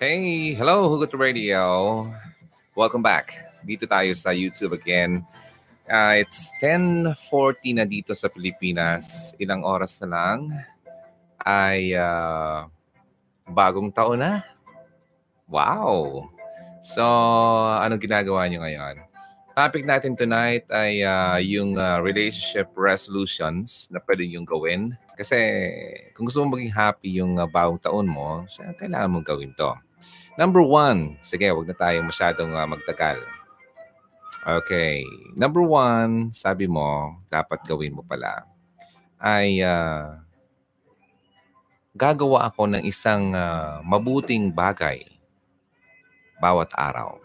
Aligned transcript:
Hey, 0.00 0.56
hello 0.56 0.88
Hugot 0.88 1.12
Radio. 1.12 2.08
Welcome 2.72 3.04
back. 3.04 3.36
Dito 3.60 3.84
tayo 3.84 4.16
sa 4.16 4.32
YouTube 4.32 4.72
again. 4.72 5.20
Uh, 5.84 6.24
it's 6.24 6.48
10.40 6.64 7.76
na 7.76 7.84
dito 7.84 8.16
sa 8.16 8.32
Pilipinas. 8.32 9.36
Ilang 9.36 9.60
oras 9.60 10.00
na 10.00 10.08
lang 10.08 10.56
ay 11.44 11.92
uh, 11.92 12.64
bagong 13.44 13.92
taon 13.92 14.24
na. 14.24 14.40
Wow! 15.44 16.32
So, 16.80 17.04
ano 17.76 18.00
ginagawa 18.00 18.48
nyo 18.48 18.64
ngayon? 18.64 19.04
Topic 19.52 19.84
natin 19.84 20.16
tonight 20.16 20.64
ay 20.72 21.04
uh, 21.04 21.36
yung 21.44 21.76
uh, 21.76 22.00
relationship 22.00 22.72
resolutions 22.72 23.84
na 23.92 24.00
pwede 24.08 24.24
yung 24.24 24.48
gawin. 24.48 24.96
Kasi 25.12 25.36
kung 26.16 26.24
gusto 26.24 26.40
mong 26.40 26.56
maging 26.56 26.72
happy 26.72 27.20
yung 27.20 27.36
uh, 27.36 27.44
bagong 27.44 27.76
taon 27.84 28.08
mo, 28.08 28.48
kailangan 28.80 29.12
mong 29.12 29.28
gawin 29.28 29.52
to. 29.60 29.76
Number 30.40 30.64
one, 30.64 31.20
sige, 31.20 31.52
wag 31.52 31.68
na 31.68 31.76
tayo 31.76 32.00
masyadong 32.00 32.56
uh, 32.56 32.64
magtagal. 32.64 33.20
Okay. 34.40 35.04
Number 35.36 35.60
one, 35.60 36.32
sabi 36.32 36.64
mo, 36.64 37.20
dapat 37.28 37.60
gawin 37.68 37.92
mo 37.92 38.00
pala, 38.00 38.48
ay 39.20 39.60
uh, 39.60 40.16
gagawa 41.92 42.48
ako 42.48 42.72
ng 42.72 42.82
isang 42.88 43.36
uh, 43.36 43.84
mabuting 43.84 44.48
bagay 44.48 45.04
bawat 46.40 46.72
araw. 46.72 47.20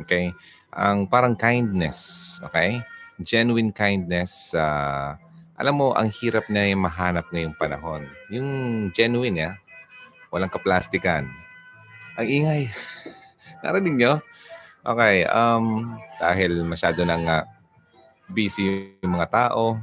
Okay? 0.00 0.32
Ang 0.72 1.04
parang 1.04 1.36
kindness, 1.36 2.40
okay? 2.40 2.80
Genuine 3.20 3.76
kindness, 3.76 4.56
uh, 4.56 5.20
alam 5.60 5.74
mo, 5.76 5.92
ang 5.92 6.08
hirap 6.08 6.48
na 6.48 6.64
yung 6.64 6.80
mahanap 6.80 7.28
ngayong 7.28 7.52
panahon. 7.60 8.08
Yung 8.32 8.48
genuine, 8.96 9.36
ya, 9.36 9.52
walang 10.32 10.48
kaplastikan. 10.48 11.28
Ang 12.18 12.28
ingay. 12.28 12.62
Narinig 13.62 13.94
nyo? 13.94 14.12
Okay, 14.82 15.22
um, 15.30 15.94
dahil 16.18 16.66
masyado 16.66 17.06
nang 17.06 17.22
uh, 17.26 17.46
busy 18.34 18.90
yung 19.02 19.14
mga 19.14 19.30
tao, 19.30 19.78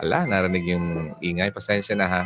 ala, 0.00 0.24
narinig 0.24 0.64
yung 0.64 1.12
ingay. 1.20 1.52
Pasensya 1.52 1.92
na 1.92 2.08
ha. 2.08 2.24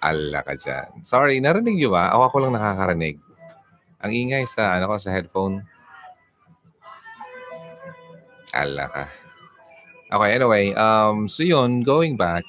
Ala 0.00 0.40
ka 0.40 0.54
dyan. 0.54 1.04
Sorry, 1.04 1.42
narinig 1.42 1.76
nyo 1.76 1.90
ba? 1.92 2.14
Ako 2.14 2.22
ako 2.32 2.36
lang 2.46 2.54
nakakarinig. 2.56 3.20
Ang 4.00 4.12
ingay 4.14 4.46
sa, 4.46 4.78
ano 4.78 4.88
ko, 4.88 4.96
sa 4.96 5.10
headphone. 5.10 5.66
Ala 8.54 8.86
ka. 8.88 9.04
Okay, 10.08 10.30
anyway, 10.32 10.72
um, 10.72 11.28
so 11.28 11.44
yun, 11.44 11.84
going 11.84 12.16
back, 12.16 12.46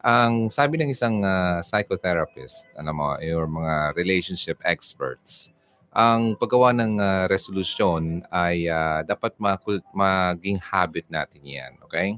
ang 0.00 0.48
sabi 0.48 0.80
ng 0.80 0.90
isang 0.92 1.20
uh, 1.20 1.60
psychotherapist, 1.60 2.68
ano 2.76 2.90
mo, 2.92 3.08
yung 3.20 3.60
mga 3.60 3.92
relationship 3.92 4.56
experts, 4.64 5.52
ang 5.92 6.38
paggawa 6.38 6.72
ng 6.72 6.96
uh, 6.96 7.24
resolution 7.28 8.24
ay 8.32 8.70
uh, 8.70 9.04
dapat 9.04 9.36
ma- 9.36 9.60
maging 9.92 10.56
habit 10.62 11.04
natin 11.12 11.42
yan, 11.44 11.72
okay? 11.84 12.16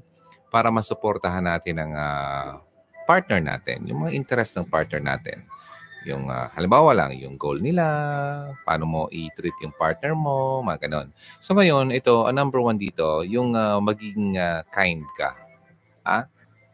Para 0.53 0.71
masuportahan 0.71 1.43
natin 1.43 1.81
ang 1.81 1.93
uh, 1.97 2.49
partner 3.09 3.43
natin, 3.43 3.83
yung 3.89 4.07
mga 4.07 4.13
interest 4.15 4.55
ng 4.61 4.69
partner 4.71 5.03
natin. 5.03 5.43
Yung 6.03 6.27
uh, 6.31 6.51
halimbawa 6.55 6.95
lang, 6.95 7.15
yung 7.19 7.39
goal 7.39 7.63
nila, 7.63 7.87
paano 8.67 8.85
mo 8.87 9.01
i-treat 9.11 9.55
yung 9.63 9.75
partner 9.75 10.15
mo, 10.15 10.63
mga 10.63 10.87
ganon. 10.87 11.09
So 11.39 11.55
ngayon, 11.55 11.95
ito, 11.95 12.27
ang 12.27 12.39
number 12.39 12.59
one 12.59 12.79
dito, 12.79 13.23
yung 13.23 13.55
uh, 13.55 13.79
magiging 13.79 14.39
uh, 14.39 14.67
kind 14.71 15.03
ka. 15.15 15.35
Ah? 16.03 16.27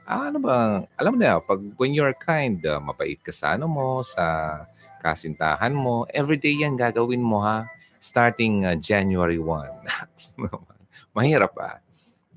Ah, 0.09 0.33
ano 0.33 0.41
ba? 0.41 0.89
Alam 0.97 1.11
mo 1.15 1.19
na, 1.21 1.37
pag 1.37 1.61
when 1.77 1.93
you're 1.93 2.17
kind, 2.17 2.65
uh, 2.65 2.81
mabait 2.81 3.21
ka 3.21 3.29
sa 3.29 3.61
ano 3.61 3.69
mo, 3.69 4.01
sa 4.01 4.57
kasintahan 5.05 5.77
mo, 5.77 6.09
everyday 6.17 6.57
yan 6.57 6.81
gagawin 6.81 7.21
mo 7.21 7.45
ha. 7.45 7.69
Starting 8.01 8.65
uh, 8.65 8.73
January 8.73 9.37
1. 9.37 9.85
Mahirap 11.17 11.53
ah. 11.61 11.85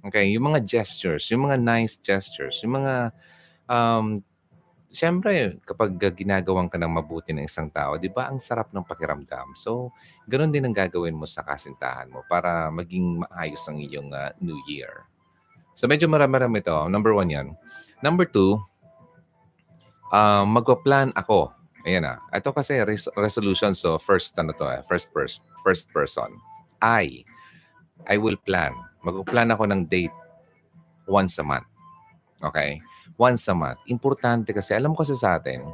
Okay, 0.04 0.36
yung 0.36 0.52
mga 0.52 0.68
gestures, 0.68 1.32
yung 1.32 1.48
mga 1.48 1.64
nice 1.64 1.96
gestures, 1.96 2.60
yung 2.60 2.84
mga, 2.84 3.16
um, 3.72 4.20
siyempre, 4.92 5.56
kapag 5.64 5.96
ginagawan 6.12 6.68
ka 6.68 6.76
ng 6.76 6.92
mabuti 6.92 7.32
ng 7.32 7.48
isang 7.48 7.72
tao, 7.72 7.96
di 7.96 8.12
ba, 8.12 8.28
ang 8.28 8.44
sarap 8.44 8.76
ng 8.76 8.84
pakiramdam. 8.84 9.56
So, 9.56 9.96
ganun 10.28 10.52
din 10.52 10.68
ang 10.68 10.76
gagawin 10.76 11.16
mo 11.16 11.24
sa 11.24 11.40
kasintahan 11.40 12.12
mo 12.12 12.28
para 12.28 12.68
maging 12.68 13.24
maayos 13.24 13.64
ang 13.72 13.80
iyong 13.80 14.12
uh, 14.12 14.36
New 14.44 14.60
Year. 14.68 15.08
So 15.82 15.90
medyo 15.90 16.06
marami-rami 16.06 16.62
ito. 16.62 16.78
Number 16.94 17.10
one 17.18 17.34
yan. 17.34 17.58
Number 18.06 18.30
two, 18.30 18.62
uh, 20.14 20.46
magpa-plan 20.46 21.10
ako. 21.18 21.50
Ayan 21.90 22.06
na. 22.06 22.22
Ito 22.30 22.54
kasi 22.54 22.78
res- 22.86 23.10
resolution. 23.18 23.74
So 23.74 23.98
first, 23.98 24.38
ano 24.38 24.54
to 24.62 24.70
eh, 24.70 24.86
first, 24.86 25.10
pers- 25.10 25.42
first 25.66 25.90
person. 25.90 26.38
I, 26.86 27.26
I 28.06 28.22
will 28.22 28.38
plan. 28.38 28.78
Magpa-plan 29.02 29.50
ako 29.50 29.74
ng 29.74 29.90
date 29.90 30.14
once 31.10 31.42
a 31.42 31.46
month. 31.50 31.66
Okay? 32.46 32.78
Once 33.18 33.50
a 33.50 33.58
month. 33.58 33.82
Importante 33.90 34.54
kasi, 34.54 34.78
alam 34.78 34.94
ko 34.94 35.02
kasi 35.02 35.18
sa 35.18 35.42
atin, 35.42 35.66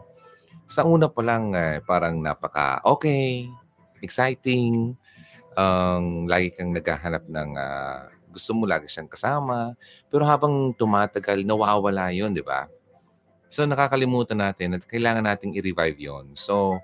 sa 0.71 0.87
una 0.87 1.11
pa 1.11 1.19
lang, 1.19 1.51
eh, 1.51 1.83
parang 1.83 2.23
napaka 2.23 2.79
okay, 2.87 3.51
exciting, 3.99 4.95
um, 5.59 6.31
lagi 6.31 6.55
kang 6.55 6.71
naghahanap 6.71 7.27
ng 7.27 7.49
uh, 7.59 8.07
gusto 8.37 8.53
mo 8.53 8.69
lagi 8.69 8.85
siyang 8.85 9.09
kasama. 9.09 9.73
Pero 10.13 10.21
habang 10.29 10.69
tumatagal, 10.77 11.41
nawawala 11.41 12.13
yon 12.13 12.37
di 12.37 12.45
ba? 12.45 12.69
So 13.49 13.65
nakakalimutan 13.65 14.37
natin 14.37 14.77
at 14.77 14.85
kailangan 14.85 15.25
nating 15.25 15.57
i-revive 15.57 15.97
yon. 15.97 16.37
So 16.37 16.77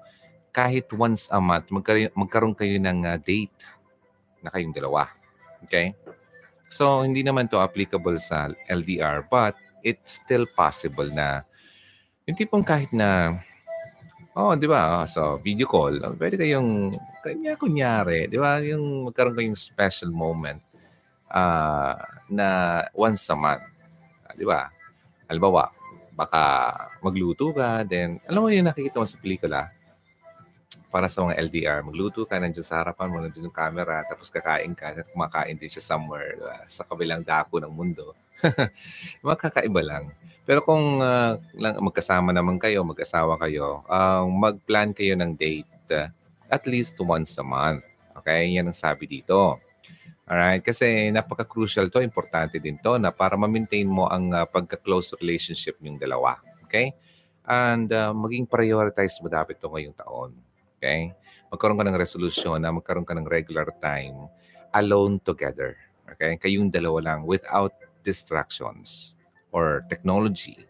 kahit 0.49 0.89
once 0.97 1.29
a 1.29 1.37
month, 1.37 1.69
magkaroon, 1.69 2.09
magkaroon 2.17 2.55
kayo 2.57 2.81
ng 2.81 3.05
uh, 3.05 3.17
date 3.21 3.53
na 4.41 4.49
kayong 4.49 4.73
dalawa. 4.73 5.05
Okay? 5.69 5.93
So 6.73 7.05
hindi 7.05 7.21
naman 7.21 7.45
to 7.53 7.61
applicable 7.61 8.17
sa 8.17 8.49
LDR 8.65 9.29
but 9.29 9.53
it's 9.85 10.17
still 10.17 10.49
possible 10.57 11.05
na 11.05 11.45
yung 12.25 12.39
tipong 12.39 12.65
kahit 12.65 12.89
na 12.89 13.37
Oh, 14.33 14.57
di 14.57 14.65
ba? 14.65 15.05
So, 15.05 15.37
video 15.45 15.69
call. 15.69 16.01
Pwede 16.17 16.41
kayong, 16.41 16.97
kanya 17.21 17.53
kunyari, 17.53 18.25
di 18.25 18.41
ba? 18.41 18.57
Yung 18.65 19.05
magkaroon 19.05 19.37
kayong 19.37 19.53
special 19.53 20.09
moment 20.09 20.57
uh, 21.33 21.97
na 22.29 22.47
once 22.93 23.25
a 23.33 23.35
month. 23.35 23.65
Uh, 24.29 24.33
di 24.37 24.45
ba? 24.45 24.69
Halimbawa, 25.27 25.73
baka 26.13 26.41
magluto 27.01 27.49
ka, 27.51 27.81
then, 27.83 28.21
alam 28.29 28.45
mo 28.45 28.47
yung 28.53 28.69
nakikita 28.69 29.01
mo 29.01 29.09
sa 29.09 29.17
pelikula, 29.17 29.73
para 30.93 31.09
sa 31.09 31.25
mga 31.25 31.41
LDR, 31.49 31.79
magluto 31.81 32.21
ka, 32.29 32.37
nandiyan 32.37 32.61
sa 32.61 32.85
harapan 32.85 33.09
mo, 33.09 33.17
nandiyan 33.17 33.49
yung 33.49 33.57
camera, 33.57 34.05
tapos 34.05 34.29
kakain 34.29 34.77
ka, 34.77 34.93
at 34.93 35.09
kumakain 35.09 35.57
din 35.57 35.65
siya 35.65 35.81
somewhere 35.81 36.37
uh, 36.37 36.61
sa 36.69 36.85
kabilang 36.85 37.25
dako 37.25 37.57
ng 37.57 37.73
mundo. 37.73 38.13
Makakaiba 39.25 39.81
lang. 39.81 40.13
Pero 40.45 40.61
kung 40.61 41.01
uh, 41.01 41.41
lang, 41.57 41.81
magkasama 41.81 42.29
naman 42.29 42.61
kayo, 42.61 42.85
mag-asawa 42.85 43.41
kayo, 43.41 43.81
uh, 43.89 44.21
mag-plan 44.29 44.93
kayo 44.93 45.17
ng 45.17 45.33
date 45.33 45.65
uh, 45.89 46.13
at 46.53 46.61
least 46.69 46.93
once 47.01 47.41
a 47.41 47.45
month. 47.45 47.81
Okay? 48.21 48.53
Yan 48.53 48.69
ang 48.69 48.77
sabi 48.77 49.09
dito. 49.09 49.57
Alright? 50.23 50.63
Kasi 50.63 51.11
napaka-crucial 51.11 51.91
to, 51.91 51.99
importante 51.99 52.55
din 52.55 52.79
to 52.79 52.95
na 52.95 53.11
para 53.11 53.35
ma-maintain 53.35 53.83
mo 53.83 54.07
ang 54.07 54.31
uh, 54.31 54.47
pagka-close 54.47 55.19
relationship 55.19 55.75
yung 55.83 55.99
dalawa. 55.99 56.39
Okay? 56.63 56.95
And 57.43 57.91
uh, 57.91 58.15
maging 58.15 58.47
prioritize 58.47 59.19
mo 59.19 59.27
dapat 59.27 59.59
to 59.59 59.67
ngayong 59.67 59.95
taon. 59.99 60.31
Okay? 60.79 61.11
Magkaroon 61.51 61.75
ka 61.75 61.85
ng 61.85 61.99
resolution 61.99 62.55
na 62.55 62.71
magkaroon 62.71 63.03
ka 63.03 63.11
ng 63.11 63.27
regular 63.27 63.67
time 63.83 64.31
alone 64.71 65.19
together. 65.19 65.75
Okay? 66.15 66.39
Kayong 66.39 66.71
dalawa 66.71 67.03
lang 67.03 67.27
without 67.27 67.75
distractions 67.99 69.19
or 69.51 69.83
technology. 69.91 70.63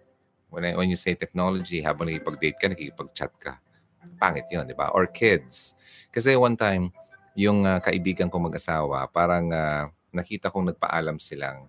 When, 0.49 0.65
I, 0.65 0.73
when 0.73 0.89
you 0.89 0.97
say 0.97 1.13
technology, 1.13 1.81
habang 1.81 2.09
nakipag-date 2.09 2.57
ka, 2.57 2.69
nakikipag-chat 2.73 3.33
ka. 3.37 3.53
Pangit 4.17 4.49
yun, 4.49 4.65
di 4.65 4.73
ba? 4.77 4.89
Or 4.93 5.05
kids. 5.05 5.77
Kasi 6.09 6.37
one 6.37 6.57
time, 6.57 6.89
yung 7.33 7.65
uh, 7.65 7.81
kaibigan 7.81 8.29
kong 8.29 8.53
mag-asawa, 8.53 9.09
parang 9.09 9.49
uh, 9.49 9.89
nakita 10.13 10.53
kong 10.53 10.73
nagpaalam 10.73 11.17
silang 11.17 11.65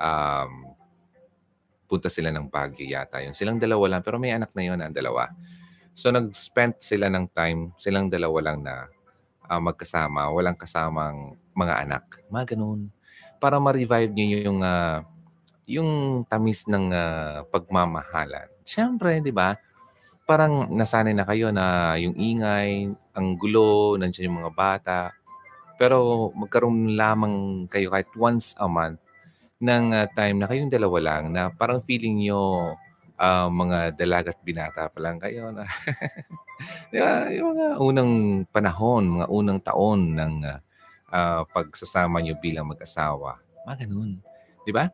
um, 0.00 0.52
punta 1.86 2.08
sila 2.08 2.32
ng 2.32 2.48
Baguio 2.48 2.88
yata 2.88 3.20
yun. 3.20 3.36
Silang 3.36 3.60
dalawa 3.60 3.96
lang, 3.96 4.02
pero 4.02 4.16
may 4.16 4.32
anak 4.32 4.56
na 4.56 4.64
yun 4.64 4.80
ang 4.80 4.96
dalawa. 4.96 5.28
So 5.92 6.08
nag-spend 6.08 6.80
sila 6.80 7.12
ng 7.12 7.28
time, 7.36 7.76
silang 7.76 8.08
dalawa 8.08 8.40
lang 8.40 8.64
na 8.64 8.88
uh, 9.44 9.60
magkasama, 9.60 10.32
walang 10.32 10.56
kasamang 10.56 11.36
mga 11.52 11.74
anak. 11.84 12.04
Mga 12.32 12.56
ganun. 12.56 12.88
Para 13.36 13.60
ma-revive 13.60 14.08
niyo 14.16 14.48
yung 14.48 14.64
uh, 14.64 15.04
yung 15.68 16.22
tamis 16.26 16.64
ng 16.64 16.90
uh, 16.90 17.44
pagmamahalan. 17.52 18.48
Siyempre, 18.64 19.20
di 19.20 19.30
ba? 19.30 19.54
Parang 20.26 20.70
nasanay 20.70 21.12
na 21.12 21.26
kayo 21.26 21.50
na 21.50 21.96
yung 21.98 22.14
ingay, 22.14 22.90
ang 23.12 23.28
gulo, 23.36 23.98
nandiyan 23.98 24.30
yung 24.30 24.38
mga 24.44 24.54
bata. 24.54 25.00
Pero 25.76 26.30
magkaroon 26.36 26.94
lamang 26.94 27.66
kayo 27.66 27.90
kahit 27.90 28.08
once 28.14 28.54
a 28.60 28.70
month 28.70 29.02
ng 29.62 29.94
uh, 29.94 30.06
time 30.14 30.42
na 30.42 30.50
kayong 30.50 30.70
dalawa 30.70 30.98
lang 30.98 31.22
na 31.30 31.50
parang 31.54 31.82
feeling 31.86 32.26
nyo 32.26 32.74
uh, 33.14 33.46
mga 33.46 33.94
dalagat 33.94 34.38
binata 34.42 34.90
pa 34.90 34.98
lang 34.98 35.22
kayo 35.22 35.54
na 35.54 35.62
di 36.92 36.98
ba? 36.98 37.30
Yung 37.30 37.54
mga 37.54 37.66
unang 37.78 38.12
panahon, 38.50 39.22
mga 39.22 39.26
unang 39.30 39.58
taon 39.62 40.18
ng 40.18 40.34
uh, 41.10 41.42
pagsasama 41.50 42.18
nyo 42.22 42.34
bilang 42.42 42.70
mag-asawa. 42.70 43.38
Mga 43.66 43.86
ganun. 43.86 44.18
Di 44.66 44.74
ba? 44.74 44.90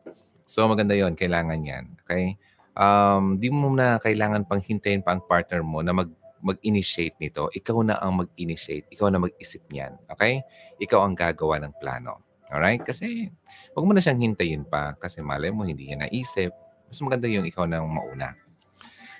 So 0.49 0.65
maganda 0.65 0.97
yon 0.97 1.13
kailangan 1.13 1.61
yan. 1.61 1.85
Okay? 2.05 2.37
Um, 2.79 3.35
di 3.35 3.51
mo 3.51 3.67
na 3.75 3.99
kailangan 3.99 4.47
pang 4.47 4.63
hintayin 4.63 5.03
pa 5.03 5.11
ang 5.11 5.23
partner 5.27 5.59
mo 5.59 5.83
na 5.83 5.91
mag 5.91 6.07
mag-initiate 6.39 7.19
nito. 7.19 7.51
Ikaw 7.51 7.77
na 7.83 7.95
ang 7.99 8.23
mag-initiate. 8.23 8.87
Ikaw 8.95 9.07
na 9.11 9.19
mag-isip 9.19 9.59
niyan. 9.67 9.99
Okay? 10.07 10.39
Ikaw 10.79 10.99
ang 11.03 11.15
gagawa 11.15 11.59
ng 11.59 11.75
plano. 11.75 12.23
Alright? 12.49 12.81
Kasi, 12.81 13.29
huwag 13.75 13.85
mo 13.85 13.91
na 13.93 14.01
siyang 14.01 14.23
hintayin 14.23 14.63
pa 14.65 14.95
kasi 14.97 15.21
malay 15.21 15.51
mo, 15.51 15.67
hindi 15.67 15.91
niya 15.91 16.07
naisip. 16.07 16.55
Mas 16.89 16.97
maganda 17.03 17.29
yung 17.29 17.45
ikaw 17.45 17.69
na 17.69 17.83
mauna. 17.83 18.33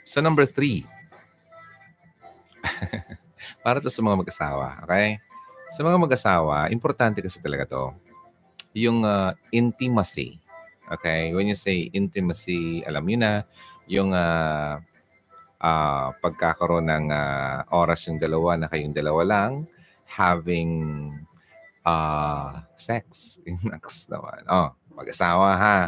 So, 0.01 0.23
number 0.23 0.49
three. 0.49 0.87
Para 3.63 3.77
to 3.83 3.91
sa 3.93 4.01
mga 4.01 4.25
mag-asawa. 4.25 4.81
Okay? 4.87 5.21
Sa 5.69 5.85
mga 5.85 6.01
mag-asawa, 6.01 6.73
importante 6.73 7.21
kasi 7.21 7.37
talaga 7.37 7.69
to. 7.69 7.93
Yung 8.73 9.05
uh, 9.05 9.37
intimacy. 9.53 10.41
Okay? 10.89 11.31
When 11.33 11.47
you 11.47 11.57
say 11.57 11.89
intimacy, 11.93 12.81
alam 12.83 13.05
niyo 13.05 13.17
na, 13.21 13.33
yung 13.89 14.13
uh, 14.13 14.77
uh, 15.59 16.07
pagkakaroon 16.21 16.87
ng 16.87 17.05
uh, 17.09 17.65
oras 17.73 18.07
yung 18.07 18.21
dalawa 18.21 18.55
na 18.55 18.69
kayong 18.69 18.93
dalawa 18.93 19.21
lang, 19.25 19.51
having 20.05 20.71
uh, 21.83 22.61
sex. 22.77 23.37
Next 23.65 24.07
naman. 24.07 24.45
Oh, 24.47 24.73
mag-asawa 24.93 25.47
ha. 25.57 25.79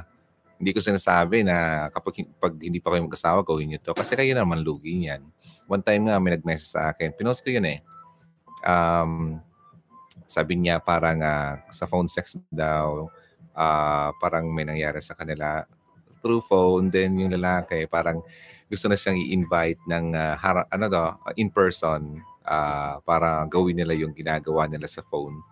Hindi 0.61 0.77
ko 0.77 0.79
sinasabi 0.81 1.41
na 1.41 1.89
kapag 1.89 2.21
pag 2.37 2.53
hindi 2.53 2.77
pa 2.77 2.93
kayo 2.93 3.05
mag-asawa, 3.09 3.41
gawin 3.41 3.73
nyo 3.73 3.79
to. 3.81 3.97
Kasi 3.97 4.13
kayo 4.13 4.33
naman 4.37 4.61
lugi 4.61 4.93
niyan. 4.93 5.25
One 5.65 5.81
time 5.81 6.05
nga 6.05 6.21
may 6.21 6.37
nag-message 6.37 6.73
sa 6.77 6.93
akin. 6.93 7.17
Pinost 7.17 7.41
ko 7.41 7.49
yun 7.49 7.65
eh. 7.65 7.79
Um, 8.61 9.41
sabi 10.29 10.53
niya 10.61 10.77
parang 10.77 11.17
uh, 11.21 11.57
sa 11.73 11.89
phone 11.89 12.05
sex 12.05 12.37
daw, 12.53 13.09
uh, 13.55 14.09
parang 14.17 14.49
may 14.51 14.67
nangyari 14.67 14.99
sa 15.03 15.15
kanila 15.15 15.65
through 16.21 16.43
phone. 16.45 16.93
Then 16.93 17.17
yung 17.17 17.33
lalaki 17.33 17.89
parang 17.89 18.21
gusto 18.71 18.87
na 18.87 18.95
siyang 18.95 19.19
i-invite 19.19 19.81
ng 19.89 20.15
uh, 20.15 20.35
hara, 20.39 20.63
ano 20.71 20.85
to, 20.87 21.05
in 21.35 21.51
person 21.51 22.23
uh, 22.47 23.03
para 23.03 23.43
gawin 23.51 23.75
nila 23.75 23.91
yung 23.97 24.15
ginagawa 24.15 24.69
nila 24.69 24.87
sa 24.87 25.03
phone. 25.03 25.43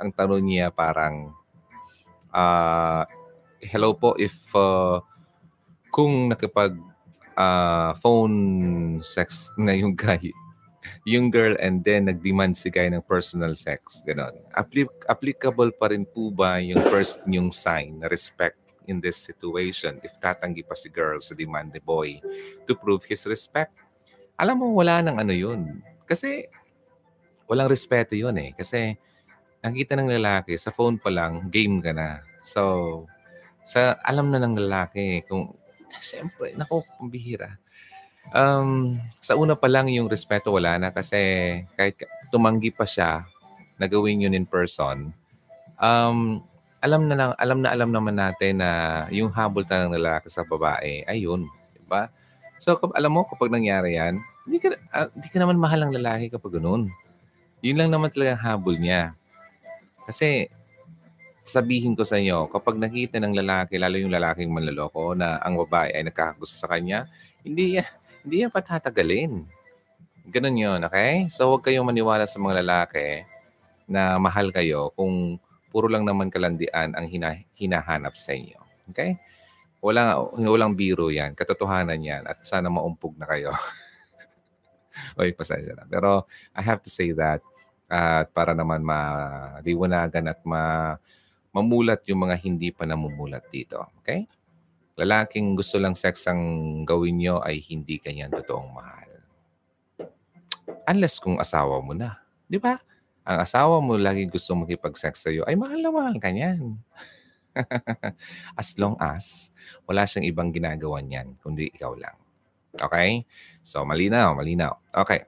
Ang 0.00 0.10
tanong 0.10 0.42
niya 0.42 0.74
parang 0.74 1.30
uh, 2.34 3.06
hello 3.62 3.94
po 3.94 4.18
if 4.18 4.34
uh, 4.58 4.98
kung 5.94 6.34
nakipag 6.34 6.74
uh, 7.38 7.94
phone 8.02 8.36
sex 9.06 9.54
na 9.54 9.72
yung 9.78 9.94
guy 9.94 10.34
yung 11.04 11.28
girl 11.28 11.56
and 11.60 11.84
then 11.84 12.08
nag-demand 12.08 12.56
si 12.56 12.68
guy 12.68 12.88
ng 12.88 13.04
personal 13.04 13.56
sex. 13.56 14.02
Ganon. 14.04 14.32
Appli- 14.56 14.90
applicable 15.08 15.72
pa 15.76 15.92
rin 15.92 16.04
po 16.08 16.32
ba 16.32 16.60
yung 16.60 16.80
first 16.88 17.20
yung 17.28 17.52
sign 17.52 18.00
na 18.00 18.08
respect 18.08 18.58
in 18.84 19.00
this 19.00 19.16
situation 19.16 19.96
if 20.04 20.12
tatanggi 20.20 20.60
pa 20.60 20.76
si 20.76 20.92
girl 20.92 21.16
sa 21.20 21.32
demand 21.32 21.72
ni 21.72 21.80
boy 21.80 22.20
to 22.68 22.76
prove 22.76 23.04
his 23.08 23.24
respect. 23.24 23.72
Alam 24.36 24.60
mo, 24.60 24.66
wala 24.74 25.00
nang 25.00 25.16
ano 25.16 25.32
yun. 25.32 25.80
Kasi 26.04 26.44
walang 27.48 27.70
respeto 27.70 28.18
yun 28.18 28.34
eh. 28.40 28.50
Kasi 28.52 28.96
nakita 29.64 29.96
ng 29.96 30.12
lalaki, 30.20 30.58
sa 30.60 30.74
phone 30.74 31.00
pa 31.00 31.08
lang, 31.08 31.48
game 31.48 31.80
ka 31.80 31.96
na. 31.96 32.20
So, 32.44 33.04
sa 33.64 33.96
alam 34.04 34.28
na 34.28 34.42
ng 34.42 34.60
lalaki 34.60 35.24
kung, 35.24 35.56
siyempre, 36.04 36.52
nako, 36.58 36.84
pambihira. 37.00 37.56
Um, 38.32 38.96
sa 39.20 39.36
una 39.36 39.52
pa 39.58 39.68
lang 39.68 39.92
yung 39.92 40.08
respeto 40.08 40.54
wala 40.54 40.80
na 40.80 40.88
kasi 40.90 41.18
kahit 41.76 42.00
tumanggi 42.32 42.72
pa 42.72 42.88
siya 42.88 43.28
na 43.76 43.86
gawin 43.90 44.24
yun 44.24 44.34
in 44.34 44.48
person, 44.48 45.12
um, 45.78 46.40
alam 46.84 47.08
na 47.08 47.14
lang, 47.16 47.30
alam 47.40 47.58
na 47.64 47.72
alam 47.72 47.90
naman 47.92 48.16
natin 48.20 48.60
na 48.60 48.70
yung 49.08 49.32
habol 49.32 49.64
ta 49.64 49.84
ng 49.84 49.96
lalaki 49.96 50.28
sa 50.28 50.44
babae, 50.44 51.00
ayun, 51.08 51.48
di 51.72 51.84
ba? 51.88 52.12
So, 52.60 52.76
alam 52.92 53.16
mo, 53.16 53.24
kapag 53.24 53.48
nangyari 53.48 53.96
yan, 53.96 54.20
hindi 54.44 54.60
ka, 54.60 54.76
uh, 54.92 55.08
hindi 55.16 55.28
ka 55.32 55.38
naman 55.40 55.56
mahal 55.56 55.80
ng 55.84 55.96
lalaki 55.96 56.28
kapag 56.28 56.60
ganun. 56.60 56.92
Yun 57.64 57.80
lang 57.80 57.88
naman 57.88 58.12
talaga 58.12 58.36
habol 58.36 58.76
niya. 58.76 59.16
Kasi, 60.04 60.52
sabihin 61.40 61.96
ko 61.96 62.04
sa 62.04 62.20
inyo, 62.20 62.52
kapag 62.52 62.76
nakita 62.76 63.16
ng 63.16 63.32
lalaki, 63.32 63.80
lalo 63.80 63.96
yung 63.96 64.12
lalaking 64.12 64.52
manloloko, 64.52 65.16
na 65.16 65.40
ang 65.40 65.56
babae 65.60 65.92
ay 65.96 66.04
nagkakagusto 66.04 66.56
sa 66.56 66.68
kanya, 66.68 67.08
hindi 67.40 67.80
yan, 67.80 67.88
hindi 68.24 68.42
yan 68.42 68.50
patatagalin. 68.50 69.44
Ganun 70.32 70.56
yun, 70.56 70.80
okay? 70.80 71.28
So, 71.28 71.52
huwag 71.52 71.68
kayong 71.68 71.84
maniwala 71.84 72.24
sa 72.24 72.40
mga 72.40 72.64
lalaki 72.64 73.28
na 73.84 74.16
mahal 74.16 74.48
kayo 74.48 74.96
kung 74.96 75.36
puro 75.68 75.92
lang 75.92 76.08
naman 76.08 76.32
kalandian 76.32 76.96
ang 76.96 77.04
hina, 77.04 77.36
hinahanap 77.60 78.16
sa 78.16 78.32
inyo. 78.32 78.56
Okay? 78.88 79.20
Walang, 79.84 80.32
walang 80.40 80.72
biro 80.72 81.12
yan. 81.12 81.36
Katotohanan 81.36 82.00
yan. 82.00 82.24
At 82.24 82.40
sana 82.48 82.72
maumpog 82.72 83.12
na 83.20 83.28
kayo. 83.28 83.52
Oy, 85.20 85.36
pasensya 85.36 85.76
na. 85.76 85.84
Pero 85.84 86.24
I 86.56 86.62
have 86.64 86.80
to 86.80 86.88
say 86.88 87.12
that 87.12 87.44
at 87.84 88.24
uh, 88.24 88.32
para 88.32 88.56
naman 88.56 88.80
maliwanagan 88.80 90.32
at 90.32 90.40
ma 90.48 90.96
mamulat 91.54 92.00
yung 92.08 92.26
mga 92.26 92.36
hindi 92.40 92.72
pa 92.72 92.88
namumulat 92.88 93.44
dito. 93.52 93.78
Okay? 94.00 94.24
Lalaking 94.94 95.58
gusto 95.58 95.76
lang 95.82 95.98
sex 95.98 96.22
ang 96.30 96.42
gawin 96.86 97.18
nyo 97.18 97.42
ay 97.42 97.58
hindi 97.58 97.98
kanyan 97.98 98.30
totoong 98.30 98.70
mahal. 98.70 99.10
Unless 100.86 101.18
kung 101.18 101.42
asawa 101.42 101.82
mo 101.82 101.96
na. 101.96 102.22
Di 102.46 102.62
ba? 102.62 102.78
ang 103.24 103.40
asawa 103.40 103.80
mo 103.80 103.96
lagi 103.96 104.28
gusto 104.28 104.52
makipag-sex 104.52 105.24
sa'yo, 105.24 105.48
ay 105.48 105.56
mahal 105.56 105.80
na 105.80 105.88
mahal 105.88 106.16
ka 106.20 106.28
as 108.60 108.74
long 108.76 108.98
as 109.00 109.48
wala 109.88 110.04
siyang 110.04 110.28
ibang 110.28 110.52
ginagawa 110.52 111.00
niyan, 111.00 111.38
kundi 111.40 111.72
ikaw 111.72 111.96
lang. 111.96 112.18
Okay? 112.76 113.24
So, 113.64 113.86
malinaw, 113.86 114.34
malinaw. 114.36 114.76
Okay. 114.92 115.24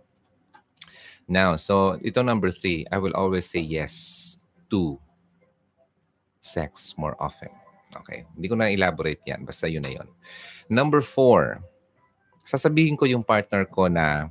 Now, 1.30 1.54
so 1.56 1.96
ito 2.02 2.20
number 2.20 2.50
three, 2.50 2.84
I 2.90 2.98
will 2.98 3.14
always 3.14 3.46
say 3.48 3.62
yes 3.62 4.36
to 4.70 4.98
sex 6.42 6.94
more 6.98 7.14
often. 7.22 7.50
Okay. 7.94 8.26
Hindi 8.34 8.46
ko 8.50 8.54
na 8.58 8.72
elaborate 8.72 9.22
yan. 9.26 9.46
Basta 9.46 9.70
yun 9.70 9.86
na 9.86 9.92
yun. 9.92 10.08
Number 10.66 11.04
four, 11.04 11.62
sasabihin 12.42 12.98
ko 12.98 13.06
yung 13.06 13.22
partner 13.22 13.66
ko 13.66 13.86
na 13.86 14.30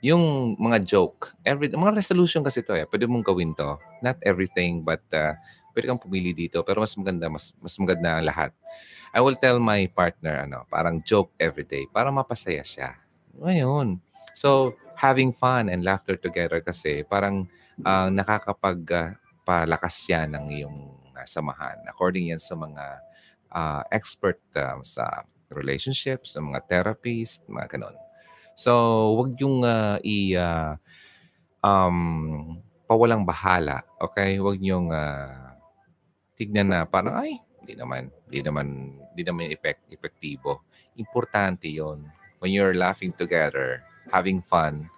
yung 0.00 0.56
mga 0.56 0.80
joke, 0.88 1.36
every, 1.44 1.68
mga 1.68 1.92
resolution 1.92 2.40
kasi 2.40 2.64
to 2.64 2.72
eh. 2.72 2.88
Pwede 2.88 3.04
mong 3.04 3.24
gawin 3.24 3.52
to. 3.52 3.76
Not 4.00 4.16
everything, 4.24 4.80
but 4.80 5.04
uh, 5.12 5.36
pwede 5.76 5.92
kang 5.92 6.00
pumili 6.00 6.32
dito. 6.32 6.64
Pero 6.64 6.80
mas 6.80 6.96
maganda, 6.96 7.28
mas, 7.28 7.52
mas 7.60 7.76
maganda 7.76 8.16
ang 8.16 8.24
lahat. 8.24 8.50
I 9.12 9.20
will 9.20 9.36
tell 9.36 9.60
my 9.60 9.84
partner, 9.92 10.48
ano, 10.48 10.64
parang 10.72 11.04
joke 11.04 11.34
every 11.36 11.68
day 11.68 11.84
para 11.92 12.08
mapasaya 12.08 12.64
siya. 12.64 12.96
Ngayon. 13.36 14.00
So, 14.32 14.72
having 14.96 15.32
fun 15.36 15.68
and 15.68 15.84
laughter 15.84 16.16
together 16.16 16.60
kasi 16.64 17.04
parang 17.04 17.48
uh, 17.84 18.08
nakakapag 18.08 18.78
uh, 18.92 19.10
palakas 19.44 20.04
siya 20.06 20.28
ng 20.28 20.44
iyong 20.60 20.99
uh, 21.20 21.26
samahan. 21.28 21.76
According 21.84 22.32
yan 22.32 22.40
sa 22.40 22.56
mga 22.56 22.84
uh, 23.52 23.82
expert 23.92 24.40
uh, 24.56 24.80
sa 24.80 25.28
relationships, 25.52 26.34
sa 26.34 26.40
mga 26.40 26.64
therapists, 26.66 27.44
mga 27.50 27.76
ganon. 27.76 27.96
So, 28.54 28.72
wag 29.16 29.36
yung 29.40 29.64
uh, 29.64 29.96
i 30.04 30.34
uh, 30.36 30.76
um, 31.64 32.60
pawalang 32.84 33.24
bahala, 33.24 33.84
okay? 34.00 34.36
Wag 34.40 34.58
yung 34.60 34.92
uh, 34.92 35.56
tignan 36.36 36.72
na 36.72 36.84
parang 36.84 37.16
ay, 37.16 37.40
hindi 37.62 37.76
naman, 37.76 38.08
hindi 38.28 38.40
naman, 38.40 38.66
hindi 39.12 39.22
naman 39.22 39.44
effect, 39.52 39.86
epektibo. 39.92 40.64
Importante 40.98 41.68
'yon. 41.70 42.04
When 42.40 42.52
you're 42.52 42.76
laughing 42.76 43.12
together, 43.12 43.84
having 44.08 44.40
fun, 44.40 44.88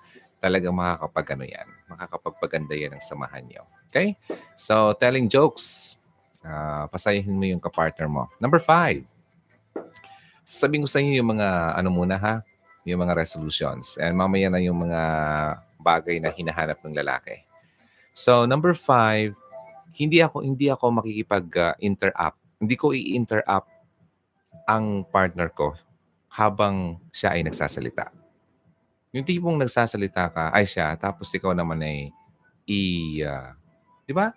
talagang 0.42 0.74
makakapag 0.74 1.38
ano 1.38 1.44
yan, 1.46 1.68
makakapagpaganda 1.86 2.74
yan 2.74 2.94
ang 2.98 3.02
samahan 3.02 3.46
niyo. 3.46 3.62
Okay? 3.90 4.18
So, 4.58 4.94
telling 4.98 5.30
jokes, 5.30 5.98
uh, 6.44 6.84
pasayahin 6.90 7.34
mo 7.34 7.44
yung 7.46 7.62
kapartner 7.62 8.06
mo. 8.06 8.28
Number 8.38 8.58
five, 8.58 9.02
sabihin 10.44 10.84
ko 10.84 10.90
sa 10.90 11.00
inyo 11.00 11.22
yung 11.22 11.38
mga 11.38 11.78
ano 11.78 11.88
muna 11.90 12.16
ha, 12.18 12.34
yung 12.82 13.02
mga 13.02 13.14
resolutions. 13.16 13.96
And 13.98 14.14
mamaya 14.18 14.50
na 14.50 14.58
yung 14.58 14.78
mga 14.82 15.02
bagay 15.78 16.18
na 16.22 16.30
hinahanap 16.30 16.78
ng 16.82 16.94
lalaki. 16.94 17.42
So, 18.12 18.44
number 18.44 18.76
five, 18.76 19.34
hindi 19.96 20.20
ako 20.20 20.44
hindi 20.44 20.68
ako 20.68 21.02
makikipag-interrupt. 21.02 22.38
hindi 22.62 22.78
ko 22.78 22.94
i-interrupt 22.94 23.66
ang 24.70 25.02
partner 25.10 25.50
ko 25.50 25.74
habang 26.30 27.02
siya 27.10 27.34
ay 27.34 27.42
nagsasalita. 27.42 28.14
Yung 29.12 29.26
tipong 29.26 29.58
nagsasalita 29.60 30.32
ka, 30.32 30.44
ay 30.54 30.64
siya, 30.64 30.96
tapos 30.96 31.28
ikaw 31.34 31.52
naman 31.52 31.82
ay 31.84 32.08
i... 32.64 32.80
Uh, 33.20 33.52
di 34.08 34.16
ba? 34.16 34.32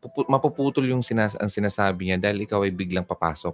Pupu- 0.00 0.24
mapuputol 0.26 0.88
yung 0.88 1.04
sinas 1.04 1.36
ang 1.36 1.52
sinasabi 1.52 2.08
niya 2.08 2.18
dahil 2.18 2.48
ikaw 2.48 2.64
ay 2.64 2.72
biglang 2.72 3.04
papasok 3.04 3.52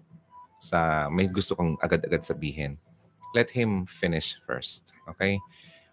sa 0.63 1.11
may 1.11 1.27
gusto 1.27 1.59
kang 1.59 1.75
agad-agad 1.83 2.23
sabihin, 2.23 2.79
let 3.35 3.51
him 3.51 3.85
finish 3.85 4.39
first. 4.47 4.95
Okay? 5.11 5.43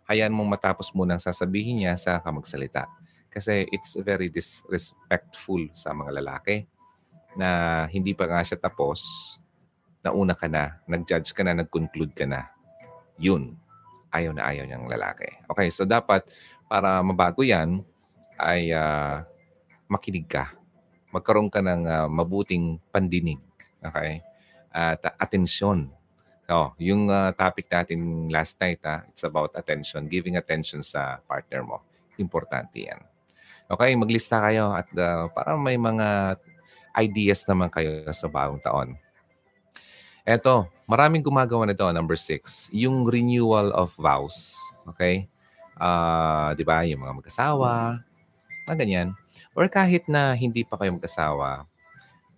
Hayaan 0.07 0.31
mong 0.31 0.55
matapos 0.55 0.93
muna 0.93 1.17
ang 1.17 1.23
sasabihin 1.23 1.83
niya 1.83 1.97
sa 1.97 2.21
magsalita. 2.23 2.87
Kasi 3.33 3.65
it's 3.73 3.97
very 3.97 4.29
disrespectful 4.29 5.65
sa 5.73 5.89
mga 5.89 6.21
lalaki 6.21 6.69
na 7.33 7.83
hindi 7.89 8.13
pa 8.13 8.29
nga 8.29 8.45
siya 8.45 8.61
tapos, 8.61 9.01
nauna 10.05 10.37
ka 10.37 10.45
na, 10.45 10.77
nag-judge 10.85 11.33
ka 11.33 11.41
na, 11.41 11.57
nag-conclude 11.57 12.13
ka 12.13 12.29
na. 12.29 12.53
Yun. 13.17 13.57
Ayaw 14.13 14.37
na 14.37 14.45
ayaw 14.45 14.69
niyang 14.69 14.85
lalaki. 14.85 15.25
Okay, 15.49 15.73
so 15.73 15.81
dapat 15.81 16.21
para 16.69 17.01
mabago 17.01 17.41
yan, 17.41 17.81
ay 18.37 18.69
uh, 18.69 19.25
makinig 19.93 20.25
ka. 20.25 20.49
Magkaroon 21.13 21.53
ka 21.53 21.61
ng 21.61 21.85
uh, 21.85 22.07
mabuting 22.09 22.81
pandinig. 22.89 23.37
Okay? 23.85 24.25
At 24.73 25.05
uh, 25.05 25.13
atensyon. 25.21 25.93
So, 26.49 26.73
yung 26.81 27.07
uh, 27.07 27.31
topic 27.37 27.69
natin 27.69 28.27
last 28.33 28.57
night, 28.57 28.81
uh, 28.83 29.05
it's 29.07 29.21
about 29.21 29.53
attention. 29.53 30.09
Giving 30.09 30.35
attention 30.35 30.81
sa 30.81 31.21
partner 31.29 31.61
mo. 31.61 31.85
Importante 32.17 32.89
yan. 32.89 32.99
Okay, 33.71 33.95
maglista 33.95 34.43
kayo 34.43 34.75
at 34.75 34.91
uh, 34.99 35.31
para 35.31 35.55
may 35.55 35.79
mga 35.79 36.35
ideas 36.99 37.47
naman 37.47 37.71
kayo 37.71 38.05
sa 38.11 38.27
bagong 38.27 38.59
taon. 38.59 38.99
Eto, 40.23 40.67
maraming 40.87 41.23
gumagawa 41.23 41.67
nito, 41.67 41.83
number 41.91 42.15
six, 42.15 42.67
yung 42.71 43.03
renewal 43.07 43.71
of 43.75 43.91
vows. 43.99 44.55
Okay? 44.87 45.27
Uh, 45.75 46.55
di 46.55 46.63
ba, 46.63 46.85
yung 46.87 47.01
mga 47.03 47.17
mag-asawa, 47.23 48.03
na 48.67 48.73
ganyan. 48.77 49.11
Or 49.53 49.69
kahit 49.69 50.09
na 50.09 50.33
hindi 50.33 50.65
pa 50.65 50.75
kayo 50.77 50.97
mag-asawa, 50.97 51.65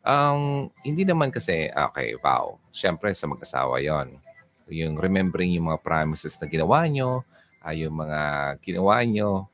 um, 0.04 0.68
hindi 0.84 1.08
naman 1.08 1.32
kasi, 1.32 1.72
okay, 1.72 2.16
vow. 2.20 2.60
Siyempre, 2.76 3.16
sa 3.16 3.26
mag-asawa 3.26 3.80
yon 3.80 4.20
Yung 4.68 5.00
remembering 5.00 5.56
yung 5.56 5.72
mga 5.72 5.82
promises 5.84 6.36
na 6.38 6.52
ginawa 6.52 6.84
nyo, 6.92 7.24
uh, 7.64 7.74
yung 7.76 7.96
mga 7.96 8.20
ginawa 8.60 9.00
nyo, 9.08 9.48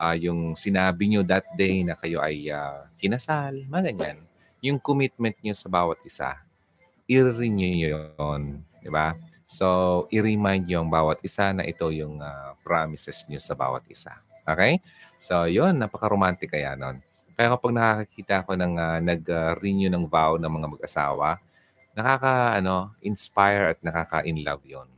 uh, 0.00 0.16
yung 0.16 0.56
sinabi 0.56 1.12
nyo 1.12 1.20
that 1.26 1.44
day 1.54 1.84
na 1.84 1.98
kayo 1.98 2.24
ay 2.24 2.48
uh, 2.48 2.80
kinasal, 2.96 3.52
mga 3.68 3.92
ganyan 3.92 4.18
yung 4.62 4.78
commitment 4.78 5.34
nyo 5.42 5.52
sa 5.58 5.66
bawat 5.66 5.98
isa, 6.06 6.38
i-renew 7.10 7.90
yun. 7.90 8.62
Di 8.78 8.88
ba? 8.88 9.18
So, 9.50 10.06
i-remind 10.08 10.70
nyo 10.70 10.86
ang 10.86 10.90
bawat 10.90 11.18
isa 11.26 11.50
na 11.50 11.66
ito 11.66 11.90
yung 11.90 12.22
uh, 12.22 12.54
promises 12.62 13.26
nyo 13.26 13.42
sa 13.42 13.58
bawat 13.58 13.82
isa. 13.90 14.14
Okay? 14.46 14.82
So, 15.22 15.46
yun, 15.46 15.78
napaka-romantic 15.78 16.50
kaya 16.50 16.74
nun. 16.74 16.98
Kaya 17.38 17.48
kapag 17.56 17.72
nakakita 17.72 18.44
ko 18.44 18.52
ng 18.58 18.74
uh, 18.76 18.98
nag-renew 19.00 19.88
ng 19.88 20.04
vow 20.06 20.36
ng 20.36 20.52
mga 20.52 20.68
mag-asawa, 20.78 21.38
nakaka, 21.96 22.58
ano, 22.58 22.92
inspire 23.00 23.76
at 23.76 23.78
nakaka-in 23.80 24.42
love 24.42 24.64
yon 24.66 24.88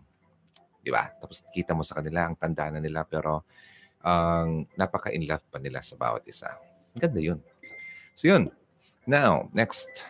Di 0.84 0.92
ba? 0.92 1.08
Tapos 1.16 1.44
kita 1.52 1.72
mo 1.72 1.80
sa 1.86 2.00
kanila, 2.00 2.28
ang 2.28 2.36
tanda 2.36 2.68
na 2.68 2.80
nila, 2.80 3.08
pero 3.08 3.46
ang 4.04 4.68
um, 4.68 4.76
napaka-in 4.76 5.24
love 5.24 5.44
pa 5.48 5.56
nila 5.56 5.80
sa 5.80 5.96
bawat 5.96 6.28
isa. 6.28 6.52
Ganda 6.92 7.20
yun. 7.24 7.40
So 8.12 8.28
yun, 8.28 8.52
Now, 9.04 9.52
next. 9.52 10.08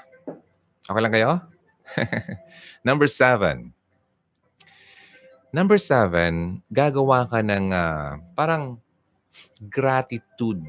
Okay 0.87 1.03
lang 1.03 1.11
kayo? 1.11 1.31
Number 2.87 3.11
seven. 3.11 3.75
Number 5.51 5.79
seven, 5.83 6.63
gagawa 6.71 7.27
ka 7.27 7.43
ng 7.43 7.75
uh, 7.75 8.23
parang 8.39 8.79
gratitude 9.71 10.63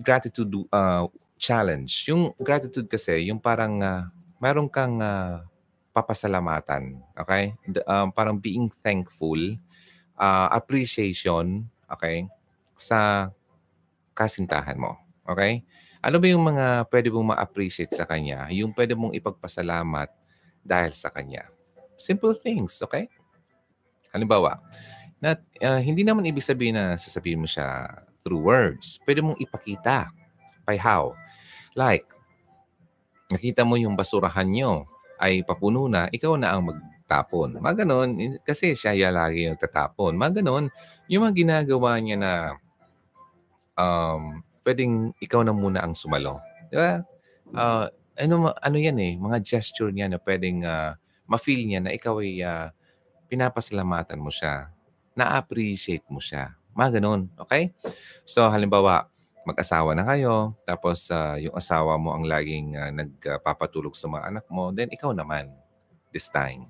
gratitude 0.00 0.48
uh, 0.72 1.06
challenge. 1.36 2.08
Yung 2.08 2.32
gratitude 2.40 2.88
kasi, 2.88 3.28
yung 3.28 3.38
parang 3.38 3.80
uh, 3.84 4.08
meron 4.40 4.66
kang 4.66 4.98
uh, 4.98 5.44
papasalamatan. 5.92 7.04
Okay? 7.14 7.52
The, 7.68 7.84
um, 7.84 8.08
parang 8.10 8.40
being 8.40 8.72
thankful, 8.80 9.38
uh, 10.16 10.48
appreciation, 10.50 11.68
okay, 11.86 12.26
sa 12.80 13.28
kasintahan 14.16 14.80
mo. 14.80 14.96
Okay? 15.28 15.62
Ano 16.00 16.16
ba 16.16 16.26
yung 16.32 16.44
mga 16.48 16.88
pwede 16.88 17.12
mong 17.12 17.36
ma-appreciate 17.36 17.92
sa 17.92 18.08
kanya? 18.08 18.48
Yung 18.48 18.72
pwede 18.72 18.96
mong 18.96 19.12
ipagpasalamat 19.12 20.08
dahil 20.64 20.96
sa 20.96 21.12
kanya. 21.12 21.44
Simple 22.00 22.32
things, 22.40 22.80
okay? 22.80 23.12
Halimbawa, 24.08 24.56
na, 25.20 25.36
uh, 25.36 25.80
hindi 25.84 26.00
naman 26.00 26.24
ibig 26.24 26.40
sabihin 26.40 26.72
na 26.72 26.96
sasabihin 26.96 27.44
mo 27.44 27.44
siya 27.44 28.00
through 28.22 28.42
words. 28.42 29.00
Pwede 29.04 29.24
mong 29.24 29.40
ipakita. 29.40 30.12
By 30.64 30.76
how? 30.76 31.16
Like, 31.74 32.06
nakita 33.30 33.62
mo 33.62 33.78
yung 33.78 33.94
basurahan 33.94 34.46
nyo 34.46 34.84
ay 35.20 35.44
papuno 35.46 35.86
na, 35.86 36.08
ikaw 36.10 36.34
na 36.34 36.56
ang 36.56 36.68
magtapon. 36.70 37.60
Mga 37.60 37.84
ganon, 37.84 38.40
kasi 38.42 38.74
siya 38.74 38.96
ya 38.96 39.08
lagi 39.12 39.46
yung 39.46 39.60
tatapon. 39.60 40.16
Mga 40.16 40.42
ganon, 40.42 40.72
yung 41.06 41.26
mga 41.26 41.34
ginagawa 41.36 42.00
niya 42.00 42.16
na 42.16 42.32
um, 43.76 44.42
pwedeng 44.64 45.12
ikaw 45.20 45.40
na 45.44 45.52
muna 45.54 45.84
ang 45.84 45.96
sumalo. 45.96 46.40
Di 46.68 46.76
ba? 46.76 47.02
Uh, 47.50 47.86
ano, 48.20 48.52
ano 48.52 48.76
yan 48.76 48.98
eh, 49.00 49.16
mga 49.16 49.40
gesture 49.42 49.90
niya 49.90 50.06
na 50.12 50.20
pwedeng 50.20 50.62
uh, 50.62 50.94
ma-feel 51.30 51.62
niya 51.64 51.80
na 51.80 51.94
ikaw 51.94 52.20
ay 52.20 52.42
uh, 52.42 52.68
pinapasalamatan 53.30 54.18
mo 54.18 54.28
siya, 54.28 54.74
na-appreciate 55.14 56.04
mo 56.10 56.18
siya. 56.18 56.58
Mga 56.74 57.00
ganun, 57.00 57.30
okay? 57.36 57.74
So 58.22 58.46
halimbawa, 58.46 59.10
mag-asawa 59.44 59.96
na 59.96 60.04
kayo, 60.04 60.54
tapos 60.68 61.08
uh, 61.08 61.34
yung 61.40 61.56
asawa 61.56 61.96
mo 61.96 62.12
ang 62.12 62.28
laging 62.28 62.76
uh, 62.76 62.92
nagpapatulog 62.92 63.96
sa 63.96 64.06
mga 64.06 64.30
anak 64.30 64.44
mo, 64.52 64.70
then 64.70 64.92
ikaw 64.92 65.10
naman 65.10 65.50
this 66.12 66.28
time. 66.28 66.68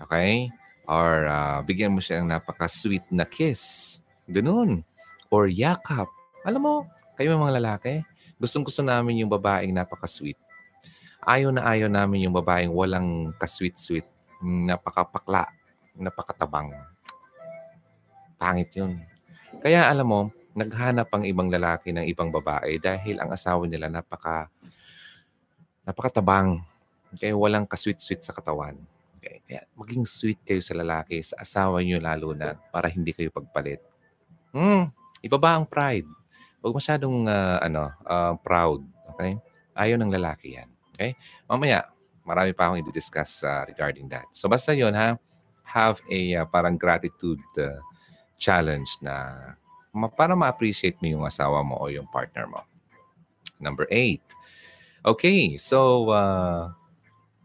Okay? 0.00 0.48
Or 0.88 1.28
uh, 1.30 1.62
bigyan 1.62 1.94
mo 1.94 2.02
siya 2.02 2.18
ng 2.18 2.32
napaka-sweet 2.32 3.06
na 3.14 3.22
kiss. 3.22 3.98
Ganun. 4.26 4.82
Or 5.30 5.46
yakap. 5.46 6.10
Alam 6.42 6.62
mo, 6.64 6.74
kayo 7.14 7.38
mga 7.38 7.62
lalaki, 7.62 8.02
gustong 8.40 8.66
gusto 8.66 8.82
namin 8.82 9.22
yung 9.22 9.30
babaeng 9.30 9.70
napaka-sweet. 9.70 10.38
Ayaw 11.22 11.54
na 11.54 11.62
ayaw 11.62 11.86
namin 11.86 12.26
yung 12.26 12.34
babaeng 12.34 12.74
walang 12.74 13.30
ka-sweet-sweet, 13.38 14.02
napakapakla, 14.42 15.46
napakatabang. 15.94 16.74
Pangit 18.42 18.74
yun. 18.74 18.98
Kaya 19.62 19.86
alam 19.86 20.06
mo, 20.10 20.20
naghanap 20.58 21.06
ang 21.14 21.22
ibang 21.22 21.46
lalaki 21.46 21.94
ng 21.94 22.02
ibang 22.10 22.34
babae 22.34 22.82
dahil 22.82 23.22
ang 23.22 23.30
asawa 23.30 23.62
nila 23.64 23.86
napaka 23.86 24.50
napakatabang. 25.86 26.58
Kaya 27.14 27.38
walang 27.38 27.62
ka-sweet-sweet 27.70 28.26
sa 28.26 28.34
katawan. 28.34 28.74
Okay? 29.22 29.38
Kaya 29.46 29.62
maging 29.78 30.02
sweet 30.02 30.42
kayo 30.42 30.58
sa 30.58 30.74
lalaki, 30.74 31.22
sa 31.22 31.38
asawa 31.38 31.78
niyo 31.78 32.02
lalo 32.02 32.34
na 32.34 32.58
para 32.74 32.90
hindi 32.90 33.14
kayo 33.14 33.30
pagpalit. 33.30 33.78
Hmm, 34.50 34.90
ibaba 35.22 35.54
ang 35.54 35.66
pride. 35.68 36.10
Huwag 36.58 36.74
masyadong 36.82 37.30
uh, 37.30 37.62
ano, 37.62 37.94
uh, 38.02 38.34
proud. 38.42 38.82
Okay? 39.14 39.38
Ayaw 39.78 39.94
ng 39.94 40.10
lalaki 40.10 40.58
yan. 40.58 40.66
Okay? 40.94 41.14
Mamaya, 41.46 41.86
marami 42.26 42.50
pa 42.50 42.66
akong 42.66 42.82
i-discuss 42.82 43.46
uh, 43.46 43.62
regarding 43.62 44.10
that. 44.10 44.26
So 44.34 44.50
basta 44.50 44.74
yon 44.74 44.94
ha, 44.94 45.14
have 45.62 46.02
a 46.10 46.42
uh, 46.42 46.46
parang 46.50 46.74
gratitude 46.74 47.42
uh, 47.62 47.78
challenge 48.42 48.98
na 48.98 49.38
ma- 49.94 50.10
para 50.10 50.34
ma-appreciate 50.34 50.98
mo 50.98 51.06
yung 51.06 51.24
asawa 51.24 51.62
mo 51.62 51.78
o 51.78 51.86
yung 51.86 52.10
partner 52.10 52.50
mo. 52.50 52.66
Number 53.62 53.86
eight. 53.94 54.26
Okay, 55.06 55.54
so 55.54 56.10
uh, 56.10 56.74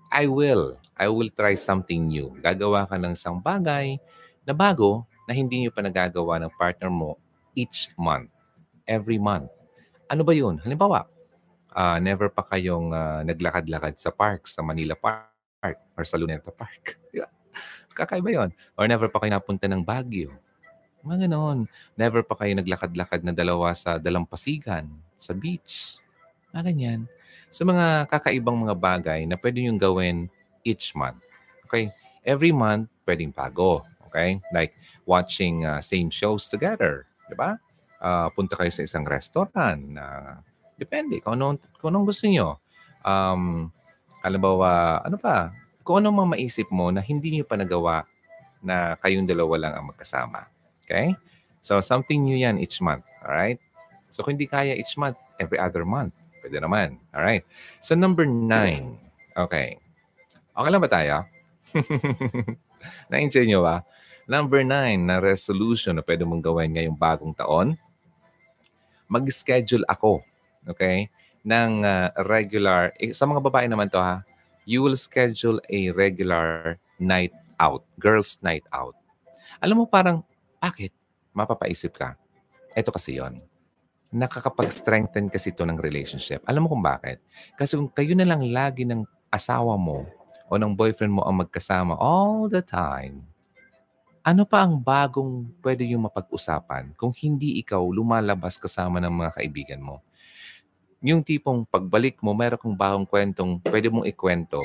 I 0.10 0.25
will. 0.25 0.82
I 0.98 1.13
will 1.13 1.30
try 1.30 1.54
something 1.54 2.10
new. 2.10 2.34
Gagawa 2.42 2.89
ka 2.89 2.98
ng 2.98 3.13
isang 3.13 3.38
bagay 3.38 4.01
na 4.42 4.58
bago 4.58 5.06
na 5.30 5.38
hindi 5.38 5.62
nyo 5.62 5.70
pa 5.70 5.86
nagagawa 5.86 6.42
ng 6.42 6.51
partner 6.58 6.89
mo 6.89 7.22
each 7.54 7.94
month 7.94 8.34
every 8.88 9.20
month. 9.20 9.51
Ano 10.08 10.24
ba 10.24 10.32
yun? 10.32 10.58
Halimbawa, 10.63 11.06
uh, 11.75 12.00
never 12.00 12.32
pa 12.32 12.42
kayong 12.48 12.96
uh, 12.96 13.22
naglakad-lakad 13.27 14.00
sa 14.00 14.10
park, 14.10 14.48
sa 14.48 14.63
Manila 14.63 14.96
Park 14.96 15.77
or 15.94 16.08
sa 16.08 16.16
Luneta 16.16 16.50
Park. 16.50 16.96
Kakaiba 17.98 18.32
yun. 18.32 18.50
Or 18.80 18.88
never 18.88 19.12
pa 19.12 19.20
kayo 19.20 19.36
napunta 19.36 19.68
ng 19.68 19.84
Baguio. 19.84 20.32
Mga 21.08 21.32
ganon. 21.32 21.64
Never 21.96 22.22
pa 22.28 22.36
kayo 22.36 22.52
naglakad-lakad 22.60 23.24
na 23.24 23.32
dalawa 23.32 23.72
sa 23.72 23.96
dalampasigan, 23.96 24.92
sa 25.16 25.32
beach. 25.32 26.04
Mga 26.52 26.64
ganyan. 26.68 27.00
So 27.48 27.64
mga 27.64 28.12
kakaibang 28.12 28.60
mga 28.60 28.76
bagay 28.76 29.24
na 29.24 29.40
pwede 29.40 29.64
yung 29.64 29.80
gawin 29.80 30.28
each 30.68 30.92
month. 30.92 31.24
Okay? 31.64 31.96
Every 32.28 32.52
month, 32.52 32.92
pwedeng 33.08 33.32
bago. 33.32 33.88
Okay? 34.12 34.44
Like 34.52 34.76
watching 35.08 35.64
uh, 35.64 35.80
same 35.80 36.12
shows 36.12 36.52
together. 36.52 37.08
Diba? 37.32 37.56
uh, 38.02 38.28
punta 38.34 38.58
kayo 38.58 38.72
sa 38.74 38.86
isang 38.86 39.06
restaurant 39.06 39.82
na 39.82 40.38
depende 40.78 41.22
kung 41.22 41.38
anong, 41.38 41.58
kung 41.82 41.94
anong 41.94 42.08
gusto 42.10 42.26
nyo. 42.30 42.62
Um, 43.02 43.74
halimbawa, 44.22 45.02
ano 45.06 45.18
pa, 45.18 45.54
kung 45.82 46.04
anong 46.04 46.26
mga 46.26 46.30
maisip 46.38 46.68
mo 46.70 46.92
na 46.92 47.02
hindi 47.02 47.34
nyo 47.34 47.46
pa 47.48 47.58
nagawa 47.58 48.06
na 48.62 48.98
kayong 49.00 49.30
dalawa 49.30 49.56
lang 49.58 49.74
ang 49.78 49.86
magkasama. 49.94 50.50
Okay? 50.88 51.12
So, 51.60 51.84
something 51.84 52.24
new 52.24 52.39
yan 52.39 52.63
each 52.63 52.79
month. 52.79 53.03
Alright? 53.20 53.60
So, 54.08 54.24
kung 54.24 54.39
hindi 54.39 54.48
kaya 54.48 54.72
each 54.72 54.96
month, 54.96 55.20
every 55.36 55.60
other 55.60 55.84
month. 55.84 56.15
Pwede 56.39 56.63
naman. 56.63 56.96
Alright? 57.12 57.44
So, 57.84 57.91
number 57.91 58.24
nine. 58.24 58.96
Okay. 59.36 59.75
Okay 60.56 60.70
lang 60.72 60.79
ba 60.79 60.88
tayo? 60.88 61.27
Na-enjoy 63.12 63.44
nyo 63.46 63.67
ba? 63.67 63.84
Number 64.27 64.63
nine 64.63 65.03
na 65.03 65.20
resolution 65.20 66.00
na 66.00 66.03
pwede 66.03 66.24
mong 66.24 66.44
gawin 66.44 66.72
ngayong 66.75 67.00
bagong 67.00 67.36
taon, 67.36 67.75
mag-schedule 69.08 69.88
ako, 69.88 70.20
okay, 70.67 71.08
ng 71.48 71.88
uh, 71.88 72.12
regular, 72.27 72.91
eh, 73.00 73.15
sa 73.15 73.24
mga 73.24 73.39
babae 73.39 73.72
naman 73.72 73.88
to 73.88 74.00
ha, 74.00 74.20
you 74.67 74.84
will 74.84 75.00
schedule 75.00 75.63
a 75.72 75.96
regular 75.96 76.75
night 77.00 77.32
out, 77.56 77.88
girls 78.03 78.36
night 78.44 78.67
out. 78.75 78.91
Alam 79.63 79.84
mo 79.84 79.86
parang, 79.88 80.27
bakit? 80.58 80.92
Mapapaisip 81.34 81.98
ka. 81.98 82.18
Ito 82.74 82.90
kasi 82.94 83.18
yon 83.18 83.42
nakakapag-strengthen 84.12 85.28
kasi 85.28 85.52
ito 85.52 85.68
ng 85.68 85.80
relationship. 85.80 86.40
Alam 86.48 86.68
mo 86.68 86.68
kung 86.72 86.84
bakit? 86.84 87.20
Kasi 87.60 87.76
kung 87.76 87.92
kayo 87.92 88.16
na 88.16 88.28
lang 88.28 88.40
lagi 88.48 88.88
ng 88.88 89.04
asawa 89.28 89.76
mo 89.76 90.08
o 90.48 90.56
ng 90.56 90.72
boyfriend 90.72 91.12
mo 91.12 91.28
ang 91.28 91.44
magkasama 91.44 92.00
all 92.00 92.48
the 92.48 92.64
time, 92.64 93.28
ano 94.24 94.44
pa 94.44 94.64
ang 94.64 94.80
bagong 94.80 95.52
pwede 95.64 95.88
yung 95.88 96.08
mapag-usapan 96.08 96.96
kung 96.96 97.12
hindi 97.16 97.60
ikaw 97.64 97.84
lumalabas 97.84 98.60
kasama 98.60 99.00
ng 99.04 99.12
mga 99.12 99.32
kaibigan 99.40 99.82
mo? 99.84 100.04
Yung 101.04 101.22
tipong 101.22 101.68
pagbalik 101.68 102.20
mo, 102.24 102.34
meron 102.34 102.60
kang 102.60 102.76
bagong 102.76 103.08
kwentong 103.08 103.60
pwede 103.68 103.88
mong 103.92 104.08
ikwento 104.08 104.60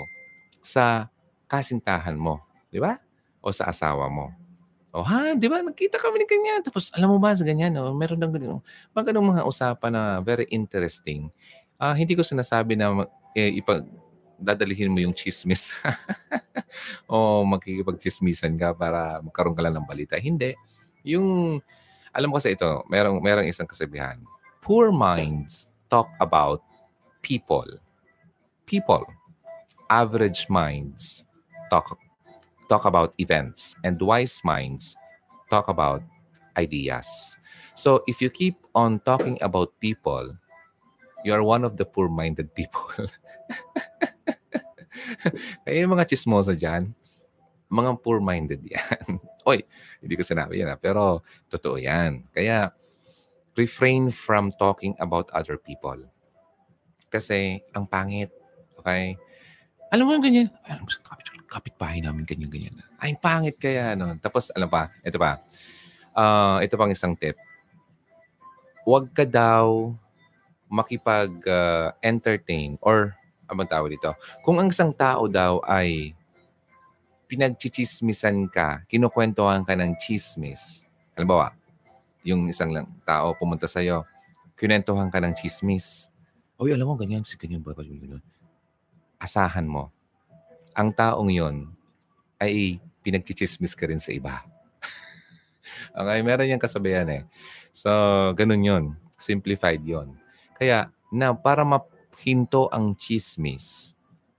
sa 0.63 1.11
kasintahan 1.51 2.17
mo. 2.17 2.41
Di 2.73 2.81
ba? 2.81 2.97
O 3.43 3.51
sa 3.51 3.69
asawa 3.69 4.07
mo. 4.07 4.42
O 4.93 5.01
ha, 5.01 5.33
di 5.33 5.49
ba? 5.49 5.65
Nagkita 5.65 5.97
kami 5.97 6.21
ni 6.21 6.27
ganyan. 6.29 6.61
Tapos 6.61 6.93
alam 6.93 7.09
mo 7.09 7.17
ba 7.17 7.33
sa 7.33 7.49
ganyan, 7.49 7.73
oh, 7.81 7.97
meron 7.97 8.21
ng 8.21 8.33
ganyan. 8.33 8.61
Mga 8.93 9.13
ganun 9.13 9.33
mga 9.33 9.49
usapan 9.49 9.93
na 9.97 10.21
very 10.21 10.45
interesting. 10.53 11.33
Uh, 11.81 11.97
hindi 11.97 12.13
ko 12.13 12.21
sinasabi 12.21 12.77
na 12.77 13.09
eh, 13.33 13.57
ipag, 13.57 13.89
dadalihin 14.37 14.93
mo 14.93 15.01
yung 15.01 15.17
chismis 15.17 15.73
o 17.11 17.47
makikipag-chismisan 17.49 18.53
ka 18.61 18.77
para 18.77 19.25
magkaroon 19.25 19.57
ka 19.57 19.65
lang 19.65 19.81
ng 19.81 19.89
balita. 19.89 20.21
Hindi. 20.21 20.53
Yung, 21.09 21.57
alam 22.13 22.29
mo 22.29 22.37
kasi 22.37 22.53
ito, 22.53 22.85
merong, 22.93 23.23
merong 23.25 23.49
isang 23.49 23.67
kasabihan. 23.67 24.21
Poor 24.61 24.93
minds 24.93 25.73
talk 25.89 26.13
about 26.21 26.61
people. 27.25 27.67
People. 28.69 29.09
Average 29.89 30.53
minds 30.53 31.25
talk 31.73 31.97
talk 32.69 32.85
about 32.85 33.14
events 33.19 33.75
and 33.85 34.00
wise 34.00 34.40
minds 34.45 34.97
talk 35.50 35.69
about 35.69 36.02
ideas. 36.57 37.37
So 37.75 38.04
if 38.07 38.21
you 38.21 38.31
keep 38.31 38.57
on 38.75 39.00
talking 39.04 39.37
about 39.40 39.73
people, 39.81 40.33
you 41.25 41.33
are 41.33 41.42
one 41.42 41.64
of 41.64 41.76
the 41.76 41.85
poor-minded 41.85 42.54
people. 42.54 42.88
Kaya 45.64 45.76
yung 45.85 45.92
mga 45.92 46.09
chismosa 46.09 46.57
dyan, 46.57 46.92
mga 47.73 48.00
poor-minded 48.04 48.61
yan. 48.64 49.21
Oy, 49.49 49.64
hindi 50.00 50.14
ko 50.16 50.23
sinabi 50.23 50.61
yan, 50.61 50.73
ha? 50.73 50.78
pero 50.78 51.25
totoo 51.49 51.81
yan. 51.81 52.28
Kaya, 52.31 52.71
refrain 53.57 54.12
from 54.12 54.52
talking 54.54 54.97
about 55.00 55.28
other 55.33 55.57
people. 55.57 55.99
Kasi, 57.09 57.61
ang 57.76 57.88
pangit. 57.88 58.33
Okay? 58.81 59.16
Alam 59.92 60.04
mo 60.09 60.11
yung 60.16 60.25
ganyan? 60.25 60.49
Alam 60.69 60.85
mo, 60.85 60.92
kapit, 61.04 61.42
kapitbahay 61.53 62.01
namin 62.01 62.25
ganyan-ganyan. 62.25 62.73
Ay, 62.97 63.13
pangit 63.21 63.61
kaya. 63.61 63.93
No? 63.93 64.17
Tapos, 64.17 64.49
alam 64.57 64.73
pa, 64.73 64.89
ito 65.05 65.21
pa. 65.21 65.37
Uh, 66.17 66.65
ito 66.65 66.81
pang 66.81 66.89
isang 66.89 67.13
tip. 67.13 67.37
Huwag 68.89 69.13
ka 69.13 69.29
daw 69.29 69.93
makipag-entertain 70.73 72.81
uh, 72.81 72.83
or 72.89 73.13
abang 73.45 73.69
tawag 73.69 73.93
dito. 73.93 74.17
Kung 74.41 74.57
ang 74.57 74.73
isang 74.73 74.97
tao 74.97 75.29
daw 75.29 75.61
ay 75.69 76.17
pinagchichismisan 77.29 78.49
ka, 78.49 78.81
kinukwentuhan 78.89 79.65
ka 79.65 79.77
ng 79.77 79.97
chismis. 80.01 80.89
Halimbawa, 81.13 81.53
yung 82.25 82.49
isang 82.49 82.73
lang 82.73 82.89
tao 83.05 83.37
pumunta 83.37 83.69
sa 83.69 83.85
iyo, 83.85 84.09
kinwentuhan 84.57 85.12
ka 85.12 85.21
ng 85.21 85.37
chismis. 85.37 86.09
Oy, 86.57 86.73
alam 86.73 86.88
mo, 86.88 86.97
ganyan, 86.97 87.25
si 87.25 87.37
ganyan 87.37 87.61
ba? 87.61 87.77
Ganyan. 87.77 88.25
Asahan 89.21 89.69
mo, 89.69 89.93
ang 90.73 90.93
taong 90.93 91.31
yon 91.33 91.69
ay 92.41 92.81
pinagchichismis 93.03 93.77
ka 93.77 93.87
rin 93.87 94.01
sa 94.01 94.11
iba. 94.15 94.43
okay, 95.99 96.21
meron 96.25 96.53
yung 96.53 96.63
kasabihan 96.63 97.09
eh. 97.09 97.23
So, 97.73 97.91
ganun 98.35 98.65
yon 98.65 98.85
Simplified 99.17 99.83
yon 99.87 100.19
Kaya, 100.59 100.91
na 101.13 101.37
para 101.37 101.63
ma 101.63 101.83
hinto 102.23 102.71
ang 102.71 102.95
chismis, 102.95 103.93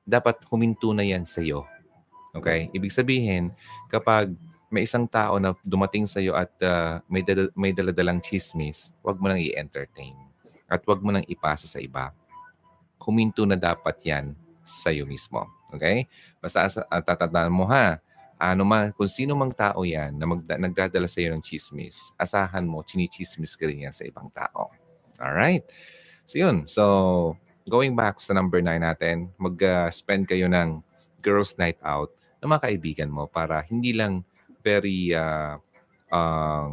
dapat 0.04 0.40
huminto 0.52 0.92
na 0.96 1.04
yan 1.04 1.28
sa 1.28 1.44
iyo. 1.44 1.68
Okay? 2.36 2.72
Ibig 2.72 2.92
sabihin, 2.92 3.52
kapag 3.92 4.32
may 4.74 4.90
isang 4.90 5.06
tao 5.06 5.38
na 5.38 5.54
dumating 5.62 6.10
sa 6.10 6.18
iyo 6.18 6.34
at 6.34 6.50
uh, 6.66 6.98
may, 7.06 7.22
dala, 7.22 7.48
may 7.54 7.72
daladalang 7.76 8.20
chismis, 8.24 8.92
huwag 9.06 9.22
mo 9.22 9.30
nang 9.30 9.40
i-entertain. 9.40 10.18
At 10.66 10.82
huwag 10.88 11.04
mo 11.06 11.14
nang 11.14 11.28
ipasa 11.30 11.70
sa 11.70 11.78
iba. 11.78 12.10
Huminto 12.98 13.46
na 13.46 13.60
dapat 13.60 14.00
yan 14.02 14.34
sa 14.64 14.90
iyo 14.90 15.06
mismo. 15.06 15.46
Okay? 15.74 16.06
Basta 16.38 16.70
uh, 16.70 17.02
tatandaan 17.04 17.50
mo 17.50 17.66
ha, 17.68 17.98
ano 18.38 18.64
man, 18.68 18.92
kung 18.92 19.08
sino 19.08 19.34
mang 19.38 19.54
tao 19.56 19.88
yan 19.88 20.20
na 20.20 20.26
magda- 20.28 20.60
nagdadala 20.60 21.08
sa 21.08 21.24
iyo 21.24 21.32
ng 21.34 21.44
chismis, 21.44 22.12
asahan 22.20 22.68
mo, 22.68 22.84
chinichismis 22.84 23.56
ka 23.56 23.66
rin 23.70 23.88
yan 23.88 23.96
sa 23.96 24.04
ibang 24.04 24.28
tao. 24.34 24.70
Alright? 25.16 25.64
So 26.28 26.40
yun. 26.40 26.68
So, 26.68 26.84
going 27.68 27.96
back 27.96 28.20
sa 28.20 28.36
number 28.36 28.60
9 28.60 28.84
natin, 28.84 29.32
mag-spend 29.40 30.28
uh, 30.28 30.30
kayo 30.30 30.48
ng 30.52 30.84
girls 31.24 31.56
night 31.56 31.80
out 31.80 32.12
ng 32.44 32.52
mga 32.52 32.64
kaibigan 32.68 33.10
mo 33.12 33.24
para 33.32 33.64
hindi 33.64 33.96
lang 33.96 34.28
very, 34.60 35.16
uh, 35.16 35.56
uh, 36.12 36.68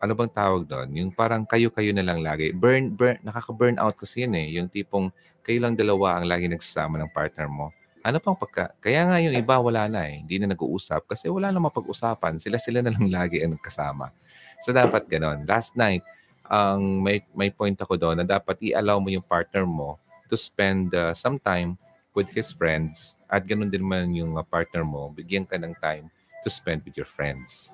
ano 0.00 0.12
bang 0.16 0.32
tawag 0.32 0.64
doon? 0.64 0.88
Yung 0.96 1.10
parang 1.12 1.44
kayo-kayo 1.44 1.92
na 1.92 2.04
lang 2.04 2.24
lagi. 2.24 2.52
Burn, 2.52 2.92
burn, 2.96 3.20
nakaka-burn 3.24 3.76
out 3.76 3.96
kasi 3.96 4.24
yun 4.24 4.36
eh. 4.36 4.48
Yung 4.56 4.68
tipong 4.68 5.12
kayo 5.44 5.60
lang 5.60 5.76
dalawa 5.76 6.16
ang 6.16 6.28
lagi 6.28 6.48
nagsasama 6.48 6.96
ng 7.00 7.12
partner 7.12 7.48
mo. 7.48 7.72
Ano 8.04 8.20
pang 8.20 8.36
pagka... 8.36 8.76
Kaya 8.84 9.08
nga 9.08 9.16
yung 9.16 9.32
iba 9.32 9.56
wala 9.56 9.88
na 9.88 10.04
eh. 10.04 10.20
Hindi 10.20 10.36
na 10.36 10.52
nag-uusap 10.52 11.08
kasi 11.08 11.32
wala 11.32 11.48
na 11.48 11.56
mapag-usapan. 11.56 12.36
Sila-sila 12.36 12.84
na 12.84 12.92
lang 12.92 13.08
lagi 13.16 13.40
ang 13.40 13.56
nagkasama. 13.56 14.12
So 14.60 14.76
dapat 14.76 15.08
ganon. 15.08 15.48
Last 15.48 15.72
night, 15.72 16.04
ang 16.44 17.00
may, 17.00 17.24
may 17.32 17.48
point 17.48 17.76
ako 17.80 17.96
doon 17.96 18.20
na 18.20 18.26
dapat 18.28 18.60
i-allow 18.60 19.00
mo 19.00 19.08
yung 19.08 19.24
partner 19.24 19.64
mo 19.64 19.96
to 20.28 20.36
spend 20.36 20.92
uh, 20.92 21.16
some 21.16 21.40
time 21.40 21.80
with 22.12 22.28
his 22.28 22.52
friends 22.52 23.16
at 23.32 23.42
ganun 23.48 23.72
din 23.72 23.82
man 23.82 24.12
yung 24.14 24.36
uh, 24.36 24.44
partner 24.44 24.86
mo, 24.86 25.10
bigyan 25.10 25.48
ka 25.48 25.58
ng 25.58 25.74
time 25.80 26.06
to 26.44 26.48
spend 26.52 26.84
with 26.84 26.94
your 26.94 27.08
friends. 27.08 27.72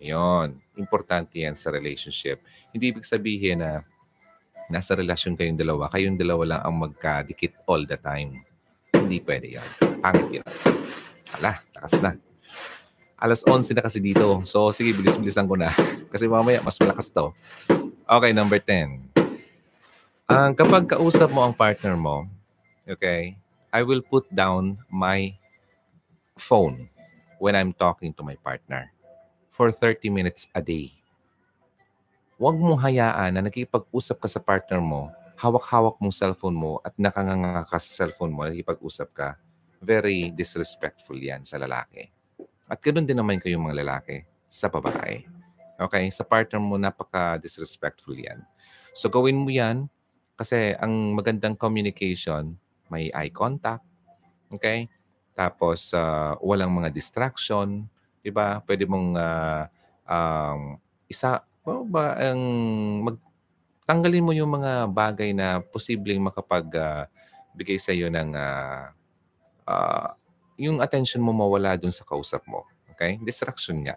Yon, 0.00 0.56
importante 0.78 1.42
yan 1.42 1.58
sa 1.58 1.74
relationship. 1.74 2.40
Hindi 2.70 2.94
ibig 2.94 3.06
sabihin 3.06 3.60
na 3.60 3.82
nasa 4.70 4.96
relasyon 4.96 5.36
kayong 5.36 5.60
dalawa, 5.60 5.90
kayong 5.92 6.16
dalawa 6.16 6.42
lang 6.56 6.60
ang 6.64 6.74
magkadikit 6.88 7.52
all 7.68 7.84
the 7.84 7.98
time. 7.98 8.40
Hindi 8.94 9.18
pwede 9.20 9.58
yan. 9.58 9.68
Pangit 9.98 10.40
yan. 10.40 10.46
Hala, 11.34 11.58
lakas 11.74 11.94
na. 11.98 12.14
Alas 13.18 13.42
11 13.42 13.74
na 13.74 13.82
kasi 13.82 13.98
dito. 13.98 14.42
So, 14.46 14.70
sige, 14.70 14.94
bilis-bilisan 14.94 15.50
ko 15.50 15.58
na. 15.58 15.74
kasi 16.12 16.30
mamaya, 16.30 16.62
mas 16.62 16.78
malakas 16.78 17.10
to. 17.10 17.34
Okay, 18.06 18.30
number 18.30 18.62
10. 18.62 19.10
Ang 20.24 20.52
uh, 20.52 20.56
kapag 20.56 20.88
kausap 20.88 21.28
mo 21.28 21.44
ang 21.44 21.52
partner 21.52 21.96
mo, 21.98 22.24
okay, 22.88 23.36
I 23.68 23.84
will 23.84 24.00
put 24.00 24.24
down 24.32 24.80
my 24.88 25.36
phone 26.38 26.88
when 27.42 27.52
I'm 27.52 27.74
talking 27.76 28.14
to 28.16 28.22
my 28.24 28.38
partner 28.40 28.88
for 29.52 29.68
30 29.70 30.08
minutes 30.10 30.48
a 30.56 30.64
day. 30.64 30.94
Huwag 32.40 32.58
mong 32.58 32.82
hayaan 32.82 33.38
na 33.38 33.46
nakipag-usap 33.46 34.18
ka 34.18 34.28
sa 34.32 34.42
partner 34.42 34.82
mo, 34.82 35.12
hawak-hawak 35.38 35.98
mong 35.98 36.14
cellphone 36.14 36.56
mo 36.56 36.78
at 36.82 36.94
nakanganga 36.98 37.66
ka 37.66 37.78
sa 37.78 38.04
cellphone 38.04 38.32
mo, 38.32 38.46
nakipag-usap 38.46 39.08
ka. 39.14 39.28
Very 39.84 40.32
disrespectful 40.32 41.18
yan 41.18 41.44
sa 41.44 41.60
lalaki. 41.60 42.08
At 42.70 42.80
ganoon 42.80 43.04
din 43.04 43.20
naman 43.20 43.42
kayong 43.42 43.68
mga 43.68 43.84
lalaki 43.84 44.24
sa 44.48 44.72
babae. 44.72 45.26
Okay? 45.76 46.04
Sa 46.08 46.24
partner 46.24 46.62
mo, 46.62 46.80
napaka-disrespectful 46.80 48.16
yan. 48.16 48.40
So 48.94 49.10
gawin 49.10 49.42
mo 49.42 49.50
yan 49.50 49.90
kasi 50.38 50.74
ang 50.78 51.14
magandang 51.14 51.58
communication, 51.58 52.54
may 52.90 53.10
eye 53.10 53.30
contact, 53.30 53.82
okay? 54.50 54.86
Tapos 55.34 55.90
uh, 55.94 56.38
walang 56.38 56.70
mga 56.70 56.94
distraction, 56.94 57.90
'di 58.22 58.30
ba? 58.30 58.62
Pwede 58.62 58.86
mong 58.86 59.18
uh, 59.18 59.66
um, 60.06 60.78
isa 61.10 61.42
oh, 61.66 61.82
ba 61.82 62.14
ang 62.18 62.40
mag 63.02 63.16
tanggalin 63.84 64.24
mo 64.24 64.32
yung 64.32 64.60
mga 64.60 64.88
bagay 64.88 65.30
na 65.36 65.60
posibleng 65.60 66.20
makapag 66.20 66.66
uh, 66.76 67.04
bigay 67.54 67.78
sa 67.78 67.92
iyo 67.94 68.08
ng 68.10 68.34
uh, 68.34 68.90
uh, 69.68 70.08
yung 70.56 70.80
attention 70.80 71.22
mo 71.22 71.30
mawala 71.30 71.76
dun 71.76 71.92
sa 71.92 72.04
kausap 72.04 72.44
mo. 72.48 72.64
Okay? 72.94 73.20
Distraction 73.22 73.84
nga. 73.84 73.96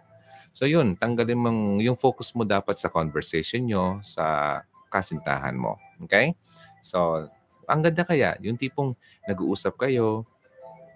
So 0.52 0.66
yun, 0.66 0.98
tanggalin 0.98 1.38
mong 1.38 1.60
yung 1.84 1.94
focus 1.94 2.34
mo 2.34 2.42
dapat 2.42 2.76
sa 2.76 2.90
conversation 2.90 3.62
nyo, 3.64 4.02
sa 4.02 4.58
kasintahan 4.90 5.54
mo. 5.54 5.78
Okay? 6.02 6.34
So, 6.82 7.28
ang 7.68 7.84
ganda 7.84 8.02
kaya, 8.02 8.34
yung 8.40 8.56
tipong 8.56 8.96
nag-uusap 9.28 9.76
kayo, 9.76 10.24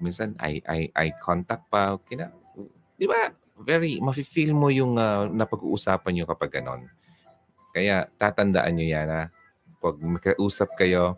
minsan 0.00 0.34
eye, 0.40 0.64
eye, 0.66 0.88
eye 0.96 1.14
contact 1.20 1.68
pa. 1.68 2.00
Kina, 2.02 2.32
di 2.96 3.06
ba? 3.06 3.30
Very, 3.60 4.00
mafe-feel 4.02 4.56
mo 4.56 4.72
yung 4.72 4.96
uh, 4.98 5.28
napag-uusapan 5.30 6.10
nyo 6.16 6.24
kapag 6.26 6.58
ganon. 6.58 6.88
Kaya 7.72 8.04
tatandaan 8.20 8.76
nyo 8.76 8.86
yan 8.86 9.08
ha. 9.08 9.24
Pag 9.80 9.96
makausap 9.98 10.76
kayo, 10.76 11.16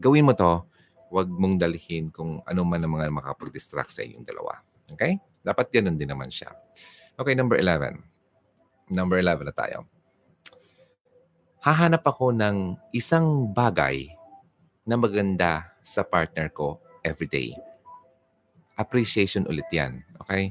gawin 0.00 0.26
mo 0.26 0.32
to. 0.32 0.64
Huwag 1.12 1.28
mong 1.28 1.60
dalhin 1.60 2.08
kung 2.08 2.40
ano 2.48 2.60
man 2.64 2.80
ang 2.80 2.96
mga 2.96 3.12
makapag-distract 3.12 3.92
sa 3.92 4.00
inyong 4.00 4.24
dalawa. 4.24 4.64
Okay? 4.96 5.20
Dapat 5.44 5.68
ganun 5.68 6.00
din 6.00 6.08
naman 6.08 6.32
siya. 6.32 6.56
Okay, 7.20 7.36
number 7.36 7.60
11. 7.60 8.00
Number 8.88 9.20
11 9.20 9.44
na 9.44 9.54
tayo. 9.54 9.78
Hahanap 11.62 12.02
ako 12.02 12.32
ng 12.34 12.74
isang 12.96 13.52
bagay 13.52 14.10
na 14.82 14.98
maganda 14.98 15.70
sa 15.84 16.02
partner 16.02 16.50
ko 16.50 16.80
every 17.06 17.28
day. 17.28 17.54
Appreciation 18.74 19.46
ulit 19.46 19.68
yan. 19.70 20.00
Okay? 20.24 20.50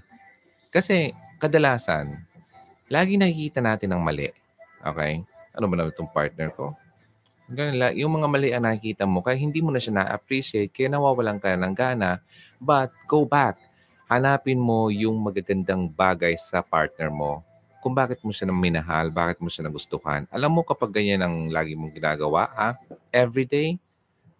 Kasi 0.72 1.12
kadalasan, 1.42 2.16
lagi 2.88 3.20
nakikita 3.20 3.60
natin 3.60 3.92
ang 3.92 4.06
mali. 4.06 4.30
Okay? 4.86 5.26
Ano 5.52 5.68
ba 5.68 5.76
na 5.76 5.92
itong 5.92 6.12
partner 6.12 6.52
ko? 6.56 6.76
Ganun, 7.52 7.84
yung 8.00 8.16
mga 8.16 8.28
mali 8.32 8.50
ang 8.56 8.64
nakikita 8.64 9.04
mo, 9.04 9.20
kaya 9.20 9.36
hindi 9.36 9.60
mo 9.60 9.76
na 9.76 9.84
siya 9.84 10.00
na-appreciate, 10.00 10.72
kaya 10.72 10.88
nawawalan 10.88 11.36
ka 11.36 11.52
ng 11.52 11.76
gana. 11.76 12.24
But 12.56 12.96
go 13.12 13.28
back. 13.28 13.60
Hanapin 14.08 14.60
mo 14.60 14.88
yung 14.88 15.20
magagandang 15.20 15.92
bagay 15.92 16.40
sa 16.40 16.64
partner 16.64 17.12
mo. 17.12 17.44
Kung 17.84 17.92
bakit 17.92 18.24
mo 18.24 18.32
siya 18.32 18.48
minahal, 18.52 19.12
bakit 19.12 19.44
mo 19.44 19.52
siya 19.52 19.68
nagustuhan. 19.68 20.28
Alam 20.32 20.60
mo 20.60 20.62
kapag 20.64 20.96
ganyan 20.96 21.24
ang 21.24 21.52
lagi 21.52 21.76
mong 21.76 21.92
ginagawa, 21.92 22.48
ha? 22.56 22.70
every 23.12 23.44
day, 23.44 23.76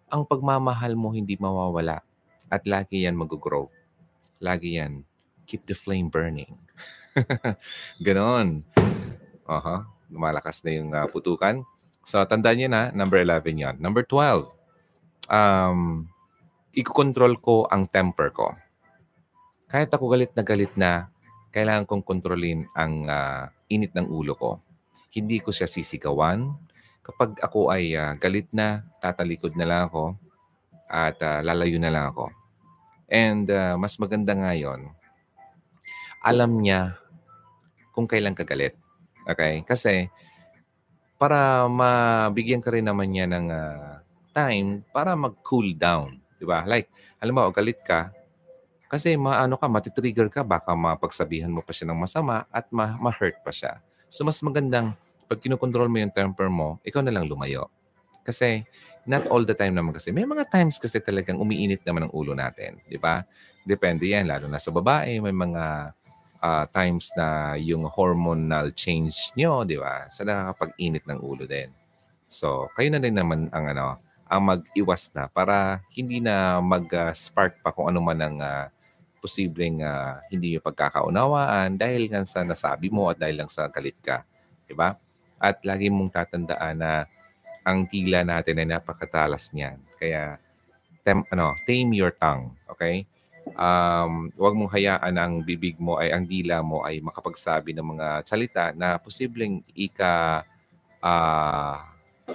ang 0.08 0.24
pagmamahal 0.24 0.96
mo 0.96 1.12
hindi 1.12 1.36
mawawala. 1.36 2.00
At 2.52 2.64
lagi 2.64 3.04
yan 3.04 3.16
mag-grow. 3.16 3.68
Lagi 4.40 4.76
yan. 4.80 5.04
Keep 5.48 5.68
the 5.68 5.76
flame 5.76 6.08
burning. 6.08 6.56
Ganon. 8.04 8.64
Aha. 9.44 9.56
Uh-huh. 9.56 9.80
Lumalakas 10.12 10.60
na 10.62 10.70
yung 10.76 10.90
uh, 10.92 11.08
putukan. 11.08 11.64
So, 12.04 12.20
tandaan 12.28 12.60
niyo 12.60 12.68
na, 12.68 12.92
number 12.92 13.24
11 13.24 13.56
yan. 13.56 13.74
Number 13.80 14.04
12, 14.04 14.46
um, 15.32 16.04
i-control 16.76 17.40
ko 17.40 17.64
ang 17.72 17.88
temper 17.88 18.28
ko. 18.30 18.52
Kahit 19.72 19.88
ako 19.88 20.12
galit 20.12 20.32
na 20.36 20.42
galit 20.44 20.72
na, 20.76 21.08
kailangan 21.52 21.88
kong 21.88 22.04
kontrolin 22.04 22.68
ang 22.76 23.08
uh, 23.08 23.48
init 23.72 23.92
ng 23.96 24.08
ulo 24.08 24.36
ko. 24.36 24.60
Hindi 25.12 25.40
ko 25.40 25.52
siya 25.52 25.68
sisigawan. 25.68 26.52
Kapag 27.04 27.40
ako 27.40 27.72
ay 27.72 27.92
uh, 27.96 28.16
galit 28.16 28.48
na, 28.52 28.84
tatalikod 29.00 29.56
na 29.56 29.68
lang 29.68 29.82
ako 29.88 30.16
at 30.92 31.16
uh, 31.24 31.40
lalayo 31.40 31.80
na 31.80 31.92
lang 31.92 32.12
ako. 32.12 32.28
And 33.08 33.48
uh, 33.48 33.76
mas 33.76 33.96
maganda 34.00 34.32
nga 34.32 34.52
yun, 34.56 34.92
alam 36.24 36.60
niya 36.60 36.96
kung 37.92 38.08
kailan 38.08 38.32
kagalit. 38.36 38.76
Okay? 39.26 39.62
Kasi 39.62 40.10
para 41.20 41.70
mabigyan 41.70 42.58
ka 42.58 42.74
rin 42.74 42.86
naman 42.86 43.14
niya 43.14 43.30
ng 43.30 43.46
uh, 43.46 44.02
time 44.34 44.82
para 44.90 45.14
mag-cool 45.14 45.76
down. 45.78 46.18
Di 46.40 46.44
ba? 46.48 46.66
Like, 46.66 46.90
alam 47.22 47.38
mo, 47.38 47.46
galit 47.54 47.78
ka, 47.86 48.10
kasi 48.92 49.16
maano 49.16 49.56
ka, 49.56 49.72
matitrigger 49.72 50.28
ka, 50.28 50.44
baka 50.44 50.76
mapagsabihan 50.76 51.48
mo 51.48 51.64
pa 51.64 51.72
siya 51.72 51.88
ng 51.88 51.96
masama 51.96 52.44
at 52.52 52.68
ma- 52.68 53.00
ma-hurt 53.00 53.40
pa 53.40 53.48
siya. 53.48 53.80
So, 54.12 54.20
mas 54.20 54.36
magandang 54.44 54.92
pag 55.24 55.40
kinokontrol 55.40 55.88
mo 55.88 55.96
yung 55.96 56.12
temper 56.12 56.52
mo, 56.52 56.76
ikaw 56.84 57.00
na 57.00 57.08
lang 57.08 57.24
lumayo. 57.24 57.72
Kasi, 58.20 58.68
not 59.08 59.24
all 59.32 59.48
the 59.48 59.56
time 59.56 59.72
naman 59.72 59.96
kasi. 59.96 60.12
May 60.12 60.28
mga 60.28 60.44
times 60.52 60.76
kasi 60.76 61.00
talagang 61.00 61.40
umiinit 61.40 61.80
naman 61.88 62.04
ang 62.04 62.12
ulo 62.12 62.36
natin. 62.36 62.84
Di 62.84 63.00
ba? 63.00 63.24
Depende 63.64 64.12
yan, 64.12 64.28
lalo 64.28 64.44
na 64.44 64.60
sa 64.60 64.68
babae, 64.68 65.24
may 65.24 65.32
mga 65.32 65.96
uh, 66.42 66.66
times 66.68 67.08
na 67.14 67.54
yung 67.56 67.86
hormonal 67.86 68.74
change 68.74 69.30
nyo, 69.38 69.62
di 69.62 69.78
ba? 69.78 70.10
Sa 70.10 70.26
nakakapag-init 70.26 71.06
ng 71.06 71.22
ulo 71.22 71.46
din. 71.46 71.70
So, 72.26 72.66
kayo 72.74 72.90
na 72.90 72.98
din 72.98 73.14
naman 73.14 73.48
ang 73.54 73.70
ano, 73.70 74.02
ang 74.26 74.42
mag-iwas 74.42 75.12
na 75.14 75.30
para 75.30 75.84
hindi 75.94 76.18
na 76.18 76.58
mag-spark 76.58 77.62
pa 77.62 77.70
kung 77.70 77.92
ano 77.92 78.00
man 78.02 78.18
ang 78.18 78.36
uh, 78.40 78.66
posibleng 79.22 79.84
uh, 79.86 80.18
hindi 80.32 80.58
yung 80.58 80.66
pagkakaunawaan 80.66 81.78
dahil 81.78 82.10
nga 82.10 82.26
sa 82.26 82.42
nasabi 82.42 82.90
mo 82.90 83.12
at 83.12 83.22
dahil 83.22 83.44
lang 83.44 83.50
sa 83.52 83.70
galit 83.70 83.94
ka. 84.02 84.26
Di 84.66 84.74
ba? 84.74 84.98
At 85.38 85.62
lagi 85.62 85.92
mong 85.92 86.10
tatandaan 86.10 86.76
na 86.80 87.06
ang 87.62 87.86
tila 87.86 88.26
natin 88.26 88.58
ay 88.58 88.66
napakatalas 88.66 89.54
niyan. 89.54 89.78
Kaya, 90.00 90.40
tem, 91.06 91.22
ano, 91.30 91.54
tame 91.68 91.94
your 91.94 92.10
tongue. 92.10 92.50
Okay? 92.66 93.06
Um, 93.54 94.30
huwag 94.38 94.54
mong 94.54 94.72
hayaan 94.72 95.14
ang 95.18 95.32
bibig 95.42 95.76
mo 95.76 95.98
ay 95.98 96.14
ang 96.14 96.24
dila 96.24 96.62
mo 96.62 96.86
ay 96.86 97.02
makapagsabi 97.02 97.74
ng 97.74 97.86
mga 97.96 98.06
salita 98.26 98.64
na 98.72 98.96
posibleng 98.98 99.60
ika 99.74 100.46
uh, 101.02 101.76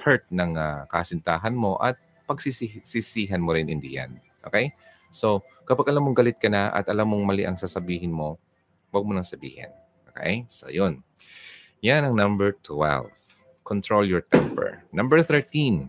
hurt 0.04 0.28
ng 0.30 0.56
uh, 0.60 0.84
kasintahan 0.92 1.56
mo 1.56 1.80
at 1.80 1.96
pagsisisihan 2.28 3.40
mo 3.40 3.56
rin 3.56 3.72
in 3.72 3.80
the 3.80 3.96
end. 3.98 4.20
Okay? 4.44 4.76
So, 5.16 5.42
kapag 5.64 5.90
alam 5.90 6.04
mong 6.06 6.18
galit 6.20 6.38
ka 6.38 6.52
na 6.52 6.70
at 6.76 6.92
alam 6.92 7.08
mong 7.08 7.24
mali 7.24 7.48
ang 7.48 7.56
sasabihin 7.56 8.12
mo, 8.12 8.36
huwag 8.92 9.08
mo 9.08 9.16
nang 9.16 9.28
sabihin. 9.28 9.72
Okay? 10.12 10.44
So, 10.52 10.68
yun. 10.68 11.02
Yan 11.80 12.04
ang 12.04 12.16
number 12.20 12.54
12. 12.62 13.08
Control 13.64 14.04
your 14.04 14.24
temper. 14.28 14.84
Number 14.92 15.24
13. 15.24 15.88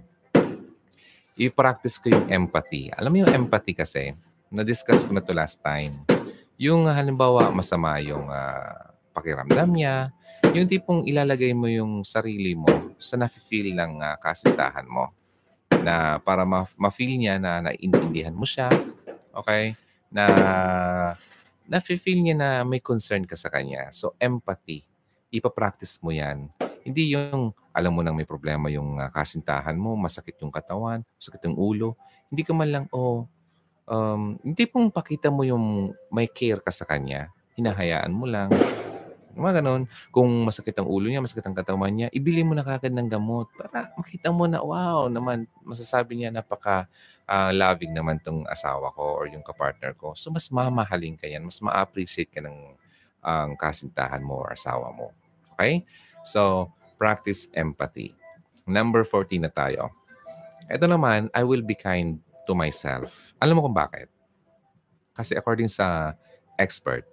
I-practice 1.38 2.02
ko 2.02 2.10
yung 2.10 2.26
empathy. 2.30 2.90
Alam 2.94 3.10
mo 3.14 3.18
yung 3.26 3.34
empathy 3.34 3.74
kasi, 3.74 4.14
na-discuss 4.48 5.04
ko 5.04 5.12
na 5.12 5.22
to 5.24 5.36
last 5.36 5.60
time. 5.60 6.04
Yung 6.58 6.88
halimbawa 6.88 7.52
masama 7.54 8.00
yung 8.02 8.26
uh, 8.28 8.92
pakiramdam 9.14 9.70
niya, 9.70 10.10
yung 10.56 10.66
tipong 10.66 11.04
ilalagay 11.04 11.52
mo 11.52 11.68
yung 11.68 12.02
sarili 12.02 12.56
mo 12.56 12.96
sa 12.98 13.14
nafe-feel 13.20 13.76
ng 13.76 14.00
uh, 14.00 14.16
kasintahan 14.18 14.88
mo 14.88 15.12
na 15.84 16.18
para 16.18 16.42
ma- 16.42 16.70
ma-feel 16.74 17.14
niya 17.14 17.36
na 17.38 17.62
naiintindihan 17.70 18.34
mo 18.34 18.42
siya, 18.42 18.66
okay? 19.30 19.78
Na 20.10 20.24
nafe-feel 21.68 22.18
niya 22.24 22.36
na 22.36 22.50
may 22.64 22.80
concern 22.80 23.28
ka 23.28 23.36
sa 23.36 23.52
kanya. 23.52 23.92
So 23.92 24.16
empathy, 24.18 24.82
ipapractice 25.28 26.00
mo 26.00 26.10
yan. 26.10 26.48
Hindi 26.82 27.12
yung 27.12 27.52
alam 27.76 27.92
mo 27.92 28.00
nang 28.02 28.16
may 28.16 28.26
problema 28.26 28.66
yung 28.72 28.98
uh, 28.98 29.12
kasintahan 29.12 29.76
mo, 29.76 29.94
masakit 29.94 30.34
yung 30.42 30.50
katawan, 30.50 31.04
masakit 31.20 31.44
yung 31.46 31.54
ulo. 31.54 31.94
Hindi 32.32 32.42
ka 32.42 32.52
man 32.56 32.68
lang, 32.72 32.84
oh, 32.90 33.28
um, 33.88 34.36
hindi 34.44 34.64
pong 34.68 34.92
pakita 34.92 35.32
mo 35.32 35.42
yung 35.42 35.96
may 36.12 36.28
care 36.28 36.60
ka 36.60 36.70
sa 36.70 36.84
kanya. 36.84 37.32
Hinahayaan 37.56 38.12
mo 38.12 38.28
lang. 38.28 38.52
Mga 39.34 39.62
ganun. 39.62 39.86
Kung 40.12 40.30
masakit 40.44 40.76
ang 40.78 40.86
ulo 40.86 41.08
niya, 41.08 41.24
masakit 41.24 41.46
ang 41.46 41.56
katawan 41.56 41.90
niya, 41.90 42.08
ibili 42.12 42.44
mo 42.44 42.54
na 42.54 42.62
kagad 42.62 42.92
ng 42.94 43.08
gamot 43.08 43.50
para 43.56 43.90
makita 43.96 44.28
mo 44.30 44.46
na, 44.46 44.62
wow, 44.62 45.06
naman, 45.10 45.48
masasabi 45.62 46.20
niya 46.20 46.30
napaka 46.30 46.86
uh, 47.26 47.50
loving 47.54 47.94
naman 47.94 48.18
tong 48.20 48.44
asawa 48.46 48.90
ko 48.92 49.18
or 49.22 49.30
yung 49.30 49.42
kapartner 49.42 49.94
ko. 49.94 50.14
So, 50.14 50.30
mas 50.30 50.50
mamahalin 50.50 51.18
ka 51.18 51.26
yan. 51.26 51.46
Mas 51.46 51.58
ma-appreciate 51.62 52.30
ka 52.30 52.44
ng 52.44 52.76
ang 53.18 53.54
um, 53.54 53.58
kasintahan 53.58 54.22
mo 54.22 54.46
or 54.46 54.54
asawa 54.54 54.94
mo. 54.94 55.10
Okay? 55.54 55.82
So, 56.22 56.70
practice 56.96 57.50
empathy. 57.50 58.14
Number 58.62 59.02
14 59.02 59.42
na 59.42 59.50
tayo. 59.50 59.90
Ito 60.70 60.86
naman, 60.86 61.26
I 61.34 61.42
will 61.42 61.66
be 61.66 61.74
kind 61.74 62.22
to 62.48 62.56
myself. 62.56 63.12
Alam 63.36 63.60
mo 63.60 63.68
kung 63.68 63.76
bakit? 63.76 64.08
Kasi 65.12 65.36
according 65.36 65.68
sa 65.68 66.16
expert, 66.56 67.04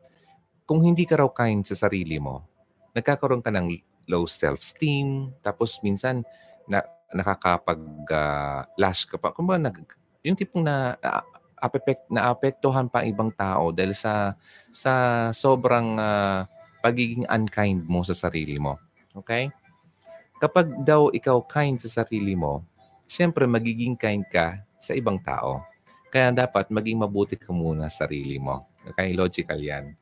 kung 0.64 0.80
hindi 0.80 1.04
ka 1.04 1.20
raw 1.20 1.28
kind 1.28 1.68
sa 1.68 1.76
sarili 1.76 2.16
mo, 2.16 2.48
nagkakaroon 2.96 3.44
ka 3.44 3.52
ng 3.52 3.76
low 4.08 4.24
self-esteem, 4.24 5.36
tapos 5.44 5.84
minsan 5.84 6.24
na, 6.66 6.82
nakakapag-lash 7.12 9.02
uh, 9.06 9.10
ka 9.12 9.18
pa. 9.20 9.36
Kung 9.36 9.46
ba, 9.46 9.60
nag, 9.60 9.76
yung 10.24 10.40
tipong 10.40 10.64
na, 10.64 10.96
na 11.04 11.22
apek, 11.60 12.06
naapektuhan 12.10 12.90
pa 12.90 13.06
ibang 13.06 13.34
tao 13.34 13.74
dahil 13.74 13.94
sa 13.98 14.38
sa 14.70 14.94
sobrang 15.32 15.98
uh, 15.98 16.46
pagiging 16.82 17.26
unkind 17.26 17.86
mo 17.90 18.06
sa 18.06 18.14
sarili 18.14 18.62
mo. 18.62 18.78
Okay? 19.18 19.50
Kapag 20.38 20.86
daw 20.86 21.10
ikaw 21.10 21.42
kind 21.48 21.82
sa 21.82 22.04
sarili 22.04 22.38
mo, 22.38 22.62
siyempre 23.10 23.50
magiging 23.50 23.98
kind 23.98 24.26
ka 24.30 24.62
sa 24.86 24.94
ibang 24.94 25.18
tao. 25.18 25.66
Kaya 26.14 26.30
dapat 26.30 26.70
maging 26.70 27.02
mabuti 27.02 27.34
ka 27.34 27.50
muna 27.50 27.90
sa 27.90 28.06
sarili 28.06 28.38
mo. 28.38 28.70
Okay? 28.94 29.18
Logical 29.18 29.58
yan. 29.58 29.98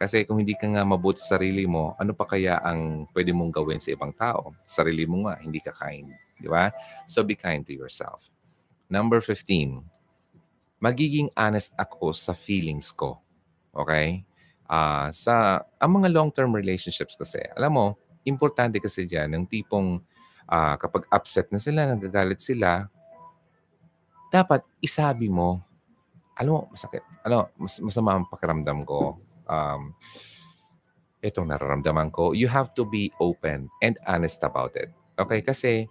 Kasi 0.00 0.26
kung 0.26 0.42
hindi 0.42 0.58
ka 0.58 0.66
nga 0.66 0.82
mabuti 0.82 1.22
sa 1.22 1.38
sarili 1.38 1.62
mo, 1.68 1.94
ano 2.00 2.10
pa 2.10 2.26
kaya 2.26 2.58
ang 2.58 3.06
pwede 3.14 3.30
mong 3.30 3.54
gawin 3.54 3.78
sa 3.78 3.94
ibang 3.94 4.10
tao? 4.10 4.50
Sarili 4.66 5.06
mo 5.06 5.30
nga, 5.30 5.38
hindi 5.38 5.62
ka 5.62 5.70
kind. 5.70 6.10
Di 6.40 6.50
ba? 6.50 6.74
So 7.06 7.22
be 7.22 7.38
kind 7.38 7.62
to 7.68 7.76
yourself. 7.76 8.26
Number 8.90 9.22
15, 9.22 9.78
magiging 10.82 11.30
honest 11.38 11.70
ako 11.78 12.10
sa 12.10 12.34
feelings 12.34 12.90
ko. 12.90 13.22
Okay? 13.70 14.26
Uh, 14.66 15.06
sa 15.14 15.62
ang 15.78 16.02
mga 16.02 16.10
long-term 16.10 16.50
relationships 16.50 17.14
kasi, 17.14 17.38
alam 17.54 17.70
mo, 17.70 17.86
importante 18.26 18.82
kasi 18.82 19.06
diyan 19.06 19.38
yung 19.38 19.46
tipong 19.46 20.02
uh, 20.50 20.74
kapag 20.82 21.06
upset 21.14 21.46
na 21.54 21.62
sila, 21.62 21.94
nagagalit 21.94 22.42
sila, 22.42 22.90
dapat 24.32 24.64
isabi 24.80 25.28
mo 25.28 25.60
alam 26.36 26.50
mo, 26.56 26.60
masakit. 26.72 27.04
Ano, 27.22 27.52
mas, 27.60 27.76
masama 27.78 28.16
ang 28.16 28.24
pakiramdam 28.24 28.88
ko. 28.88 29.20
Um, 29.44 29.92
itong 31.20 31.52
nararamdaman 31.52 32.08
ko, 32.10 32.32
you 32.32 32.48
have 32.48 32.72
to 32.74 32.88
be 32.88 33.12
open 33.20 33.68
and 33.84 33.94
honest 34.08 34.40
about 34.42 34.72
it. 34.74 34.88
Okay? 35.20 35.44
Kasi 35.44 35.86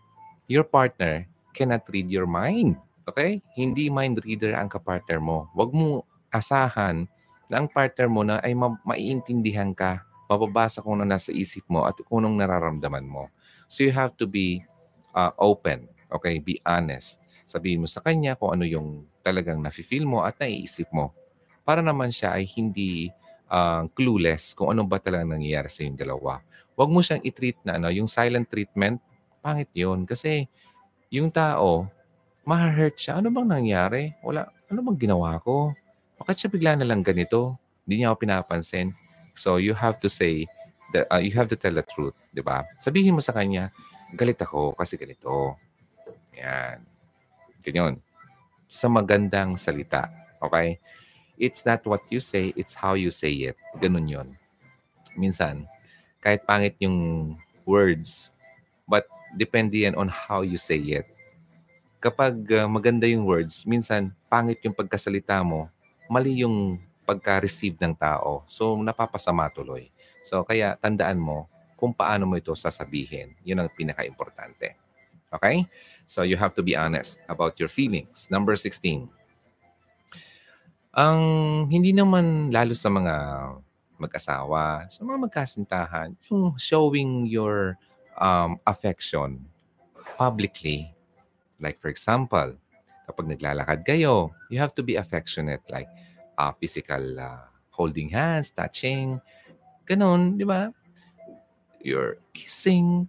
your 0.49 0.65
partner 0.65 1.29
cannot 1.53 1.85
read 1.93 2.09
your 2.09 2.25
mind. 2.25 2.75
Okay? 3.05 3.39
Hindi 3.53 3.87
mind 3.87 4.19
reader 4.25 4.57
ang 4.57 4.67
kapartner 4.67 5.21
mo. 5.21 5.47
Huwag 5.53 5.71
mo 5.71 6.03
asahan 6.33 7.05
na 7.47 7.61
ang 7.61 7.67
partner 7.69 8.07
mo 8.09 8.25
na 8.25 8.41
ay 8.41 8.57
ma- 8.57 8.81
maiintindihan 8.83 9.71
ka, 9.77 10.03
mababasa 10.25 10.81
kung 10.81 10.99
ano 10.99 11.05
nasa 11.05 11.29
isip 11.29 11.63
mo 11.69 11.85
at 11.85 11.95
kung 12.07 12.23
anong 12.23 12.43
nararamdaman 12.43 13.05
mo. 13.05 13.29
So 13.69 13.85
you 13.85 13.93
have 13.93 14.17
to 14.17 14.25
be 14.25 14.65
uh, 15.13 15.31
open. 15.37 15.85
Okay? 16.11 16.41
Be 16.41 16.59
honest. 16.65 17.21
Sabihin 17.51 17.83
mo 17.83 17.87
sa 17.91 17.99
kanya 17.99 18.39
kung 18.39 18.55
ano 18.55 18.63
yung 18.63 19.03
talagang 19.19 19.59
nafe-feel 19.59 20.07
mo 20.07 20.23
at 20.23 20.39
naiisip 20.39 20.87
mo. 20.95 21.11
Para 21.67 21.83
naman 21.83 22.15
siya 22.15 22.39
ay 22.39 22.47
hindi 22.47 23.11
uh, 23.51 23.83
clueless 23.91 24.55
kung 24.55 24.71
ano 24.71 24.87
ba 24.87 25.03
talaga 25.03 25.27
nangyayari 25.27 25.67
sa 25.67 25.83
yung 25.83 25.99
dalawa. 25.99 26.39
Huwag 26.79 26.87
mo 26.87 27.03
siyang 27.03 27.19
i-treat 27.27 27.59
na 27.67 27.75
ano, 27.75 27.91
yung 27.91 28.07
silent 28.07 28.47
treatment, 28.47 29.03
pangit 29.43 29.67
yun. 29.75 30.07
Kasi 30.07 30.47
yung 31.11 31.27
tao, 31.27 31.91
ma-hurt 32.47 32.95
siya. 32.95 33.19
Ano 33.19 33.27
bang 33.29 33.51
nangyari? 33.51 34.15
Wala, 34.23 34.47
ano 34.71 34.79
bang 34.79 34.97
ginawa 34.97 35.35
ko? 35.43 35.75
Bakit 36.23 36.35
siya 36.39 36.49
bigla 36.49 36.71
na 36.79 36.87
lang 36.87 37.03
ganito? 37.03 37.59
Hindi 37.83 38.01
niya 38.01 38.15
ako 38.15 38.23
pinapansin. 38.23 38.95
So 39.35 39.59
you 39.59 39.75
have 39.75 39.99
to 39.99 40.07
say, 40.07 40.47
the, 40.95 41.03
uh, 41.11 41.19
you 41.19 41.35
have 41.35 41.51
to 41.51 41.59
tell 41.59 41.75
the 41.75 41.83
truth, 41.83 42.15
di 42.31 42.39
ba? 42.39 42.63
Sabihin 42.79 43.13
mo 43.13 43.21
sa 43.21 43.35
kanya, 43.35 43.69
galit 44.15 44.39
ako 44.39 44.73
kasi 44.75 44.95
ganito. 44.95 45.59
Yan. 46.39 46.90
Ganyan. 47.61 48.01
Sa 48.67 48.89
magandang 48.89 49.55
salita. 49.55 50.09
Okay? 50.41 50.81
It's 51.41 51.65
not 51.65 51.81
what 51.85 52.05
you 52.13 52.21
say, 52.21 52.53
it's 52.53 52.77
how 52.77 52.93
you 52.93 53.09
say 53.09 53.33
it. 53.49 53.57
Ganun 53.81 54.05
yon. 54.05 54.27
Minsan, 55.17 55.65
kahit 56.21 56.45
pangit 56.45 56.77
yung 56.77 57.33
words, 57.65 58.29
but 58.85 59.09
depende 59.33 59.87
yan 59.87 59.97
on 59.97 60.05
how 60.05 60.45
you 60.45 60.61
say 60.61 60.77
it. 60.77 61.07
Kapag 62.01 62.33
uh, 62.53 62.69
maganda 62.69 63.05
yung 63.09 63.25
words, 63.25 63.65
minsan 63.65 64.13
pangit 64.29 64.61
yung 64.61 64.73
pagkasalita 64.77 65.41
mo, 65.41 65.69
mali 66.09 66.45
yung 66.45 66.77
pagka-receive 67.05 67.77
ng 67.81 67.97
tao. 67.97 68.45
So, 68.49 68.77
napapasama 68.77 69.49
tuloy. 69.49 69.89
So, 70.21 70.45
kaya 70.45 70.77
tandaan 70.77 71.17
mo 71.17 71.49
kung 71.77 71.93
paano 71.93 72.29
mo 72.29 72.37
ito 72.37 72.53
sasabihin. 72.53 73.33
Yun 73.41 73.65
ang 73.65 73.69
pinaka-importante. 73.73 74.77
Okay? 75.33 75.65
So, 76.11 76.27
you 76.27 76.35
have 76.35 76.51
to 76.59 76.63
be 76.63 76.75
honest 76.75 77.23
about 77.31 77.55
your 77.55 77.71
feelings. 77.71 78.27
Number 78.27 78.59
16 78.59 79.21
ang 80.91 81.19
hindi 81.71 81.95
naman 81.95 82.51
lalo 82.51 82.75
sa 82.75 82.91
mga 82.91 83.15
mag-asawa, 83.95 84.91
sa 84.91 85.01
mga 85.07 85.17
magkasintahan, 85.23 86.09
yung 86.27 86.57
showing 86.59 87.23
your 87.29 87.79
um, 88.19 88.59
affection 88.67 89.39
publicly. 90.19 90.91
Like 91.63 91.79
for 91.79 91.87
example, 91.87 92.59
kapag 93.07 93.29
naglalakad 93.29 93.87
kayo, 93.87 94.35
you 94.51 94.59
have 94.59 94.75
to 94.75 94.83
be 94.83 94.99
affectionate 94.99 95.63
like 95.71 95.87
uh, 96.35 96.51
physical 96.59 96.99
uh, 97.15 97.47
holding 97.71 98.11
hands, 98.11 98.51
touching, 98.51 99.21
ganun, 99.87 100.35
di 100.35 100.43
ba? 100.43 100.75
You're 101.79 102.19
kissing. 102.35 103.07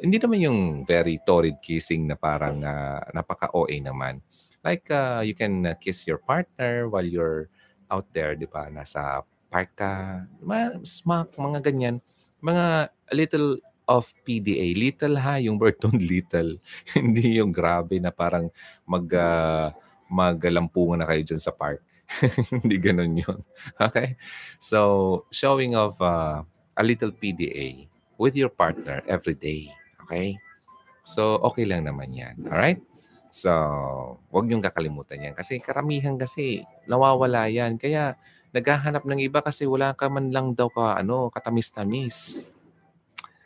Hindi 0.00 0.16
naman 0.16 0.40
yung 0.40 0.60
very 0.88 1.20
torrid 1.28 1.60
kissing 1.60 2.08
na 2.08 2.16
parang 2.16 2.64
uh, 2.64 3.04
napaka-OA 3.12 3.84
naman. 3.84 4.24
Like, 4.64 4.88
uh, 4.88 5.20
you 5.24 5.36
can 5.36 5.68
uh, 5.68 5.76
kiss 5.76 6.08
your 6.08 6.20
partner 6.20 6.88
while 6.88 7.04
you're 7.04 7.52
out 7.92 8.08
there, 8.16 8.32
di 8.36 8.48
ba? 8.48 8.68
Nasa 8.72 9.24
park 9.52 9.76
ka, 9.76 10.24
mga 10.40 10.80
smack, 10.84 11.36
mga 11.36 11.60
ganyan. 11.60 11.96
Mga 12.40 12.88
little 13.12 13.60
of 13.90 14.14
PDA. 14.22 14.78
Little 14.78 15.18
ha, 15.18 15.36
yung 15.42 15.58
doon 15.58 15.98
little. 16.12 16.56
Hindi 16.94 17.42
yung 17.42 17.50
grabe 17.50 17.98
na 17.98 18.14
parang 18.14 18.48
mag, 18.86 19.06
uh, 19.10 19.74
maglampungan 20.06 21.02
na 21.02 21.08
kayo 21.10 21.22
dyan 21.26 21.42
sa 21.42 21.50
park. 21.50 21.82
Hindi 22.62 22.76
ganun 22.78 23.18
yun. 23.18 23.38
Okay? 23.78 24.18
So, 24.58 25.26
showing 25.30 25.74
of 25.74 25.98
uh, 26.02 26.42
a 26.78 26.82
little 26.82 27.10
PDA 27.10 27.90
with 28.18 28.34
your 28.38 28.50
partner 28.50 29.02
every 29.06 29.34
day. 29.34 29.70
Okay? 30.10 30.42
So, 31.06 31.38
okay 31.46 31.62
lang 31.70 31.86
naman 31.86 32.10
yan. 32.10 32.34
Alright? 32.50 32.82
So, 33.30 33.46
wag 34.34 34.50
niyong 34.50 34.66
kakalimutan 34.66 35.30
yan. 35.30 35.34
Kasi 35.38 35.62
karamihan 35.62 36.18
kasi, 36.18 36.66
nawawala 36.90 37.46
yan. 37.46 37.78
Kaya, 37.78 38.18
naghahanap 38.50 39.06
ng 39.06 39.22
iba 39.22 39.38
kasi 39.38 39.70
wala 39.70 39.94
ka 39.94 40.10
man 40.10 40.34
lang 40.34 40.50
daw 40.58 40.66
ka, 40.66 40.98
ano, 40.98 41.30
katamis-tamis. 41.30 42.50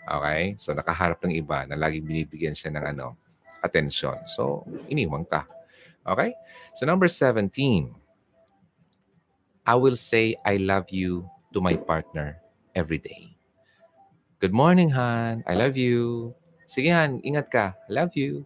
Okay? 0.09 0.57
So, 0.57 0.73
nakaharap 0.73 1.21
ng 1.21 1.37
iba 1.37 1.69
na 1.69 1.77
lagi 1.77 2.01
binibigyan 2.01 2.57
siya 2.57 2.73
ng 2.73 2.97
ano, 2.97 3.13
attention. 3.61 4.17
So, 4.33 4.65
iniwan 4.89 5.29
ka. 5.29 5.45
Okay? 6.09 6.33
So, 6.73 6.89
number 6.89 7.13
17. 7.13 7.93
I 9.69 9.75
will 9.77 10.01
say 10.01 10.37
I 10.45 10.57
love 10.57 10.89
you 10.89 11.29
to 11.53 11.61
my 11.61 11.77
partner 11.77 12.41
every 12.73 13.01
day. 13.01 13.37
Good 14.41 14.53
morning, 14.53 14.93
Han. 14.93 15.45
I 15.45 15.57
love 15.57 15.77
you. 15.77 16.33
Sige, 16.75 16.91
Han. 16.91 17.23
Ingat 17.23 17.47
ka. 17.47 17.79
Love 17.87 18.19
you. 18.19 18.43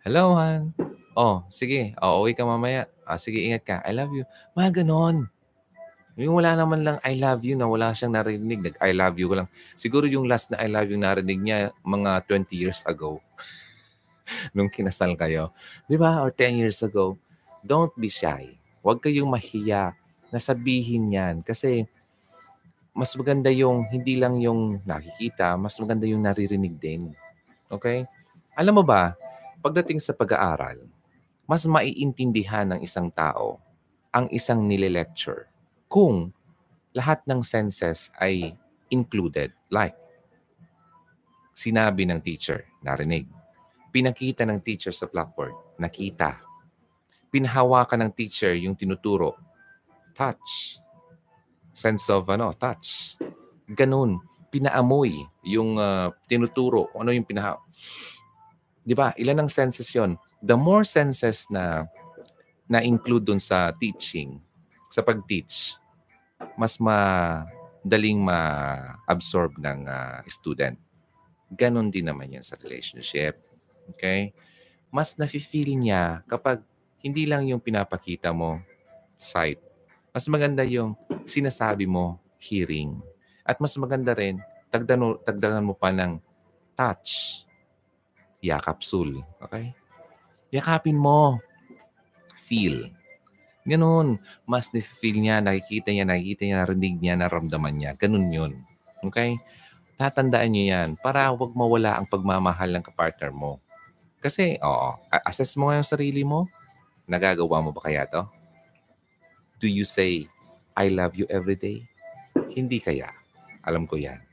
Hello, 0.00 0.40
Han. 0.40 0.72
Oh, 1.12 1.44
sige. 1.52 1.92
Oh, 2.00 2.24
uwi 2.24 2.32
ka 2.32 2.48
mamaya. 2.48 2.88
Ah, 3.04 3.20
sige, 3.20 3.44
ingat 3.44 3.60
ka. 3.60 3.76
I 3.84 3.92
love 3.92 4.08
you. 4.16 4.24
Mga 4.56 4.80
ganon. 4.80 5.28
Yung 6.16 6.40
wala 6.40 6.56
naman 6.56 6.80
lang 6.80 6.96
I 7.04 7.20
love 7.20 7.44
you 7.44 7.60
na 7.60 7.68
wala 7.68 7.92
siyang 7.92 8.16
narinig. 8.16 8.64
Nag 8.64 8.80
I 8.80 8.96
love 8.96 9.20
you 9.20 9.28
ko 9.28 9.44
lang. 9.44 9.48
Siguro 9.76 10.08
yung 10.08 10.24
last 10.24 10.48
na 10.48 10.64
I 10.64 10.72
love 10.72 10.88
you 10.88 10.96
narinig 10.96 11.44
niya 11.44 11.76
mga 11.84 12.24
20 12.24 12.56
years 12.56 12.80
ago. 12.88 13.20
Nung 14.56 14.72
kinasal 14.72 15.12
kayo. 15.20 15.52
Di 15.84 16.00
ba? 16.00 16.24
Or 16.24 16.32
10 16.32 16.64
years 16.64 16.80
ago. 16.80 17.20
Don't 17.60 17.92
be 18.00 18.08
shy. 18.08 18.56
Huwag 18.80 19.04
kayong 19.04 19.28
mahiya 19.28 19.92
na 20.32 20.40
sabihin 20.40 21.12
yan. 21.12 21.44
Kasi 21.44 21.84
mas 22.96 23.12
maganda 23.12 23.52
yung 23.52 23.84
hindi 23.92 24.16
lang 24.16 24.40
yung 24.40 24.80
nakikita, 24.88 25.60
mas 25.60 25.76
maganda 25.76 26.08
yung 26.08 26.24
naririnig 26.24 26.80
din. 26.80 27.12
Okay? 27.70 28.08
Alam 28.58 28.82
mo 28.82 28.84
ba, 28.84 29.14
Pagdating 29.58 29.98
sa 29.98 30.14
pag-aaral, 30.14 30.86
mas 31.42 31.66
maiintindihan 31.66 32.62
ng 32.62 32.80
isang 32.86 33.10
tao 33.10 33.58
ang 34.14 34.30
isang 34.30 34.62
nile-lecture 34.62 35.50
kung 35.90 36.30
lahat 36.94 37.18
ng 37.26 37.42
senses 37.42 38.14
ay 38.22 38.54
included. 38.86 39.50
Like, 39.66 39.98
sinabi 41.58 42.06
ng 42.06 42.22
teacher, 42.22 42.70
narinig. 42.86 43.26
Pinakita 43.90 44.46
ng 44.46 44.62
teacher 44.62 44.94
sa 44.94 45.10
blackboard, 45.10 45.58
nakita. 45.74 46.38
Pinhawakan 47.34 48.06
ng 48.06 48.12
teacher 48.14 48.54
yung 48.54 48.78
tinuturo, 48.78 49.34
touch. 50.14 50.78
Sense 51.74 52.06
of 52.14 52.30
ano, 52.30 52.54
touch. 52.54 53.18
Ganun. 53.66 54.22
Pinaamoy 54.48 55.28
yung 55.44 55.76
uh, 55.76 56.12
tinuturo. 56.28 56.88
Ano 56.96 57.12
yung 57.12 57.26
pinaha... 57.26 57.60
Di 58.82 58.96
ba? 58.96 59.12
Ilan 59.20 59.44
ang 59.44 59.50
senses 59.52 59.92
yon? 59.92 60.16
The 60.40 60.56
more 60.56 60.86
senses 60.86 61.44
na 61.52 61.84
na-include 62.68 63.24
dun 63.24 63.40
sa 63.40 63.72
teaching, 63.76 64.40
sa 64.88 65.00
pag-teach, 65.00 65.76
mas 66.56 66.76
madaling 66.76 68.20
ma-absorb 68.20 69.56
ng 69.56 69.88
uh, 69.88 70.20
student. 70.28 70.76
Ganon 71.48 71.88
din 71.88 72.08
naman 72.08 72.32
yan 72.32 72.44
sa 72.44 72.60
relationship. 72.60 73.36
Okay? 73.96 74.36
Mas 74.92 75.16
nafe-feel 75.16 75.76
niya 75.76 76.24
kapag 76.28 76.60
hindi 77.00 77.24
lang 77.24 77.48
yung 77.48 77.60
pinapakita 77.60 78.32
mo, 78.32 78.60
sight. 79.16 79.60
Mas 80.12 80.28
maganda 80.28 80.64
yung 80.64 80.96
sinasabi 81.24 81.88
mo, 81.88 82.20
hearing. 82.38 83.00
At 83.48 83.56
mas 83.64 83.72
maganda 83.80 84.12
rin, 84.12 84.36
tagdan, 84.68 85.16
tagdagan 85.24 85.64
mo 85.64 85.72
pa 85.72 85.88
ng 85.88 86.20
touch 86.76 87.42
yakapsul. 88.44 89.24
Okay? 89.40 89.72
Yakapin 90.52 91.00
mo. 91.00 91.40
Feel. 92.44 92.92
Ganun. 93.64 94.20
Mas 94.44 94.68
feel 94.72 95.16
niya, 95.20 95.40
nakikita 95.40 95.92
niya, 95.92 96.04
nakikita 96.04 96.42
niya, 96.44 96.56
narinig 96.64 96.96
niya, 97.00 97.14
naramdaman 97.16 97.74
niya. 97.76 97.90
Ganun 97.96 98.28
yun. 98.28 98.52
Okay? 99.04 99.36
Tatandaan 99.98 100.54
niyo 100.54 100.64
yan 100.70 100.88
para 100.94 101.32
wag 101.34 101.52
mawala 101.58 101.98
ang 101.98 102.06
pagmamahal 102.06 102.70
ng 102.70 102.84
kapartner 102.86 103.34
mo. 103.34 103.58
Kasi, 104.22 104.58
oo, 104.62 104.98
assess 105.26 105.58
mo 105.58 105.70
nga 105.70 105.78
yung 105.82 105.88
sarili 105.88 106.22
mo. 106.22 106.46
Nagagawa 107.08 107.64
mo 107.64 107.70
ba 107.74 107.82
kaya 107.82 108.06
to? 108.06 108.22
Do 109.58 109.66
you 109.66 109.82
say, 109.82 110.30
I 110.78 110.86
love 110.90 111.18
you 111.18 111.26
every 111.26 111.58
day? 111.58 111.82
Hindi 112.54 112.78
kaya. 112.78 113.10
Alam 113.68 113.84
ko 113.84 114.00
yan. 114.00 114.24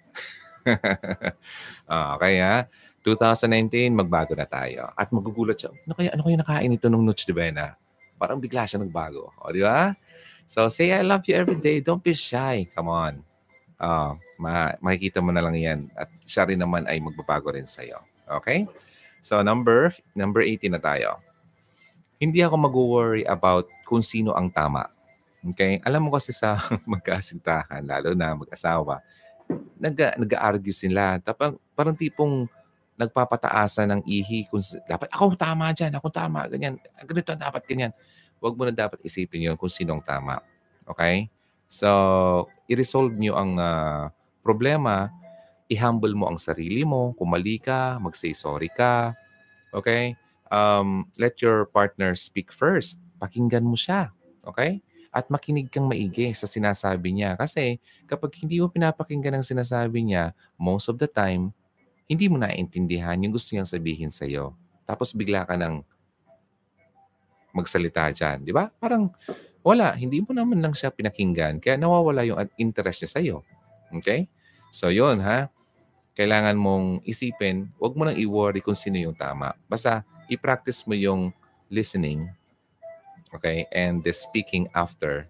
uh, 1.92 2.16
kaya, 2.16 2.72
2019, 3.04 3.92
magbago 3.92 4.34
na 4.34 4.48
tayo. 4.48 4.90
At 4.96 5.12
magugulat 5.12 5.60
siya, 5.60 5.76
ano 5.76 5.94
kaya, 5.94 6.10
ano 6.16 6.24
kaya 6.24 6.38
nakain 6.40 6.72
ito 6.72 6.88
nung 6.88 7.04
Nuts 7.04 7.28
de 7.28 7.36
Bena? 7.36 7.76
parang 8.16 8.40
bigla 8.40 8.66
siya 8.66 8.82
nagbago. 8.82 9.32
O, 9.44 9.52
di 9.52 9.62
ba? 9.62 9.94
So, 10.48 10.68
say 10.72 10.94
I 10.96 11.04
love 11.04 11.28
you 11.28 11.36
every 11.36 11.60
day. 11.60 11.84
Don't 11.84 12.02
be 12.02 12.16
shy. 12.16 12.68
Come 12.74 12.90
on. 12.90 13.14
Uh, 13.76 14.16
ma 14.40 14.72
makikita 14.80 15.20
mo 15.20 15.36
na 15.36 15.44
lang 15.44 15.56
yan. 15.58 15.80
At 15.94 16.10
siya 16.24 16.48
rin 16.48 16.60
naman 16.62 16.88
ay 16.88 17.02
magbabago 17.04 17.52
rin 17.52 17.68
sa'yo. 17.68 18.00
Okay? 18.42 18.66
So, 19.20 19.42
number, 19.44 19.92
number 20.16 20.42
18 20.42 20.74
na 20.74 20.82
tayo. 20.82 21.20
Hindi 22.22 22.40
ako 22.40 22.56
mag-worry 22.56 23.24
about 23.28 23.68
kung 23.84 24.00
sino 24.00 24.32
ang 24.32 24.48
tama. 24.48 24.88
Okay? 25.54 25.84
Alam 25.84 26.08
mo 26.08 26.16
kasi 26.16 26.32
sa 26.32 26.62
magkasintahan, 26.94 27.84
lalo 27.84 28.16
na 28.16 28.38
mag-asawa, 28.38 29.04
nag, 29.80 29.96
nag-argue 30.18 30.74
sila. 30.74 31.20
Tapang, 31.22 31.60
parang 31.78 31.94
tipong 31.94 32.50
nagpapataasan 32.96 33.92
ng 33.92 34.02
ihi 34.08 34.48
kung 34.48 34.64
dapat 34.88 35.12
ako 35.12 35.36
tama 35.36 35.76
dyan, 35.76 35.92
ako 36.00 36.08
tama, 36.08 36.48
ganyan. 36.48 36.80
Ganito 37.04 37.36
dapat 37.36 37.64
ganyan. 37.68 37.92
Huwag 38.40 38.56
mo 38.56 38.64
na 38.68 38.72
dapat 38.72 39.04
isipin 39.04 39.52
yon 39.52 39.60
kung 39.60 39.72
sinong 39.72 40.00
tama. 40.00 40.40
Okay? 40.88 41.28
So, 41.68 42.48
i-resolve 42.72 43.18
nyo 43.20 43.36
ang 43.36 43.60
uh, 43.60 44.08
problema, 44.40 45.12
i-humble 45.68 46.14
mo 46.16 46.32
ang 46.32 46.40
sarili 46.40 46.88
mo, 46.88 47.12
kung 47.18 47.34
mali 47.34 47.60
ka, 47.60 48.00
mag-say 48.00 48.32
sorry 48.32 48.72
ka. 48.72 49.12
Okay? 49.76 50.16
Um, 50.54 51.10
let 51.20 51.42
your 51.44 51.68
partner 51.68 52.16
speak 52.16 52.54
first. 52.54 53.02
Pakinggan 53.20 53.66
mo 53.66 53.76
siya. 53.76 54.14
Okay? 54.46 54.80
At 55.16 55.32
makinig 55.32 55.72
kang 55.72 55.88
maigi 55.88 56.36
sa 56.36 56.44
sinasabi 56.44 57.16
niya. 57.16 57.40
Kasi 57.40 57.80
kapag 58.04 58.36
hindi 58.44 58.60
mo 58.60 58.68
pinapakinggan 58.68 59.40
ang 59.40 59.48
sinasabi 59.48 60.04
niya, 60.04 60.36
most 60.60 60.92
of 60.92 61.00
the 61.00 61.08
time, 61.08 61.56
hindi 62.12 62.28
mo 62.28 62.36
naiintindihan 62.36 63.16
yung 63.24 63.32
gusto 63.32 63.56
niyang 63.56 63.70
sabihin 63.70 64.12
sa 64.12 64.28
iyo. 64.28 64.52
Tapos 64.84 65.16
bigla 65.16 65.48
ka 65.48 65.56
nang 65.56 65.88
magsalita 67.56 68.12
dyan. 68.12 68.44
Di 68.44 68.52
ba? 68.52 68.68
Parang 68.76 69.08
wala. 69.64 69.96
Hindi 69.96 70.20
mo 70.20 70.36
naman 70.36 70.60
lang 70.60 70.76
siya 70.76 70.92
pinakinggan. 70.92 71.64
Kaya 71.64 71.80
nawawala 71.80 72.28
yung 72.28 72.38
interest 72.60 73.08
niya 73.08 73.10
sa 73.10 73.20
iyo. 73.24 73.38
Okay? 73.96 74.28
So 74.76 74.92
yun 74.92 75.24
ha. 75.24 75.48
Kailangan 76.16 76.56
mong 76.56 77.04
isipin, 77.04 77.72
huwag 77.80 77.96
mo 77.96 78.08
nang 78.08 78.16
i-worry 78.16 78.64
kung 78.64 78.76
sino 78.76 78.96
yung 78.96 79.16
tama. 79.16 79.56
Basta 79.68 80.04
i-practice 80.28 80.84
mo 80.88 80.96
yung 80.96 81.32
listening 81.68 82.28
okay, 83.36 83.68
and 83.76 84.02
the 84.02 84.16
speaking 84.16 84.68
after 84.74 85.28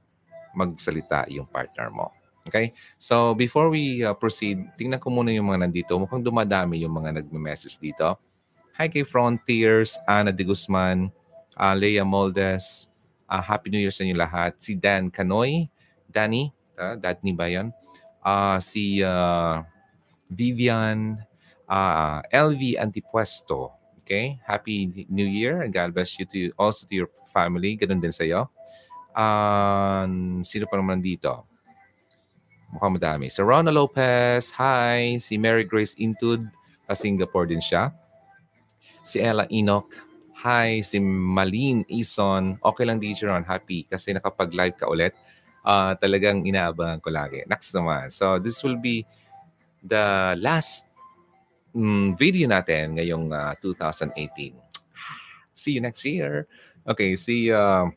magsalita 0.55 1.27
yung 1.27 1.45
partner 1.51 1.91
mo. 1.91 2.15
Okay? 2.47 2.71
So, 3.01 3.33
before 3.33 3.73
we 3.73 4.05
uh, 4.05 4.13
proceed, 4.13 4.61
tingnan 4.77 5.01
ko 5.01 5.09
muna 5.09 5.33
yung 5.33 5.49
mga 5.49 5.67
nandito. 5.67 5.97
Mukhang 5.97 6.21
dumadami 6.21 6.85
yung 6.85 6.93
mga 6.93 7.21
nagme-message 7.21 7.81
dito. 7.81 8.15
Hi 8.77 8.91
kay 8.91 9.07
Frontiers, 9.07 9.95
Ana 10.03 10.35
de 10.35 10.43
Guzman, 10.43 11.07
uh, 11.57 11.75
Leia 11.75 12.03
Moldes, 12.03 12.91
uh, 13.31 13.41
Happy 13.41 13.71
New 13.71 13.79
Year 13.79 13.93
sa 13.93 14.03
inyo 14.03 14.15
lahat. 14.19 14.59
Si 14.59 14.75
Dan 14.75 15.09
Canoy, 15.09 15.71
Danny, 16.11 16.51
uh, 16.77 16.99
Dadney 16.99 17.33
ba 17.33 17.47
yan? 17.47 17.71
Uh, 18.19 18.59
si 18.59 18.99
uh, 18.99 19.63
Vivian, 20.27 21.17
uh, 21.71 22.19
LV 22.29 22.77
Antipuesto. 22.77 23.73
Okay? 24.03 24.37
Happy 24.45 25.07
New 25.09 25.25
Year 25.25 25.63
and 25.65 25.73
God 25.73 25.95
bless 25.95 26.19
you 26.19 26.27
to 26.29 26.53
also 26.59 26.85
to 26.85 26.93
your 26.93 27.09
family. 27.35 27.75
Ganun 27.75 27.99
din 27.99 28.15
sa 28.15 28.23
iyo. 28.23 28.47
Uh, 29.11 30.07
sino 30.47 30.63
pa 30.71 30.79
naman 30.79 31.03
dito? 31.03 31.43
Mukhang 32.71 32.95
madami. 32.95 33.27
Si 33.27 33.43
Rona 33.43 33.75
Lopez, 33.75 34.55
hi. 34.55 35.19
Si 35.19 35.35
Mary 35.35 35.67
Grace 35.67 35.99
Intud, 35.99 36.47
sa 36.87 36.95
Singapore 36.95 37.51
din 37.51 37.59
siya. 37.59 37.91
Si 39.03 39.19
Ella 39.19 39.43
Enoch, 39.51 39.91
hi. 40.43 40.79
Si 40.79 40.99
Malin 41.03 41.83
Ison, 41.91 42.57
okay 42.61 42.83
lang 42.87 43.01
DJ 43.01 43.27
Ron, 43.29 43.45
happy 43.45 43.85
kasi 43.89 44.13
nakapag-live 44.13 44.77
ka 44.77 44.87
ulit. 44.87 45.13
Uh, 45.65 45.97
talagang 45.97 46.45
inaabangan 46.45 47.01
ko 47.01 47.09
lagi. 47.09 47.41
Next 47.49 47.73
naman. 47.73 48.13
So 48.13 48.37
this 48.37 48.61
will 48.61 48.77
be 48.77 49.01
the 49.81 50.37
last 50.37 50.85
um, 51.73 52.13
video 52.13 52.45
natin 52.45 52.97
ngayong 52.97 53.33
uh, 53.33 53.53
ah, 53.53 53.63
2018. 53.63 54.53
See 55.57 55.73
you 55.73 55.81
next 55.81 56.05
year. 56.05 56.45
Okay, 56.85 57.17
si 57.17 57.49
uh, 57.49 57.89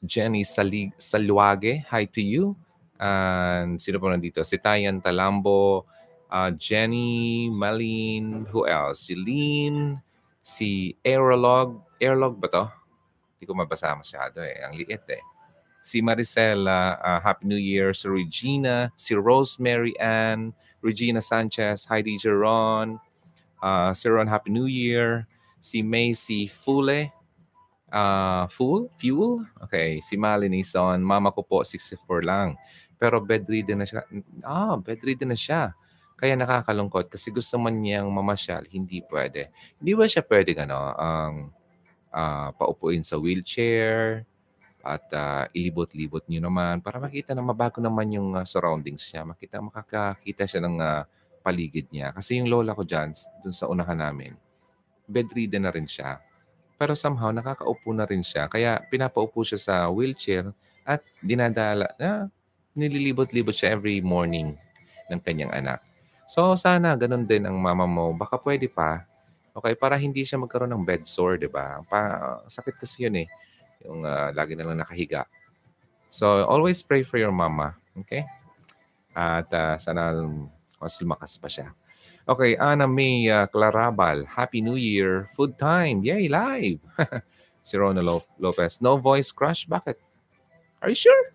Jenny 0.00 0.40
Salig 0.40 0.96
Salwage, 0.96 1.84
hi 1.92 2.08
to 2.08 2.24
you. 2.24 2.56
And 2.96 3.76
sino 3.76 4.00
po 4.00 4.08
nandito? 4.08 4.40
Si 4.48 4.56
Tayan 4.56 5.04
Talambo, 5.04 5.84
uh, 6.32 6.48
Jenny, 6.56 7.52
Malin, 7.52 8.48
who 8.48 8.64
else? 8.64 9.04
Si 9.04 9.12
Lean, 9.12 10.00
si 10.40 10.96
Aerolog. 11.04 11.84
Aerolog 12.00 12.40
ba 12.40 12.48
to? 12.48 12.64
Hindi 13.36 13.44
ko 13.44 13.52
mabasa 13.52 13.92
masyado 13.92 14.40
eh. 14.40 14.56
Ang 14.64 14.80
liit 14.80 15.04
eh. 15.12 15.20
Si 15.84 16.00
Maricela, 16.00 16.96
uh, 17.04 17.20
Happy 17.20 17.44
New 17.44 17.60
Year. 17.60 17.92
Si 17.92 18.08
Regina, 18.08 18.88
si 18.96 19.20
Rosemary 19.20 19.92
Ann, 20.00 20.56
Regina 20.80 21.20
Sanchez, 21.20 21.84
Heidi 21.84 22.16
Jeron, 22.16 22.96
uh, 23.60 23.92
si 23.92 24.08
Ron, 24.08 24.32
Happy 24.32 24.48
New 24.48 24.64
Year. 24.64 25.28
Si 25.60 25.84
Macy 25.84 26.48
Fule, 26.48 27.12
uh, 27.92 28.44
Fuel? 28.52 28.88
Fuel? 28.96 29.44
Okay. 29.68 30.00
Si 30.04 30.14
Malinison, 30.16 31.00
mama 31.00 31.32
ko 31.32 31.44
po, 31.44 31.64
64 31.64 32.24
lang. 32.24 32.54
Pero 32.98 33.22
bedridden 33.22 33.82
na 33.82 33.86
siya. 33.86 34.02
Ah, 34.42 34.74
bedridden 34.76 35.30
na 35.30 35.38
siya. 35.38 35.72
Kaya 36.18 36.34
nakakalungkot 36.34 37.14
kasi 37.14 37.30
gusto 37.30 37.54
man 37.62 37.78
niyang 37.78 38.10
mamasyal, 38.10 38.66
hindi 38.74 38.98
pwede. 39.06 39.54
Hindi 39.78 39.92
ba 39.94 40.02
siya 40.10 40.26
pwede 40.26 40.50
ano, 40.58 40.90
ang 40.98 41.54
uh, 42.10 42.50
paupuin 42.58 43.06
sa 43.06 43.22
wheelchair 43.22 44.26
at 44.82 45.06
uh, 45.14 45.46
ilibot-libot 45.54 46.26
niyo 46.26 46.42
naman 46.42 46.82
para 46.82 46.98
makita 46.98 47.38
na 47.38 47.42
mabago 47.46 47.78
naman 47.78 48.10
yung 48.10 48.34
uh, 48.34 48.42
surroundings 48.42 49.06
niya. 49.14 49.22
Makita, 49.30 49.62
makakakita 49.62 50.42
siya 50.50 50.60
ng 50.66 50.76
uh, 50.82 51.02
paligid 51.38 51.86
niya. 51.94 52.10
Kasi 52.10 52.42
yung 52.42 52.50
lola 52.50 52.74
ko 52.74 52.82
dyan, 52.82 53.14
dun 53.38 53.54
sa 53.54 53.70
unahan 53.70 54.02
namin, 54.02 54.34
bedridden 55.06 55.64
na 55.66 55.70
rin 55.70 55.86
siya. 55.86 56.18
Pero 56.78 56.94
somehow, 56.94 57.34
nakakaupo 57.34 57.90
na 57.90 58.06
rin 58.06 58.22
siya. 58.22 58.46
Kaya 58.46 58.78
pinapaupo 58.86 59.42
siya 59.42 59.58
sa 59.58 59.74
wheelchair 59.90 60.54
at 60.86 61.02
dinadala, 61.20 61.90
ah, 61.98 62.30
nililibot-libot 62.78 63.52
siya 63.52 63.74
every 63.74 63.98
morning 63.98 64.54
ng 65.10 65.20
kanyang 65.20 65.50
anak. 65.50 65.82
So 66.28 66.54
sana 66.60 66.92
ganun 66.94 67.24
din 67.24 67.48
ang 67.48 67.56
mama 67.56 67.88
mo. 67.88 68.12
Baka 68.12 68.36
pwede 68.38 68.68
pa. 68.68 69.02
Okay, 69.56 69.74
para 69.74 69.98
hindi 69.98 70.22
siya 70.22 70.38
magkaroon 70.38 70.70
ng 70.70 70.86
bed 70.86 71.02
sore, 71.08 71.40
'di 71.40 71.50
ba? 71.50 71.82
Pa 71.88 71.98
sakit 72.46 72.78
kasi 72.78 73.08
'yun 73.08 73.24
eh. 73.24 73.28
Yung 73.88 74.06
uh, 74.06 74.30
lagi 74.36 74.54
na 74.54 74.68
lang 74.68 74.78
nakahiga. 74.78 75.24
So 76.12 76.44
always 76.46 76.84
pray 76.84 77.02
for 77.02 77.18
your 77.18 77.34
mama, 77.34 77.74
okay? 77.96 78.28
At 79.16 79.50
uh, 79.50 79.80
sana 79.80 80.14
mas 80.78 80.94
lumakas 81.02 81.40
pa 81.40 81.50
siya. 81.50 81.72
Okay, 82.28 82.60
Ana 82.60 82.84
May 82.84 83.24
uh, 83.32 83.48
Clarabal, 83.48 84.28
Happy 84.28 84.60
New 84.60 84.76
Year. 84.76 85.32
Food 85.32 85.56
time. 85.56 86.04
Yay, 86.04 86.28
live. 86.28 86.76
si 87.64 87.72
Rona 87.80 88.04
Lopez. 88.36 88.84
No 88.84 89.00
voice 89.00 89.32
crush. 89.32 89.64
Bakit? 89.64 89.96
Are 90.84 90.92
you 90.92 90.98
sure? 91.00 91.32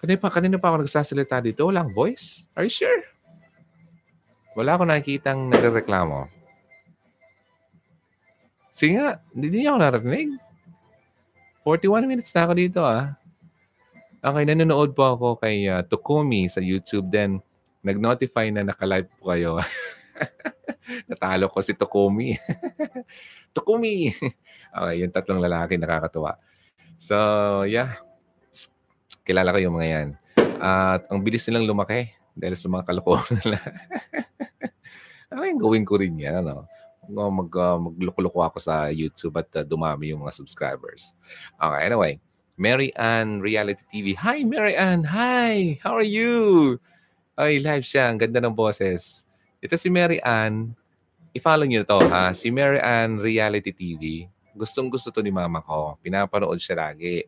Kanina 0.00 0.16
pa, 0.16 0.32
kanina 0.32 0.56
pa 0.56 0.72
ako 0.72 0.88
nagsasalita 0.88 1.44
dito. 1.44 1.68
Walang 1.68 1.92
voice? 1.92 2.48
Are 2.56 2.64
you 2.64 2.72
sure? 2.72 3.04
Wala 4.56 4.80
ako 4.80 4.88
nakikitang 4.88 5.52
nagreklamo. 5.52 6.32
Sige 8.72 8.96
nga, 8.96 9.20
hindi 9.36 9.62
niya 9.62 9.76
ako 9.76 9.78
narinig. 9.84 10.28
41 11.60 12.08
minutes 12.08 12.32
na 12.32 12.48
ako 12.48 12.52
dito 12.56 12.80
ah. 12.80 13.20
Okay, 14.24 14.48
nanonood 14.48 14.96
po 14.96 15.12
ako 15.12 15.28
kay 15.44 15.68
uh, 15.68 15.84
Tokumi 15.84 16.48
sa 16.48 16.64
YouTube. 16.64 17.12
Then, 17.12 17.44
nag-notify 17.82 18.50
na 18.54 18.66
naka-live 18.66 19.10
po 19.18 19.34
kayo. 19.34 19.58
Natalo 21.10 21.50
ko 21.50 21.58
si 21.60 21.74
Tokumi. 21.74 22.38
Tokumi! 23.56 24.10
okay, 24.78 24.94
yung 25.02 25.12
tatlong 25.12 25.42
lalaki 25.42 25.76
nakakatuwa. 25.76 26.38
So, 26.96 27.16
yeah 27.66 27.98
kilala 29.22 29.54
ko 29.54 29.58
yung 29.62 29.74
mga 29.78 29.88
yan. 29.88 30.08
At 30.62 31.06
ang 31.10 31.22
bilis 31.22 31.46
nilang 31.46 31.66
lumaki 31.70 32.10
dahil 32.34 32.54
sa 32.58 32.70
mga 32.70 32.86
kalokohan 32.90 33.38
nila. 33.42 33.58
ano 35.30 35.46
yung 35.46 35.60
gawin 35.62 35.84
ko 35.86 35.98
rin 35.98 36.18
yan, 36.18 36.42
ano? 36.42 36.66
Mag, 37.10 37.50
uh, 37.50 37.78
magloko 37.82 38.46
ako 38.46 38.58
sa 38.62 38.86
YouTube 38.90 39.34
at 39.42 39.50
uh, 39.58 39.66
dumami 39.66 40.14
yung 40.14 40.22
mga 40.22 40.34
subscribers. 40.38 41.14
Okay, 41.58 41.82
anyway. 41.82 42.14
Mary 42.60 42.94
Ann 42.94 43.42
Reality 43.42 43.82
TV. 43.90 44.06
Hi, 44.20 44.44
Mary 44.44 44.76
Ann! 44.76 45.02
Hi! 45.08 45.80
How 45.82 45.96
are 45.96 46.06
you? 46.06 46.78
Ay, 47.32 47.64
live 47.64 47.80
siya. 47.80 48.12
Ang 48.12 48.20
ganda 48.20 48.44
ng 48.44 48.52
boses. 48.52 49.24
Ito 49.64 49.80
si 49.80 49.88
Mary 49.88 50.20
Ann. 50.20 50.76
I-follow 51.32 51.64
niyo 51.64 51.80
to, 51.88 51.96
ha? 52.12 52.28
Si 52.36 52.52
Mary 52.52 52.76
Ann 52.76 53.16
Reality 53.16 53.72
TV. 53.72 54.28
Gustong 54.52 54.92
gusto 54.92 55.08
to 55.08 55.24
ni 55.24 55.32
mama 55.32 55.64
ko. 55.64 55.96
Pinapanood 56.04 56.60
siya 56.60 56.92
lagi. 56.92 57.24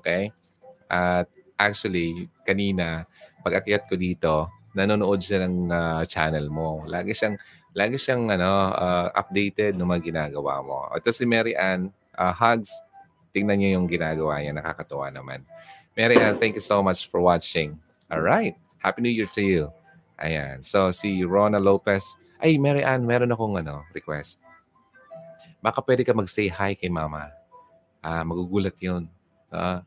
Okay? 0.00 0.32
At 0.88 1.28
actually, 1.60 2.32
kanina, 2.48 3.04
pag 3.44 3.60
akyat 3.60 3.84
ko 3.92 3.94
dito, 4.00 4.48
nanonood 4.72 5.20
siya 5.20 5.44
ng 5.44 5.68
uh, 5.68 6.02
channel 6.08 6.48
mo. 6.48 6.88
Lagi 6.88 7.12
siyang 7.12 7.36
lagi 7.76 8.00
siyang 8.00 8.32
ano 8.32 8.72
uh, 8.72 9.12
updated 9.12 9.76
ng 9.76 9.84
mga 9.84 10.00
ginagawa 10.00 10.64
mo. 10.64 10.88
Ito 10.96 11.12
si 11.12 11.28
Mary 11.28 11.52
Ann, 11.52 11.92
uh, 12.16 12.32
hugs 12.32 12.72
tingnan 13.36 13.60
niyo 13.60 13.80
yung 13.80 13.88
ginagawa 13.88 14.40
niya. 14.40 14.56
Nakakatuwa 14.56 15.12
naman. 15.12 15.44
Mary 15.92 16.16
Ann, 16.16 16.40
thank 16.40 16.56
you 16.56 16.64
so 16.64 16.80
much 16.80 17.04
for 17.12 17.20
watching. 17.20 17.76
All 18.08 18.24
right. 18.24 18.56
Happy 18.82 18.98
New 19.00 19.14
Year 19.14 19.30
to 19.30 19.42
you. 19.42 19.70
Ayan. 20.18 20.58
So, 20.66 20.90
si 20.90 21.22
Rona 21.22 21.62
Lopez. 21.62 22.18
Ay, 22.42 22.58
Mary 22.58 22.82
Ann, 22.82 23.06
meron 23.06 23.30
akong 23.30 23.54
ano, 23.62 23.86
request. 23.94 24.42
Baka 25.62 25.78
pwede 25.86 26.02
ka 26.02 26.10
mag-say 26.10 26.50
hi 26.50 26.74
kay 26.74 26.90
mama. 26.90 27.30
Ah, 28.02 28.26
magugulat 28.26 28.74
yun. 28.82 29.06
Ah, 29.46 29.86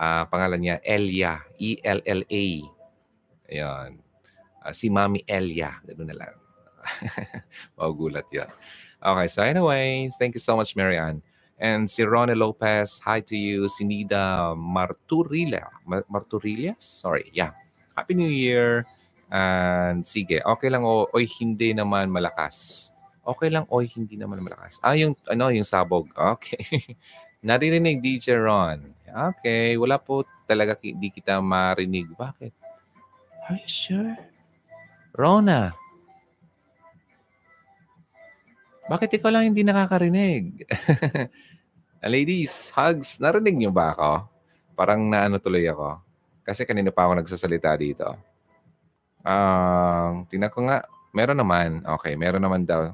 ah, 0.00 0.24
pangalan 0.24 0.56
niya, 0.64 0.76
Elia. 0.80 1.44
E-L-L-A. 1.60 2.46
Ayan. 3.52 4.00
Ah, 4.64 4.72
si 4.72 4.88
Mami 4.88 5.20
Elia. 5.28 5.76
Ganun 5.84 6.08
na 6.08 6.16
lang. 6.16 6.36
magugulat 7.76 8.24
yun. 8.32 8.48
Okay, 9.00 9.28
so 9.28 9.44
anyway, 9.44 10.08
thank 10.16 10.32
you 10.32 10.40
so 10.40 10.56
much, 10.56 10.72
Marianne. 10.76 11.20
And 11.60 11.84
si 11.88 12.04
Ronnie 12.04 12.36
Lopez, 12.36 13.00
hi 13.04 13.20
to 13.20 13.36
you. 13.36 13.68
Si 13.68 13.84
Nida 13.84 14.56
Marturilla. 14.56 15.68
Ma- 15.84 16.04
Marturillas? 16.08 16.80
Sorry, 16.80 17.28
yeah. 17.36 17.52
Happy 18.00 18.16
New 18.16 18.32
Year. 18.32 18.88
And 19.28 20.00
sige, 20.08 20.40
okay 20.40 20.72
lang 20.72 20.88
o 20.88 21.04
oy 21.12 21.28
hindi 21.36 21.76
naman 21.76 22.08
malakas. 22.08 22.88
Okay 23.20 23.52
lang 23.52 23.68
oy 23.68 23.84
hindi 23.92 24.16
naman 24.16 24.40
malakas. 24.40 24.80
Ah, 24.80 24.96
yung 24.96 25.12
ano, 25.28 25.52
yung 25.52 25.68
sabog. 25.68 26.08
Okay. 26.16 26.96
Naririnig 27.44 28.00
DJ 28.00 28.40
Ron. 28.40 28.80
Okay, 29.04 29.76
wala 29.76 30.00
po 30.00 30.24
talaga 30.48 30.72
ki- 30.72 30.96
di 30.96 31.12
kita 31.12 31.44
marinig. 31.44 32.08
Bakit? 32.16 32.52
Are 33.52 33.60
you 33.60 33.68
sure? 33.68 34.16
Rona, 35.12 35.76
bakit 38.90 39.14
ikaw 39.14 39.30
lang 39.30 39.54
hindi 39.54 39.62
nakakarinig? 39.62 40.66
Ladies, 42.02 42.74
hugs, 42.74 43.22
narinig 43.22 43.54
niyo 43.54 43.70
ba 43.70 43.94
ako? 43.94 44.26
Parang 44.74 45.06
naano 45.06 45.38
tuloy 45.38 45.62
ako. 45.70 46.02
Kasi 46.50 46.66
kanina 46.66 46.90
pa 46.90 47.06
ako 47.06 47.22
nagsasalita 47.22 47.78
dito. 47.78 48.10
Um, 49.22 50.26
tingnan 50.26 50.50
ko 50.50 50.66
nga. 50.66 50.82
Meron 51.14 51.38
naman. 51.38 51.86
Okay, 51.86 52.18
meron 52.18 52.42
naman 52.42 52.66
daw. 52.66 52.90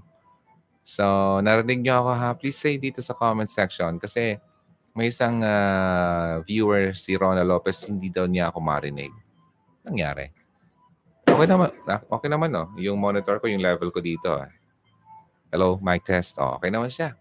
So, 0.84 1.40
narinig 1.40 1.80
niyo 1.80 2.04
ako 2.04 2.10
ha. 2.12 2.36
Please 2.36 2.60
say 2.60 2.76
dito 2.76 3.00
sa 3.00 3.16
comment 3.16 3.48
section 3.48 3.96
kasi 3.96 4.36
may 4.92 5.08
isang 5.08 5.40
uh, 5.40 6.44
viewer, 6.44 6.92
si 6.92 7.16
Rona 7.16 7.40
Lopez, 7.40 7.88
hindi 7.88 8.12
daw 8.12 8.28
niya 8.28 8.52
ako 8.52 8.60
marinig. 8.60 9.12
Nangyari. 9.88 10.28
Okay 11.24 11.48
naman. 11.48 11.72
Ah, 11.88 12.04
okay 12.12 12.28
naman, 12.28 12.52
no? 12.52 12.68
Yung 12.76 13.00
monitor 13.00 13.40
ko, 13.40 13.48
yung 13.48 13.64
level 13.64 13.88
ko 13.88 14.04
dito. 14.04 14.36
Ah. 14.36 14.52
Hello, 15.48 15.80
mic 15.80 16.04
test. 16.04 16.36
Oh, 16.36 16.60
okay 16.60 16.68
naman 16.68 16.92
siya. 16.92 17.16